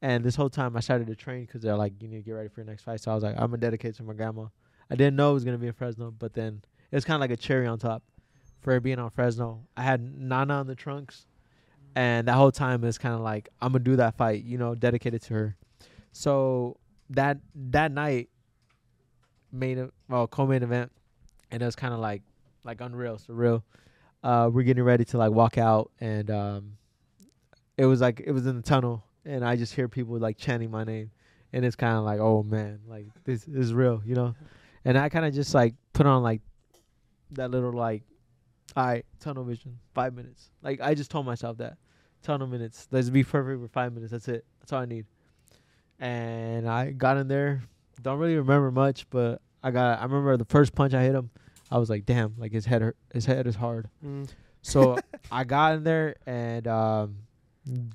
and 0.02 0.24
this 0.24 0.36
whole 0.36 0.50
time 0.50 0.76
I 0.76 0.80
started 0.80 1.08
to 1.08 1.16
train 1.16 1.46
because 1.46 1.62
they're 1.62 1.76
like, 1.76 1.94
you 2.02 2.08
need 2.08 2.18
to 2.18 2.24
get 2.24 2.32
ready 2.34 2.50
for 2.50 2.62
your 2.62 2.68
next 2.68 2.84
fight. 2.84 3.02
So 3.02 3.12
I 3.12 3.16
was 3.16 3.24
like, 3.24 3.36
I'm 3.36 3.50
gonna 3.50 3.58
dedicate 3.58 3.96
to 3.96 4.04
my 4.04 4.14
grandma. 4.14 4.46
I 4.90 4.96
didn't 4.96 5.16
know 5.16 5.32
it 5.32 5.34
was 5.34 5.44
gonna 5.44 5.58
be 5.58 5.68
in 5.68 5.74
Fresno, 5.74 6.12
but 6.12 6.34
then 6.34 6.62
it 6.92 6.96
was 6.96 7.06
kind 7.06 7.16
of 7.16 7.22
like 7.22 7.32
a 7.32 7.38
cherry 7.38 7.68
on 7.68 7.80
top 7.80 8.04
for 8.62 8.80
being 8.80 9.00
on 9.00 9.10
Fresno. 9.10 9.66
I 9.76 9.84
had 9.84 10.02
Nana 10.02 10.56
on 10.56 10.68
the 10.68 10.76
trunks, 10.76 11.26
and 11.96 12.28
that 12.28 12.36
whole 12.36 12.52
time 12.52 12.84
is 12.84 12.98
kind 12.98 13.16
of 13.16 13.22
like 13.22 13.50
I'm 13.62 13.72
gonna 13.72 13.84
do 13.84 13.96
that 13.98 14.18
fight, 14.18 14.44
you 14.44 14.58
know, 14.58 14.76
dedicated 14.76 15.22
to 15.24 15.34
her. 15.34 15.56
So 16.12 16.78
that 17.10 17.38
that 17.56 17.92
night, 17.92 18.30
made 19.52 19.78
a 19.78 19.90
well 20.08 20.28
co-main 20.28 20.64
event, 20.64 20.92
and 21.52 21.62
it 21.62 21.66
was 21.66 21.76
kind 21.76 21.94
of 21.94 22.00
like 22.00 22.22
like 22.64 22.82
unreal, 22.82 23.18
surreal. 23.18 23.64
Uh, 24.24 24.50
we're 24.52 24.64
getting 24.64 24.84
ready 24.84 25.06
to 25.06 25.18
like 25.18 25.32
walk 25.32 25.58
out, 25.58 25.92
and 26.00 26.30
um, 26.30 26.78
it 27.78 27.86
was 27.86 28.02
like 28.02 28.22
it 28.26 28.32
was 28.32 28.46
in 28.46 28.56
the 28.56 28.62
tunnel, 28.62 29.04
and 29.26 29.44
I 29.46 29.56
just 29.56 29.74
hear 29.74 29.88
people 29.88 30.18
like 30.18 30.38
chanting 30.38 30.72
my 30.72 30.84
name, 30.84 31.12
and 31.54 31.64
it's 31.64 31.76
kind 31.76 31.96
of 31.98 32.04
like, 32.04 32.20
oh 32.20 32.44
man, 32.44 32.80
like 32.88 33.06
this 33.24 33.48
is 33.48 33.74
real, 33.74 34.02
you 34.06 34.16
know. 34.16 34.36
And 34.86 34.98
I 34.98 35.10
kind 35.10 35.26
of 35.26 35.34
just 35.34 35.54
like 35.54 35.76
put 35.94 36.06
on 36.06 36.24
like 36.24 36.42
that 37.32 37.52
little 37.52 37.72
like, 37.72 38.04
all 38.76 38.86
right, 38.86 39.06
tunnel 39.20 39.44
vision, 39.44 39.80
five 39.94 40.14
minutes. 40.14 40.50
Like 40.62 40.82
I 40.82 40.94
just 40.94 41.12
told 41.12 41.26
myself 41.26 41.58
that 41.58 41.78
tunnel 42.24 42.48
minutes. 42.48 42.88
Let's 42.92 43.10
be 43.10 43.24
perfect 43.24 43.62
for 43.62 43.68
five 43.68 43.94
minutes. 43.94 44.12
That's 44.12 44.28
it. 44.28 44.46
That's 44.60 44.74
all 44.74 44.82
I 44.82 44.86
need. 44.86 45.06
And 46.00 46.70
I 46.70 46.92
got 46.92 47.18
in 47.18 47.28
there. 47.28 47.64
Don't 48.02 48.20
really 48.20 48.36
remember 48.36 48.72
much, 48.72 49.10
but 49.10 49.42
I 49.68 49.72
got. 49.72 50.00
I 50.00 50.04
remember 50.04 50.38
the 50.38 50.46
first 50.46 50.74
punch 50.74 50.94
I 50.94 51.04
hit 51.04 51.16
him. 51.16 51.30
I 51.72 51.78
was 51.78 51.90
like, 51.90 52.06
damn, 52.06 52.34
like 52.38 52.52
his 52.52 52.66
head 52.66 52.82
hurt. 52.82 52.98
His 53.14 53.26
head 53.26 53.46
is 53.48 53.56
hard. 53.56 53.90
Mm. 54.06 54.30
So 54.62 54.98
I 55.32 55.44
got 55.44 55.76
in 55.76 55.84
there 55.84 56.16
and 56.26 56.68
um, 56.68 57.16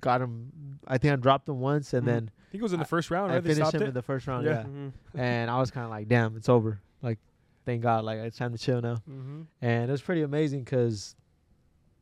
got 0.00 0.20
him. 0.20 0.78
I 0.86 0.98
think 0.98 1.12
I 1.12 1.16
dropped 1.16 1.48
him 1.48 1.60
once, 1.60 1.92
and 1.94 2.02
Mhm. 2.02 2.06
then 2.06 2.30
I 2.30 2.52
think 2.52 2.60
it 2.60 2.62
was 2.62 2.72
in 2.74 2.78
the 2.80 2.84
first 2.84 3.10
round, 3.10 3.32
I 3.32 3.36
right? 3.36 3.44
They 3.44 3.54
finished 3.54 3.74
him 3.74 3.82
it. 3.82 3.88
in 3.88 3.94
the 3.94 4.02
first 4.02 4.26
round. 4.26 4.44
Yeah. 4.44 4.52
Yeah, 4.52 4.62
Mm-hmm. 4.64 5.18
and 5.18 5.50
I 5.50 5.58
was 5.58 5.70
kind 5.70 5.84
of 5.84 5.90
like, 5.90 6.08
damn, 6.08 6.36
it's 6.36 6.48
over. 6.50 6.80
Like, 7.00 7.18
thank 7.64 7.82
God, 7.82 8.04
like 8.04 8.18
it's 8.18 8.36
time 8.36 8.52
to 8.52 8.58
chill 8.58 8.82
now. 8.82 8.96
mm-hmm. 9.08 9.42
And 9.62 9.88
it 9.88 9.92
was 9.92 10.02
pretty 10.02 10.22
amazing 10.22 10.64
because, 10.64 11.16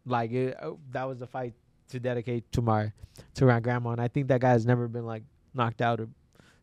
like, 0.07 0.33
it, 0.33 0.57
uh, 0.61 0.73
that 0.91 1.05
was 1.05 1.19
the 1.19 1.27
fight 1.27 1.55
to 1.91 2.01
dedicate 2.01 2.51
to 2.53 2.63
my 2.63 2.93
to 3.35 3.45
my 3.45 3.61
grandma, 3.61 3.91
and 3.91 4.01
I 4.01 4.09
think 4.09 4.29
that 4.29 4.41
guy 4.41 4.51
has 4.51 4.67
never 4.67 4.89
been 4.89 5.05
like 5.07 5.23
knocked 5.55 5.81
out. 5.83 6.01
Or, 6.01 6.09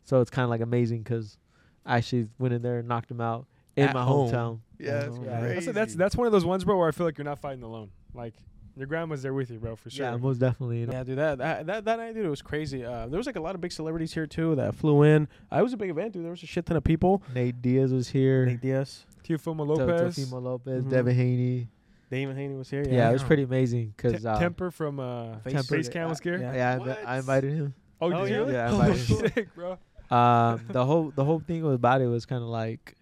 so 0.04 0.20
it's 0.20 0.30
kind 0.30 0.44
of 0.44 0.50
like 0.50 0.60
amazing 0.60 1.02
because 1.02 1.36
I 1.36 1.47
actually 1.88 2.28
went 2.38 2.54
in 2.54 2.62
there 2.62 2.78
and 2.78 2.88
knocked 2.88 3.10
him 3.10 3.20
out 3.20 3.46
in 3.76 3.88
At 3.88 3.94
my 3.94 4.04
home. 4.04 4.30
hometown. 4.30 4.58
Yeah, 4.78 5.00
that's 5.00 5.16
Yeah. 5.24 5.40
crazy. 5.40 5.54
That's, 5.66 5.66
that's 5.74 5.94
that's 5.94 6.16
one 6.16 6.26
of 6.26 6.32
those 6.32 6.44
ones, 6.44 6.64
bro, 6.64 6.76
where 6.78 6.88
I 6.88 6.92
feel 6.92 7.06
like 7.06 7.18
you're 7.18 7.24
not 7.24 7.38
fighting 7.40 7.62
alone. 7.62 7.90
Like 8.14 8.34
your 8.76 8.86
grandma's 8.86 9.22
there 9.22 9.34
with 9.34 9.50
you, 9.50 9.58
bro, 9.58 9.74
for 9.74 9.90
sure. 9.90 10.06
Yeah, 10.06 10.16
most 10.16 10.38
definitely. 10.38 10.80
You 10.80 10.86
know? 10.86 10.92
Yeah, 10.92 11.02
dude, 11.04 11.18
that, 11.18 11.38
that 11.38 11.66
that 11.66 11.84
that 11.84 11.98
night, 11.98 12.14
dude, 12.14 12.26
it 12.26 12.30
was 12.30 12.42
crazy. 12.42 12.84
Uh, 12.84 13.06
there 13.08 13.16
was 13.18 13.26
like 13.26 13.34
a 13.36 13.40
lot 13.40 13.54
of 13.56 13.60
big 13.60 13.72
celebrities 13.72 14.12
here 14.14 14.26
too 14.26 14.54
that 14.54 14.74
flew 14.76 15.02
in. 15.02 15.26
Uh, 15.52 15.56
it 15.58 15.62
was 15.62 15.72
a 15.72 15.76
big 15.76 15.90
event, 15.90 16.12
dude. 16.12 16.22
There 16.24 16.30
was 16.30 16.42
a 16.42 16.46
shit 16.46 16.64
ton 16.66 16.76
of 16.76 16.84
people. 16.84 17.22
Nate 17.34 17.60
Diaz 17.60 17.92
was 17.92 18.08
here. 18.08 18.46
Nate 18.46 18.60
Diaz, 18.60 19.04
Teofimo 19.24 19.66
Lopez, 19.66 20.16
Teofimo 20.16 20.42
Lopez, 20.42 20.84
Mhm. 20.84 20.90
Devin 20.90 21.16
Haney. 21.16 21.68
Damon 22.10 22.36
Haney 22.36 22.54
was 22.54 22.70
here. 22.70 22.84
Yeah, 22.86 22.92
Yeah, 22.94 23.10
it 23.10 23.12
was 23.14 23.22
pretty 23.24 23.42
amazing 23.42 23.94
Te- 23.98 24.08
because 24.08 24.24
uh, 24.24 24.38
Temper 24.38 24.70
from 24.70 24.98
uh, 25.00 25.38
Face- 25.40 25.66
Face, 25.68 25.88
Cam 25.90 26.08
was 26.08 26.20
here. 26.20 26.38
yeah. 26.38 26.78
yeah, 26.78 26.94
I, 27.06 27.14
I 27.14 27.18
invited 27.18 27.52
him. 27.52 27.74
Oh, 28.00 28.10
Oh, 28.12 28.24
did 28.24 28.30
you? 28.34 28.46
yeah? 28.46 28.52
Yeah, 28.52 28.66
I 28.66 28.70
oh, 28.70 28.80
invited 28.80 28.96
him. 29.06 29.30
sick, 29.34 29.54
bro. 29.54 29.78
Um, 30.10 30.60
the 30.70 30.84
whole 30.84 31.10
the 31.14 31.24
whole 31.24 31.40
thing 31.40 31.64
about 31.70 32.00
it 32.00 32.06
was 32.06 32.24
kind 32.26 32.42
of 32.42 32.48
like 32.48 32.94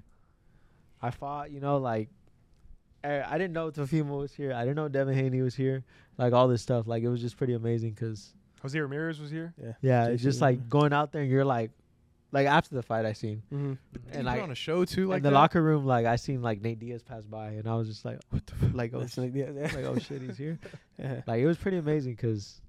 I 1.03 1.11
fought, 1.11 1.51
you 1.51 1.61
know, 1.61 1.77
like 1.79 2.09
I, 3.05 3.23
I 3.23 3.39
didn't 3.39 3.53
know 3.53 3.71
Teofimo 3.71 4.19
was 4.19 4.33
here. 4.33 4.53
I 4.53 4.61
didn't 4.63 4.77
know 4.77 4.89
Devin 4.89 5.15
Haney 5.15 5.41
was 5.43 5.55
here. 5.55 5.85
Like 6.19 6.33
all 6.33 6.49
this 6.49 6.63
stuff, 6.63 6.87
like 6.87 7.03
it 7.03 7.09
was 7.09 7.21
just 7.21 7.37
pretty 7.37 7.53
amazing 7.53 7.91
because 7.91 8.33
Jose 8.63 8.79
Ramirez 8.79 9.21
was 9.21 9.31
here. 9.31 9.55
yeah. 9.63 9.73
yeah, 9.83 10.07
it's 10.07 10.23
just 10.23 10.41
like 10.41 10.69
going 10.69 10.93
out 10.93 11.13
there 11.13 11.23
and 11.23 11.31
you're 11.31 11.45
like, 11.45 11.71
like 12.33 12.47
after 12.49 12.75
the 12.75 12.83
fight 12.83 13.05
I 13.07 13.13
seen 13.13 13.43
Mm-hmm. 13.53 13.67
and 13.67 13.79
and 14.13 14.25
like 14.25 14.37
like 14.37 14.43
on 14.43 14.51
a 14.51 14.55
show 14.57 14.85
too, 14.85 15.09
like 15.09 15.19
in 15.19 15.23
the 15.25 15.31
that? 15.31 15.35
locker 15.37 15.63
room, 15.63 15.85
like 15.87 16.07
I 16.07 16.17
seen 16.17 16.43
like 16.43 16.61
Nate 16.63 16.81
Diaz 16.81 17.03
pass 17.03 17.25
by 17.25 17.49
and 17.51 17.69
I 17.69 17.75
was 17.77 17.87
just 17.87 18.05
like, 18.05 18.19
What 18.31 18.45
the 18.47 18.55
fuck? 18.55 18.75
like 18.75 18.93
oh, 18.95 19.01
That's 19.01 19.13
sh- 19.15 19.19
like, 19.19 19.35
yeah, 19.35 19.51
yeah. 19.55 19.63
like 19.75 19.85
oh 19.85 19.99
shit, 19.99 20.23
he's 20.23 20.39
here. 20.39 20.59
yeah. 20.99 21.21
Like 21.27 21.41
it 21.41 21.47
was 21.47 21.59
pretty 21.59 21.77
amazing 21.77 22.13
because 22.15 22.61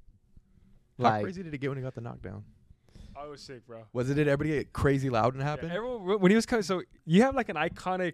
like, 1.00 1.10
How 1.12 1.16
like 1.16 1.24
crazy 1.24 1.42
did 1.44 1.54
it 1.54 1.58
get 1.58 1.70
when 1.70 1.78
he 1.78 1.84
got 1.84 1.96
the 1.96 2.02
knockdown? 2.02 2.44
I 3.20 3.26
was 3.28 3.42
sick, 3.42 3.66
bro. 3.66 3.84
Was 3.94 4.10
it? 4.10 4.16
Did 4.16 4.28
everybody 4.28 4.58
get 4.60 4.74
crazy 4.74 5.10
loud 5.10 5.34
and 5.34 5.42
Yeah, 5.42 5.50
happen? 5.50 5.72
everyone 5.72 6.20
when 6.22 6.32
he 6.32 6.36
was 6.36 6.46
coming. 6.46 6.64
So 6.64 6.84
you 7.06 7.24
have 7.24 7.36
like 7.36 7.50
an 7.50 7.56
iconic 7.56 8.14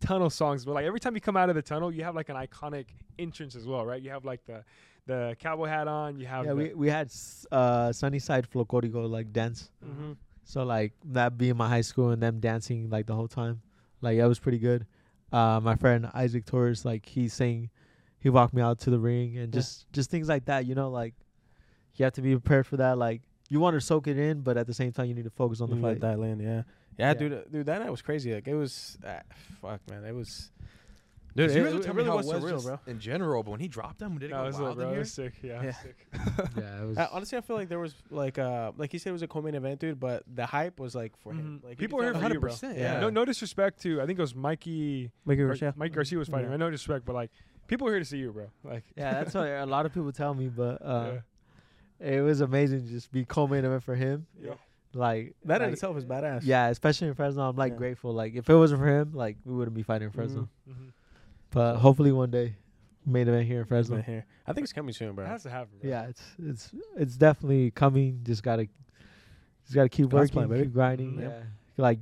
tunnel 0.00 0.28
songs, 0.30 0.64
but 0.64 0.72
like 0.74 0.84
every 0.84 1.00
time 1.00 1.14
you 1.14 1.20
come 1.20 1.36
out 1.36 1.48
of 1.48 1.54
the 1.54 1.62
tunnel, 1.62 1.90
you 1.92 2.04
have 2.04 2.14
like 2.14 2.28
an 2.28 2.36
iconic 2.36 2.86
entrance 3.18 3.56
as 3.56 3.66
well, 3.66 3.86
right? 3.86 4.02
You 4.02 4.10
have 4.10 4.24
like 4.24 4.44
the 4.44 4.62
the 5.06 5.36
cowboy 5.38 5.66
hat 5.68 5.88
on. 5.88 6.18
You 6.18 6.26
have 6.26 6.44
Yeah, 6.44 6.50
the, 6.50 6.56
we 6.56 6.74
we 6.74 6.88
had 6.90 7.06
s- 7.06 7.46
uh 7.50 7.92
Sunnyside 7.92 8.48
Folklorico 8.50 9.08
like 9.08 9.32
dance. 9.32 9.70
Mm-hmm. 9.84 10.12
So 10.44 10.64
like 10.64 10.92
that 11.06 11.38
being 11.38 11.56
my 11.56 11.68
high 11.68 11.80
school 11.80 12.10
and 12.10 12.22
them 12.22 12.38
dancing 12.40 12.90
like 12.90 13.06
the 13.06 13.14
whole 13.14 13.28
time, 13.28 13.62
like 14.02 14.18
that 14.18 14.26
was 14.28 14.38
pretty 14.38 14.58
good. 14.58 14.86
Uh, 15.32 15.60
my 15.62 15.74
friend 15.74 16.08
Isaac 16.14 16.44
Torres, 16.44 16.84
like 16.84 17.04
he 17.06 17.28
sang, 17.28 17.70
he 18.20 18.28
walked 18.30 18.54
me 18.54 18.62
out 18.62 18.78
to 18.80 18.90
the 18.90 18.98
ring 18.98 19.36
and 19.38 19.52
Yeah. 19.52 19.60
just 19.60 19.90
just 19.92 20.10
things 20.10 20.28
like 20.28 20.44
that. 20.44 20.66
You 20.66 20.74
know, 20.74 20.90
like 20.90 21.14
you 21.96 22.04
have 22.04 22.12
to 22.14 22.22
be 22.22 22.32
prepared 22.32 22.66
for 22.66 22.76
that. 22.76 22.98
Like 22.98 23.22
you 23.48 23.60
want 23.60 23.74
to 23.74 23.80
soak 23.80 24.06
it 24.08 24.18
in, 24.18 24.40
but 24.40 24.56
at 24.56 24.66
the 24.66 24.74
same 24.74 24.92
time 24.92 25.06
you 25.06 25.14
need 25.14 25.24
to 25.24 25.30
focus 25.30 25.60
on 25.60 25.70
the 25.70 25.76
You 25.76 25.82
fight. 25.82 25.88
let 25.88 26.00
that 26.02 26.18
land, 26.18 26.40
yeah. 26.42 26.48
yeah. 26.48 26.62
Yeah. 26.98 27.14
dude, 27.14 27.32
uh, 27.32 27.36
dude, 27.50 27.66
that 27.66 27.80
night 27.80 27.90
was 27.90 28.02
crazy. 28.02 28.34
Like 28.34 28.48
it 28.48 28.54
was, 28.54 28.98
uh, 29.06 29.20
fuck, 29.60 29.80
man, 29.90 30.04
it 30.04 30.14
was. 30.14 30.50
Dude, 31.36 31.50
You 31.50 31.60
it, 31.60 31.64
guys 31.64 31.74
it 31.74 31.82
telling 31.82 31.96
me 31.98 32.02
really 32.04 32.16
was 32.16 32.30
it 32.30 32.34
surreal, 32.42 32.64
bro. 32.64 32.80
In 32.86 32.98
general, 32.98 33.42
but 33.42 33.50
when 33.50 33.60
he 33.60 33.68
dropped 33.68 33.98
them, 33.98 34.16
did 34.18 34.30
it 34.30 34.34
no, 34.34 34.38
go 34.38 34.44
it 34.44 34.46
was, 34.46 34.58
wild 34.58 34.76
bro, 34.76 34.88
in 34.88 34.94
here? 34.94 35.04
sick. 35.04 35.34
Yeah, 35.42 35.62
Yeah. 35.64 35.72
sick. 35.72 36.06
yeah, 36.56 36.82
it 36.82 36.86
was. 36.86 36.96
Uh, 36.96 37.08
honestly, 37.12 37.36
I 37.36 37.42
feel 37.42 37.56
like 37.56 37.68
there 37.68 37.78
was 37.78 37.94
like, 38.10 38.38
uh, 38.38 38.72
like 38.78 38.90
he 38.90 38.96
said, 38.96 39.10
it 39.10 39.12
was 39.12 39.20
a 39.22 39.28
co-main 39.28 39.54
event, 39.54 39.80
dude. 39.80 40.00
But 40.00 40.22
the 40.34 40.46
hype 40.46 40.80
was 40.80 40.94
like 40.94 41.12
for 41.18 41.34
him. 41.34 41.60
Mhm. 41.62 41.68
Like 41.68 41.76
People 41.76 41.98
could 41.98 42.06
were 42.06 42.12
here 42.20 42.28
for 42.28 42.32
you, 42.34 42.40
bro. 42.40 42.52
100%, 42.52 42.74
yeah. 42.76 42.94
yeah. 42.94 43.00
No, 43.00 43.10
no 43.10 43.26
disrespect 43.26 43.82
to 43.82 44.00
I 44.00 44.06
think 44.06 44.18
it 44.18 44.22
was 44.22 44.34
Mikey. 44.34 45.10
Mikey 45.26 45.36
Gar- 45.40 45.46
Garcia. 45.48 45.74
Mike 45.76 45.92
Garcia 45.92 46.18
was 46.18 46.28
fighting. 46.28 46.46
Yeah. 46.46 46.52
right? 46.52 46.58
No 46.60 46.70
disrespect, 46.70 47.04
but 47.04 47.14
like 47.14 47.30
people 47.66 47.86
are 47.86 47.90
here 47.90 47.98
to 47.98 48.06
see 48.06 48.16
you, 48.16 48.32
bro. 48.32 48.46
Like 48.64 48.84
yeah, 48.96 49.12
that's 49.22 49.34
what 49.34 49.46
a 49.46 49.66
lot 49.66 49.84
of 49.84 49.92
people 49.92 50.10
tell 50.12 50.32
me, 50.32 50.48
but 50.48 50.80
uh, 50.82 51.10
yeah. 51.12 51.18
It 52.00 52.20
was 52.22 52.40
amazing 52.40 52.82
to 52.82 52.88
just 52.90 53.10
be 53.10 53.24
co-main 53.24 53.64
event 53.64 53.82
for 53.82 53.94
him. 53.94 54.26
Yeah. 54.40 54.54
Like 54.92 55.34
That 55.44 55.62
in 55.62 55.70
itself 55.72 55.96
is 55.96 56.04
badass. 56.04 56.40
Yeah, 56.44 56.68
especially 56.68 57.08
in 57.08 57.14
Fresno, 57.14 57.48
I'm 57.48 57.56
like 57.56 57.72
Yeah. 57.72 57.78
grateful. 57.78 58.12
Like 58.12 58.34
if 58.34 58.48
it 58.48 58.54
wasn't 58.54 58.80
for 58.80 58.88
him, 58.88 59.12
like 59.12 59.36
we 59.44 59.54
wouldn't 59.54 59.74
be 59.76 59.82
fighting 59.82 60.06
in 60.06 60.12
Fresno. 60.12 60.48
Mhm. 60.68 60.72
Mhm. 60.72 60.92
But 61.50 61.76
hopefully 61.76 62.12
one 62.12 62.30
day, 62.30 62.56
main 63.04 63.28
event 63.28 63.46
here 63.46 63.60
in 63.60 63.66
Fresno 63.66 63.96
Fresno. 63.96 64.12
here. 64.12 64.26
I 64.46 64.52
think 64.52 64.64
it's 64.64 64.72
coming 64.72 64.92
soon, 64.94 65.14
bro. 65.14 65.24
It 65.24 65.28
has 65.28 65.42
to 65.44 65.50
happen. 65.50 65.78
Bro. 65.80 65.90
Yeah, 65.90 66.06
it's 66.06 66.22
it's 66.38 66.74
it's 66.96 67.16
definitely 67.16 67.70
coming. 67.72 68.20
Just 68.24 68.42
gotta 68.42 68.68
just 69.64 69.74
gotta 69.74 69.88
keep 69.88 70.08
God's 70.08 70.34
working, 70.34 70.48
plan, 70.48 70.62
keep 70.64 70.72
grinding. 70.72 71.12
Mhm. 71.14 71.20
Yeah, 71.22 71.42
like 71.76 71.98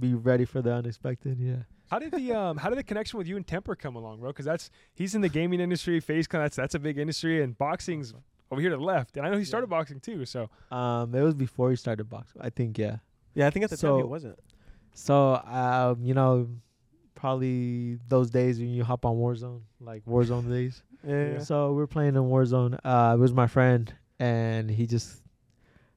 be 0.00 0.14
ready 0.14 0.44
for 0.44 0.60
the 0.62 0.72
unexpected. 0.72 1.38
Yeah. 1.38 1.56
How 1.90 1.98
did 1.98 2.12
the 2.12 2.32
um 2.32 2.56
how 2.56 2.68
did 2.68 2.78
the 2.78 2.82
connection 2.84 3.16
with 3.18 3.26
you 3.28 3.36
and 3.36 3.46
Temper 3.46 3.74
come 3.76 3.94
along, 3.96 4.20
bro? 4.20 4.30
Because 4.30 4.44
that's 4.44 4.70
he's 4.94 5.14
in 5.14 5.20
the 5.20 5.28
gaming 5.28 5.60
industry, 5.60 6.00
FaZe 6.00 6.26
Clan 6.26 6.42
that's 6.42 6.56
that's 6.56 6.74
a 6.74 6.78
big 6.78 6.98
industry, 6.98 7.42
and 7.42 7.56
boxing's 7.56 8.12
over 8.50 8.60
here 8.60 8.70
to 8.70 8.76
the 8.76 8.82
left. 8.82 9.16
And 9.16 9.26
I 9.26 9.30
know 9.30 9.38
he 9.38 9.44
started 9.44 9.68
boxing 9.68 10.00
too. 10.00 10.24
So 10.24 10.48
Um, 10.70 11.14
it 11.14 11.22
was 11.22 11.34
before 11.34 11.70
he 11.70 11.76
started 11.76 12.08
boxing. 12.08 12.40
I 12.42 12.50
think 12.50 12.78
yeah. 12.78 12.96
yeah, 13.34 13.46
I 13.46 13.50
think 13.50 13.64
at 13.64 13.70
the 13.70 13.76
time 13.76 13.80
So- 13.90 13.98
it 14.00 14.08
wasn't. 14.08 14.38
So 14.94 15.36
um, 15.44 16.02
you 16.04 16.14
know, 16.14 16.48
probably 17.14 17.98
those 18.08 18.30
days 18.30 18.58
when 18.58 18.68
you 18.70 18.84
hop 18.84 19.04
on 19.04 19.16
Warzone, 19.16 19.60
like 19.80 20.04
Warzone 20.06 20.48
days. 20.56 20.82
Yeah. 21.06 21.38
So 21.38 21.72
we're 21.72 21.86
playing 21.86 22.16
in 22.16 22.22
Warzone. 22.22 22.78
Uh, 22.84 23.14
it 23.14 23.20
was 23.20 23.32
my 23.32 23.46
friend, 23.46 23.92
and 24.18 24.68
he 24.70 24.86
just 24.86 25.22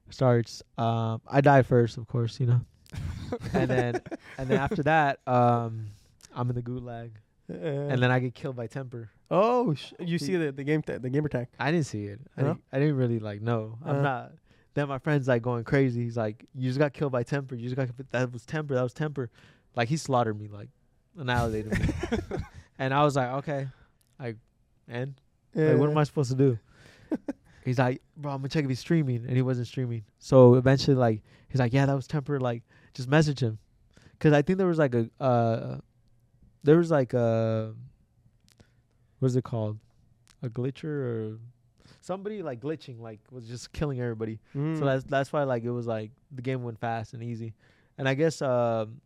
starts. 0.09 0.61
Um, 0.77 1.21
I 1.27 1.41
die 1.41 1.63
first, 1.63 1.97
of 1.97 2.07
course, 2.07 2.39
you 2.39 2.45
know, 2.47 2.61
and 3.53 3.69
then 3.69 4.01
and 4.37 4.49
then 4.49 4.59
after 4.59 4.83
that, 4.83 5.19
um, 5.27 5.87
I'm 6.35 6.49
in 6.49 6.55
the 6.55 6.61
gulag, 6.61 7.11
and 7.49 8.01
then 8.01 8.11
I 8.11 8.19
get 8.19 8.35
killed 8.35 8.55
by 8.55 8.67
Temper. 8.67 9.09
Oh, 9.31 9.73
sh- 9.73 9.93
you 9.99 10.19
see 10.19 10.35
the 10.35 10.51
the 10.51 10.63
game 10.63 10.81
th- 10.83 11.01
the 11.01 11.09
gamer 11.09 11.29
tag. 11.29 11.47
I 11.59 11.71
didn't 11.71 11.87
see 11.87 12.05
it. 12.05 12.19
I, 12.37 12.41
No? 12.41 12.47
didn't, 12.49 12.63
I 12.73 12.79
didn't 12.79 12.95
really 12.97 13.17
like. 13.19 13.41
I'm 13.41 13.75
Uh. 13.85 14.01
not. 14.01 14.31
Then 14.73 14.87
my 14.87 14.99
friend's 14.99 15.27
like 15.27 15.41
going 15.41 15.63
crazy. 15.63 16.03
He's 16.03 16.15
like, 16.15 16.45
"You 16.55 16.69
just 16.69 16.79
got 16.79 16.93
killed 16.93 17.11
by 17.11 17.23
Temper. 17.23 17.55
You 17.55 17.63
just 17.69 17.75
got 17.75 17.89
that 18.11 18.31
was 18.31 18.45
Temper. 18.45 18.75
That 18.75 18.83
was 18.83 18.93
Temper." 18.93 19.29
Like 19.75 19.89
he 19.89 19.97
slaughtered 19.97 20.39
me, 20.39 20.47
like 20.47 20.69
annihilated 21.17 21.77
me. 21.79 21.87
and 22.79 22.93
I 22.93 23.03
was 23.03 23.15
like, 23.15 23.29
"Okay, 23.39 23.67
like, 24.19 24.37
and 24.87 25.15
like, 25.55 25.77
what 25.77 25.89
am 25.89 25.97
I 25.97 26.03
supposed 26.05 26.29
to 26.31 26.37
do?" 26.37 26.57
he's 27.65 27.79
like, 27.79 28.01
"Bro, 28.15 28.31
I'm 28.31 28.37
gonna 28.39 28.47
check 28.49 28.63
if 28.63 28.69
he's 28.69 28.79
streaming," 28.79 29.25
and 29.25 29.35
he 29.35 29.41
wasn't 29.41 29.67
streaming. 29.67 30.03
So 30.19 30.55
eventually, 30.55 30.95
like, 30.95 31.21
he's 31.49 31.59
like, 31.59 31.73
"Yeah, 31.73 31.85
that 31.85 31.93
was 31.95 32.07
Temper. 32.07 32.39
Like, 32.39 32.63
just 32.93 33.09
message 33.09 33.41
him," 33.41 33.59
because 34.13 34.31
I 34.31 34.41
think 34.41 34.57
there 34.57 34.67
was 34.67 34.79
like 34.79 34.95
a, 34.95 35.09
uh, 35.19 35.79
there 36.63 36.77
was 36.77 36.89
like 36.91 37.13
a, 37.13 37.73
what's 39.21 39.35
it 39.35 39.43
called, 39.43 39.77
a 40.41 40.49
glitcher 40.49 40.85
or 40.85 41.39
somebody 42.01 42.41
like 42.41 42.59
glitching, 42.59 42.99
like 42.99 43.19
was 43.31 43.47
just 43.47 43.71
killing 43.71 44.01
everybody. 44.01 44.39
Mm. 44.55 44.77
So 44.77 44.85
that's 44.85 45.03
that's 45.05 45.31
why 45.31 45.43
like 45.43 45.63
it 45.63 45.71
was 45.71 45.87
like 45.87 46.11
the 46.31 46.41
game 46.41 46.63
went 46.63 46.79
fast 46.79 47.13
and 47.13 47.23
easy. 47.23 47.53
And 47.97 48.09
I 48.09 48.15
guess 48.15 48.41
um 48.41 48.99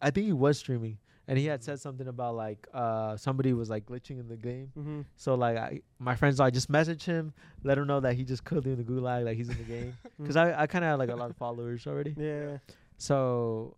I 0.00 0.10
think 0.10 0.26
he 0.26 0.32
was 0.32 0.58
streaming 0.58 0.98
and 1.26 1.38
he 1.38 1.46
had 1.46 1.64
said 1.64 1.80
something 1.80 2.06
about 2.06 2.34
like 2.34 2.68
uh 2.74 3.16
somebody 3.16 3.54
was 3.54 3.70
like 3.70 3.86
glitching 3.86 4.20
in 4.20 4.28
the 4.28 4.36
game. 4.36 4.70
Mm-hmm. 4.78 5.00
So 5.16 5.34
like 5.34 5.56
I 5.56 5.80
my 5.98 6.14
friends 6.14 6.38
I 6.38 6.50
just 6.50 6.68
message 6.68 7.04
him, 7.04 7.32
let 7.64 7.78
him 7.78 7.86
know 7.86 8.00
that 8.00 8.14
he 8.14 8.24
just 8.24 8.44
killed 8.44 8.66
in 8.66 8.76
the 8.76 8.84
gulag, 8.84 9.24
like 9.24 9.38
he's 9.38 9.48
in 9.48 9.56
the 9.56 9.64
game. 9.64 9.96
Because 10.18 10.36
I 10.36 10.62
I 10.62 10.66
kind 10.66 10.84
of 10.84 10.90
had 10.90 10.98
like 10.98 11.08
a 11.08 11.16
lot 11.16 11.30
of 11.30 11.36
followers 11.36 11.86
already. 11.86 12.14
Yeah. 12.18 12.58
So 12.98 13.76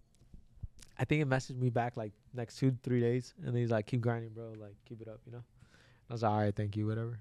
I 0.98 1.04
think 1.04 1.20
he 1.20 1.24
messaged 1.24 1.58
me 1.58 1.70
back 1.70 1.96
like 1.96 2.12
next 2.34 2.56
two 2.56 2.76
three 2.82 3.00
days, 3.00 3.34
and 3.44 3.56
he's 3.56 3.70
like, 3.70 3.86
"Keep 3.86 4.00
grinding, 4.00 4.30
bro. 4.30 4.52
Like 4.60 4.74
keep 4.84 5.00
it 5.00 5.08
up, 5.08 5.20
you 5.26 5.32
know." 5.32 5.42
I 6.08 6.12
was 6.12 6.22
like, 6.22 6.32
"All 6.32 6.38
right, 6.38 6.54
thank 6.54 6.76
you, 6.76 6.86
whatever." 6.86 7.18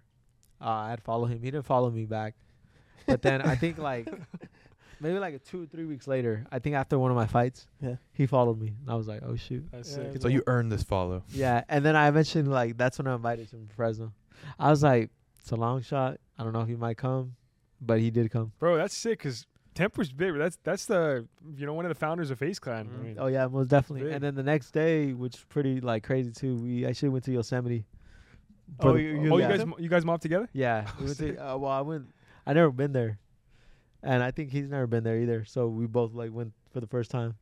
Uh, 0.62 0.66
I'd 0.92 1.02
follow 1.04 1.26
him. 1.26 1.40
He 1.42 1.52
didn't 1.52 1.66
follow 1.66 1.90
me 1.90 2.06
back, 2.06 2.36
but 3.06 3.22
then 3.22 3.42
I 3.42 3.56
think 3.56 3.78
like 3.78 4.08
maybe 5.00 5.20
like 5.20 5.44
two 5.44 5.64
or 5.64 5.66
three 5.66 5.86
weeks 5.86 6.08
later, 6.08 6.46
I 6.52 6.60
think 6.60 6.76
after 6.76 6.98
one 6.98 7.12
of 7.12 7.18
my 7.18 7.26
fights, 7.26 7.68
Yeah. 7.82 7.96
he 8.14 8.26
followed 8.26 8.60
me, 8.60 8.68
and 8.82 8.90
I 8.90 8.96
was 8.96 9.08
like, 9.08 9.22
"Oh 9.26 9.36
shoot." 9.36 9.66
That's 9.72 9.90
Yeah, 9.90 10.12
sick. 10.12 10.22
So 10.22 10.28
you 10.28 10.44
earned 10.48 10.72
this 10.72 10.84
follow. 10.84 11.24
Yeah, 11.34 11.64
and 11.70 11.84
then 11.86 11.96
I 11.96 12.10
mentioned 12.12 12.50
like 12.52 12.78
that's 12.78 12.98
when 12.98 13.08
I 13.08 13.16
invited 13.16 13.50
him 13.50 13.68
to 13.68 13.74
Fresno. 13.76 14.14
I 14.60 14.70
was 14.70 14.84
like, 14.84 15.10
"It's 15.40 15.52
a 15.52 15.56
long 15.56 15.82
shot. 15.82 16.20
I 16.38 16.44
don't 16.44 16.54
know 16.54 16.62
if 16.62 16.68
he 16.68 16.76
might 16.76 16.98
come, 16.98 17.36
but 17.82 18.00
he 18.00 18.10
did 18.12 18.32
come." 18.32 18.52
Bro, 18.60 18.78
that's 18.78 18.96
sick 18.96 19.20
because 19.20 19.46
Temper's 19.74 20.12
big. 20.12 20.36
That's 20.38 20.58
that's 20.64 20.86
the 20.86 21.28
you 21.58 21.66
know 21.66 21.74
one 21.74 21.86
of 21.86 21.90
the 21.90 21.96
founders 21.96 22.30
of 22.32 22.40
FaZe 22.40 22.60
Clan. 22.60 22.88
I 22.94 22.96
Mhm. 22.98 23.04
mean, 23.04 23.16
Oh 23.20 23.28
yeah, 23.28 23.48
most 23.48 23.70
definitely. 23.70 24.04
Big. 24.06 24.14
And 24.14 24.24
then 24.24 24.36
the 24.36 24.44
next 24.44 24.72
day, 24.72 25.14
which 25.14 25.36
is 25.36 25.44
pretty 25.50 25.82
like 25.82 26.04
crazy 26.04 26.32
too, 26.32 26.56
we 26.58 26.86
actually 26.86 27.10
went 27.10 27.26
to 27.26 27.32
Yosemite. 27.32 27.86
Oh, 28.80 28.94
the- 28.94 29.02
you- 29.02 29.22
you 29.24 29.34
oh, 29.34 29.38
you 29.38 29.44
Yeah. 29.44 29.58
guys 29.58 29.68
you 29.80 29.90
guys 29.90 30.06
mob 30.06 30.22
together? 30.22 30.50
Yeah, 30.54 30.90
we 31.00 31.06
went 31.06 31.18
to. 31.18 31.38
Uh, 31.38 31.58
well, 31.58 31.72
I 31.72 31.82
went. 31.82 32.08
I 32.46 32.54
never 32.54 32.72
been 32.72 32.92
there, 32.94 33.20
and 34.02 34.22
I 34.24 34.32
think 34.32 34.52
he's 34.52 34.70
never 34.70 34.88
been 34.88 35.04
there 35.04 35.18
either. 35.20 35.46
So 35.46 35.68
we 35.68 35.86
both 35.88 36.14
like 36.14 36.32
went 36.32 36.54
for 36.72 36.80
the 36.80 36.88
first 36.88 37.12
time. 37.12 37.36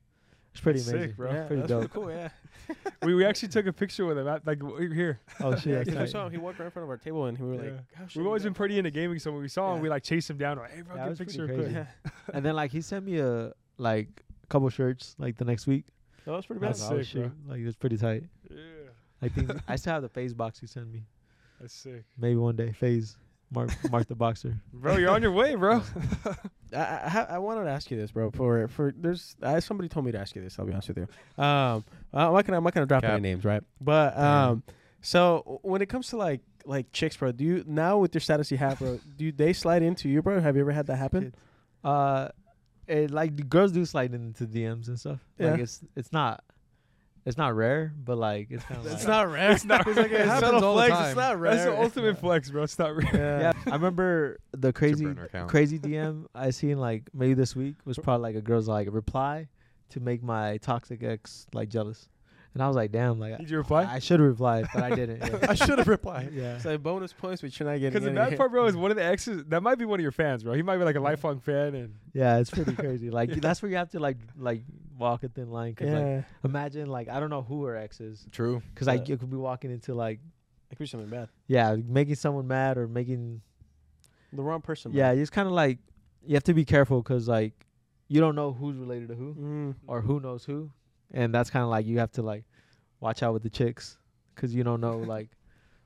It's 0.54 0.60
pretty 0.60 0.80
That's 0.80 0.90
amazing, 0.90 1.10
sick, 1.12 1.18
bro. 1.18 1.32
Yeah, 1.32 1.44
Pretty 1.48 1.62
that's 1.62 1.72
really 1.72 1.84
dope. 1.84 1.94
cool. 1.94 2.12
Yeah. 2.12 2.30
we 3.04 3.16
we 3.16 3.24
actually 3.26 3.48
took 3.48 3.68
a 3.68 3.72
picture 3.74 4.06
with 4.06 4.18
him. 4.18 4.28
At, 4.28 4.46
like 4.46 4.60
w- 4.60 4.92
here. 4.92 5.22
Oh 5.40 5.56
shit, 5.56 5.88
yeah, 5.94 6.02
we 6.02 6.08
saw 6.08 6.26
him. 6.26 6.32
He 6.34 6.38
walked 6.38 6.60
right 6.60 6.66
in 6.66 6.72
front 6.72 6.84
of 6.84 6.90
our 6.90 6.98
table, 6.98 7.26
and 7.28 7.38
we 7.40 7.48
were 7.48 7.56
Yeah. 7.56 7.72
like, 7.72 7.80
"Oh, 8.02 8.08
shit, 8.08 8.18
We've 8.18 8.28
always 8.28 8.44
been 8.44 8.54
pretty 8.54 8.78
into 8.78 8.92
gaming, 8.92 9.18
so 9.20 9.32
when 9.32 9.42
we 9.42 9.48
saw 9.48 9.74
him, 9.74 9.82
we 9.82 9.88
like 9.88 10.04
chased 10.04 10.30
him 10.30 10.38
down. 10.38 10.58
Like, 10.58 10.72
hey, 10.72 10.82
bro, 10.82 10.96
Yeah, 10.98 11.08
get 11.08 11.14
a 11.14 11.24
picture. 11.24 11.48
crazy. 11.48 11.62
quick. 11.64 11.74
Yeah. 11.74 12.12
and 12.34 12.46
then 12.46 12.54
like 12.56 12.72
he 12.72 12.82
sent 12.82 13.06
me 13.06 13.20
a 13.20 13.54
like 13.78 14.24
couple 14.50 14.68
shirts 14.70 15.16
like 15.18 15.38
the 15.38 15.46
next 15.46 15.68
week. 15.68 15.86
That 16.26 16.32
was 16.34 16.46
pretty 16.46 16.60
I 16.60 16.64
bad. 16.64 16.70
was 16.72 16.80
That's 16.82 16.92
oh, 16.92 17.02
sick, 17.02 17.14
bro. 17.14 17.24
shit. 17.24 17.32
Like 17.48 17.60
it's 17.62 17.76
pretty 17.78 17.98
tight. 17.98 18.26
Yeah, 18.50 18.58
I 19.22 19.30
think 19.30 19.52
I 19.70 19.78
still 19.78 19.94
have 19.94 20.02
the 20.04 20.10
FaZe 20.10 20.34
box 20.34 20.60
he 20.60 20.68
sent 20.68 20.92
me. 20.92 21.06
That's 21.62 21.74
sick, 21.74 22.04
Maybe 22.18 22.36
one 22.36 22.56
day 22.56 22.72
FaZe. 22.74 23.18
Mark 23.54 23.70
Mark 23.92 24.08
the 24.08 24.16
boxer. 24.16 24.56
bro. 24.74 24.96
You're 24.98 25.10
on 25.12 25.22
your 25.22 25.32
way, 25.34 25.56
bro. 25.56 25.82
I, 26.74 26.78
I, 26.78 27.28
I 27.32 27.38
wanted 27.38 27.66
to 27.66 27.70
ask 27.70 27.92
you 27.92 27.98
this, 27.98 28.12
bro. 28.12 28.32
For 28.32 28.68
for 28.70 28.94
there's 28.98 29.36
I, 29.44 29.60
somebody 29.60 29.90
told 29.90 30.06
me 30.06 30.14
to 30.14 30.20
ask 30.20 30.36
you 30.36 30.42
this. 30.42 30.58
I'll 30.58 30.66
be 30.66 30.72
honest 30.72 30.88
with 30.88 30.98
you. 31.00 31.44
Um, 31.44 31.84
I'm 32.14 32.34
not 32.34 32.46
gonna 32.46 32.58
I'm 32.58 32.64
not 32.64 32.74
gonna 32.74 32.86
drop 32.86 33.04
Cap. 33.04 33.12
any 33.12 33.22
names, 33.22 33.44
right? 33.44 33.62
But 33.82 34.18
um, 34.18 34.64
so 35.02 35.60
when 35.64 35.82
it 35.82 35.88
comes 35.90 36.08
to 36.10 36.18
like 36.18 36.40
like 36.66 36.92
chicks, 36.94 37.18
bro, 37.18 37.34
do 37.34 37.44
you 37.44 37.64
now 37.68 37.98
with 37.98 38.14
your 38.16 38.22
status 38.22 38.50
you 38.52 38.58
have, 38.58 38.80
bro? 38.80 39.00
do 39.18 39.32
they 39.34 39.52
slide 39.52 39.84
into 39.84 40.08
you, 40.08 40.22
bro? 40.22 40.40
Have 40.40 40.56
you 40.56 40.62
ever 40.62 40.72
had 40.72 40.88
that 40.88 40.96
happen? 40.96 41.36
Uh, 41.84 42.30
it, 42.88 43.12
like 43.12 43.36
the 43.36 43.44
girls 43.44 43.72
do 43.74 43.84
slide 43.86 44.14
into 44.14 44.46
DMs 44.46 44.88
and 44.88 44.98
stuff. 44.98 45.20
Like 45.38 45.58
Yeah. 45.58 45.64
it's 45.64 45.82
it's 45.98 46.14
not 46.14 46.42
it's 47.26 47.38
not 47.38 47.56
rare, 47.56 47.94
but 48.04 48.18
like 48.18 48.48
it's 48.50 48.64
kind 48.66 48.80
of 48.80 48.86
like 48.86 48.96
It's 48.96 49.06
not 49.06 49.32
rare. 49.32 49.52
It's 49.52 49.66
not- 49.66 49.88
It's 49.88 49.98
like 49.98 50.12
it 50.12 50.22
a 50.22 50.26
happens 50.26 50.40
subtle 50.52 50.64
all 50.70 50.76
the 50.76 50.82
flex. 50.88 50.94
time. 50.98 51.08
It's 51.08 51.16
not 51.18 51.40
rare. 51.40 51.54
That's 51.56 51.66
the 51.66 51.82
ultimate 51.82 52.20
flex, 52.20 52.50
bro. 52.50 52.64
It's 52.64 52.80
not 52.80 52.96
real. 52.96 53.10
yeah. 53.14 53.54
I 53.68 53.72
remember 53.72 54.40
the 54.54 54.74
crazy 54.74 55.06
burner 55.06 55.26
account. 55.26 55.50
crazy 55.50 55.78
DM 55.86 56.26
I 56.34 56.50
seen 56.50 56.78
like 56.80 57.04
maybe 57.14 57.34
this 57.36 57.56
week 57.56 57.76
was 57.86 57.98
probably 57.98 58.24
like 58.24 58.36
a 58.36 58.42
girl's 58.42 58.68
like 58.68 58.88
reply 58.92 59.48
to 59.90 60.00
make 60.00 60.24
my 60.24 60.58
toxic 60.58 61.04
ex 61.04 61.46
like 61.54 61.70
jealous, 61.70 62.08
and 62.54 62.62
I 62.62 62.68
was 62.68 62.76
like, 62.76 62.92
damn, 62.92 63.20
like 63.20 63.38
Did 63.38 63.50
you 63.50 63.58
reply? 63.58 63.84
I 63.90 64.00
should 64.00 64.20
have 64.20 64.28
replied, 64.30 64.68
but 64.74 64.84
I 64.84 64.96
didn't. 64.96 65.20
Yeah. 65.22 65.46
I 65.50 65.54
should 65.54 65.78
have 65.80 65.88
replied. 65.88 66.32
yeah. 66.34 66.56
It's 66.56 66.66
like 66.66 66.84
bonus 66.84 67.14
points, 67.14 67.42
but 67.42 67.58
you're 67.60 67.70
not 67.70 67.76
getting. 67.80 67.90
Because 67.94 68.04
the 68.04 68.10
any. 68.22 68.30
bad 68.32 68.38
part, 68.38 68.52
bro, 68.52 68.66
is 68.66 68.76
one 68.76 68.92
of 68.92 68.98
the 68.98 69.04
exes. 69.04 69.44
That 69.48 69.62
might 69.64 69.76
be 69.78 69.86
one 69.86 70.00
of 70.00 70.04
your 70.04 70.12
fans, 70.12 70.44
bro. 70.44 70.54
He 70.54 70.62
might 70.62 70.78
be 70.78 70.84
like 70.84 70.96
a 70.96 71.00
lifelong 71.00 71.40
fan, 71.40 71.76
and 71.76 71.94
Yeah, 72.14 72.38
it's 72.40 72.50
pretty 72.50 72.74
crazy. 72.76 73.10
Like 73.10 73.30
that's 73.42 73.62
where 73.62 73.72
you 73.72 73.78
have 73.78 73.90
to 73.92 74.00
like 74.00 74.18
like 74.38 74.64
walk 74.98 75.24
a 75.24 75.30
thin 75.30 75.50
line. 75.50 75.74
Cause 75.76 75.88
like 75.90 75.98
Yeah, 76.04 76.22
imagine 76.44 76.88
like 76.90 77.08
I 77.10 77.20
don't 77.20 77.30
know 77.30 77.42
who 77.42 77.64
her 77.66 77.76
ex 77.76 78.00
is, 78.02 78.26
True. 78.32 78.62
cause 78.76 78.88
like 78.88 79.08
Yeah. 79.08 79.14
you 79.14 79.18
could 79.18 79.30
be 79.32 79.38
walking 79.38 79.72
into 79.72 79.94
like 79.96 80.20
it 80.70 80.76
could 80.76 80.84
be 80.84 80.88
something 80.88 81.10
bad. 81.10 81.28
yeah 81.48 81.76
making 81.86 82.16
someone 82.16 82.48
mad 82.48 82.78
or 82.78 82.88
making 82.88 83.42
The 84.34 84.42
wrong 84.44 84.62
person. 84.62 84.92
yeah. 84.94 85.12
It's 85.12 85.30
kind 85.30 85.48
of 85.48 85.54
like 85.54 85.80
you 86.26 86.36
have 86.36 86.44
to 86.44 86.54
be 86.54 86.66
careful, 86.66 87.02
cause 87.02 87.28
like 87.28 87.54
you 88.08 88.20
don't 88.20 88.36
know 88.36 88.52
who's 88.54 88.76
related 88.78 89.08
to 89.10 89.16
who 89.16 89.34
Mm. 89.34 89.76
or 89.88 90.02
who 90.02 90.20
knows 90.20 90.44
who, 90.46 90.70
and 91.14 91.34
that's 91.34 91.50
kind 91.50 91.64
of 91.64 91.70
like 91.70 91.86
you 91.86 92.00
have 92.00 92.12
to 92.14 92.22
like 92.22 92.46
watch 93.00 93.24
out 93.24 93.34
with 93.34 93.44
the 93.44 93.50
chicks, 93.50 93.98
cause 94.36 94.54
you 94.54 94.64
don't 94.64 94.82
know 94.82 94.98
like 95.16 95.30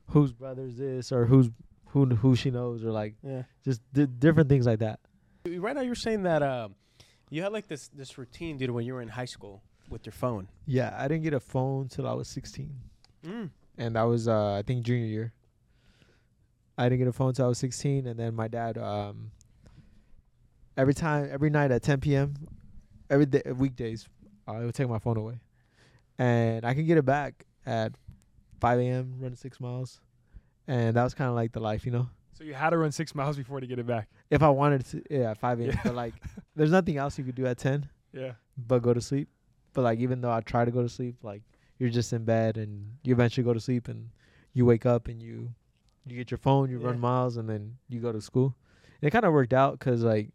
whose 0.07 0.31
brother's 0.31 0.77
this 0.77 1.11
or 1.11 1.25
who's 1.25 1.49
who 1.87 2.05
who 2.07 2.35
she 2.35 2.51
knows 2.51 2.83
or 2.83 2.91
like 2.91 3.15
Yeah. 3.23 3.43
just 3.63 3.81
di- 3.93 4.05
different 4.05 4.49
things 4.49 4.65
like 4.65 4.79
that. 4.79 4.99
Right 5.47 5.75
now, 5.75 5.81
you're 5.81 5.95
saying 5.95 6.23
that 6.23 6.41
um, 6.43 6.75
you 7.29 7.41
had 7.43 7.51
like 7.53 7.67
this 7.67 7.87
this 7.89 8.17
routine, 8.17 8.57
dude, 8.57 8.71
when 8.71 8.85
you 8.85 8.93
were 8.93 9.01
in 9.01 9.07
high 9.09 9.25
school 9.25 9.61
with 9.89 10.05
your 10.05 10.13
phone. 10.13 10.47
Yeah, 10.65 10.95
I 10.97 11.07
didn't 11.07 11.23
get 11.23 11.33
a 11.33 11.39
phone 11.39 11.87
till 11.87 12.07
I 12.07 12.13
was 12.13 12.27
16, 12.27 12.71
Mm. 13.25 13.49
and 13.77 13.95
that 13.95 14.03
was 14.03 14.27
uh, 14.27 14.53
I 14.53 14.61
think 14.63 14.83
junior 14.85 15.05
year. 15.05 15.33
I 16.77 16.89
didn't 16.89 16.99
get 16.99 17.07
a 17.07 17.13
phone 17.13 17.33
till 17.33 17.45
I 17.45 17.47
was 17.47 17.57
16, 17.59 18.05
and 18.07 18.19
then 18.19 18.35
my 18.35 18.47
dad 18.47 18.77
um, 18.77 19.31
every 20.75 20.93
time 20.93 21.29
every 21.31 21.49
night 21.49 21.71
at 21.71 21.81
10 21.83 22.01
p.m. 22.01 22.33
every 23.09 23.25
day 23.25 23.41
weekdays 23.55 24.07
uh, 24.47 24.59
he 24.59 24.65
would 24.65 24.75
take 24.75 24.89
my 24.89 24.99
phone 24.99 25.17
away, 25.17 25.39
and 26.17 26.65
I 26.65 26.73
can 26.73 26.85
get 26.85 26.97
it 26.97 27.05
back 27.05 27.45
at 27.65 27.93
5 28.59 28.79
a.m. 28.79 29.15
running 29.19 29.35
six 29.35 29.59
miles, 29.59 30.01
and 30.67 30.95
that 30.95 31.03
was 31.03 31.13
kind 31.13 31.29
of 31.29 31.35
like 31.35 31.51
the 31.51 31.59
life, 31.59 31.85
you 31.85 31.91
know. 31.91 32.09
So 32.33 32.43
you 32.43 32.53
had 32.53 32.71
to 32.71 32.77
run 32.77 32.91
six 32.91 33.15
miles 33.15 33.37
before 33.37 33.59
to 33.59 33.67
get 33.67 33.79
it 33.79 33.87
back. 33.87 34.09
If 34.29 34.43
I 34.43 34.49
wanted 34.49 34.85
to, 34.87 35.01
yeah, 35.09 35.33
5 35.33 35.59
a.m. 35.61 35.69
Yeah. 35.69 35.79
But 35.83 35.95
like, 35.95 36.13
there's 36.55 36.71
nothing 36.71 36.97
else 36.97 37.17
you 37.17 37.23
could 37.23 37.35
do 37.35 37.45
at 37.45 37.57
10 37.57 37.87
Yeah. 38.13 38.33
but 38.57 38.81
go 38.81 38.93
to 38.93 38.99
sleep. 39.01 39.29
But 39.73 39.83
like, 39.83 39.99
even 39.99 40.21
though 40.21 40.31
I 40.31 40.41
try 40.41 40.65
to 40.65 40.71
go 40.71 40.81
to 40.81 40.89
sleep, 40.89 41.15
like 41.23 41.43
you're 41.79 41.89
just 41.89 42.11
in 42.13 42.23
bed 42.25 42.57
and 42.57 42.97
you 43.03 43.13
eventually 43.13 43.43
go 43.43 43.53
to 43.53 43.59
sleep 43.59 43.87
and 43.87 44.09
you 44.53 44.65
wake 44.65 44.85
up 44.85 45.07
and 45.07 45.21
you 45.21 45.53
you 46.07 46.15
get 46.17 46.29
your 46.29 46.37
phone, 46.37 46.69
you 46.69 46.79
Yeah. 46.79 46.87
run 46.87 46.99
miles, 46.99 47.37
and 47.37 47.49
then 47.49 47.77
you 47.89 47.99
go 47.99 48.11
to 48.11 48.21
school. 48.21 48.55
And 49.01 49.07
it 49.07 49.11
kind 49.11 49.25
of 49.25 49.33
worked 49.33 49.53
out 49.53 49.79
'cause 49.79 50.03
like 50.03 50.29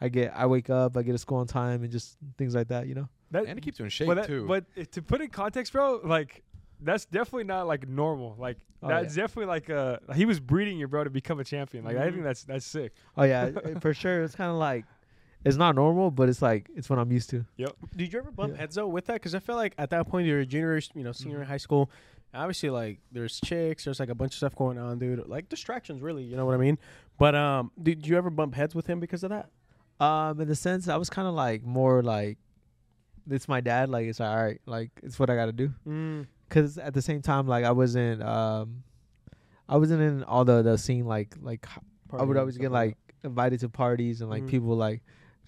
I 0.00 0.08
get 0.08 0.32
I 0.34 0.46
wake 0.46 0.70
up, 0.70 0.96
I 0.96 1.02
get 1.02 1.12
to 1.12 1.18
school 1.18 1.38
on 1.38 1.46
time, 1.46 1.82
and 1.82 1.90
just 1.92 2.16
things 2.38 2.54
like 2.54 2.68
that, 2.68 2.86
you 2.86 2.94
know. 2.94 3.08
That, 3.32 3.46
And 3.46 3.58
it 3.58 3.62
keeps 3.62 3.78
you 3.78 3.84
in 3.84 3.90
shape 3.90 4.06
but 4.08 4.14
that- 4.16 4.26
too. 4.26 4.46
But 4.46 4.64
to 4.92 5.02
put 5.02 5.20
in 5.20 5.28
context, 5.28 5.72
bro, 5.72 6.00
like 6.04 6.42
that's 6.80 7.04
definitely 7.04 7.44
not 7.44 7.66
like 7.66 7.86
normal. 7.88 8.36
Like 8.38 8.58
Oh, 8.82 8.88
that's 8.88 9.14
definitely 9.14 9.44
like 9.46 9.68
uh 9.68 9.98
he 10.14 10.24
was 10.24 10.40
breeding 10.40 10.78
you, 10.78 10.88
bro, 10.88 11.04
to 11.04 11.10
become 11.10 11.38
a 11.38 11.44
champion. 11.44 11.84
Like 11.84 11.96
I 11.98 12.08
Mhm. 12.08 12.12
think 12.12 12.24
that's 12.24 12.44
that's 12.44 12.64
sick. 12.66 12.92
Oh 13.16 13.24
yeah, 13.24 13.50
for 13.80 13.92
sure. 13.92 14.22
It's 14.22 14.34
kind 14.34 14.50
of 14.50 14.56
like 14.56 14.86
it's 15.44 15.56
not 15.56 15.74
normal, 15.74 16.10
but 16.10 16.28
it's 16.30 16.40
like 16.42 16.70
it's 16.74 16.88
what 16.88 16.98
I'm 16.98 17.12
used 17.12 17.28
to. 17.30 17.44
Yep. 17.58 17.76
Did 17.96 18.12
you 18.12 18.18
ever 18.18 18.30
bump 18.30 18.54
Yeah. 18.54 18.60
heads 18.60 18.76
though 18.76 18.88
with 18.88 19.04
that? 19.06 19.14
Because 19.14 19.34
I 19.34 19.38
feel 19.38 19.56
like 19.56 19.74
at 19.78 19.90
that 19.90 20.08
point 20.08 20.26
you're 20.26 20.40
a 20.40 20.46
junior, 20.46 20.80
you 20.94 21.04
know, 21.04 21.12
senior 21.12 21.40
in 21.42 21.46
high 21.46 21.56
school. 21.58 21.90
Obviously, 22.32 22.70
like 22.70 23.00
there's 23.12 23.38
chicks, 23.40 23.84
there's 23.84 24.00
like 24.00 24.08
a 24.08 24.14
bunch 24.14 24.32
of 24.32 24.36
stuff 24.38 24.54
going 24.56 24.78
on, 24.78 24.98
dude. 24.98 25.26
Like 25.28 25.48
distractions, 25.50 26.00
really. 26.00 26.22
You 26.22 26.36
know 26.36 26.46
what 26.46 26.54
I 26.54 26.58
mean? 26.58 26.78
But 27.18 27.34
um, 27.34 27.70
did 27.82 28.06
you 28.06 28.16
ever 28.16 28.30
bump 28.30 28.54
heads 28.54 28.74
with 28.74 28.86
him 28.86 28.98
because 29.00 29.22
of 29.24 29.30
that? 29.30 29.50
Um, 30.00 30.40
in 30.40 30.48
the 30.48 30.56
sense, 30.56 30.88
I 30.88 30.96
was 30.96 31.10
kind 31.10 31.28
of 31.28 31.34
like 31.34 31.62
more 31.62 32.02
like 32.02 32.38
it's 33.30 33.48
my 33.48 33.60
dad. 33.60 33.90
Like 33.90 34.06
it's 34.06 34.20
all 34.20 34.34
right. 34.34 34.60
Like 34.66 34.90
it's 35.02 35.18
what 35.18 35.30
I 35.30 35.36
got 35.36 35.46
to 35.46 35.52
do. 35.52 35.72
Mm. 35.86 36.26
Cause 36.48 36.78
at 36.78 36.94
the 36.94 37.02
same 37.02 37.22
time, 37.22 37.46
like 37.46 37.64
I 37.64 37.70
wasn't, 37.70 38.22
um, 38.22 38.82
I 39.68 39.76
wasn't 39.76 40.02
in 40.02 40.24
all 40.24 40.44
the 40.44 40.62
the 40.62 40.76
scene. 40.78 41.04
Like 41.04 41.36
like 41.40 41.64
h- 41.70 41.78
I 42.18 42.24
would 42.24 42.36
always 42.36 42.58
get 42.58 42.72
like 42.72 42.96
invited 43.22 43.60
to 43.60 43.68
parties 43.68 44.20
and 44.20 44.28
like 44.30 44.42
Mhm. 44.44 44.48
people 44.48 44.76
like, 44.76 45.02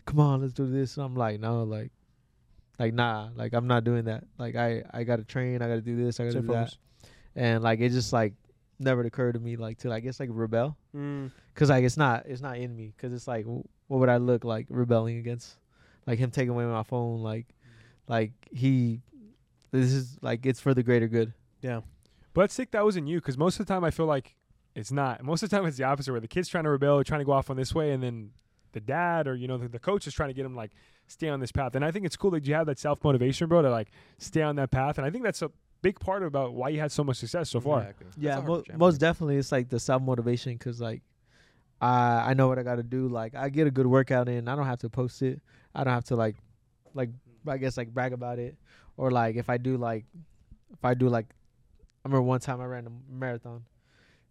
come 0.05 0.21
on, 0.21 0.43
let's 0.43 0.53
do 0.53 0.67
this. 0.71 0.97
And 0.97 1.05
I'm 1.07 1.17
like, 1.17 1.41
no, 1.41 1.65
like, 1.65 1.91
like 2.79 2.95
nah, 2.95 3.31
like 3.35 3.53
I'm 3.53 3.67
not 3.67 3.83
doing 3.83 4.05
that. 4.05 4.25
Like 4.39 4.55
I 4.55 4.85
I 4.93 5.03
gotta 5.05 5.25
train. 5.25 5.61
I 5.63 5.67
gotta 5.69 5.81
do 5.81 5.97
this. 5.97 6.21
I 6.21 6.25
gotta 6.27 6.41
do 6.41 6.47
that. 6.49 6.77
And 7.35 7.65
like 7.65 7.81
it 7.81 7.89
just 7.89 8.13
like 8.13 8.35
never 8.79 9.03
occurred 9.03 9.33
to 9.35 9.41
me 9.41 9.57
like 9.57 9.79
to 9.79 9.91
I 9.93 9.99
guess 9.99 10.21
like 10.21 10.29
rebel. 10.33 10.77
Mm. 10.95 11.33
Cause 11.57 11.71
like 11.71 11.83
it's 11.83 11.97
not 11.97 12.27
it's 12.27 12.43
not 12.43 12.59
in 12.59 12.77
me. 12.77 12.95
Cause 12.99 13.13
it's 13.13 13.27
like 13.27 13.45
what 13.93 13.99
would 13.99 14.09
I 14.09 14.17
look 14.17 14.43
like 14.43 14.65
rebelling 14.71 15.19
against? 15.19 15.55
Like 16.07 16.19
him 16.19 16.31
taking 16.31 16.49
away 16.49 16.65
my 16.65 16.83
phone. 16.83 17.23
Like 17.23 17.47
like 18.09 18.33
he. 18.51 19.03
This 19.71 19.93
is 19.93 20.17
like 20.23 20.47
it's 20.47 20.61
for 20.61 20.73
the 20.73 20.83
greater 20.83 21.09
good. 21.09 21.35
Yeah. 21.61 21.83
But 22.33 22.47
it's 22.47 22.55
sick 22.55 22.71
that 22.71 22.87
was 22.87 22.97
in 22.97 23.07
you 23.07 23.21
because 23.21 23.37
most 23.37 23.61
of 23.61 23.67
the 23.67 23.73
time 23.73 23.85
I 23.85 23.91
feel 23.91 24.07
like 24.07 24.35
it's 24.75 24.91
not. 24.91 25.23
Most 25.23 25.43
of 25.43 25.51
the 25.51 25.57
time 25.57 25.67
it's 25.67 25.77
the 25.77 25.85
opposite, 25.85 26.11
where 26.11 26.23
the 26.23 26.29
kid's 26.29 26.49
trying 26.49 26.65
to 26.65 26.71
rebel, 26.71 27.05
trying 27.05 27.21
to 27.21 27.27
go 27.27 27.33
off 27.33 27.51
on 27.51 27.57
this 27.59 27.75
way, 27.75 27.91
and 27.91 28.03
then 28.03 28.31
the 28.73 28.81
dad 28.81 29.29
or 29.29 29.35
you 29.35 29.47
know 29.47 29.59
the, 29.59 29.69
the 29.69 29.79
coach 29.79 30.07
is 30.07 30.15
trying 30.15 30.31
to 30.31 30.35
get 30.35 30.47
him 30.47 30.57
like 30.57 30.71
stay 31.07 31.29
on 31.29 31.41
this 31.41 31.53
path. 31.53 31.75
And 31.75 31.85
I 31.85 31.91
think 31.91 32.07
it's 32.07 32.17
cool 32.17 32.31
that 32.31 32.47
you 32.47 32.55
have 32.55 32.67
that 32.69 32.79
self 32.79 33.05
motivation, 33.05 33.47
bro, 33.47 33.61
to 33.61 33.71
like 33.71 33.91
stay 34.17 34.41
on 34.41 34.57
that 34.57 34.71
path. 34.71 34.97
And 34.97 35.07
I 35.07 35.11
think 35.11 35.23
that's 35.23 35.43
a 35.43 35.51
big 35.83 36.01
part 36.01 36.23
about 36.23 36.55
why 36.55 36.71
you 36.71 36.81
had 36.81 36.93
so 36.93 37.05
much 37.05 37.19
success 37.19 37.51
so 37.51 37.61
far. 37.61 37.81
Exactly. 37.81 38.07
Yeah, 38.17 38.41
mo- 38.41 38.65
most 38.75 38.99
definitely, 38.99 39.37
it's 39.37 39.53
like 39.53 39.69
the 39.69 39.79
self 39.79 40.01
motivation 40.01 40.55
because 40.55 40.81
like 40.81 41.03
I 41.83 42.31
I 42.31 42.35
know 42.35 42.49
what 42.49 42.59
I 42.59 42.63
got 42.63 42.77
to 42.77 42.83
do. 42.83 43.09
Like 43.09 43.35
I 43.35 43.49
get 43.49 43.67
a 43.67 43.71
good 43.71 43.87
workout 43.87 44.29
in, 44.29 44.49
I 44.49 44.55
don't 44.57 44.67
have 44.67 44.79
to 44.81 44.89
post 44.89 45.23
it. 45.23 45.41
I 45.75 45.85
don't 45.85 45.93
have 45.93 46.05
to 46.05 46.17
like 46.17 46.37
like 46.95 47.11
I 47.47 47.57
guess 47.59 47.77
like 47.77 47.93
brag 47.93 48.13
about 48.13 48.39
it 48.39 48.57
or 48.97 49.11
like 49.11 49.37
if 49.37 49.49
I 49.51 49.57
do 49.57 49.77
like 49.77 50.05
if 50.73 50.85
I 50.85 50.95
do 50.95 51.09
like 51.09 51.27
I 52.05 52.09
remember 52.09 52.23
one 52.23 52.41
time 52.41 52.61
I 52.61 52.67
ran 52.67 52.87
a 52.87 53.13
marathon 53.13 53.65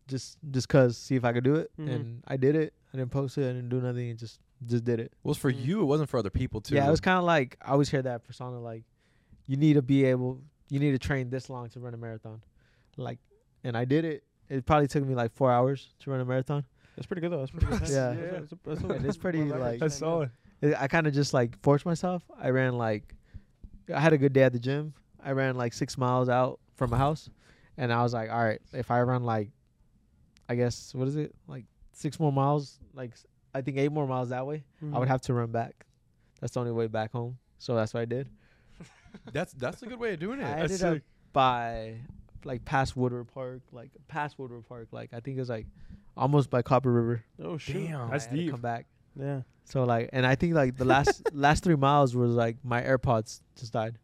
just 0.08 0.38
just 0.52 0.68
cause 0.70 0.98
see 0.98 1.16
if 1.16 1.24
I 1.26 1.34
could 1.34 1.44
do 1.44 1.56
it 1.56 1.72
Mhm. 1.80 1.94
and 1.96 2.24
I 2.28 2.38
did 2.38 2.56
it. 2.56 2.74
I 2.94 2.98
didn't 2.98 3.12
post 3.12 3.38
it. 3.38 3.44
I 3.50 3.54
didn't 3.54 3.70
do 3.70 3.80
nothing. 3.82 4.10
And 4.10 4.20
just 4.20 4.40
just 4.68 4.84
did 4.84 5.00
it. 5.00 5.12
Well, 5.24 5.30
it 5.30 5.32
was 5.32 5.38
for 5.38 5.52
Mm. 5.52 5.66
you. 5.66 5.82
It 5.82 5.86
wasn't 5.86 6.10
for 6.10 6.18
other 6.20 6.30
people 6.30 6.62
too. 6.62 6.76
Yeah, 6.76 6.88
it 6.88 6.92
was 6.92 7.00
kind 7.02 7.18
of 7.18 7.24
like 7.24 7.58
I 7.62 7.72
always 7.72 7.90
hear 7.90 8.02
that 8.04 8.24
persona 8.24 8.60
like 8.60 8.84
you 9.48 9.58
need 9.58 9.74
to 9.74 9.82
be 9.82 10.06
able 10.06 10.42
you 10.70 10.80
need 10.80 10.92
to 10.92 11.00
train 11.00 11.30
this 11.30 11.50
long 11.50 11.68
to 11.70 11.80
run 11.80 11.94
a 11.94 11.98
marathon. 11.98 12.42
Like 12.98 13.20
and 13.64 13.76
I 13.76 13.86
did 13.86 14.06
it. 14.06 14.24
It 14.50 14.66
probably 14.66 14.88
took 14.88 15.06
me 15.06 15.16
like 15.16 15.32
4 15.34 15.52
hours 15.52 15.94
to 16.00 16.12
run 16.12 16.20
a 16.20 16.26
marathon. 16.26 16.64
That's 16.96 17.08
pretty 17.08 17.22
good 17.22 17.32
though. 17.32 17.40
That's 17.40 17.52
pretty 17.52 17.66
good. 17.68 17.80
Yeah. 17.90 18.14
That's 18.14 18.52
a- 18.52 18.58
that's 18.66 19.06
it's 19.06 19.18
pretty, 19.18 19.44
like- 19.44 19.80
That's 19.80 19.96
yeah. 19.96 20.00
solid. 20.00 20.32
I- 20.64 20.76
I 20.84 20.88
kind 20.88 21.08
of 21.08 21.14
just 21.14 21.34
like 21.34 21.60
forced 21.62 21.86
myself. 21.86 22.24
I 22.40 22.50
ran 22.50 22.78
like 22.78 23.16
I 23.94 24.00
had 24.00 24.14
a 24.14 24.18
good 24.18 24.34
day 24.34 24.44
at 24.44 24.54
the 24.54 24.60
gym. 24.60 24.94
I 25.24 25.32
ran 25.32 25.56
like 25.56 25.74
6 25.74 25.98
miles 25.98 26.30
out 26.30 26.60
from 26.76 26.90
my 26.92 26.98
house 26.98 27.30
and 27.78 27.92
I 27.94 28.02
was 28.04 28.14
like, 28.14 28.30
"All 28.32 28.44
right, 28.44 28.62
if 28.74 28.90
I 28.92 29.02
run 29.02 29.24
like 29.24 29.50
I 30.50 30.56
guess 30.56 30.94
what 30.94 31.08
is 31.08 31.16
it? 31.16 31.34
Like 31.48 31.66
6 31.94 32.20
more 32.20 32.32
miles, 32.32 32.80
like 32.94 33.12
I 33.54 33.62
think 33.62 33.78
8 33.78 33.92
more 33.92 34.08
miles 34.08 34.30
that 34.30 34.46
way, 34.46 34.64
I 34.82 34.86
Mm-hmm. 34.86 34.98
would 35.00 35.08
have 35.08 35.22
to 35.22 35.34
run 35.34 35.52
back. 35.52 35.86
That's 36.40 36.54
the 36.54 36.60
only 36.60 36.72
way 36.72 36.88
back 36.88 37.12
home. 37.12 37.38
So 37.60 37.76
that's 37.76 37.94
what 37.94 38.02
I 38.02 38.06
did. 38.06 38.28
That's 39.34 39.54
that's 39.54 39.84
a 39.84 39.86
good 39.88 40.00
way 40.00 40.14
of 40.14 40.20
doing 40.20 40.40
it. 40.40 40.46
I 40.46 40.62
That's 40.62 40.82
ended 40.82 40.98
up 41.00 41.04
by 41.34 41.96
like 42.46 42.64
past 42.66 42.96
Woodward 42.98 43.28
Park, 43.34 43.62
like 43.72 43.92
past 44.08 44.40
Woodward 44.40 44.68
Park, 44.68 44.88
like 44.92 45.12
I 45.14 45.20
think 45.20 45.38
it 45.38 45.42
was 45.42 45.50
like 45.50 45.68
almost 46.18 46.50
by 46.50 46.62
Copper 46.62 46.92
River. 46.92 47.24
Oh 47.44 47.58
shit. 47.58 47.76
Damn, 47.88 48.02
I 48.08 48.12
that's 48.12 48.26
had 48.26 48.36
to 48.36 48.42
deep. 48.42 48.52
Come 48.52 48.62
back. 48.62 48.86
Yeah. 49.20 49.42
So 49.66 49.84
like, 49.84 50.10
and 50.14 50.26
I 50.26 50.36
think 50.36 50.54
like 50.54 50.78
the 50.78 50.86
last 50.86 51.22
last 51.34 51.64
three 51.64 51.76
miles 51.76 52.16
was 52.16 52.32
like 52.32 52.58
my 52.64 52.82
AirPods 52.82 53.42
just 53.58 53.74
died. 53.74 53.98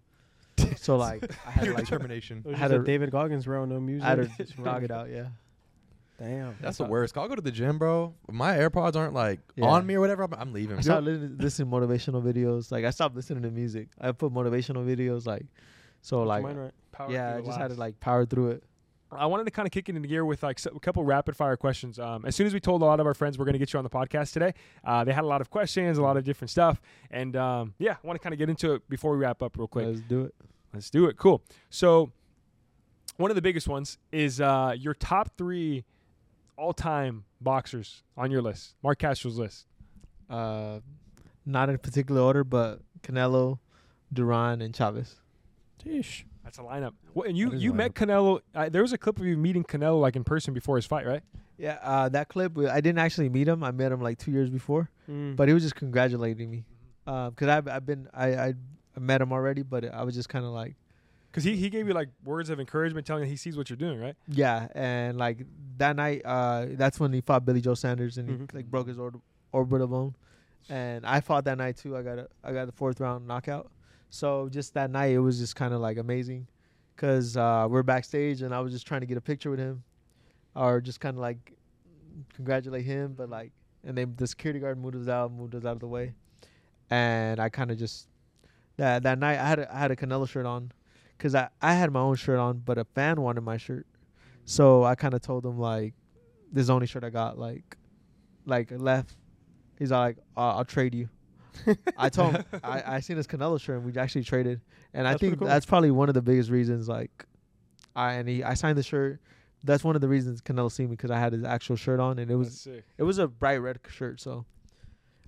So 0.77 0.95
like 1.07 1.29
I 1.45 1.51
had 1.51 1.65
to 1.65 1.73
like 1.73 1.85
determination. 1.85 2.43
I 2.51 2.57
had 2.57 2.71
a 2.71 2.79
a- 2.79 2.83
David 2.83 3.11
Goggins 3.11 3.47
row, 3.47 3.65
no 3.65 3.79
music. 3.79 4.05
I 4.05 4.09
had 4.09 4.15
to 4.17 4.25
Just 4.27 4.37
just 4.37 4.57
run. 4.57 4.65
knock 4.65 4.83
it 4.83 4.91
out. 4.91 5.09
Yeah. 5.09 5.27
Damn. 6.19 6.55
That's 6.61 6.77
the 6.79 6.85
worst. 6.85 7.15
I'll 7.15 7.27
go 7.27 7.35
to 7.35 7.41
the 7.43 7.51
gym, 7.51 7.77
bro. 7.77 8.11
If 8.27 8.33
my 8.33 8.55
AirPods 8.57 8.95
aren't 8.95 9.13
like 9.13 9.39
Yeah. 9.55 9.65
on 9.65 9.85
me 9.85 9.93
or 9.95 9.99
whatever, 9.99 10.23
I'm, 10.23 10.33
I'm 10.33 10.51
leaving. 10.53 10.77
I 10.77 10.81
started 10.81 11.21
li- 11.21 11.43
listening 11.43 11.69
to 11.69 11.77
motivational 11.77 12.23
videos. 12.23 12.71
Like 12.71 12.85
I 12.85 12.89
stopped 12.89 13.15
listening 13.15 13.43
to 13.43 13.51
music. 13.51 13.89
I 14.01 14.11
put 14.13 14.33
motivational 14.33 14.83
videos 14.83 15.27
like, 15.27 15.45
so 16.01 16.19
That's 16.19 16.27
like 16.29 16.43
mine 16.43 16.55
right. 16.57 16.71
Power 16.91 17.11
yeah, 17.11 17.29
I 17.29 17.33
through 17.33 17.41
the 17.43 17.47
just 17.49 17.57
had 17.59 17.67
to 17.67 17.73
last. 17.73 17.79
like 17.79 17.99
power 17.99 18.25
through 18.25 18.49
it. 18.51 18.63
I 19.11 19.25
wanted 19.25 19.45
to 19.45 19.51
kind 19.51 19.65
of 19.65 19.71
kick 19.71 19.87
it 19.89 19.95
into 19.95 20.07
gear 20.07 20.25
with 20.25 20.43
like 20.43 20.59
s- 20.59 20.65
a 20.65 20.79
couple 20.79 21.03
rapid 21.05 21.35
fire 21.35 21.55
questions. 21.55 21.97
Um, 21.97 22.25
as 22.25 22.35
soon 22.35 22.45
as 22.45 22.53
we 22.53 22.59
told 22.59 22.81
a 22.81 22.85
lot 22.85 22.99
of 22.99 23.05
our 23.05 23.13
friends 23.13 23.37
we're 23.37 23.45
going 23.45 23.53
to 23.53 23.59
get 23.59 23.71
you 23.71 23.77
on 23.77 23.83
the 23.83 23.89
podcast 23.89 24.33
today, 24.33 24.53
uh, 24.83 25.03
they 25.03 25.13
had 25.13 25.23
a 25.23 25.27
lot 25.27 25.39
of 25.41 25.49
questions, 25.49 25.97
a 25.97 26.01
lot 26.01 26.17
of 26.17 26.23
different 26.25 26.49
stuff, 26.51 26.81
and 27.09 27.35
um, 27.35 27.73
yeah, 27.79 27.93
I 28.03 28.07
want 28.07 28.19
to 28.19 28.23
kind 28.23 28.33
of 28.33 28.39
get 28.39 28.49
into 28.49 28.73
it 28.73 28.89
before 28.89 29.11
we 29.13 29.17
wrap 29.19 29.41
up 29.41 29.57
real 29.57 29.67
quick. 29.67 29.85
Let's 29.87 30.01
do 30.01 30.23
it. 30.25 30.35
Let's 30.73 30.89
do 30.89 31.05
it. 31.05 31.15
Cool. 31.17 31.41
So, 31.69 32.11
one 33.15 33.31
of 33.31 33.35
the 33.35 33.41
biggest 33.41 33.67
ones 33.67 33.97
is 34.11 34.41
uh, 34.41 34.75
your 34.77 34.93
top 34.93 35.29
three 35.37 35.85
all-time 36.57 37.23
boxers 37.39 38.03
on 38.17 38.29
your 38.31 38.41
list, 38.41 38.75
Marc 38.83 38.99
Castro's 38.99 39.37
list. 39.37 39.65
Uh, 40.29 40.79
not 41.45 41.69
in 41.69 41.77
particular 41.77 42.19
order, 42.21 42.43
but 42.43 42.81
Canelo, 43.01 43.59
Duran, 44.11 44.61
and 44.61 44.75
Chavez. 44.75 45.15
Sheesh. 45.83 46.23
That's 46.47 46.59
a 46.59 46.61
lineup. 46.61 46.93
Well, 47.13 47.27
and 47.27 47.37
you 47.37 47.53
you 47.53 47.73
met 47.73 47.93
Canelo. 47.93 48.39
Uh, 48.55 48.69
there 48.69 48.81
was 48.81 48.93
a 48.93 48.97
clip 48.97 49.19
of 49.19 49.25
you 49.25 49.35
meeting 49.35 49.65
Canelo 49.65 49.99
like 49.99 50.15
in 50.15 50.23
person 50.23 50.53
before 50.53 50.77
his 50.77 50.85
fight, 50.85 51.05
right? 51.05 51.21
Yeah, 51.57 51.77
uh, 51.83 52.07
that 52.09 52.29
clip. 52.29 52.57
I 52.57 52.79
didn't 52.79 52.99
actually 52.99 53.27
meet 53.27 53.49
him. 53.49 53.65
I 53.65 53.71
met 53.71 53.91
him 53.91 53.99
like 54.01 54.17
two 54.17 54.31
years 54.31 54.49
before, 54.49 54.89
Mm. 55.09 55.35
but 55.35 55.49
he 55.49 55.53
was 55.53 55.63
just 55.63 55.75
congratulating 55.75 56.49
me. 56.49 56.63
because 57.03 57.49
I've 57.49 57.67
I've 57.67 57.85
been 57.85 58.07
I, 58.13 58.27
I 58.39 58.53
met 58.97 59.19
him 59.21 59.33
already, 59.33 59.61
but 59.61 59.83
I 59.93 60.03
was 60.05 60.15
just 60.15 60.29
kind 60.29 60.45
of 60.45 60.51
like 60.51 60.75
Because 61.29 61.43
he, 61.43 61.57
he 61.57 61.69
gave 61.69 61.85
you 61.89 61.93
like 61.93 62.07
words 62.23 62.49
of 62.49 62.61
encouragement, 62.61 63.05
telling 63.05 63.23
you 63.25 63.29
he 63.29 63.35
sees 63.35 63.57
what 63.57 63.69
you're 63.69 63.75
doing, 63.75 63.99
right? 63.99 64.15
yeah, 64.29 64.69
and 64.73 65.17
like 65.17 65.39
that 65.79 65.97
night, 65.97 66.21
uh, 66.23 66.67
that's 66.71 66.97
when 66.97 67.11
he 67.11 67.19
fought 67.19 67.43
Billy 67.43 67.59
Joe 67.59 67.73
Saunders 67.73 68.17
and 68.17 68.29
Mhm. 68.29 68.51
he 68.51 68.57
like 68.59 68.71
broke 68.71 68.87
his 68.87 68.97
or- 68.97 69.19
orbital 69.51 69.87
bone, 69.87 70.15
and 70.69 71.05
I 71.05 71.19
fought 71.19 71.43
that 71.43 71.57
night 71.57 71.75
too. 71.75 71.97
I 71.97 72.03
got 72.03 72.19
a 72.19 72.27
I 72.41 72.53
got 72.53 72.67
the 72.67 72.71
fourth 72.71 73.01
round 73.01 73.27
knockout. 73.27 73.69
So 74.09 74.49
just 74.49 74.73
that 74.73 74.89
night, 74.89 75.11
it 75.11 75.19
was 75.19 75.39
just 75.39 75.55
kind 75.55 75.73
of 75.73 75.81
like 75.81 75.97
amazing, 75.97 76.47
cause 76.95 77.35
uh, 77.35 77.67
we're 77.69 77.83
backstage 77.83 78.41
and 78.41 78.53
I 78.55 78.59
was 78.61 78.71
just 78.71 78.87
trying 78.87 79.01
to 79.01 79.07
get 79.07 79.17
a 79.17 79.21
picture 79.21 79.49
with 79.49 79.59
him, 79.59 79.83
or 80.55 80.81
just 80.81 80.99
kind 80.99 81.17
of 81.17 81.21
like 81.21 81.53
congratulate 82.33 82.85
him, 82.85 83.13
but 83.17 83.29
like, 83.29 83.51
and 83.83 83.97
then 83.97 84.13
the 84.17 84.25
security 84.25 84.59
guard 84.59 84.79
moved 84.79 84.95
us 84.95 85.07
out, 85.07 85.31
moved 85.31 85.55
us 85.55 85.65
out 85.65 85.73
of 85.73 85.79
the 85.79 85.87
way, 85.87 86.13
and 86.89 87.39
I 87.39 87.49
kind 87.49 87.69
of 87.69 87.77
just 87.77 88.07
that 88.77 89.03
that 89.03 89.19
night 89.19 89.39
I 89.39 89.47
had 89.47 89.59
a, 89.59 89.75
I 89.75 89.79
had 89.79 89.91
a 89.91 89.95
Canelo 89.95 90.27
shirt 90.27 90.45
on, 90.45 90.71
because 91.17 91.35
I 91.35 91.49
I 91.61 91.73
had 91.73 91.91
my 91.91 91.99
own 91.99 92.15
shirt 92.15 92.39
on, 92.39 92.59
but 92.65 92.77
a 92.77 92.85
fan 92.85 93.21
wanted 93.21 93.41
my 93.41 93.57
shirt, 93.57 93.85
so 94.45 94.83
I 94.83 94.95
kind 94.95 95.13
of 95.13 95.21
told 95.21 95.45
him 95.45 95.59
like, 95.59 95.93
this 96.51 96.61
is 96.61 96.67
the 96.67 96.73
only 96.73 96.87
shirt 96.87 97.03
I 97.03 97.09
got. 97.09 97.37
Like, 97.37 97.75
like 98.45 98.71
left. 98.71 99.17
He's 99.77 99.91
like, 99.91 100.17
I'll, 100.35 100.59
I'll 100.59 100.65
trade 100.65 100.95
you. 100.95 101.09
I 101.97 102.09
told 102.09 102.35
him 102.35 102.45
I 102.63 102.95
I 102.95 102.99
seen 102.99 103.17
his 103.17 103.27
Canelo 103.27 103.59
shirt 103.59 103.77
and 103.77 103.85
we 103.85 103.99
actually 103.99 104.23
traded, 104.23 104.61
and 104.93 105.07
I 105.07 105.11
That's 105.11 105.19
pretty 105.19 105.31
think 105.31 105.39
cool. 105.39 105.47
that's 105.47 105.65
probably 105.65 105.91
one 105.91 106.09
of 106.09 106.15
the 106.15 106.21
biggest 106.21 106.49
reasons. 106.49 106.87
Like, 106.87 107.25
I 107.95 108.13
and 108.13 108.27
he 108.29 108.43
I 108.43 108.53
signed 108.53 108.77
the 108.77 108.83
shirt. 108.83 109.19
That's 109.63 109.83
one 109.83 109.95
of 109.95 110.01
the 110.01 110.07
reasons 110.07 110.41
Canelo 110.41 110.71
seen 110.71 110.87
me 110.89 110.95
because 110.95 111.11
I 111.11 111.19
had 111.19 111.33
his 111.33 111.43
actual 111.43 111.75
shirt 111.75 111.99
on, 111.99 112.19
and 112.19 112.29
it 112.29 112.35
was 112.35 112.67
it 112.97 113.03
was 113.03 113.17
a 113.17 113.27
bright 113.27 113.57
red 113.57 113.79
shirt. 113.89 114.21
So 114.21 114.45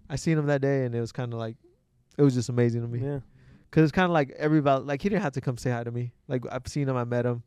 I 0.09 0.15
seen 0.15 0.37
him 0.37 0.45
that 0.47 0.61
day, 0.61 0.85
and 0.85 0.93
it 0.95 1.01
was 1.01 1.11
kind 1.11 1.33
of 1.33 1.39
like 1.39 1.57
it 2.17 2.23
was 2.23 2.33
just 2.35 2.49
amazing 2.49 2.81
to 2.81 2.87
me. 2.87 2.99
Yeah. 2.99 3.19
Cause 3.71 3.83
it's 3.83 3.91
kind 3.91 4.05
of 4.05 4.11
like 4.11 4.31
every 4.31 4.61
val- 4.61 4.81
like 4.81 5.01
he 5.01 5.09
didn't 5.09 5.21
have 5.21 5.33
to 5.33 5.41
come 5.41 5.55
say 5.57 5.69
hi 5.69 5.83
to 5.83 5.91
me. 5.91 6.11
Like 6.27 6.43
I've 6.51 6.67
seen 6.67 6.89
him, 6.89 6.95
I 6.97 7.03
met 7.03 7.25
him. 7.25 7.43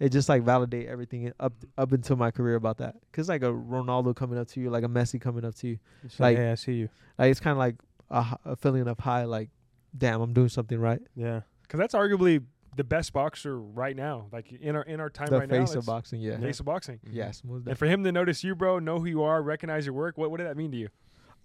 It 0.00 0.08
just 0.10 0.28
like 0.28 0.42
validate 0.42 0.88
everything 0.88 1.32
up 1.38 1.52
up 1.78 1.92
until 1.92 2.16
my 2.16 2.32
career 2.32 2.56
about 2.56 2.78
that. 2.78 2.96
Cause 3.12 3.28
like 3.28 3.42
a 3.42 3.52
Ronaldo 3.52 4.16
coming 4.16 4.38
up 4.38 4.48
to 4.48 4.60
you, 4.60 4.70
like 4.70 4.82
a 4.82 4.88
Messi 4.88 5.20
coming 5.20 5.44
up 5.44 5.54
to 5.56 5.68
you. 5.68 5.78
It's 6.02 6.18
Like- 6.18 6.36
like, 6.36 6.44
hey, 6.44 6.50
I 6.50 6.54
see 6.56 6.72
you. 6.72 6.88
Like 7.16 7.30
it's 7.30 7.38
kind 7.38 7.52
of 7.52 7.58
like 7.58 7.76
a, 8.12 8.20
h- 8.20 8.38
a 8.44 8.56
feeling 8.56 8.86
of 8.86 8.98
high. 9.00 9.24
Like, 9.24 9.50
damn, 9.96 10.20
I'm 10.20 10.32
doing 10.32 10.48
something 10.48 10.78
right. 10.78 11.00
Yeah. 11.16 11.40
Because 11.62 11.78
that's 11.80 11.94
arguably 11.94 12.44
the 12.76 12.84
best 12.84 13.12
boxer 13.12 13.58
right 13.58 13.96
now. 13.96 14.26
Like 14.32 14.52
in 14.52 14.76
our 14.76 14.82
in 14.82 15.00
our 15.00 15.10
time 15.10 15.28
the 15.28 15.38
right 15.40 15.48
now, 15.48 15.58
face 15.60 15.70
that's 15.70 15.76
of 15.78 15.86
boxing, 15.86 16.20
yeah. 16.20 16.38
face 16.38 16.60
of 16.60 16.66
boxing. 16.66 17.00
Yes, 17.10 17.42
And 17.44 17.76
for 17.76 17.86
him 17.86 18.04
to 18.04 18.12
notice 18.12 18.44
you, 18.44 18.54
bro, 18.54 18.78
know 18.78 18.98
who 18.98 19.06
you 19.06 19.22
are, 19.22 19.42
recognize 19.42 19.84
your 19.84 19.94
work, 19.94 20.16
what 20.16 20.30
what 20.30 20.36
did 20.38 20.46
that 20.46 20.56
mean 20.56 20.70
to 20.70 20.76
you? 20.78 20.88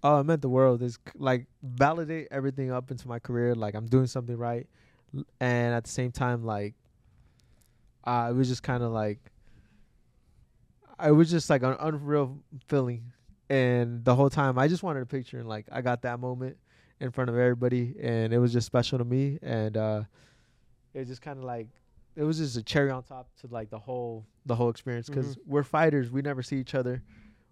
Oh, 0.02 0.20
it 0.20 0.24
meant 0.24 0.42
the 0.42 0.48
world. 0.48 0.80
Is 0.82 0.98
like 1.16 1.46
validate 1.62 2.28
everything 2.30 2.70
up 2.70 2.90
into 2.90 3.08
my 3.08 3.18
career. 3.18 3.54
Like 3.54 3.74
I'm 3.74 3.86
doing 3.86 4.06
something 4.06 4.36
right, 4.36 4.66
L- 5.14 5.24
and 5.40 5.74
at 5.74 5.84
the 5.84 5.90
same 5.90 6.12
time, 6.12 6.44
like, 6.44 6.74
uh, 8.04 8.28
it 8.30 8.34
was 8.34 8.48
just 8.48 8.62
kind 8.62 8.82
of 8.82 8.92
like, 8.92 9.18
I 10.98 11.10
was 11.10 11.30
just 11.30 11.50
like 11.50 11.62
an 11.62 11.76
unreal 11.80 12.38
feeling, 12.68 13.12
and 13.48 14.04
the 14.04 14.14
whole 14.14 14.30
time 14.30 14.58
I 14.58 14.68
just 14.68 14.82
wanted 14.82 15.02
a 15.02 15.06
picture, 15.06 15.38
and 15.38 15.48
like 15.48 15.66
I 15.70 15.80
got 15.80 16.02
that 16.02 16.20
moment 16.20 16.56
in 17.00 17.10
front 17.10 17.30
of 17.30 17.36
everybody, 17.36 17.94
and 18.00 18.32
it 18.32 18.38
was 18.38 18.52
just 18.52 18.66
special 18.66 18.98
to 18.98 19.04
me, 19.04 19.38
and 19.42 19.76
uh, 19.76 20.02
it 20.94 21.00
was 21.00 21.08
just 21.08 21.22
kind 21.22 21.38
of 21.38 21.44
like. 21.44 21.68
It 22.16 22.24
was 22.24 22.38
just 22.38 22.56
a 22.56 22.64
cherry 22.64 22.90
on 22.90 23.04
top 23.04 23.28
to 23.42 23.46
like 23.46 23.70
the 23.70 23.78
whole 23.78 24.26
the 24.44 24.56
whole 24.56 24.70
experience 24.70 25.08
because 25.08 25.38
we're 25.46 25.62
fighters. 25.62 26.10
We 26.10 26.20
never 26.20 26.42
see 26.42 26.56
each 26.56 26.74
other 26.74 27.00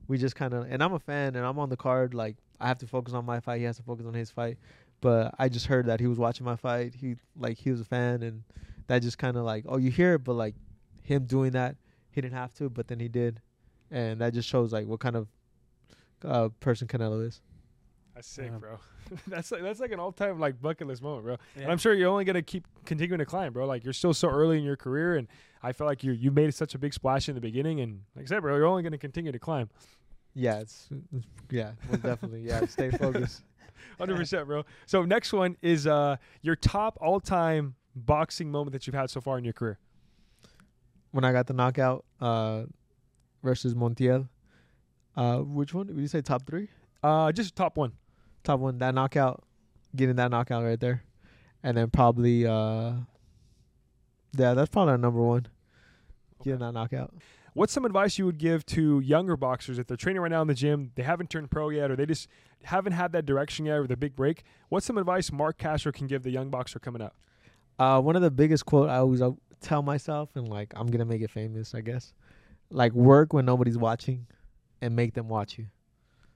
we 0.09 0.19
just 0.19 0.37
kind 0.37 0.55
of 0.55 0.67
and 0.71 0.83
I'm 0.83 0.93
a 0.93 0.99
fan 0.99 1.37
and 1.37 1.45
I'm 1.45 1.59
on 1.59 1.69
the 1.69 1.77
card 1.77 2.15
like 2.15 2.37
I 2.61 2.69
have 2.69 2.79
to 2.79 2.87
focus 2.87 3.15
on 3.15 3.25
my 3.25 3.41
fight 3.41 3.59
he 3.59 3.65
has 3.65 3.77
to 3.77 3.83
focus 3.83 4.07
on 4.07 4.15
his 4.15 4.31
fight 4.31 4.59
but 5.01 5.35
I 5.39 5.49
just 5.49 5.67
heard 5.67 5.87
that 5.87 6.01
he 6.01 6.07
was 6.07 6.19
watching 6.19 6.45
my 6.45 6.57
fight 6.57 6.95
he 6.95 7.17
like 7.37 7.59
he 7.59 7.71
was 7.71 7.81
a 7.81 7.85
fan 7.85 8.23
and 8.23 8.43
that 8.87 9.03
just 9.03 9.19
kind 9.19 9.37
of 9.37 9.45
like 9.45 9.65
oh 9.69 9.79
you 9.79 9.91
hear 9.91 10.15
it 10.15 10.25
but 10.25 10.35
like 10.35 10.55
him 11.03 11.25
doing 11.25 11.53
that 11.53 11.77
he 12.11 12.21
didn't 12.21 12.35
have 12.35 12.55
to 12.55 12.69
but 12.69 12.89
then 12.89 13.01
he 13.01 13.09
did 13.09 13.41
and 13.91 14.21
that 14.21 14.33
just 14.33 14.49
shows 14.49 14.73
like 14.73 14.87
what 14.87 15.01
kind 15.01 15.17
of 15.17 15.29
uh 16.25 16.49
person 16.61 16.89
Canelo 16.89 17.27
is 17.27 17.41
That's 18.15 18.27
sick, 18.29 18.51
Yeah. 18.53 18.59
bro. 18.59 18.79
that's 19.29 19.53
like 19.53 19.63
that's 19.63 19.79
like 19.81 19.93
an 19.93 20.01
all 20.01 20.11
time 20.13 20.41
like 20.41 20.61
bucket 20.61 20.87
list 20.89 21.03
moment, 21.03 21.25
bro. 21.25 21.37
And 21.57 21.71
I'm 21.71 21.79
sure 21.79 21.95
you're 21.95 22.09
only 22.11 22.25
gonna 22.25 22.43
keep 22.43 22.67
continuing 22.85 23.19
to 23.21 23.25
climb, 23.27 23.53
bro. 23.53 23.67
Like 23.67 23.85
you're 23.85 23.93
still 23.93 24.15
so 24.15 24.29
early 24.29 24.59
in 24.59 24.65
your 24.65 24.77
career, 24.77 25.17
and 25.17 25.29
I 25.63 25.73
feel 25.73 25.87
like 25.87 26.03
you 26.03 26.13
you 26.13 26.31
made 26.31 26.53
such 26.55 26.75
a 26.75 26.79
big 26.79 26.93
splash 26.95 27.29
in 27.29 27.35
the 27.35 27.41
beginning, 27.41 27.81
and 27.81 28.01
like 28.17 28.25
I 28.25 28.29
said, 28.29 28.41
bro, 28.43 28.57
you're 28.57 28.67
only 28.67 28.83
gonna 28.83 28.99
continue 28.99 29.31
to 29.33 29.39
climb. 29.39 29.69
yeah 30.35 30.59
it's, 30.61 30.89
it's 31.15 31.27
yeah 31.51 31.73
most 31.89 32.03
definitely 32.03 32.41
yeah 32.43 32.65
stay 32.77 32.91
focused 32.91 33.43
Hundred 33.99 34.17
percent, 34.17 34.47
bro. 34.47 34.65
So 34.87 35.05
next 35.05 35.33
one 35.33 35.57
is 35.63 35.87
uh 35.87 36.17
your 36.43 36.57
top 36.57 36.99
all 37.01 37.21
time 37.21 37.75
boxing 37.95 38.51
moment 38.51 38.73
that 38.73 38.87
you've 38.87 38.95
had 38.97 39.09
so 39.11 39.21
far 39.21 39.39
in 39.39 39.45
your 39.45 39.53
career. 39.53 39.79
when 41.13 41.25
I 41.25 41.33
got 41.33 41.47
the 41.47 41.53
knockout 41.55 42.05
uh 42.21 42.65
versus 43.43 43.75
Montiel 43.75 44.29
uh 45.17 45.39
which 45.39 45.73
one? 45.75 45.87
Did 45.87 45.97
you 45.99 46.07
say 46.09 46.21
top 46.21 46.47
3 46.47 46.69
Uh, 47.03 47.33
just 47.33 47.55
top 47.57 47.77
one. 47.77 47.93
top 48.45 48.61
one 48.61 48.79
that 48.79 48.95
knockout 48.95 49.43
getting 49.95 50.17
that 50.17 50.31
knockout 50.31 50.63
right 50.65 50.79
there. 50.79 51.03
And 51.63 51.77
then 51.77 51.91
probably 51.91 52.47
uh 52.47 52.93
yeah 54.37 54.55
that's 54.55 54.69
probably 54.71 54.93
our 54.93 54.99
number 54.99 55.23
one. 55.23 55.47
Getting 56.45 56.61
that 56.61 56.73
knockout. 56.73 57.15
What's 57.55 57.73
some 57.73 57.87
advice 57.87 58.19
you 58.19 58.27
would 58.27 58.37
give 58.37 58.67
to 58.67 59.01
younger 59.01 59.35
boxers 59.37 59.79
if 59.79 59.87
they're 59.87 59.97
training 59.97 60.21
right 60.21 60.31
now 60.31 60.43
in 60.43 60.49
the 60.49 60.53
gym, 60.55 60.93
they 60.95 61.03
haven't 61.03 61.31
turned 61.31 61.51
pro 61.51 61.71
yet, 61.71 61.91
or 61.91 61.97
they 61.97 62.05
just 62.05 62.29
haven't 62.65 62.93
had 62.93 63.13
that 63.13 63.25
direction 63.25 63.65
yet, 63.65 63.79
or 63.79 63.87
the 63.87 63.97
big 63.97 64.15
break? 64.15 64.43
What's 64.69 64.85
some 64.85 64.99
advice 64.99 65.33
Marc 65.33 65.57
Castro 65.57 65.91
can 65.91 66.07
give 66.07 66.23
the 66.23 66.31
young 66.31 66.51
boxer 66.51 66.79
coming 66.79 67.01
up? 67.03 67.15
uh 67.79 68.01
one 68.01 68.17
of 68.17 68.23
the 68.23 68.31
biggest 68.31 68.65
quote 68.65 68.89
i 68.89 68.97
always 68.97 69.21
uh, 69.21 69.31
tell 69.61 69.83
myself 69.83 70.31
and 70.35 70.49
like 70.49 70.73
i'm 70.77 70.87
gonna 70.87 71.05
make 71.05 71.21
it 71.21 71.31
famous 71.31 71.75
i 71.75 71.81
guess. 71.83 72.15
Like 72.71 72.93
work 72.95 73.35
when 73.35 73.45
nobody's 73.45 73.77
watching 73.79 74.27
and 74.81 74.95
make 74.95 75.15
them 75.15 75.29
watch 75.29 75.59
you. 75.59 75.67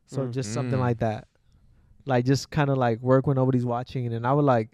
So 0.06 0.26
Mm. 0.26 0.32
just 0.32 0.52
something 0.52 0.78
Mm. 0.78 0.82
like 0.82 0.98
that. 0.98 1.28
Like 2.06 2.24
just 2.24 2.50
kind 2.50 2.70
of 2.70 2.78
like 2.78 3.00
work 3.00 3.26
when 3.26 3.36
nobody's 3.36 3.64
watching. 3.66 4.12
And 4.12 4.26
i 4.26 4.32
would 4.32 4.44
like 4.44 4.70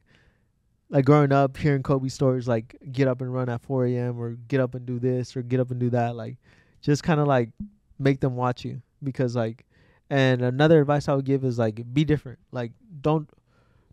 like 0.88 1.04
growing 1.04 1.32
up 1.32 1.56
hearing 1.56 1.82
kobe 1.82 2.08
stories 2.08 2.46
like 2.46 2.76
get 2.92 3.08
up 3.08 3.20
and 3.20 3.34
run 3.34 3.48
at 3.48 3.60
4 3.60 3.86
a.m 3.86 4.20
or 4.20 4.36
get 4.46 4.60
up 4.60 4.76
and 4.76 4.86
do 4.86 5.00
this 5.00 5.36
or 5.36 5.42
get 5.42 5.58
up 5.58 5.72
and 5.72 5.80
do 5.80 5.90
that 5.90 6.14
like 6.14 6.36
just 6.80 7.02
kind 7.02 7.18
of 7.18 7.26
like 7.26 7.50
make 7.98 8.20
them 8.20 8.36
watch 8.36 8.64
you. 8.64 8.80
Because 9.02 9.34
like 9.34 9.64
and 10.08 10.42
another 10.42 10.80
advice 10.80 11.08
i 11.08 11.14
would 11.14 11.24
give 11.24 11.44
is 11.44 11.58
like 11.58 11.82
be 11.92 12.04
different. 12.04 12.38
Like 12.52 12.72
don't 13.00 13.28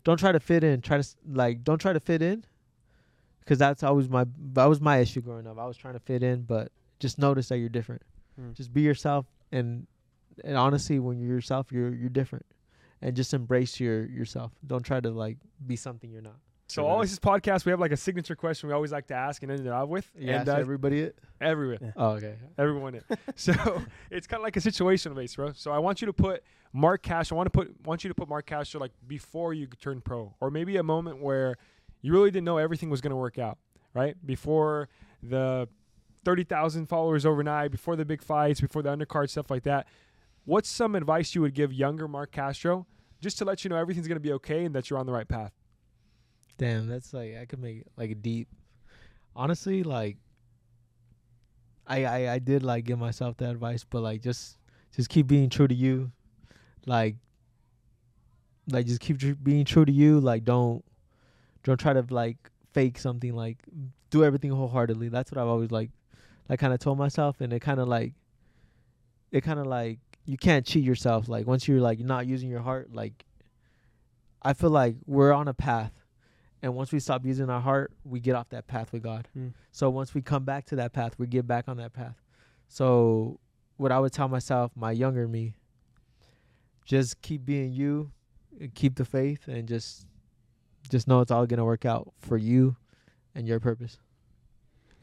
don't 0.04 0.18
try 0.18 0.30
to 0.32 0.38
fit 0.40 0.62
in. 0.62 0.80
Try 0.82 0.98
to 1.02 1.08
like 1.26 1.64
don't 1.64 1.78
try 1.80 1.92
to 1.92 2.00
fit 2.00 2.22
in. 2.22 2.44
Because 3.40 3.58
that's 3.58 3.82
always 3.82 4.08
my 4.08 4.24
that 4.52 4.66
was 4.66 4.80
my 4.80 4.98
issue 4.98 5.20
growing 5.20 5.46
up. 5.48 5.58
I 5.58 5.66
was 5.66 5.76
trying 5.76 5.94
to 5.94 6.00
fit 6.00 6.22
in 6.22 6.42
but 6.42 6.70
just 7.00 7.18
notice 7.18 7.48
that 7.48 7.58
you're 7.58 7.68
different. 7.68 8.02
Hmm. 8.38 8.52
just 8.52 8.72
be 8.72 8.82
yourself 8.82 9.26
and 9.54 9.86
and 10.44 10.56
honestly 10.56 10.98
when 10.98 11.18
you're 11.20 11.34
yourself 11.36 11.70
you're 11.72 11.94
you're 11.94 12.08
different 12.10 12.44
and 13.00 13.14
just 13.16 13.32
embrace 13.34 13.78
your 13.80 14.04
yourself 14.06 14.50
don't 14.66 14.82
try 14.82 14.98
to 15.00 15.10
like 15.10 15.38
be 15.66 15.76
something 15.76 16.10
you're 16.10 16.22
not 16.32 16.38
So 16.66 16.80
Sure. 16.82 16.90
always 16.90 17.10
this 17.10 17.18
podcast, 17.20 17.66
we 17.66 17.70
have 17.70 17.78
like 17.86 17.92
a 17.92 17.96
signature 17.96 18.34
question 18.34 18.68
we 18.68 18.74
always 18.74 18.90
like 18.90 19.06
to 19.08 19.14
ask 19.14 19.42
and 19.42 19.52
end 19.52 19.66
it 19.66 19.70
off 19.78 19.88
with. 19.88 20.06
yeah 20.18 20.38
and 20.38 20.46
so 20.46 20.54
uh, 20.54 20.58
everybody 20.58 20.98
it 21.06 21.18
everyone, 21.40 21.78
Yeah. 21.82 21.92
oh 21.96 22.10
okay 22.16 22.36
everyone. 22.58 22.94
in. 22.96 23.02
so 23.36 23.52
it's 24.10 24.26
kind 24.26 24.40
of 24.40 24.44
like 24.48 24.56
a 24.56 24.60
situational 24.70 25.14
base, 25.14 25.36
bro. 25.36 25.52
So 25.52 25.70
I 25.70 25.78
want 25.78 26.00
you 26.00 26.06
to 26.06 26.12
put 26.26 26.42
Mark 26.72 27.02
Cash. 27.02 27.30
I 27.32 27.34
want 27.36 27.46
to 27.52 27.56
put 27.58 27.66
want 27.86 28.02
you 28.02 28.08
to 28.08 28.14
put 28.14 28.28
Marc 28.28 28.46
Castro 28.46 28.80
like 28.80 28.92
before 29.06 29.52
you 29.54 29.66
turned 29.86 30.02
pro, 30.04 30.34
or 30.40 30.50
maybe 30.50 30.76
a 30.78 30.82
moment 30.82 31.16
where 31.28 31.56
you 32.02 32.12
really 32.16 32.30
didn't 32.30 32.44
know 32.50 32.58
everything 32.58 32.88
was 32.90 33.00
going 33.02 33.14
to 33.18 33.22
work 33.28 33.38
out, 33.38 33.58
right? 34.00 34.14
Before 34.26 34.88
the 35.22 35.68
thirty 36.24 36.44
thousand 36.44 36.86
followers 36.86 37.24
overnight, 37.26 37.70
before 37.70 37.96
the 37.96 38.04
big 38.04 38.22
fights, 38.22 38.60
before 38.60 38.82
the 38.82 38.94
undercard 38.94 39.30
stuff 39.30 39.50
like 39.50 39.62
that. 39.64 39.86
What's 40.44 40.68
some 40.68 40.94
advice 40.94 41.34
you 41.34 41.40
would 41.40 41.54
give 41.54 41.72
younger 41.72 42.06
Marc 42.06 42.30
Castro, 42.32 42.86
just 43.20 43.38
to 43.38 43.44
let 43.44 43.64
you 43.64 43.70
know 43.70 43.76
everything's 43.76 44.08
going 44.08 44.16
to 44.16 44.20
be 44.20 44.32
okay 44.32 44.64
and 44.64 44.74
that 44.74 44.90
you're 44.90 44.98
on 44.98 45.06
the 45.06 45.12
right 45.12 45.28
path? 45.28 45.52
damn 46.58 46.86
that's 46.86 47.12
like 47.12 47.36
i 47.36 47.44
could 47.44 47.58
make 47.58 47.82
like 47.96 48.10
a 48.10 48.14
deep 48.14 48.48
honestly 49.34 49.82
like 49.82 50.16
I, 51.86 52.04
I 52.04 52.32
i 52.34 52.38
did 52.38 52.62
like 52.62 52.84
give 52.84 52.98
myself 52.98 53.36
that 53.38 53.50
advice 53.50 53.84
but 53.84 54.02
like 54.02 54.22
just 54.22 54.58
just 54.94 55.08
keep 55.08 55.26
being 55.26 55.50
true 55.50 55.66
to 55.66 55.74
you 55.74 56.12
like 56.86 57.16
like 58.70 58.86
just 58.86 59.00
keep 59.00 59.18
tr- 59.18 59.32
being 59.32 59.64
true 59.64 59.84
to 59.84 59.92
you 59.92 60.20
like 60.20 60.44
don't 60.44 60.84
don't 61.64 61.78
try 61.78 61.92
to 61.92 62.04
like 62.10 62.36
fake 62.72 62.98
something 62.98 63.34
like 63.34 63.58
do 64.10 64.24
everything 64.24 64.50
wholeheartedly 64.50 65.08
that's 65.08 65.32
what 65.32 65.38
i've 65.38 65.48
always 65.48 65.70
like 65.70 65.90
like 66.48 66.60
kind 66.60 66.72
of 66.72 66.78
told 66.78 66.98
myself 66.98 67.40
and 67.40 67.52
it 67.52 67.60
kind 67.60 67.80
of 67.80 67.88
like 67.88 68.12
it 69.30 69.42
kind 69.42 69.58
of 69.58 69.66
like 69.66 69.98
you 70.26 70.36
can't 70.36 70.64
cheat 70.64 70.84
yourself 70.84 71.28
like 71.28 71.46
once 71.46 71.66
you're 71.68 71.80
like 71.80 71.98
not 72.00 72.26
using 72.26 72.48
your 72.48 72.60
heart 72.60 72.92
like 72.92 73.24
i 74.42 74.52
feel 74.52 74.70
like 74.70 74.96
we're 75.06 75.32
on 75.32 75.48
a 75.48 75.54
path 75.54 75.92
and 76.62 76.74
once 76.74 76.92
we 76.92 76.98
stop 76.98 77.24
using 77.26 77.50
our 77.50 77.60
heart 77.60 77.92
we 78.04 78.20
get 78.20 78.34
off 78.34 78.48
that 78.48 78.66
path 78.66 78.92
with 78.92 79.02
god. 79.02 79.28
Mm. 79.36 79.52
so 79.72 79.90
once 79.90 80.14
we 80.14 80.22
come 80.22 80.44
back 80.44 80.64
to 80.66 80.76
that 80.76 80.92
path 80.92 81.14
we 81.18 81.26
get 81.26 81.46
back 81.46 81.68
on 81.68 81.76
that 81.76 81.92
path. 81.92 82.16
So 82.68 83.38
what 83.76 83.92
i 83.92 83.98
would 83.98 84.12
tell 84.12 84.28
myself 84.28 84.72
my 84.74 84.92
younger 84.92 85.28
me 85.28 85.54
just 86.84 87.20
keep 87.22 87.44
being 87.44 87.72
you 87.72 88.10
and 88.60 88.74
keep 88.74 88.96
the 88.96 89.04
faith 89.04 89.48
and 89.48 89.66
just 89.66 90.06
just 90.90 91.08
know 91.08 91.20
it's 91.20 91.30
all 91.30 91.46
gonna 91.46 91.64
work 91.64 91.84
out 91.84 92.12
for 92.20 92.36
you 92.36 92.76
and 93.34 93.48
your 93.48 93.58
purpose 93.58 93.98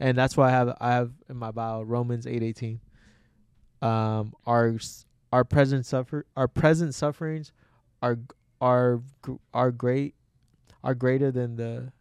and 0.02 0.18
that's 0.18 0.36
why 0.36 0.48
i 0.48 0.50
have 0.50 0.76
i 0.80 0.90
have 0.92 1.10
in 1.30 1.36
my 1.36 1.50
bio 1.50 1.80
romans 1.82 2.26
eight 2.26 2.42
eighteen. 2.42 2.80
um 3.80 4.34
our 4.46 4.76
our 5.32 5.44
present 5.44 5.86
suffer 5.86 6.26
our 6.36 6.48
present 6.48 6.94
sufferings 6.94 7.52
are 8.02 8.18
are 8.60 9.00
are 9.54 9.70
great 9.70 10.14
are 10.84 10.94
greater 10.94 11.30
than 11.30 11.56
the 11.56 11.92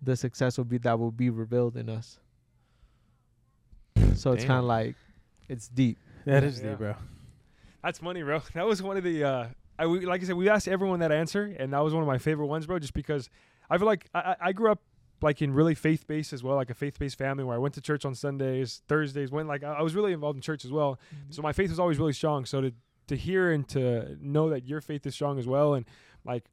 the 0.00 0.16
success 0.16 0.56
will 0.56 0.64
be 0.64 0.78
that 0.78 0.98
will 0.98 1.10
be 1.10 1.28
revealed 1.30 1.76
in 1.76 1.88
us 1.88 2.18
so 4.14 4.32
it's 4.32 4.44
kind 4.44 4.58
of 4.58 4.64
like 4.64 4.94
it's 5.48 5.68
deep 5.68 5.98
That 6.24 6.42
is 6.44 6.60
Yeah. 6.60 6.70
deep, 6.70 6.78
bro. 6.78 6.94
That's 7.82 8.02
money, 8.02 8.22
bro. 8.22 8.40
That 8.54 8.66
was 8.66 8.82
one 8.82 8.96
of 8.96 9.04
the. 9.04 9.22
Uh, 9.24 9.46
I 9.78 9.86
we, 9.86 10.04
like 10.06 10.22
I 10.22 10.24
said, 10.26 10.34
we 10.36 10.48
asked 10.48 10.66
everyone 10.66 11.00
that 11.00 11.12
answer, 11.12 11.54
and 11.58 11.72
that 11.72 11.78
was 11.84 11.92
one 11.94 12.02
of 12.02 12.06
my 12.08 12.18
favorite 12.18 12.46
ones, 12.46 12.66
bro. 12.66 12.78
Just 12.80 12.94
because 12.94 13.28
I 13.70 13.78
feel 13.78 13.86
like 13.86 14.08
I, 14.12 14.18
I 14.20 14.36
I 14.48 14.52
grew 14.52 14.70
up 14.72 14.80
like 15.22 15.40
in 15.42 15.52
really 15.52 15.74
faith 15.74 16.06
based 16.06 16.32
as 16.32 16.42
well, 16.42 16.56
like 16.56 16.70
a 16.70 16.74
faith 16.74 16.98
based 16.98 17.18
family 17.18 17.44
where 17.44 17.56
I 17.56 17.58
went 17.58 17.74
to 17.74 17.80
church 17.80 18.04
on 18.04 18.14
Sundays, 18.14 18.82
Thursdays. 18.88 19.30
Went 19.30 19.48
like 19.48 19.64
I 19.64 19.82
was 19.82 19.94
really 19.94 20.12
involved 20.12 20.36
in 20.36 20.42
church 20.42 20.64
as 20.64 20.72
well. 20.72 20.98
So 21.30 21.42
my 21.42 21.52
faith 21.52 21.70
was 21.70 21.78
always 21.78 21.98
really 21.98 22.12
strong. 22.12 22.44
So 22.44 22.60
to 22.60 22.72
to 23.08 23.16
hear 23.16 23.52
and 23.52 23.68
to 23.68 24.16
know 24.20 24.50
that 24.50 24.66
your 24.66 24.80
faith 24.80 25.06
is 25.06 25.14
strong 25.14 25.38
as 25.38 25.46
well, 25.46 25.74
and 25.74 25.86
like 26.24 26.44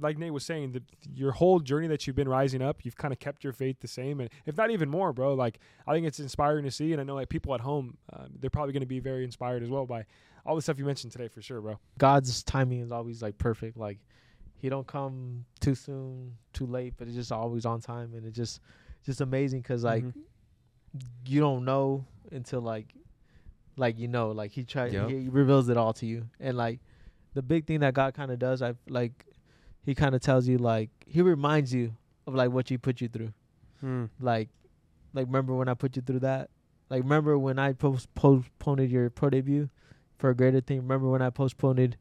like 0.00 0.16
Nate 0.16 0.32
was 0.32 0.46
saying, 0.46 0.72
the, 0.72 0.82
your 1.14 1.32
whole 1.32 1.60
journey 1.60 1.86
that 1.88 2.06
you've 2.06 2.16
been 2.16 2.28
rising 2.28 2.62
up, 2.62 2.84
you've 2.84 2.96
kind 2.96 3.12
of 3.12 3.18
kept 3.18 3.44
your 3.44 3.52
faith 3.52 3.76
the 3.80 3.88
same, 3.88 4.20
and 4.20 4.30
if 4.46 4.56
not 4.56 4.70
even 4.70 4.88
more, 4.88 5.12
bro. 5.12 5.34
Like 5.34 5.58
I 5.86 5.92
think 5.92 6.06
it's 6.06 6.20
inspiring 6.20 6.64
to 6.64 6.70
see, 6.70 6.92
and 6.92 7.00
I 7.00 7.04
know 7.04 7.14
like 7.14 7.28
people 7.28 7.54
at 7.54 7.60
home, 7.60 7.98
uh, 8.12 8.24
they're 8.40 8.50
probably 8.50 8.72
going 8.72 8.82
to 8.82 8.86
be 8.86 9.00
very 9.00 9.24
inspired 9.24 9.62
as 9.62 9.68
well 9.68 9.86
by 9.86 10.06
all 10.44 10.56
the 10.56 10.62
stuff 10.62 10.78
you 10.78 10.84
mentioned 10.84 11.12
today, 11.12 11.28
for 11.28 11.42
sure, 11.42 11.60
bro. 11.60 11.78
God's 11.98 12.42
timing 12.42 12.80
is 12.80 12.90
always 12.90 13.22
like 13.22 13.38
perfect. 13.38 13.76
Like 13.76 13.98
he 14.62 14.68
don't 14.68 14.86
come 14.86 15.44
too 15.60 15.74
soon, 15.74 16.36
too 16.52 16.66
late, 16.66 16.94
but 16.96 17.08
it's 17.08 17.16
just 17.16 17.32
always 17.32 17.66
on 17.66 17.80
time, 17.80 18.14
and 18.14 18.24
it's 18.24 18.36
just 18.36 18.60
just 19.04 19.20
amazing 19.20 19.60
because 19.60 19.82
like 19.84 20.04
Mhm. 20.04 20.14
you 21.26 21.40
don't 21.40 21.64
know 21.64 22.04
until 22.30 22.60
like 22.60 22.94
like 23.76 23.98
you 23.98 24.06
know 24.08 24.30
like 24.30 24.52
he 24.52 24.62
try 24.64 24.86
Yep. 24.86 25.08
he 25.10 25.28
reveals 25.28 25.68
it 25.68 25.76
all 25.76 25.92
to 25.94 26.06
you 26.06 26.28
and 26.38 26.56
like 26.56 26.78
the 27.34 27.42
big 27.42 27.66
thing 27.66 27.80
that 27.80 27.94
god 27.94 28.12
kind 28.14 28.30
of 28.30 28.38
does 28.38 28.60
i 28.62 28.74
like 28.88 29.24
he 29.82 29.94
kind 29.94 30.14
of 30.14 30.20
tells 30.20 30.46
you 30.46 30.58
like 30.58 30.90
he 31.06 31.22
reminds 31.22 31.72
you 31.74 31.96
of 32.26 32.34
like 32.34 32.50
what 32.52 32.70
you 32.70 32.78
put 32.78 33.00
you 33.00 33.08
through 33.08 33.32
Mm. 33.82 34.10
like 34.20 34.48
like 35.14 35.26
remember 35.26 35.54
when 35.54 35.68
i 35.68 35.74
put 35.74 35.96
you 35.96 36.02
through 36.02 36.20
that 36.20 36.50
like 36.90 37.02
remember 37.02 37.36
when 37.38 37.58
i 37.58 37.72
post- 37.72 38.14
postponed 38.14 38.88
your 38.90 39.08
pro 39.10 39.30
debut 39.30 39.68
for 40.18 40.30
a 40.30 40.34
greater 40.36 40.60
thing 40.60 40.76
remember 40.82 41.08
when 41.08 41.22
i 41.22 41.30
postponed 41.30 41.96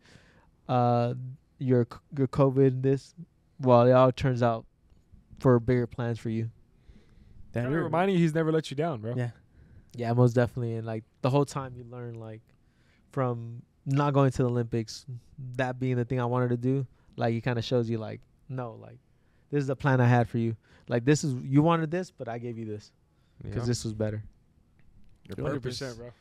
uh 0.68 1.14
your 1.62 1.86
c- 1.92 2.00
your 2.18 2.28
covid 2.28 2.82
this 2.82 3.14
well 3.60 3.86
it 3.88 3.92
all 3.92 4.12
turns 4.12 4.42
out 4.42 4.66
for 5.40 5.60
bigger 5.60 5.86
plans 5.88 6.18
for 6.20 6.30
you 6.30 6.50
Damn, 7.54 7.72
you're 7.72 7.84
reminding 7.84 8.16
you 8.16 8.22
he's 8.22 8.34
never 8.34 8.50
let 8.50 8.72
you 8.72 8.78
down, 8.78 9.02
bro. 9.02 9.14
Yeah. 9.14 9.32
Yeah, 9.94 10.14
most 10.14 10.32
definitely. 10.34 10.76
And 10.76 10.88
like 10.88 11.04
the 11.22 11.30
whole 11.30 11.44
time 11.44 11.74
you 11.76 11.84
learn 11.84 12.14
like 12.16 12.40
from 13.12 13.62
not 13.86 14.14
going 14.14 14.32
to 14.32 14.44
the 14.44 14.50
Olympics, 14.50 15.06
that 15.58 15.78
being 15.78 15.98
the 15.98 16.06
thing 16.06 16.22
I 16.22 16.26
wanted 16.26 16.52
to 16.52 16.56
do, 16.58 16.88
like 17.18 17.34
it 17.36 17.42
kind 17.42 17.60
of 17.60 17.66
shows 17.66 17.90
you 17.90 17.98
like 17.98 18.22
no, 18.48 18.78
like 18.82 19.00
this 19.50 19.60
is 19.60 19.68
the 19.68 19.76
plan 19.76 20.00
I 20.00 20.06
had 20.08 20.30
for 20.30 20.38
you. 20.38 20.56
Like 20.88 21.04
this 21.04 21.26
is 21.26 21.34
you 21.44 21.62
wanted 21.62 21.92
this, 21.92 22.10
but 22.10 22.30
I 22.30 22.38
gave 22.38 22.58
you 22.58 22.64
this 22.66 22.94
because 23.44 23.64
Yeah. 23.64 23.66
this 23.66 23.84
was 23.84 23.94
better. 23.94 24.24
Your 25.28 25.36
Hundred 25.46 25.62
purpose. 25.62 25.80
percent, 25.80 25.98
bro. 25.98 26.12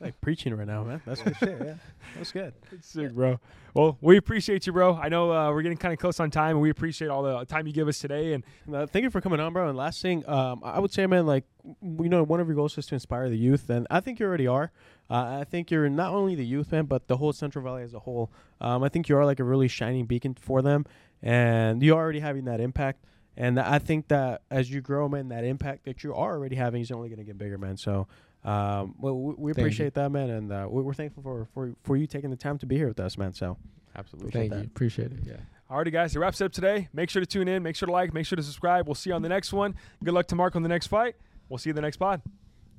Like 0.00 0.20
preaching 0.20 0.54
right 0.54 0.66
now, 0.66 0.84
man. 0.84 1.00
That's 1.06 1.22
good 1.22 1.36
shit. 1.38 1.58
Yeah, 1.64 1.74
that's 2.16 2.32
good. 2.32 2.52
It's 2.72 2.88
sick, 2.88 3.12
bro. 3.12 3.38
Well, 3.72 3.96
we 4.00 4.16
appreciate 4.16 4.66
you, 4.66 4.72
bro. 4.72 4.94
I 4.94 5.08
know 5.08 5.32
uh, 5.32 5.50
we're 5.50 5.62
getting 5.62 5.78
kind 5.78 5.92
of 5.92 5.98
close 5.98 6.20
on 6.20 6.30
time, 6.30 6.52
and 6.52 6.60
we 6.60 6.70
appreciate 6.70 7.08
all 7.08 7.22
the 7.22 7.44
time 7.44 7.66
you 7.66 7.72
give 7.72 7.88
us 7.88 7.98
today. 7.98 8.34
And 8.34 8.44
Uh, 8.72 8.86
thank 8.86 9.02
you 9.02 9.10
for 9.10 9.20
coming 9.20 9.40
on, 9.40 9.52
bro. 9.52 9.68
And 9.68 9.76
last 9.76 10.00
thing, 10.02 10.28
um, 10.28 10.60
I 10.62 10.78
would 10.78 10.92
say, 10.92 11.06
man, 11.06 11.26
like 11.26 11.44
you 11.82 12.08
know, 12.08 12.22
one 12.22 12.40
of 12.40 12.46
your 12.46 12.56
goals 12.56 12.76
is 12.78 12.86
to 12.86 12.94
inspire 12.94 13.28
the 13.28 13.38
youth, 13.38 13.70
and 13.70 13.86
I 13.90 14.00
think 14.00 14.20
you 14.20 14.26
already 14.26 14.46
are. 14.46 14.70
Uh, 15.10 15.38
I 15.40 15.44
think 15.44 15.70
you're 15.70 15.88
not 15.88 16.12
only 16.12 16.34
the 16.34 16.46
youth, 16.46 16.72
man, 16.72 16.86
but 16.86 17.08
the 17.08 17.16
whole 17.18 17.32
Central 17.32 17.64
Valley 17.64 17.82
as 17.82 17.94
a 17.94 17.98
whole. 18.00 18.30
Um, 18.60 18.82
I 18.82 18.88
think 18.88 19.08
you 19.08 19.16
are 19.16 19.24
like 19.24 19.40
a 19.40 19.44
really 19.44 19.68
shining 19.68 20.06
beacon 20.06 20.34
for 20.34 20.62
them, 20.62 20.86
and 21.22 21.82
you're 21.82 21.96
already 21.96 22.20
having 22.20 22.44
that 22.46 22.60
impact. 22.60 23.04
And 23.36 23.58
I 23.58 23.80
think 23.80 24.08
that 24.08 24.42
as 24.50 24.70
you 24.70 24.80
grow, 24.80 25.08
man, 25.08 25.28
that 25.28 25.42
impact 25.42 25.84
that 25.86 26.04
you 26.04 26.14
are 26.14 26.34
already 26.34 26.54
having 26.54 26.82
is 26.82 26.92
only 26.92 27.08
going 27.08 27.18
to 27.18 27.24
get 27.24 27.36
bigger, 27.36 27.58
man. 27.58 27.76
So, 27.76 28.06
um, 28.44 28.94
well, 29.00 29.14
we, 29.18 29.34
we 29.36 29.52
Thank 29.52 29.58
you. 29.58 29.64
appreciate 29.64 29.94
that, 29.94 30.10
man, 30.10 30.30
and 30.30 30.52
uh, 30.52 30.66
we- 30.70 30.82
we're 30.82 30.94
thankful 30.94 31.22
for, 31.22 31.46
for 31.54 31.74
for 31.84 31.96
you 31.96 32.06
taking 32.06 32.30
the 32.30 32.36
time 32.36 32.58
to 32.58 32.66
be 32.66 32.76
here 32.76 32.88
with 32.88 33.00
us, 33.00 33.16
man. 33.18 33.32
So, 33.32 33.56
Absolutely. 33.96 34.28
Appreciate 34.28 34.40
Thank 34.40 34.52
that. 34.52 34.58
you, 34.58 34.66
appreciate 34.66 35.12
it. 35.12 35.18
Yeah. 35.24 35.36
alrighty, 35.70 35.92
guys, 35.92 36.16
it 36.16 36.18
wraps 36.18 36.40
it 36.40 36.44
up 36.46 36.52
today. 36.52 36.88
Make 36.92 37.10
sure 37.10 37.20
to 37.20 37.26
tune 37.26 37.46
in. 37.48 37.62
Make 37.62 37.76
sure 37.76 37.86
to 37.86 37.92
like. 37.92 38.12
Make 38.12 38.26
sure 38.26 38.36
to 38.36 38.42
subscribe. 38.42 38.86
We'll 38.88 38.96
see 38.96 39.10
you 39.10 39.14
on 39.16 39.22
the 39.22 39.28
next 39.28 39.52
one. 39.52 39.74
Good 40.02 40.14
luck 40.14 40.26
to 40.28 40.34
Marc 40.34 40.56
on 40.56 40.62
the 40.62 40.68
next 40.68 40.88
fight. 40.88 41.14
We'll 41.48 41.58
see 41.58 41.70
you 41.70 41.72
in 41.72 41.76
the 41.76 41.82
next 41.82 41.98
pod. 41.98 42.20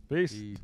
Peace. 0.09 0.33
Peace. 0.33 0.57